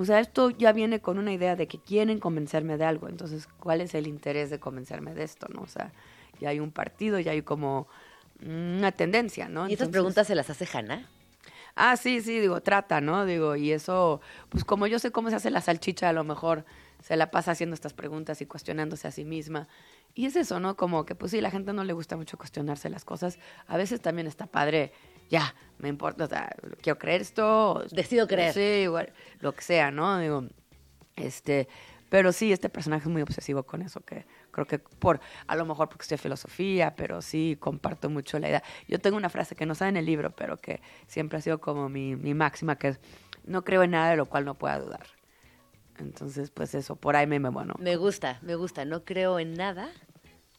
o 0.01 0.05
sea, 0.05 0.19
esto 0.21 0.49
ya 0.49 0.71
viene 0.71 1.01
con 1.01 1.17
una 1.19 1.33
idea 1.33 1.55
de 1.57 1.67
que 1.67 1.77
quieren 1.77 2.19
convencerme 2.19 2.77
de 2.77 2.85
algo, 2.85 3.09
entonces, 3.09 3.47
¿cuál 3.59 3.81
es 3.81 3.93
el 3.95 4.07
interés 4.07 4.49
de 4.49 4.57
convencerme 4.57 5.13
de 5.13 5.23
esto, 5.23 5.47
no? 5.49 5.61
O 5.61 5.67
sea, 5.67 5.91
ya 6.39 6.49
hay 6.49 6.61
un 6.61 6.71
partido, 6.71 7.19
ya 7.19 7.31
hay 7.33 7.41
como 7.41 7.87
una 8.41 8.93
tendencia, 8.93 9.49
¿no? 9.49 9.67
¿Y 9.67 9.73
estas 9.73 9.87
Entonces- 9.87 9.91
preguntas 9.91 10.27
se 10.27 10.35
las 10.35 10.49
hace 10.49 10.65
Hanna? 10.71 11.09
Ah, 11.75 11.97
sí, 11.97 12.21
sí, 12.21 12.39
digo, 12.39 12.61
trata, 12.61 13.01
¿no? 13.01 13.25
Digo, 13.25 13.57
y 13.57 13.71
eso, 13.73 14.21
pues 14.49 14.63
como 14.63 14.87
yo 14.87 14.99
sé 14.99 15.11
cómo 15.11 15.29
se 15.29 15.35
hace 15.35 15.51
la 15.51 15.59
salchicha, 15.61 16.07
a 16.07 16.13
lo 16.13 16.23
mejor 16.23 16.63
se 17.03 17.15
la 17.17 17.29
pasa 17.31 17.51
haciendo 17.51 17.73
estas 17.73 17.93
preguntas 17.93 18.41
y 18.41 18.45
cuestionándose 18.45 19.07
a 19.07 19.11
sí 19.11 19.25
misma. 19.25 19.67
Y 20.15 20.25
es 20.25 20.35
eso, 20.37 20.59
¿no? 20.61 20.75
Como 20.77 21.05
que, 21.05 21.15
pues 21.15 21.31
sí, 21.31 21.41
la 21.41 21.51
gente 21.51 21.71
no 21.73 21.83
le 21.83 21.93
gusta 21.93 22.15
mucho 22.17 22.37
cuestionarse 22.37 22.89
las 22.89 23.03
cosas. 23.05 23.37
A 23.67 23.75
veces 23.77 24.01
también 24.01 24.27
está 24.27 24.45
padre, 24.47 24.91
ya, 25.29 25.53
me 25.77 25.89
importa, 25.89 26.25
o 26.25 26.27
sea, 26.27 26.49
quiero 26.81 26.97
creer 26.99 27.21
esto. 27.21 27.83
Decido 27.91 28.27
creer. 28.27 28.53
Sí, 28.53 28.83
igual, 28.83 29.11
lo 29.39 29.53
que 29.53 29.61
sea, 29.61 29.91
¿no? 29.91 30.17
Digo, 30.19 30.43
este, 31.15 31.67
pero 32.09 32.31
sí, 32.31 32.51
este 32.51 32.69
personaje 32.69 33.03
es 33.03 33.09
muy 33.09 33.21
obsesivo 33.21 33.63
con 33.63 33.81
eso, 33.81 34.01
que 34.01 34.25
creo 34.51 34.65
que 34.65 34.79
por, 34.79 35.19
a 35.47 35.55
lo 35.55 35.65
mejor 35.65 35.89
porque 35.89 36.03
estudio 36.03 36.17
filosofía, 36.17 36.95
pero 36.95 37.21
sí 37.21 37.55
comparto 37.59 38.09
mucho 38.09 38.39
la 38.39 38.49
idea. 38.49 38.63
Yo 38.87 38.99
tengo 38.99 39.15
una 39.17 39.29
frase 39.29 39.55
que 39.55 39.65
no 39.65 39.73
está 39.73 39.87
en 39.87 39.97
el 39.97 40.05
libro, 40.05 40.31
pero 40.31 40.57
que 40.57 40.81
siempre 41.07 41.37
ha 41.37 41.41
sido 41.41 41.59
como 41.59 41.87
mi, 41.87 42.15
mi 42.15 42.33
máxima, 42.33 42.77
que 42.77 42.89
es, 42.89 42.99
no 43.45 43.63
creo 43.63 43.83
en 43.83 43.91
nada 43.91 44.09
de 44.11 44.17
lo 44.17 44.25
cual 44.25 44.45
no 44.45 44.55
pueda 44.55 44.79
dudar. 44.79 45.05
Entonces, 45.99 46.49
pues 46.49 46.73
eso, 46.75 46.95
por 46.95 47.15
ahí 47.15 47.27
me, 47.27 47.39
me 47.39 47.49
bueno, 47.49 47.75
Me 47.77 47.95
gusta, 47.97 48.39
me 48.41 48.55
gusta. 48.55 48.85
No 48.85 49.03
creo 49.03 49.37
en 49.37 49.53
nada 49.53 49.89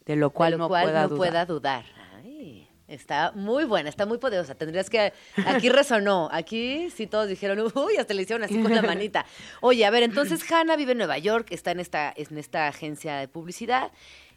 de 0.06 0.16
lo 0.16 0.30
cual 0.30 0.52
de 0.52 0.58
lo 0.58 0.64
no 0.64 0.68
cual 0.68 0.84
pueda 0.84 1.02
no 1.02 1.08
dudar. 1.08 1.18
pueda 1.18 1.46
dudar. 1.46 1.84
Ay, 2.22 2.68
está 2.90 3.32
muy 3.32 3.64
buena, 3.64 3.88
está 3.88 4.06
muy 4.06 4.18
poderosa. 4.18 4.54
Tendrías 4.54 4.90
que... 4.90 5.12
Aquí 5.46 5.68
resonó, 5.68 6.28
aquí 6.32 6.90
sí 6.90 7.06
todos 7.06 7.28
dijeron, 7.28 7.60
uy, 7.74 7.96
hasta 7.96 8.14
le 8.14 8.22
hicieron 8.22 8.44
así 8.44 8.60
con 8.60 8.74
la 8.74 8.82
manita. 8.82 9.24
Oye, 9.60 9.84
a 9.84 9.90
ver, 9.90 10.02
entonces 10.02 10.50
Hannah 10.50 10.76
vive 10.76 10.92
en 10.92 10.98
Nueva 10.98 11.18
York, 11.18 11.48
está 11.50 11.70
en 11.70 11.80
esta, 11.80 12.12
en 12.14 12.36
esta 12.38 12.68
agencia 12.68 13.16
de 13.16 13.28
publicidad. 13.28 13.92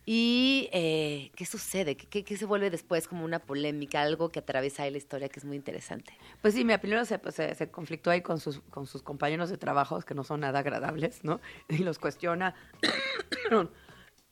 ¿Y 0.06 0.70
eh, 0.74 1.32
qué 1.36 1.46
sucede? 1.46 1.96
¿Qué, 1.96 2.26
qué, 2.26 2.38
se 2.38 2.46
vuelve 2.46 2.70
después 2.70 3.08
como 3.08 3.24
una 3.24 3.40
polémica, 3.40 4.02
algo 4.02 4.30
que 4.30 4.40
atraviesa 4.40 4.84
ahí 4.84 4.92
la 4.92 4.98
historia 4.98 5.30
que 5.30 5.40
es 5.40 5.46
muy 5.46 5.56
interesante? 5.56 6.14
Pues 6.42 6.54
sí, 6.54 6.66
mira, 6.66 6.80
primero 6.80 7.06
se, 7.06 7.20
pues, 7.20 7.36
se, 7.36 7.56
se 7.56 7.72
conflictó 7.72 8.12
ahí 8.12 8.22
con 8.22 8.42
sus, 8.42 8.60
con 8.70 8.86
sus 8.86 9.02
compañeros 9.02 9.50
de 9.50 9.58
trabajo, 9.58 10.02
que 10.02 10.14
no 10.14 10.26
son 10.26 10.42
nada 10.42 10.60
agradables, 10.60 11.24
¿no? 11.24 11.40
Y 11.70 11.78
los 11.80 12.00
cuestiona. 12.00 12.54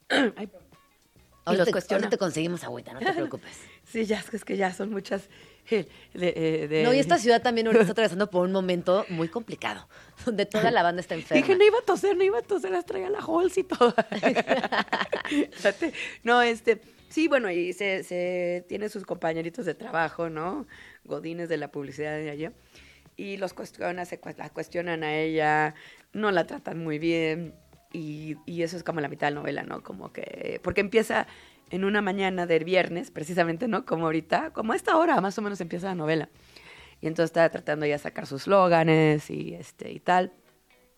Ay, 0.36 0.50
Ahorita 1.44 1.64
ahorita 1.96 2.10
te 2.10 2.18
conseguimos 2.18 2.64
agüita, 2.64 2.94
no 2.94 3.00
te 3.00 3.14
preocupes. 3.14 3.52
Sí, 3.92 4.06
ya, 4.06 4.24
es 4.32 4.46
que 4.46 4.56
ya 4.56 4.74
son 4.74 4.90
muchas. 4.92 5.24
eh, 5.70 5.86
de- 6.14 6.34
eh, 6.36 6.68
de- 6.70 6.84
No, 6.84 6.94
y 6.94 7.00
esta 7.00 7.18
ciudad 7.18 7.42
también 7.42 7.68
ahorita 7.68 7.82
está 7.82 7.92
atravesando 7.94 8.30
por 8.30 8.46
un 8.46 8.52
momento 8.54 9.06
muy 9.10 9.28
complicado, 9.28 9.88
donde 10.26 10.46
toda 10.46 10.72
la 10.72 10.82
banda 10.84 11.02
está 11.02 11.16
enferma. 11.16 11.42
Dije, 11.42 11.58
no 11.58 11.66
iba 11.66 11.80
a 11.80 11.82
toser, 11.82 12.16
no 12.16 12.24
iba 12.24 12.40
a 12.40 12.42
toser, 12.42 12.72
las 12.72 12.86
traía 12.86 13.10
la 13.10 13.20
Halls 13.20 13.58
y 13.58 13.64
todo. 13.64 13.94
No, 16.24 16.42
este, 16.42 16.82
sí, 17.10 17.28
bueno, 17.28 17.52
y 17.52 17.74
se, 17.74 18.04
se 18.04 18.66
tiene 18.70 18.90
sus 18.90 19.06
compañeritos 19.06 19.66
de 19.66 19.74
trabajo, 19.74 20.30
¿no? 20.30 20.68
Godines 21.04 21.50
de 21.50 21.58
la 21.58 21.72
publicidad 21.72 22.16
de 22.18 22.30
allá. 22.30 22.52
Y 23.18 23.38
los 23.38 23.54
cuestiona, 23.54 24.06
se, 24.06 24.20
la 24.38 24.50
cuestionan 24.50 25.04
a 25.04 25.16
ella, 25.18 25.76
no 26.14 26.32
la 26.32 26.46
tratan 26.48 26.84
muy 26.84 26.98
bien. 27.00 27.54
Y, 27.94 28.38
eso 28.62 28.78
es 28.78 28.84
como 28.84 29.02
la 29.02 29.10
mitad 29.10 29.28
de 29.28 29.32
la 29.32 29.42
novela, 29.42 29.64
¿no? 29.64 29.84
Como 29.84 30.14
que, 30.14 30.60
porque 30.64 30.82
empieza, 30.82 31.28
en 31.70 31.84
una 31.86 32.02
mañana 32.02 32.46
del 32.46 32.64
viernes, 32.64 33.12
precisamente, 33.12 33.68
¿no? 33.68 33.86
Como 33.86 34.06
ahorita, 34.06 34.52
como 34.52 34.74
a 34.74 34.76
esta 34.76 34.98
hora 34.98 35.20
más 35.22 35.38
o 35.38 35.42
menos 35.42 35.60
empieza 35.62 35.88
la 35.88 35.96
novela. 35.96 36.30
Y 37.02 37.08
entonces 37.08 37.30
estaba 37.32 37.50
tratando 37.50 37.86
ya 37.86 37.94
de 37.94 38.00
sacar 38.00 38.28
sus 38.28 38.44
slóganes 38.44 39.30
y, 39.30 39.56
este, 39.56 39.92
y 39.92 40.00
tal. 40.00 40.34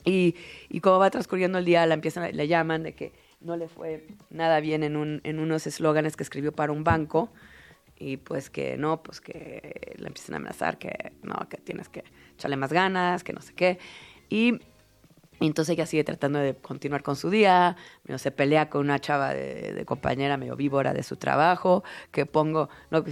Y, 0.03 0.35
y 0.69 0.81
como 0.81 0.99
va 0.99 1.09
transcurriendo 1.09 1.59
el 1.59 1.65
día, 1.65 1.85
la 1.85 1.93
empiezan, 1.93 2.35
le 2.35 2.47
llaman 2.47 2.83
de 2.83 2.93
que 2.93 3.13
no 3.39 3.55
le 3.55 3.67
fue 3.67 4.07
nada 4.29 4.59
bien 4.59 4.83
en, 4.83 4.95
un, 4.95 5.21
en 5.23 5.39
unos 5.39 5.67
eslóganes 5.67 6.15
que 6.15 6.23
escribió 6.23 6.51
para 6.51 6.71
un 6.71 6.83
banco. 6.83 7.31
Y 7.95 8.17
pues 8.17 8.49
que 8.49 8.75
no, 8.75 9.01
pues 9.03 9.21
que 9.21 9.95
la 9.97 10.07
empiezan 10.07 10.33
a 10.33 10.37
amenazar, 10.37 10.77
que 10.77 11.13
no, 11.21 11.47
que 11.47 11.57
tienes 11.57 11.87
que 11.87 12.03
echarle 12.33 12.57
más 12.57 12.73
ganas, 12.73 13.23
que 13.23 13.31
no 13.31 13.41
sé 13.41 13.53
qué. 13.53 13.79
Y 14.29 14.59
entonces 15.47 15.73
ella 15.73 15.85
sigue 15.85 16.03
tratando 16.03 16.39
de 16.39 16.55
continuar 16.55 17.03
con 17.03 17.15
su 17.15 17.29
día, 17.29 17.75
medio 18.03 18.17
se 18.17 18.31
pelea 18.31 18.69
con 18.69 18.81
una 18.81 18.99
chava 18.99 19.33
de, 19.33 19.73
de 19.73 19.85
compañera 19.85 20.37
medio 20.37 20.55
víbora 20.55 20.93
de 20.93 21.03
su 21.03 21.17
trabajo, 21.17 21.83
que 22.11 22.25
pongo, 22.25 22.69
no, 22.91 23.03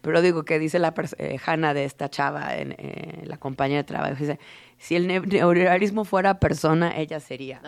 pero 0.00 0.20
digo 0.22 0.44
que 0.44 0.58
dice 0.58 0.78
la 0.78 0.94
eh, 1.18 1.38
Hannah 1.44 1.74
de 1.74 1.84
esta 1.84 2.08
chava, 2.08 2.56
en, 2.56 2.72
eh, 2.78 3.22
la 3.24 3.36
compañera 3.38 3.78
de 3.78 3.84
trabajo, 3.84 4.16
dice, 4.18 4.38
si 4.78 4.96
el 4.96 5.06
ne- 5.06 5.20
neoliberalismo 5.20 6.04
fuera 6.04 6.38
persona, 6.38 6.96
ella 6.96 7.20
sería. 7.20 7.60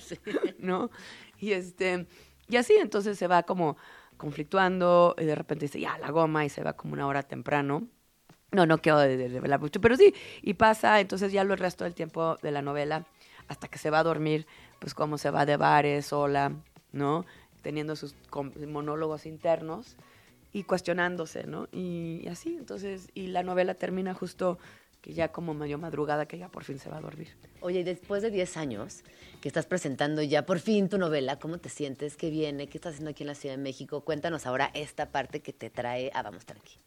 Sí. 0.00 0.18
¿no? 0.58 0.90
Y 1.38 1.52
este, 1.52 2.06
y 2.48 2.56
así 2.56 2.74
entonces 2.74 3.18
se 3.18 3.26
va 3.26 3.42
como 3.44 3.76
conflictuando, 4.16 5.14
y 5.18 5.24
de 5.24 5.34
repente 5.34 5.64
dice, 5.64 5.80
ya, 5.80 5.98
la 5.98 6.10
goma, 6.10 6.44
y 6.44 6.48
se 6.48 6.62
va 6.62 6.74
como 6.74 6.92
una 6.92 7.06
hora 7.06 7.22
temprano. 7.22 7.88
No, 8.52 8.66
no 8.66 8.78
quiero 8.78 8.98
revelar 8.98 9.60
mucho, 9.60 9.80
pero 9.80 9.96
sí, 9.96 10.12
y 10.42 10.54
pasa, 10.54 11.00
entonces 11.00 11.32
ya 11.32 11.44
lo 11.44 11.54
el 11.54 11.60
resto 11.60 11.84
del 11.84 11.94
tiempo 11.94 12.36
de 12.42 12.50
la 12.50 12.62
novela, 12.62 13.06
hasta 13.50 13.66
que 13.66 13.78
se 13.78 13.90
va 13.90 13.98
a 13.98 14.04
dormir, 14.04 14.46
pues 14.78 14.94
como 14.94 15.18
se 15.18 15.30
va 15.30 15.44
de 15.44 15.56
bares 15.56 16.06
sola, 16.06 16.52
¿no? 16.92 17.26
Teniendo 17.62 17.96
sus 17.96 18.14
monólogos 18.68 19.26
internos 19.26 19.96
y 20.52 20.62
cuestionándose, 20.62 21.48
¿no? 21.48 21.68
Y, 21.72 22.20
y 22.22 22.28
así, 22.28 22.56
entonces, 22.56 23.08
y 23.12 23.26
la 23.26 23.42
novela 23.42 23.74
termina 23.74 24.14
justo 24.14 24.58
que 25.00 25.14
ya 25.14 25.32
como 25.32 25.52
medio 25.52 25.78
madrugada, 25.78 26.26
que 26.26 26.38
ya 26.38 26.48
por 26.48 26.62
fin 26.62 26.78
se 26.78 26.90
va 26.90 26.98
a 26.98 27.00
dormir. 27.00 27.36
Oye, 27.60 27.80
y 27.80 27.82
después 27.82 28.22
de 28.22 28.30
10 28.30 28.56
años 28.56 29.02
que 29.40 29.48
estás 29.48 29.66
presentando 29.66 30.22
ya 30.22 30.46
por 30.46 30.60
fin 30.60 30.88
tu 30.88 30.98
novela, 30.98 31.40
¿cómo 31.40 31.58
te 31.58 31.70
sientes? 31.70 32.16
¿Qué 32.16 32.30
viene? 32.30 32.68
¿Qué 32.68 32.78
estás 32.78 32.92
haciendo 32.92 33.10
aquí 33.10 33.24
en 33.24 33.28
la 33.28 33.34
Ciudad 33.34 33.56
de 33.56 33.62
México? 33.62 34.02
Cuéntanos 34.02 34.46
ahora 34.46 34.70
esta 34.74 35.10
parte 35.10 35.40
que 35.40 35.52
te 35.52 35.70
trae 35.70 36.12
a 36.14 36.22
Vamos 36.22 36.46
Tranqui. 36.46 36.78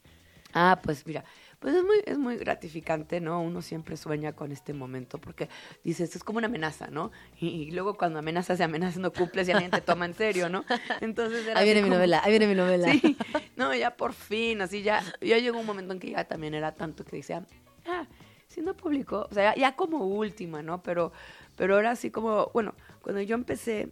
Ah, 0.54 0.80
pues 0.82 1.06
mira, 1.06 1.26
pues 1.64 1.76
es 1.76 1.84
muy, 1.86 2.02
es 2.06 2.18
muy 2.18 2.36
gratificante, 2.36 3.22
¿no? 3.22 3.42
Uno 3.42 3.62
siempre 3.62 3.96
sueña 3.96 4.34
con 4.34 4.52
este 4.52 4.74
momento 4.74 5.18
porque 5.18 5.48
dices, 5.86 6.14
es 6.14 6.22
como 6.22 6.40
una 6.40 6.48
amenaza, 6.48 6.88
¿no? 6.88 7.14
Y, 7.40 7.48
y 7.48 7.72
luego 7.72 7.94
cuando 7.98 8.20
amenazas 8.20 8.60
y 8.60 8.64
amenazas 8.64 8.98
no 8.98 9.14
cumples 9.14 9.48
y 9.48 9.54
alguien 9.54 9.72
te 9.72 9.80
toma 9.80 10.06
en 10.06 10.14
serio, 10.14 10.50
¿no? 10.50 10.66
Entonces 11.00 11.48
era 11.48 11.58
Ahí 11.62 11.66
viene 11.66 11.82
mi 11.82 11.88
como- 11.88 11.96
novela, 11.96 12.20
ahí 12.22 12.32
viene 12.32 12.48
mi 12.48 12.56
novela. 12.56 12.92
Sí, 12.92 13.16
no, 13.56 13.74
ya 13.74 13.96
por 13.96 14.12
fin, 14.12 14.62
así 14.62 14.82
ya, 14.84 15.02
ya 15.22 15.38
llegó 15.38 15.58
un 15.58 15.66
momento 15.66 15.94
en 15.94 16.00
que 16.02 16.10
ya 16.12 16.26
también 16.26 16.54
era 16.54 16.74
tanto 16.76 17.06
que 17.06 17.16
decía, 17.16 17.46
ah, 17.88 18.06
si 18.50 18.60
no 18.60 18.76
publicó, 18.76 19.26
o 19.32 19.34
sea, 19.34 19.56
ya, 19.56 19.62
ya 19.62 19.76
como 19.78 20.06
última, 20.06 20.62
¿no? 20.62 20.84
Pero, 20.84 21.14
pero 21.56 21.80
era 21.80 21.92
así 21.92 22.12
como, 22.12 22.52
bueno, 22.54 22.76
cuando 23.02 23.22
yo 23.22 23.36
empecé, 23.36 23.88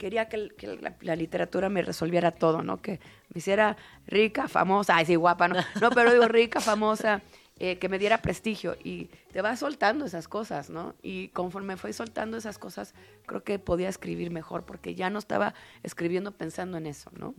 quería 0.00 0.28
que, 0.28 0.36
el- 0.36 0.54
que 0.54 0.66
la, 0.78 0.94
la 1.02 1.14
literatura 1.14 1.68
me 1.68 1.82
resolviera 1.82 2.30
todo, 2.32 2.62
¿no? 2.62 2.80
Que 2.80 2.98
me 3.32 3.38
hiciera 3.38 3.76
rica, 4.06 4.48
famosa, 4.48 4.96
ay, 4.96 5.04
sí, 5.04 5.14
guapa, 5.14 5.46
¿no? 5.48 5.56
No, 5.80 5.90
pero 5.90 6.10
digo 6.12 6.26
rica, 6.26 6.60
famosa, 6.60 7.20
eh, 7.58 7.78
que 7.78 7.90
me 7.90 7.98
diera 7.98 8.22
prestigio. 8.22 8.74
Y 8.82 9.10
te 9.32 9.42
vas 9.42 9.58
soltando 9.58 10.06
esas 10.06 10.26
cosas, 10.28 10.70
¿no? 10.70 10.94
Y 11.02 11.28
conforme 11.28 11.76
fui 11.76 11.92
soltando 11.92 12.38
esas 12.38 12.56
cosas, 12.58 12.94
creo 13.26 13.44
que 13.44 13.58
podía 13.58 13.90
escribir 13.90 14.30
mejor, 14.30 14.64
porque 14.64 14.94
ya 14.94 15.10
no 15.10 15.18
estaba 15.18 15.52
escribiendo 15.82 16.32
pensando 16.32 16.78
en 16.78 16.86
eso, 16.86 17.10
¿no? 17.14 17.34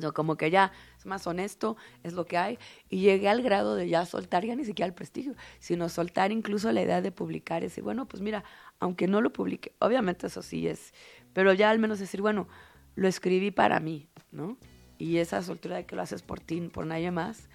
No, 0.00 0.12
como 0.14 0.36
que 0.36 0.50
ya 0.50 0.72
es 0.98 1.04
más 1.04 1.26
honesto, 1.26 1.76
es 2.02 2.14
lo 2.14 2.24
que 2.24 2.38
hay. 2.38 2.58
Y 2.88 3.00
llegué 3.00 3.28
al 3.28 3.42
grado 3.42 3.76
de 3.76 3.88
ya 3.90 4.06
soltar 4.06 4.44
ya 4.46 4.56
ni 4.56 4.64
siquiera 4.64 4.86
el 4.86 4.94
prestigio, 4.94 5.34
sino 5.60 5.90
soltar 5.90 6.32
incluso 6.32 6.72
la 6.72 6.80
idea 6.80 7.02
de 7.02 7.12
publicar. 7.12 7.62
Y 7.62 7.66
decir, 7.66 7.84
bueno, 7.84 8.06
pues 8.08 8.22
mira, 8.22 8.42
aunque 8.82 9.06
no 9.06 9.20
lo 9.20 9.32
publique, 9.32 9.72
obviamente 9.78 10.26
eso 10.26 10.42
sí 10.42 10.66
es, 10.66 10.92
pero 11.32 11.52
ya 11.54 11.70
al 11.70 11.78
menos 11.78 11.98
decir, 12.00 12.20
bueno, 12.20 12.48
lo 12.96 13.06
escribí 13.08 13.50
para 13.50 13.78
mí, 13.80 14.08
¿no? 14.32 14.58
Y 14.98 15.18
esa 15.18 15.40
soltura 15.42 15.76
de 15.76 15.86
que 15.86 15.96
lo 15.96 16.02
haces 16.02 16.22
por 16.22 16.40
ti, 16.40 16.60
por 16.62 16.84
nadie 16.84 17.10
más, 17.10 17.48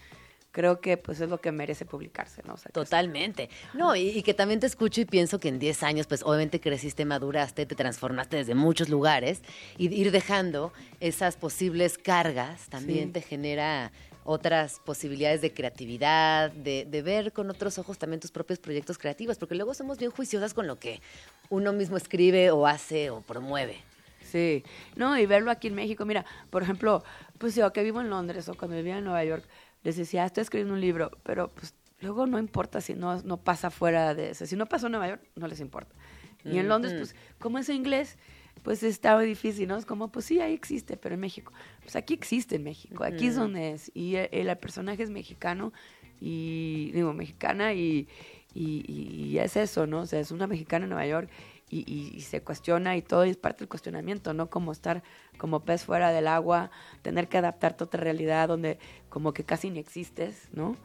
creo 0.52 0.80
que 0.82 0.98
pues 0.98 1.20
es 1.22 1.30
lo 1.30 1.40
que 1.40 1.52
merece 1.52 1.86
publicarse, 1.86 2.42
¿no? 2.48 2.54
O 2.54 2.58
sea, 2.58 2.72
Totalmente. 2.72 3.50
No, 3.74 3.96
y, 3.96 4.10
y 4.10 4.24
que 4.24 4.34
también 4.34 4.60
te 4.60 4.66
escucho 4.68 5.02
y 5.02 5.06
pienso 5.06 5.40
que 5.40 5.50
en 5.50 5.60
10 5.60 5.84
años, 5.84 6.08
pues 6.08 6.24
obviamente 6.24 6.60
creciste, 6.60 7.06
maduraste, 7.06 7.66
te 7.66 7.76
transformaste 7.76 8.38
desde 8.38 8.56
muchos 8.56 8.90
lugares 8.90 9.42
y 9.78 9.94
ir 9.94 10.12
dejando 10.12 10.74
esas 11.00 11.36
posibles 11.36 11.98
cargas 11.98 12.70
también 12.70 13.08
Sí. 13.10 13.14
te 13.14 13.22
genera 13.22 13.92
otras 14.30 14.82
posibilidades 14.84 15.40
de 15.42 15.54
creatividad, 15.54 16.52
de, 16.52 16.86
de 16.86 17.02
ver 17.02 17.32
con 17.32 17.50
otros 17.50 17.78
ojos 17.78 17.98
también 17.98 18.20
tus 18.20 18.30
propios 18.30 18.60
proyectos 18.60 18.98
creativos, 18.98 19.38
porque 19.38 19.56
luego 19.56 19.74
somos 19.74 19.98
bien 19.98 20.12
juiciosas 20.12 20.54
con 20.54 20.68
lo 20.68 20.78
que 20.78 21.02
uno 21.50 21.72
mismo 21.72 21.96
escribe 21.96 22.52
o 22.52 22.68
hace 22.68 23.10
o 23.10 23.22
promueve. 23.22 23.78
Sí, 24.22 24.66
no, 24.98 25.18
y 25.18 25.26
verlo 25.26 25.50
aquí 25.50 25.68
en 25.68 25.76
México, 25.76 26.06
mira, 26.06 26.26
por 26.50 26.62
ejemplo, 26.62 27.06
pues 27.38 27.56
yo 27.56 27.72
que 27.72 27.84
vivo 27.84 28.02
en 28.02 28.10
Londres 28.10 28.50
o 28.50 28.56
cuando 28.56 28.76
vivía 28.76 28.98
en 28.98 29.06
Nueva 29.06 29.24
York, 29.24 29.46
les 29.84 29.96
decía, 29.96 30.24
"Ah, 30.24 30.26
estoy 30.26 30.42
escribiendo 30.42 30.74
un 30.74 30.82
libro, 30.82 31.10
pero 31.24 31.48
pues 31.48 31.74
luego 32.02 32.28
no 32.28 32.38
importa 32.38 32.82
si 32.82 32.96
no, 32.96 33.22
no 33.22 33.38
pasa 33.38 33.72
fuera 33.72 34.14
de 34.14 34.32
eso. 34.32 34.46
Si 34.46 34.58
no 34.58 34.66
pasó 34.66 34.88
en 34.88 34.92
Nueva 34.92 35.08
York, 35.08 35.22
no 35.36 35.48
les 35.48 35.62
importa. 35.62 35.96
Y 36.44 36.60
en 36.60 36.68
Londres, 36.68 36.94
pues, 36.98 37.16
como 37.40 37.60
es 37.60 37.68
inglés, 37.70 38.18
pues 38.64 38.84
está 38.84 39.16
muy 39.16 39.26
difícil, 39.26 39.68
¿no? 39.68 39.78
Es 39.78 39.86
como, 39.86 40.10
pues 40.12 40.26
sí, 40.26 40.40
ahí 40.40 40.54
existe, 40.54 40.98
pero 40.98 41.16
en 41.16 41.22
México, 41.22 41.54
pues 41.88 41.96
aquí 41.96 42.14
existe 42.16 42.58
en 42.58 42.64
México, 42.66 43.06
aquí 43.06 43.28
es 43.28 43.36
donde 43.38 43.72
es. 43.72 43.90
Y 43.94 44.16
el, 44.16 44.28
el 44.50 44.58
personaje 44.58 45.02
es 45.04 45.10
mexicano 45.10 45.72
y, 46.20 46.92
digo, 46.92 47.14
mexicana 47.14 47.74
y, 47.74 48.10
y, 48.54 48.84
y- 48.92 49.24
y 49.30 49.40
es 49.40 49.56
eso, 49.56 49.88
¿no? 49.88 50.02
O 50.02 50.06
sea, 50.06 50.20
es 50.20 50.32
una 50.32 50.48
mexicana 50.48 50.84
en 50.84 50.90
Nueva 50.90 51.08
York 51.08 51.30
y, 51.70 52.20
se 52.20 52.42
cuestiona 52.42 52.98
y 52.98 53.02
todo 53.02 53.26
y 53.26 53.30
es 53.30 53.38
parte 53.38 53.60
del 53.60 53.70
cuestionamiento, 53.70 54.34
¿no? 54.34 54.50
Como 54.50 54.74
estar 54.74 55.02
como 55.38 55.62
pez 55.62 55.86
fuera 55.86 56.12
del 56.12 56.28
agua, 56.28 56.72
tener 57.04 57.30
que 57.30 57.38
adaptarte 57.38 57.84
a 57.84 57.88
otra 57.88 58.02
realidad 58.04 58.50
donde 58.50 58.80
como 59.08 59.32
que 59.34 59.46
casi 59.46 59.70
ni 59.70 59.80
existes, 59.80 60.50
¿no? 60.52 60.76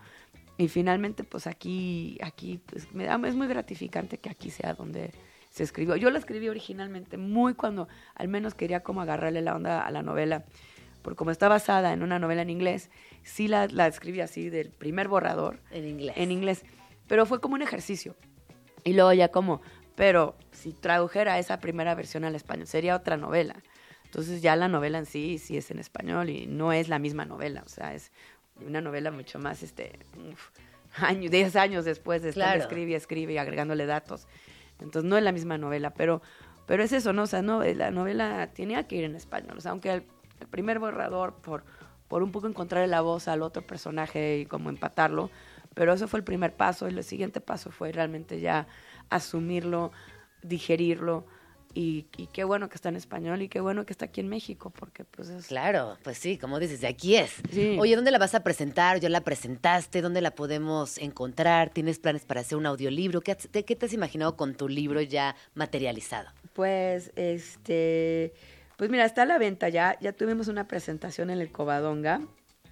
Y 0.59 0.69
finalmente, 0.69 1.25
pues 1.25 1.49
aquí, 1.49 2.17
aquí, 2.23 2.61
pues 2.65 2.93
me 2.93 3.05
da, 3.07 3.21
es 3.27 3.35
muy 3.35 3.49
gratificante 3.49 4.19
que 4.19 4.31
aquí 4.31 4.51
sea 4.51 4.75
donde 4.75 5.11
se 5.51 5.65
escribió. 5.65 5.97
Yo 5.97 6.11
la 6.11 6.19
escribí 6.19 6.49
originalmente 6.49 7.17
muy 7.19 7.55
cuando 7.55 7.87
al 8.15 8.29
menos 8.29 8.55
quería 8.55 8.81
como 8.83 9.01
agarrarle 9.03 9.43
la 9.43 9.55
onda 9.57 9.81
a 9.83 9.91
la 9.91 10.03
novela, 10.03 10.45
porque 11.03 11.17
como 11.17 11.31
está 11.31 11.49
basada 11.49 11.93
en 11.93 12.03
una 12.03 12.19
novela 12.19 12.43
en 12.43 12.51
inglés, 12.51 12.91
sí 13.23 13.49
la, 13.49 13.67
la 13.67 13.87
escribí 13.87 14.21
así 14.21 14.51
del 14.51 14.71
primer 14.71 15.09
borrador. 15.09 15.61
En 15.71 15.87
inglés. 15.87 16.15
En 16.17 16.31
inglés. 16.31 16.65
Pero 17.09 17.27
fue 17.27 17.41
como 17.41 17.55
un 17.55 17.63
ejercicio. 17.63 18.17
Y 18.85 18.95
luego 18.95 19.13
ya 19.13 19.29
como, 19.29 19.61
pero 19.95 20.37
si 20.51 20.73
tradujera 20.73 21.39
esa 21.39 21.61
primera 21.61 21.95
versión 21.95 22.25
al 22.25 22.35
español, 22.35 22.67
sería 22.67 22.97
otra 22.97 23.17
novela. 23.17 23.57
Entonces 24.05 24.43
ya 24.43 24.57
la 24.57 24.69
novela 24.69 24.99
en 24.99 25.07
sí, 25.07 25.39
sí 25.39 25.57
es 25.57 25.71
en 25.71 25.79
español 25.79 26.29
y 26.31 26.47
no 26.47 26.73
es 26.73 26.89
la 26.89 26.99
misma 26.99 27.25
novela, 27.25 27.63
o 27.65 27.69
sea, 27.69 27.95
es 27.95 28.13
una 28.61 28.83
novela 28.83 29.11
mucho 29.11 29.39
más, 29.39 29.63
este, 29.63 29.99
uf, 30.31 30.51
años, 30.99 31.31
10 31.31 31.57
años 31.57 31.85
después 31.87 32.23
de 32.23 32.29
estar 32.29 32.49
Claro. 32.49 32.61
escribe 32.61 32.91
y 32.91 32.95
escribe 32.95 33.33
y 33.33 33.39
agregándole 33.39 33.87
datos. 33.87 34.27
Entonces 34.81 35.09
no 35.09 35.17
es 35.17 35.23
la 35.23 35.33
misma 35.33 35.57
novela, 35.57 35.95
pero, 35.95 36.21
pero 36.67 36.83
es 36.83 36.93
eso, 36.93 37.15
¿no? 37.15 37.23
O 37.23 37.27
sea, 37.27 37.41
no, 37.41 37.65
la 37.65 37.91
novela 37.91 38.51
tenía 38.53 38.87
que 38.87 38.97
ir 38.97 39.05
en 39.05 39.15
español, 39.15 39.57
o 39.57 39.61
sea, 39.63 39.71
aunque 39.71 40.03
el, 40.43 40.49
primer 40.49 40.79
borrador, 40.79 41.35
por, 41.37 41.65
por 42.09 42.23
un 42.23 42.31
poco 42.33 42.47
encontrarle 42.47 42.89
la 42.89 43.01
voz 43.01 43.29
al 43.29 43.43
otro 43.43 43.63
personaje 43.67 44.39
y 44.41 44.47
como 44.47 44.69
empatarlo, 44.71 45.31
pero 45.75 45.93
eso 45.95 46.07
fue 46.09 46.19
el 46.19 46.25
primer 46.25 46.55
paso 46.55 46.89
y 46.89 46.93
el 46.93 47.03
siguiente 47.05 47.41
paso 47.41 47.71
fue 47.71 47.93
realmente 47.93 48.41
ya 48.41 48.67
asumirlo, 49.09 49.93
digerirlo 50.43 51.25
y, 51.75 52.05
y 52.19 52.27
qué 52.27 52.45
bueno 52.45 52.69
que 52.69 52.75
está 52.75 52.91
en 52.91 52.97
español 52.97 53.41
y 53.41 53.49
qué 53.49 53.61
bueno 53.61 53.87
que 53.87 53.95
está 53.95 54.05
aquí 54.05 54.21
en 54.21 54.29
México, 54.29 54.69
porque 54.69 55.05
pues 55.07 55.31
es... 55.31 55.47
Claro, 55.47 55.97
pues 56.03 56.19
sí, 56.19 56.37
como 56.37 56.59
dices, 56.61 56.83
de 56.83 56.87
aquí 56.89 57.17
es. 57.17 57.33
Sí. 57.51 57.79
Oye, 57.81 57.97
¿dónde 57.97 58.11
la 58.11 58.19
vas 58.19 58.35
a 58.35 58.43
presentar? 58.43 59.01
¿Ya 59.01 59.09
la 59.09 59.23
presentaste? 59.23 60.03
¿Dónde 60.03 60.21
la 60.21 60.33
podemos 60.33 60.99
encontrar? 60.99 61.71
¿Tienes 61.71 61.99
planes 61.99 62.27
para 62.27 62.43
hacer 62.43 62.59
un 62.59 62.67
audiolibro? 62.67 63.23
¿Qué, 63.23 63.33
has- 63.33 63.51
de- 63.51 63.65
qué 63.65 63.75
te 63.75 63.87
has 63.87 63.95
imaginado 63.95 64.37
con 64.37 64.55
tu 64.55 64.69
libro 64.69 65.01
ya 65.01 65.35
materializado? 65.55 66.29
Pues, 66.53 67.11
este, 67.17 68.35
pues 68.83 68.91
mira, 68.91 69.05
está 69.05 69.23
a 69.23 69.27
la 69.27 69.39
venta 69.39 69.69
ya. 69.69 69.97
Ya 70.01 70.13
tuvimos 70.13 70.49
una 70.49 70.67
presentación 70.67 71.31
en 71.31 71.39
el 71.41 71.53
Covadonga. 71.53 72.21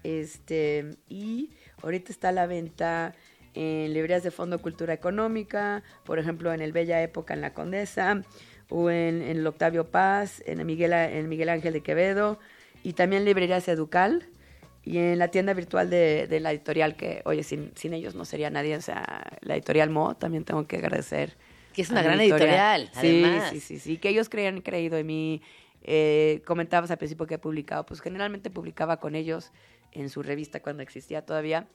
Este, 0.02 0.96
y 1.08 1.50
ahorita 1.84 2.10
está 2.10 2.30
a 2.30 2.32
la 2.32 2.48
venta 2.48 3.14
en 3.54 3.94
librerías 3.94 4.24
de 4.24 4.32
Fondo 4.32 4.60
Cultura 4.60 4.92
Económica, 4.92 5.84
por 6.04 6.18
ejemplo, 6.18 6.52
en 6.52 6.62
el 6.62 6.72
Bella 6.72 7.00
Época 7.00 7.32
en 7.32 7.40
La 7.40 7.54
Condesa, 7.54 8.24
o 8.70 8.90
en, 8.90 9.22
en 9.22 9.36
el 9.36 9.46
Octavio 9.46 9.92
Paz, 9.92 10.42
en 10.46 10.58
el 10.58 10.66
Miguel, 10.66 10.94
en 10.94 11.28
Miguel 11.28 11.48
Ángel 11.48 11.74
de 11.74 11.80
Quevedo, 11.80 12.40
y 12.82 12.94
también 12.94 13.24
librerías 13.24 13.68
Educal, 13.68 14.26
y 14.82 14.98
en 14.98 15.16
la 15.20 15.28
tienda 15.28 15.54
virtual 15.54 15.90
de, 15.90 16.26
de 16.26 16.40
la 16.40 16.50
editorial, 16.50 16.96
que, 16.96 17.22
oye, 17.24 17.44
sin, 17.44 17.70
sin 17.76 17.94
ellos 17.94 18.16
no 18.16 18.24
sería 18.24 18.50
nadie, 18.50 18.74
o 18.74 18.82
sea, 18.82 19.38
la 19.42 19.54
editorial 19.54 19.90
Mo, 19.90 20.16
también 20.16 20.42
tengo 20.42 20.66
que 20.66 20.78
agradecer. 20.78 21.36
Que 21.72 21.82
es 21.82 21.90
una 21.90 22.02
gran 22.02 22.20
editorial, 22.20 22.90
Sí, 23.00 23.22
además. 23.22 23.50
sí, 23.50 23.60
sí, 23.60 23.78
sí, 23.78 23.96
que 23.98 24.08
ellos 24.08 24.28
creían 24.28 24.60
creído 24.60 24.98
en 24.98 25.06
mí 25.06 25.40
eh, 25.82 26.42
comentabas 26.46 26.90
al 26.90 26.98
principio 26.98 27.26
que 27.26 27.34
he 27.34 27.38
publicado, 27.38 27.86
pues 27.86 28.00
generalmente 28.00 28.50
publicaba 28.50 28.98
con 28.98 29.14
ellos 29.14 29.52
en 29.92 30.08
su 30.08 30.22
revista 30.22 30.60
cuando 30.60 30.82
existía 30.82 31.24
todavía 31.24 31.68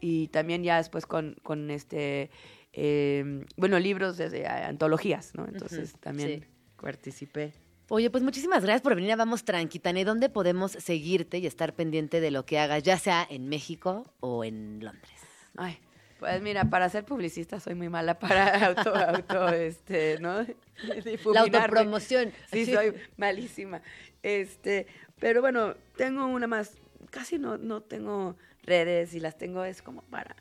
y 0.00 0.28
también 0.28 0.62
ya 0.62 0.78
después 0.78 1.06
con, 1.06 1.36
con 1.42 1.70
este, 1.70 2.30
eh, 2.72 3.44
bueno, 3.56 3.78
libros 3.78 4.16
desde 4.16 4.46
antologías, 4.46 5.34
¿no? 5.34 5.46
Entonces 5.46 5.94
también 6.00 6.40
sí. 6.40 6.46
participé. 6.80 7.52
Oye, 7.88 8.08
pues 8.08 8.22
muchísimas 8.22 8.62
gracias 8.62 8.82
por 8.82 8.94
venir 8.94 9.12
a 9.12 9.16
Vamos 9.16 9.44
Tranqui, 9.44 9.80
Tane. 9.80 10.04
¿Dónde 10.04 10.28
podemos 10.28 10.72
seguirte 10.72 11.38
y 11.38 11.46
estar 11.46 11.74
pendiente 11.74 12.20
de 12.20 12.30
lo 12.30 12.46
que 12.46 12.58
hagas, 12.58 12.84
ya 12.84 12.96
sea 12.96 13.26
en 13.28 13.48
México 13.48 14.14
o 14.20 14.44
en 14.44 14.78
Londres? 14.82 15.20
Ay, 15.56 15.80
pues 16.20 16.40
mira, 16.42 16.66
para 16.70 16.88
ser 16.88 17.04
publicista 17.04 17.58
soy 17.58 17.74
muy 17.74 17.88
mala 17.88 18.18
para 18.18 18.66
auto, 18.68 18.94
auto, 18.94 19.48
este, 19.48 20.18
¿no? 20.20 20.44
Difuminarme. 21.04 21.56
autopromoción. 21.58 22.32
Sí, 22.52 22.66
Sí. 22.66 22.74
soy 22.74 22.94
malísima. 23.16 23.82
Este, 24.22 24.86
pero 25.18 25.40
bueno, 25.40 25.74
tengo 25.96 26.26
una 26.26 26.46
más, 26.46 26.76
casi 27.10 27.38
no, 27.38 27.58
no 27.58 27.82
tengo 27.82 28.36
redes 28.62 29.14
y 29.14 29.20
las 29.20 29.36
tengo 29.36 29.64
es 29.64 29.82
como 29.82 30.02
para, 30.02 30.36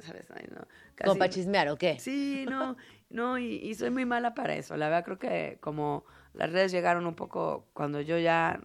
sabes, 0.00 0.30
ay, 0.32 0.46
no. 0.54 0.66
¿Como 1.02 1.16
para 1.18 1.30
chismear 1.30 1.68
o 1.68 1.76
qué? 1.76 1.98
Sí, 2.00 2.44
no, 2.48 2.76
no, 3.10 3.38
y, 3.38 3.56
y 3.56 3.74
soy 3.74 3.90
muy 3.90 4.04
mala 4.04 4.34
para 4.34 4.54
eso. 4.56 4.76
La 4.76 4.88
verdad 4.88 5.04
creo 5.04 5.18
que 5.18 5.58
como 5.60 6.04
las 6.34 6.50
redes 6.52 6.72
llegaron 6.72 7.06
un 7.06 7.14
poco 7.14 7.66
cuando 7.72 8.00
yo 8.00 8.18
ya 8.18 8.60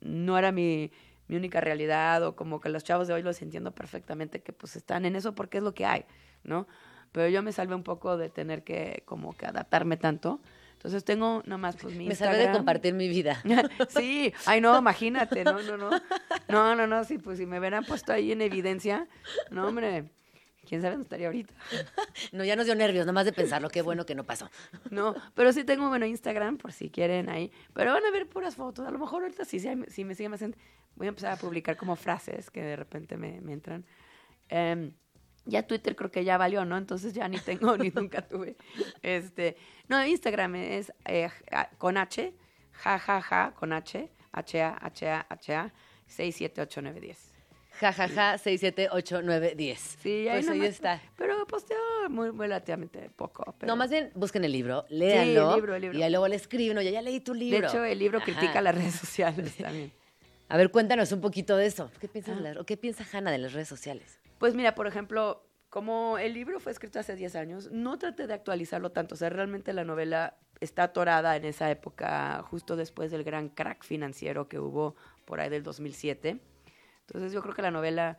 no 0.00 0.38
era 0.38 0.52
mi, 0.52 0.90
mi 1.28 1.36
única 1.36 1.60
realidad 1.60 2.22
o 2.24 2.36
como 2.36 2.60
que 2.60 2.68
los 2.68 2.84
chavos 2.84 3.08
de 3.08 3.14
hoy 3.14 3.22
los 3.22 3.40
entiendo 3.42 3.72
perfectamente 3.72 4.42
que 4.42 4.52
pues 4.52 4.76
están 4.76 5.04
en 5.04 5.16
eso 5.16 5.34
porque 5.34 5.58
es 5.58 5.64
lo 5.64 5.74
que 5.74 5.86
hay, 5.86 6.04
¿no? 6.44 6.66
Pero 7.12 7.28
yo 7.28 7.42
me 7.42 7.52
salvé 7.52 7.74
un 7.74 7.82
poco 7.82 8.16
de 8.16 8.28
tener 8.28 8.62
que 8.62 9.02
como 9.06 9.36
que 9.36 9.46
adaptarme 9.46 9.96
tanto. 9.96 10.40
Entonces 10.74 11.04
tengo 11.04 11.42
nomás 11.46 11.76
pues 11.76 11.94
mi 11.96 12.06
Me 12.06 12.14
salvé 12.14 12.36
de 12.36 12.52
compartir 12.52 12.92
mi 12.94 13.08
vida. 13.08 13.42
sí, 13.88 14.32
ay 14.44 14.60
no, 14.60 14.78
imagínate, 14.78 15.42
no, 15.42 15.62
no, 15.62 15.76
no. 15.76 15.90
No, 16.48 16.74
no, 16.74 16.86
no, 16.86 17.04
sí, 17.04 17.18
pues 17.18 17.38
si 17.38 17.46
me 17.46 17.58
hubieran 17.58 17.84
puesto 17.84 18.12
ahí 18.12 18.32
en 18.32 18.42
evidencia, 18.42 19.08
no, 19.50 19.68
hombre, 19.68 20.10
quién 20.66 20.82
sabe 20.82 20.92
dónde 20.92 21.04
estaría 21.04 21.26
ahorita. 21.26 21.54
No, 22.32 22.44
ya 22.44 22.56
nos 22.56 22.66
dio 22.66 22.74
nervios, 22.74 23.06
nomás 23.06 23.24
de 23.24 23.32
pensarlo. 23.32 23.68
Qué 23.68 23.82
bueno 23.82 24.04
que 24.04 24.14
no 24.14 24.24
pasó. 24.24 24.50
No, 24.90 25.14
pero 25.34 25.52
sí 25.52 25.64
tengo, 25.64 25.88
bueno, 25.88 26.06
Instagram, 26.06 26.58
por 26.58 26.72
si 26.72 26.90
quieren 26.90 27.28
ahí. 27.28 27.50
Pero 27.72 27.92
van 27.92 28.04
a 28.04 28.10
ver 28.10 28.28
puras 28.28 28.56
fotos. 28.56 28.86
A 28.86 28.90
lo 28.90 28.98
mejor 28.98 29.22
ahorita 29.22 29.44
sí, 29.44 29.60
sí, 29.60 29.68
sí 29.88 30.04
me 30.04 30.14
sigue 30.14 30.28
más 30.28 30.40
gente. 30.40 30.58
Voy 30.96 31.06
a 31.06 31.08
empezar 31.08 31.32
a 31.32 31.36
publicar 31.36 31.76
como 31.76 31.96
frases 31.96 32.50
que 32.50 32.62
de 32.62 32.76
repente 32.76 33.16
me, 33.16 33.40
me 33.40 33.52
entran. 33.52 33.84
Em, 34.48 34.92
ya 35.46 35.66
Twitter 35.66 35.94
creo 35.94 36.10
que 36.10 36.24
ya 36.24 36.36
valió, 36.38 36.64
¿no? 36.64 36.76
Entonces 36.76 37.14
ya 37.14 37.28
ni 37.28 37.38
tengo, 37.38 37.76
ni 37.76 37.90
nunca 37.90 38.22
tuve. 38.26 38.56
Este, 39.02 39.56
no, 39.88 40.04
Instagram 40.04 40.56
es 40.56 40.92
eh, 41.04 41.30
con 41.78 41.96
H, 41.96 42.34
ja, 42.72 42.98
ja, 42.98 43.20
ja, 43.22 43.52
con 43.54 43.72
H, 43.72 44.10
H, 44.32 44.62
A, 44.62 44.78
H, 44.80 45.08
A, 45.08 45.26
H, 45.28 45.54
A, 45.54 45.72
6, 46.06 46.36
7, 46.36 46.60
8, 46.62 46.82
9, 46.82 47.00
10. 47.00 47.35
Ja, 47.80 47.92
ja, 47.92 48.08
ja, 48.08 48.38
6, 48.38 48.60
7, 48.60 48.88
8, 48.90 49.20
9, 49.22 49.54
10. 49.56 49.78
Sí, 50.00 50.26
Pues 50.30 50.48
ahí 50.48 50.64
está. 50.64 51.02
Pero 51.16 51.46
posteo 51.46 51.76
muy, 52.08 52.32
muy 52.32 52.46
relativamente 52.46 53.10
poco. 53.14 53.54
pero- 53.58 53.70
No, 53.70 53.76
más 53.76 53.90
bien 53.90 54.10
busquen 54.14 54.44
el 54.44 54.52
libro, 54.52 54.86
léanlo. 54.88 55.50
el 55.50 55.56
libro, 55.56 55.74
el 55.74 55.82
libro. 55.82 55.98
Y 55.98 56.02
ahí 56.02 56.10
luego 56.10 56.26
le 56.28 56.36
escriben, 56.36 56.78
oye, 56.78 56.90
ya 56.92 57.02
leí 57.02 57.20
tu 57.20 57.34
libro. 57.34 57.60
De 57.60 57.66
hecho, 57.66 57.84
el 57.84 57.98
libro 57.98 58.18
Ajá. 58.18 58.24
critica 58.24 58.62
las 58.62 58.74
redes 58.74 58.94
sociales 58.94 59.54
también. 59.58 59.92
A 60.48 60.56
ver, 60.56 60.70
cuéntanos 60.70 61.10
un 61.12 61.20
poquito 61.20 61.56
de 61.56 61.66
eso. 61.66 61.90
¿Qué 62.00 62.08
piensas 62.08 62.34
Ah. 62.38 62.42
de 62.42 62.42
las- 62.54 62.56
o 62.58 62.64
qué 62.64 62.76
piensa 62.76 63.04
Hanna 63.12 63.30
de 63.30 63.38
las 63.38 63.52
redes 63.52 63.68
sociales? 63.68 64.20
Pues 64.38 64.54
mira, 64.54 64.74
por 64.74 64.86
ejemplo, 64.86 65.42
como 65.68 66.16
el 66.18 66.32
libro 66.34 66.60
fue 66.60 66.72
escrito 66.72 66.98
hace 67.00 67.14
10 67.16 67.36
años, 67.36 67.70
no 67.72 67.98
traté 67.98 68.26
de 68.26 68.34
actualizarlo 68.34 68.90
tanto. 68.92 69.14
O 69.16 69.18
sea, 69.18 69.28
realmente 69.28 69.72
la 69.72 69.84
novela 69.84 70.36
está 70.60 70.84
atorada 70.84 71.36
en 71.36 71.44
esa 71.44 71.70
época, 71.70 72.42
justo 72.48 72.76
después 72.76 73.10
del 73.10 73.24
gran 73.24 73.50
crack 73.50 73.84
financiero 73.84 74.48
que 74.48 74.58
hubo 74.58 74.94
por 75.26 75.40
ahí 75.40 75.50
del 75.50 75.62
2007. 75.62 76.38
Entonces 77.06 77.32
yo 77.32 77.40
creo 77.42 77.54
que 77.54 77.62
la 77.62 77.70
novela, 77.70 78.18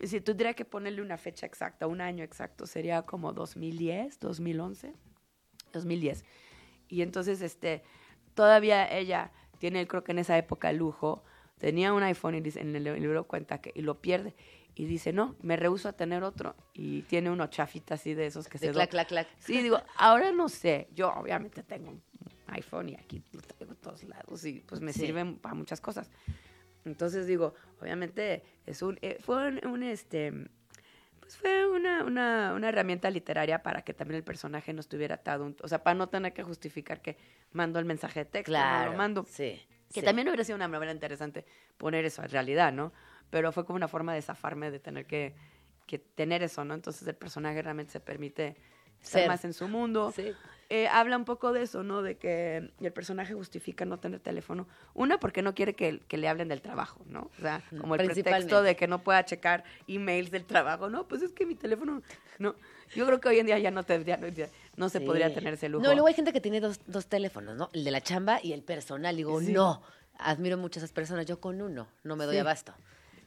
si 0.00 0.20
tuviera 0.20 0.54
que 0.54 0.64
ponerle 0.64 1.02
una 1.02 1.16
fecha 1.16 1.46
exacta, 1.46 1.86
un 1.86 2.00
año 2.00 2.24
exacto, 2.24 2.66
sería 2.66 3.02
como 3.02 3.32
2010, 3.32 4.18
2011, 4.18 4.92
2010. 5.72 6.24
Y 6.88 7.02
entonces, 7.02 7.40
este, 7.42 7.82
todavía 8.34 8.90
ella 8.92 9.32
tiene, 9.58 9.86
creo 9.86 10.04
que 10.04 10.12
en 10.12 10.18
esa 10.18 10.36
época, 10.36 10.70
el 10.70 10.78
lujo. 10.78 11.24
Tenía 11.58 11.92
un 11.92 12.02
iPhone 12.02 12.34
y 12.34 12.40
dice, 12.40 12.60
en 12.60 12.74
el 12.74 12.84
libro 12.84 13.26
cuenta 13.26 13.58
que 13.60 13.72
y 13.74 13.80
lo 13.82 14.00
pierde. 14.00 14.34
Y 14.74 14.86
dice, 14.86 15.12
no, 15.12 15.36
me 15.40 15.56
rehuso 15.56 15.88
a 15.88 15.92
tener 15.92 16.24
otro. 16.24 16.56
Y 16.74 17.02
tiene 17.02 17.30
uno 17.30 17.46
chafita 17.46 17.94
así 17.94 18.12
de 18.12 18.26
esos 18.26 18.48
que 18.48 18.58
De 18.58 18.66
se 18.66 18.72
clac, 18.72 18.90
clac, 18.90 19.08
clac. 19.08 19.28
Sí, 19.38 19.62
digo, 19.62 19.80
ahora 19.96 20.32
no 20.32 20.48
sé. 20.48 20.88
Yo 20.92 21.10
obviamente 21.10 21.62
tengo 21.62 21.90
un 21.90 22.02
iPhone 22.48 22.88
y 22.88 22.96
aquí 22.96 23.22
lo 23.32 23.40
traigo 23.40 23.72
a 23.72 23.76
todos 23.76 24.02
lados 24.02 24.44
y 24.44 24.60
pues 24.60 24.80
me 24.80 24.92
Sí. 24.92 25.00
sirven 25.06 25.38
para 25.38 25.54
muchas 25.54 25.80
cosas. 25.80 26.10
Entonces 26.84 27.26
digo, 27.26 27.54
obviamente 27.80 28.42
es 28.66 28.82
un, 28.82 28.98
eh, 29.02 29.18
fue 29.20 29.48
un, 29.48 29.66
un, 29.66 29.82
este, 29.82 30.32
pues 31.20 31.36
fue 31.36 31.66
una, 31.70 32.04
una, 32.04 32.52
una 32.54 32.68
herramienta 32.68 33.10
literaria 33.10 33.62
para 33.62 33.82
que 33.82 33.94
también 33.94 34.16
el 34.18 34.24
personaje 34.24 34.72
no 34.72 34.80
estuviera 34.80 35.14
atado, 35.16 35.44
un- 35.46 35.56
o 35.62 35.68
sea, 35.68 35.82
para 35.82 35.94
no 35.94 36.08
tener 36.08 36.32
que 36.34 36.42
justificar 36.42 37.00
que 37.00 37.16
mando 37.52 37.78
el 37.78 37.84
mensaje 37.84 38.20
de 38.20 38.24
texto, 38.26 38.52
no 38.52 38.58
Claro, 38.60 38.92
lo 38.92 38.96
mando. 38.98 39.24
sí, 39.24 39.60
Que 39.92 40.00
sí. 40.00 40.04
también 40.06 40.28
hubiera 40.28 40.44
sido 40.44 40.56
una 40.56 40.68
manera 40.68 40.92
interesante 40.92 41.44
poner 41.78 42.04
eso 42.04 42.22
en 42.22 42.28
realidad, 42.30 42.72
¿no? 42.72 42.92
Pero 43.30 43.52
fue 43.52 43.64
como 43.64 43.76
una 43.76 43.88
forma 43.88 44.12
de 44.14 44.22
zafarme 44.22 44.70
de 44.70 44.80
tener 44.80 45.06
que, 45.06 45.34
que 45.86 45.98
tener 45.98 46.42
eso, 46.42 46.64
¿no? 46.64 46.74
Entonces 46.74 47.06
el 47.08 47.14
personaje 47.16 47.62
realmente 47.62 47.92
se 47.92 48.00
permite 48.00 48.56
estar 49.04 49.20
Ser. 49.22 49.28
más 49.28 49.44
en 49.44 49.52
su 49.52 49.68
mundo. 49.68 50.12
Eh, 50.70 50.88
habla 50.88 51.18
un 51.18 51.26
poco 51.26 51.52
de 51.52 51.62
eso, 51.62 51.82
¿no? 51.82 52.00
De 52.02 52.16
que 52.16 52.70
el 52.80 52.92
personaje 52.92 53.34
justifica 53.34 53.84
no 53.84 53.98
tener 53.98 54.18
teléfono. 54.20 54.66
Una, 54.94 55.20
porque 55.20 55.42
no 55.42 55.54
quiere 55.54 55.74
que, 55.74 56.00
que 56.08 56.16
le 56.16 56.26
hablen 56.26 56.48
del 56.48 56.62
trabajo, 56.62 57.02
¿no? 57.06 57.30
O 57.38 57.40
sea, 57.40 57.62
como 57.80 57.94
el 57.96 58.06
pretexto 58.10 58.62
de 58.62 58.74
que 58.74 58.88
no 58.88 59.02
pueda 59.04 59.24
checar 59.26 59.62
emails 59.86 60.30
del 60.30 60.44
trabajo. 60.46 60.88
No, 60.88 61.06
pues 61.06 61.20
es 61.22 61.32
que 61.32 61.44
mi 61.44 61.54
teléfono, 61.54 62.02
no. 62.38 62.54
Yo 62.94 63.06
creo 63.06 63.20
que 63.20 63.28
hoy 63.28 63.38
en 63.40 63.46
día 63.46 63.58
ya 63.58 63.70
no, 63.70 63.82
te, 63.84 64.02
ya 64.04 64.16
no, 64.16 64.26
ya 64.28 64.48
no 64.76 64.88
se 64.88 65.00
Sí. 65.00 65.04
podría 65.04 65.32
tener 65.34 65.54
ese 65.54 65.68
lujo. 65.68 65.84
No, 65.84 65.92
luego 65.92 66.06
hay 66.08 66.14
gente 66.14 66.32
que 66.32 66.40
tiene 66.40 66.60
dos, 66.60 66.80
dos 66.86 67.06
teléfonos, 67.06 67.56
¿no? 67.56 67.68
El 67.74 67.84
de 67.84 67.90
la 67.90 68.00
chamba 68.00 68.40
y 68.42 68.52
el 68.54 68.62
personal. 68.62 69.14
Digo, 69.16 69.38
Sí. 69.40 69.52
no. 69.52 69.82
Admiro 70.18 70.56
mucho 70.56 70.78
a 70.78 70.80
esas 70.80 70.92
personas. 70.92 71.26
Yo 71.26 71.40
con 71.40 71.60
uno 71.60 71.88
no 72.04 72.16
me 72.16 72.24
doy 72.24 72.36
Sí. 72.36 72.40
abasto. 72.40 72.72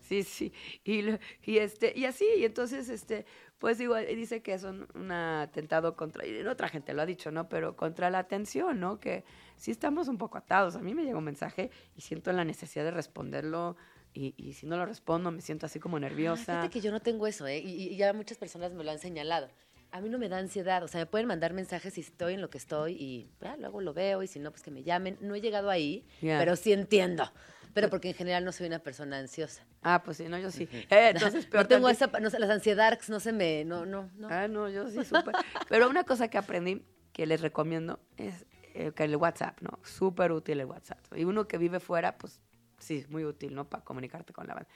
Sí, 0.01 0.23
sí. 0.23 0.53
Y 0.85 1.57
este, 1.57 1.91
y 1.95 2.05
así, 2.05 2.25
y 2.37 2.45
entonces, 2.45 2.87
este, 2.89 3.25
pues 3.59 3.77
digo, 3.77 3.97
eh, 3.97 4.15
dice 4.15 4.41
que 4.41 4.53
es 4.53 4.63
un, 4.63 4.87
un 4.95 5.11
atentado 5.11 5.95
contra, 5.95 6.25
y 6.25 6.39
otra 6.45 6.69
gente 6.69 6.93
lo 6.93 7.01
ha 7.01 7.05
dicho, 7.05 7.31
¿no? 7.31 7.49
Pero 7.49 7.75
contra 7.75 8.09
la 8.09 8.19
atención, 8.19 8.79
¿no? 8.79 8.99
Que 8.99 9.23
sí 9.55 9.71
estamos 9.71 10.07
un 10.07 10.17
poco 10.17 10.37
atados. 10.37 10.75
A 10.75 10.79
mí 10.79 10.93
me 10.93 11.03
llega 11.03 11.17
un 11.17 11.23
mensaje 11.23 11.71
y 11.95 12.01
siento 12.01 12.31
la 12.33 12.45
necesidad 12.45 12.83
de 12.85 12.91
responderlo. 12.91 13.75
Y, 14.13 14.33
y 14.37 14.53
si 14.53 14.65
no 14.65 14.77
lo 14.77 14.85
respondo, 14.85 15.31
me 15.31 15.41
siento 15.41 15.65
así 15.67 15.79
como 15.79 15.97
Ah, 15.97 16.01
nerviosa. 16.01 16.43
fíjate 16.43 16.69
que 16.69 16.81
yo 16.81 16.91
no 16.91 17.01
tengo 17.01 17.27
eso, 17.27 17.45
¿eh? 17.47 17.59
Y, 17.59 17.89
y 17.89 17.97
ya 17.97 18.13
muchas 18.13 18.37
personas 18.37 18.73
me 18.73 18.83
lo 18.83 18.91
han 18.91 18.99
señalado. 18.99 19.49
A 19.91 20.01
mí 20.01 20.09
no 20.09 20.17
me 20.17 20.27
da 20.27 20.37
ansiedad, 20.37 20.83
o 20.83 20.87
sea, 20.87 20.99
me 20.99 21.05
pueden 21.05 21.27
mandar 21.27 21.53
mensajes 21.53 21.93
si 21.93 22.01
estoy 22.01 22.33
en 22.33 22.41
lo 22.41 22.49
que 22.49 22.57
estoy 22.57 22.93
y 22.93 23.29
ya, 23.39 23.55
luego 23.57 23.79
lo 23.79 23.93
veo 23.93 24.21
y 24.21 24.27
si 24.27 24.37
no, 24.39 24.51
pues 24.51 24.61
que 24.63 24.69
me 24.71 24.83
llamen. 24.83 25.17
No 25.21 25.33
he 25.33 25.39
llegado 25.41 25.69
ahí, 25.69 26.05
Ya. 26.21 26.37
pero 26.39 26.55
sí 26.57 26.73
entiendo. 26.73 27.31
Pero 27.73 27.89
porque 27.89 28.09
en 28.09 28.15
general 28.15 28.45
no 28.45 28.51
soy 28.51 28.67
una 28.67 28.79
persona 28.79 29.17
ansiosa. 29.17 29.65
Ah, 29.81 30.01
pues 30.03 30.17
sí, 30.17 30.27
no, 30.27 30.37
yo 30.37 30.51
sí. 30.51 30.67
Eh, 30.71 31.11
entonces, 31.13 31.45
peor 31.45 31.63
no 31.63 31.67
tengo 31.67 31.89
esa, 31.89 32.07
no 32.19 32.29
sé, 32.29 32.39
las 32.39 32.49
ansiedades 32.49 33.09
no 33.09 33.19
se 33.19 33.31
me, 33.31 33.65
no, 33.65 33.85
no, 33.85 34.09
no. 34.17 34.27
Ah, 34.29 34.47
no, 34.47 34.69
yo 34.69 34.89
sí, 34.89 35.03
súper. 35.03 35.35
Pero 35.69 35.89
una 35.89 36.03
cosa 36.03 36.27
que 36.27 36.37
aprendí, 36.37 36.85
que 37.13 37.25
les 37.25 37.41
recomiendo, 37.41 37.99
es 38.17 38.45
eh, 38.73 38.91
que 38.95 39.03
el 39.03 39.15
WhatsApp, 39.15 39.61
¿no? 39.61 39.79
Súper 39.83 40.31
útil 40.31 40.59
el 40.59 40.65
WhatsApp. 40.67 40.99
Y 41.15 41.23
uno 41.23 41.47
que 41.47 41.57
vive 41.57 41.79
fuera, 41.79 42.17
pues 42.17 42.39
sí, 42.79 43.05
muy 43.09 43.25
útil, 43.25 43.55
¿no? 43.55 43.69
Para 43.69 43.83
comunicarte 43.83 44.33
con 44.33 44.47
la 44.47 44.53
banda. 44.53 44.69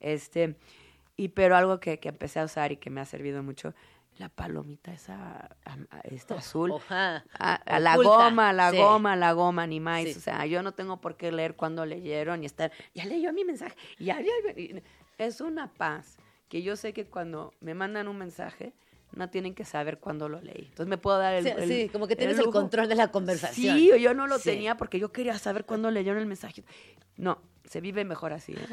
Este, 0.00 0.56
y 1.16 1.28
pero 1.28 1.56
algo 1.56 1.80
que, 1.80 1.98
que 1.98 2.08
empecé 2.08 2.40
a 2.40 2.44
usar 2.44 2.72
y 2.72 2.76
que 2.76 2.90
me 2.90 3.00
ha 3.00 3.04
servido 3.04 3.42
mucho, 3.42 3.74
la 4.18 4.28
palomita 4.28 4.92
esa 4.92 5.56
am- 5.64 5.86
a- 5.90 6.00
este, 6.00 6.34
azul. 6.34 6.72
A, 6.90 7.54
a 7.54 7.80
la 7.80 7.96
goma, 7.96 8.50
a 8.50 8.52
la 8.52 8.70
sí. 8.72 8.76
goma, 8.76 9.12
a 9.12 9.16
la 9.16 9.32
goma, 9.32 9.66
ni 9.66 9.80
más. 9.80 10.02
Sí. 10.04 10.14
O 10.16 10.20
sea, 10.20 10.44
yo 10.46 10.62
no 10.62 10.72
tengo 10.72 11.00
por 11.00 11.16
qué 11.16 11.30
leer 11.32 11.54
cuando 11.56 11.86
leyeron 11.86 12.42
y 12.42 12.46
estar, 12.46 12.72
ya 12.94 13.04
leyó 13.06 13.32
mi 13.32 13.44
mensaje, 13.44 13.76
ya, 13.98 14.20
ya, 14.20 14.30
Es 15.18 15.40
una 15.40 15.72
paz 15.72 16.16
que 16.48 16.62
yo 16.62 16.76
sé 16.76 16.92
que 16.92 17.06
cuando 17.06 17.52
me 17.60 17.74
mandan 17.74 18.08
un 18.08 18.18
mensaje, 18.18 18.72
no 19.12 19.30
tienen 19.30 19.54
que 19.54 19.64
saber 19.64 19.98
cuándo 19.98 20.28
lo 20.28 20.40
leí. 20.40 20.64
Entonces 20.68 20.86
me 20.88 20.98
puedo 20.98 21.18
dar 21.18 21.34
el. 21.34 21.44
Sí, 21.44 21.50
el- 21.56 21.68
sí, 21.68 21.88
como 21.88 22.06
que 22.06 22.14
tienes 22.16 22.38
el 22.38 22.50
control 22.50 22.88
de 22.88 22.94
la 22.94 23.08
conversación. 23.10 23.76
Sí, 23.78 23.90
yo 24.00 24.14
no 24.14 24.26
lo 24.26 24.38
tenía 24.38 24.76
porque 24.76 24.98
yo 24.98 25.12
quería 25.12 25.38
saber 25.38 25.64
cuándo 25.64 25.90
leyeron 25.90 26.20
el 26.20 26.26
mensaje. 26.26 26.62
No, 27.16 27.40
se 27.64 27.80
vive 27.80 28.04
mejor 28.04 28.32
así. 28.32 28.52
¿eh? 28.52 28.66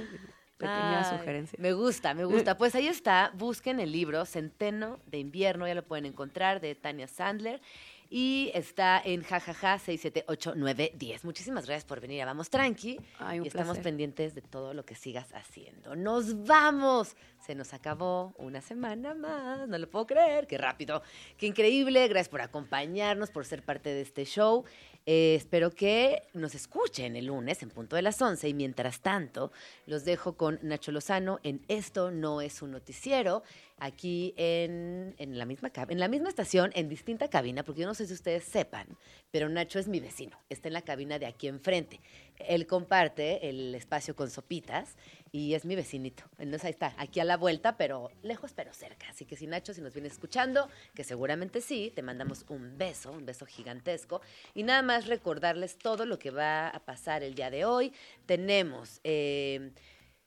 Pequeña 0.57 1.09
Ay, 1.09 1.17
sugerencia. 1.17 1.57
Me 1.61 1.73
gusta, 1.73 2.13
me 2.13 2.25
gusta. 2.25 2.57
Pues 2.57 2.73
ahí 2.75 2.87
está, 2.87 3.31
busquen 3.35 3.79
el 3.79 3.91
libro 3.91 4.25
Centeno 4.25 4.99
de 5.07 5.19
invierno, 5.19 5.67
ya 5.67 5.75
lo 5.75 5.83
pueden 5.83 6.05
encontrar, 6.05 6.61
de 6.61 6.75
Tania 6.75 7.07
Sandler. 7.07 7.61
Y 8.07 8.51
está 8.53 9.01
en 9.03 9.23
jajaja 9.23 9.77
678-910. 9.79 11.23
Muchísimas 11.23 11.65
gracias 11.65 11.85
por 11.85 11.99
venir 11.99 12.21
a 12.21 12.25
Vamos 12.25 12.51
Tranqui. 12.51 12.99
Ay, 13.17 13.39
un 13.39 13.45
y 13.45 13.47
estamos 13.47 13.69
placer. 13.69 13.83
pendientes 13.83 14.35
de 14.35 14.41
todo 14.41 14.75
lo 14.75 14.85
que 14.85 14.93
sigas 14.95 15.33
haciendo. 15.33 15.95
¡Nos 15.95 16.45
vamos! 16.45 17.15
Se 17.39 17.55
nos 17.55 17.73
acabó 17.73 18.33
una 18.37 18.61
semana 18.61 19.15
más. 19.15 19.67
No 19.67 19.77
lo 19.79 19.89
puedo 19.89 20.05
creer. 20.05 20.45
¡Qué 20.45 20.57
rápido! 20.59 21.01
¡Qué 21.37 21.47
increíble! 21.47 22.07
Gracias 22.07 22.29
por 22.29 22.41
acompañarnos, 22.41 23.31
por 23.31 23.43
ser 23.43 23.63
parte 23.63 23.89
de 23.89 24.01
este 24.01 24.23
show. 24.25 24.65
Eh, 25.07 25.35
espero 25.35 25.69
que 25.69 26.23
nos 26.33 26.55
escuchen 26.55 27.15
el 27.15 27.27
lunes 27.27 27.61
en 27.61 27.69
punto 27.69 27.95
de 27.95 28.01
las 28.01 28.19
11 28.19 28.49
y 28.49 28.55
mientras 28.55 29.01
tanto 29.01 29.51
los 29.85 30.03
dejo 30.03 30.35
con 30.35 30.57
Nacho 30.63 30.91
Lozano 30.91 31.39
en 31.43 31.61
Esto 31.67 32.09
no 32.09 32.41
es 32.41 32.63
un 32.63 32.71
noticiero 32.71 33.43
aquí 33.77 34.33
en, 34.35 35.13
en 35.19 35.37
la 35.37 35.45
misma 35.45 35.71
en 35.75 35.99
la 35.99 36.07
misma 36.07 36.29
estación 36.29 36.71
en 36.73 36.89
distinta 36.89 37.29
cabina 37.29 37.63
porque 37.63 37.81
yo 37.81 37.87
no 37.87 37.93
sé 37.93 38.07
si 38.07 38.13
ustedes 38.13 38.45
sepan 38.45 38.87
pero 39.29 39.47
Nacho 39.47 39.77
es 39.77 39.87
mi 39.87 39.99
vecino 39.99 40.39
está 40.49 40.69
en 40.69 40.73
la 40.73 40.81
cabina 40.81 41.19
de 41.19 41.27
aquí 41.27 41.47
enfrente. 41.47 41.99
Él 42.39 42.65
comparte 42.65 43.47
el 43.47 43.75
espacio 43.75 44.15
con 44.15 44.31
Sopitas 44.31 44.95
y 45.35 45.53
es 45.53 45.65
mi 45.65 45.75
vecinito 45.75 46.23
entonces 46.37 46.63
ahí 46.63 46.71
está 46.71 46.93
aquí 46.97 47.19
a 47.19 47.25
la 47.25 47.35
vuelta 47.35 47.75
pero 47.75 48.09
lejos 48.23 48.53
pero 48.55 48.73
cerca 48.73 49.09
así 49.09 49.25
que 49.25 49.35
si 49.35 49.47
Nacho 49.47 49.73
si 49.73 49.81
nos 49.81 49.93
viene 49.93 50.07
escuchando 50.07 50.69
que 50.93 51.03
seguramente 51.03 51.59
sí 51.59 51.91
te 51.93 52.01
mandamos 52.01 52.45
un 52.47 52.77
beso 52.77 53.11
un 53.11 53.25
beso 53.25 53.45
gigantesco 53.45 54.21
y 54.53 54.63
nada 54.63 54.81
más 54.81 55.07
recordarles 55.07 55.77
todo 55.77 56.05
lo 56.05 56.17
que 56.17 56.31
va 56.31 56.69
a 56.69 56.79
pasar 56.85 57.21
el 57.21 57.35
día 57.35 57.49
de 57.49 57.65
hoy 57.65 57.91
tenemos 58.25 59.01
eh, 59.03 59.71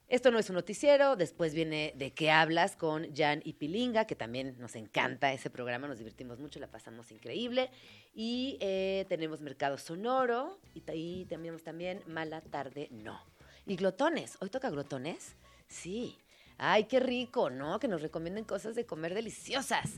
esto 0.08 0.30
no 0.30 0.38
es 0.38 0.48
un 0.48 0.54
noticiero, 0.54 1.16
después 1.16 1.52
viene 1.52 1.92
De 1.94 2.12
qué 2.12 2.30
hablas 2.30 2.76
con 2.76 3.14
Jan 3.14 3.42
y 3.44 3.52
Pilinga, 3.52 4.06
que 4.06 4.16
también 4.16 4.56
nos 4.58 4.74
encanta 4.74 5.34
ese 5.34 5.50
programa, 5.50 5.86
nos 5.86 5.98
divertimos 5.98 6.38
mucho, 6.38 6.58
la 6.60 6.66
pasamos 6.66 7.12
increíble. 7.12 7.68
Y 8.14 8.56
eh, 8.62 9.04
tenemos 9.10 9.42
Mercado 9.42 9.76
Sonoro 9.76 10.58
y, 10.74 10.82
y 10.94 11.26
tenemos 11.26 11.62
también 11.62 12.02
Mala 12.06 12.40
Tarde 12.40 12.88
No. 12.90 13.20
Y 13.68 13.76
Glotones, 13.76 14.38
¿hoy 14.40 14.48
toca 14.48 14.70
Glotones? 14.70 15.36
Sí. 15.68 16.16
Ay, 16.56 16.84
qué 16.84 17.00
rico, 17.00 17.50
¿no? 17.50 17.78
Que 17.78 17.86
nos 17.86 18.00
recomienden 18.00 18.44
cosas 18.44 18.74
de 18.74 18.86
comer 18.86 19.12
deliciosas. 19.12 19.90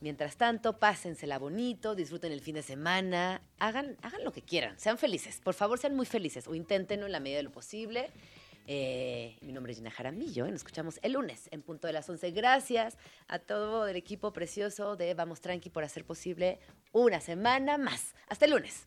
Mientras 0.00 0.36
tanto, 0.36 0.78
pásensela 0.78 1.36
bonito, 1.40 1.96
disfruten 1.96 2.30
el 2.30 2.40
fin 2.40 2.54
de 2.54 2.62
semana, 2.62 3.42
hagan, 3.58 3.96
hagan 4.02 4.22
lo 4.22 4.32
que 4.32 4.42
quieran, 4.42 4.78
sean 4.78 4.98
felices, 4.98 5.40
por 5.42 5.54
favor 5.54 5.80
sean 5.80 5.96
muy 5.96 6.06
felices 6.06 6.46
o 6.46 6.54
inténtenlo 6.54 7.06
en 7.06 7.12
la 7.12 7.18
medida 7.18 7.38
de 7.38 7.42
lo 7.42 7.50
posible. 7.50 8.08
Eh, 8.68 9.36
mi 9.40 9.52
nombre 9.52 9.72
es 9.72 9.78
Gina 9.78 9.90
Jaramillo 9.90 10.46
y 10.46 10.52
nos 10.52 10.60
escuchamos 10.60 11.00
el 11.02 11.14
lunes 11.14 11.48
en 11.50 11.62
punto 11.62 11.88
de 11.88 11.94
las 11.94 12.08
11. 12.08 12.30
Gracias 12.30 12.98
a 13.26 13.40
todo 13.40 13.88
el 13.88 13.96
equipo 13.96 14.32
precioso 14.32 14.94
de 14.94 15.14
Vamos 15.14 15.40
Tranqui 15.40 15.70
por 15.70 15.82
hacer 15.82 16.04
posible 16.04 16.60
una 16.92 17.20
semana 17.20 17.78
más. 17.78 18.14
Hasta 18.28 18.44
el 18.44 18.52
lunes. 18.52 18.86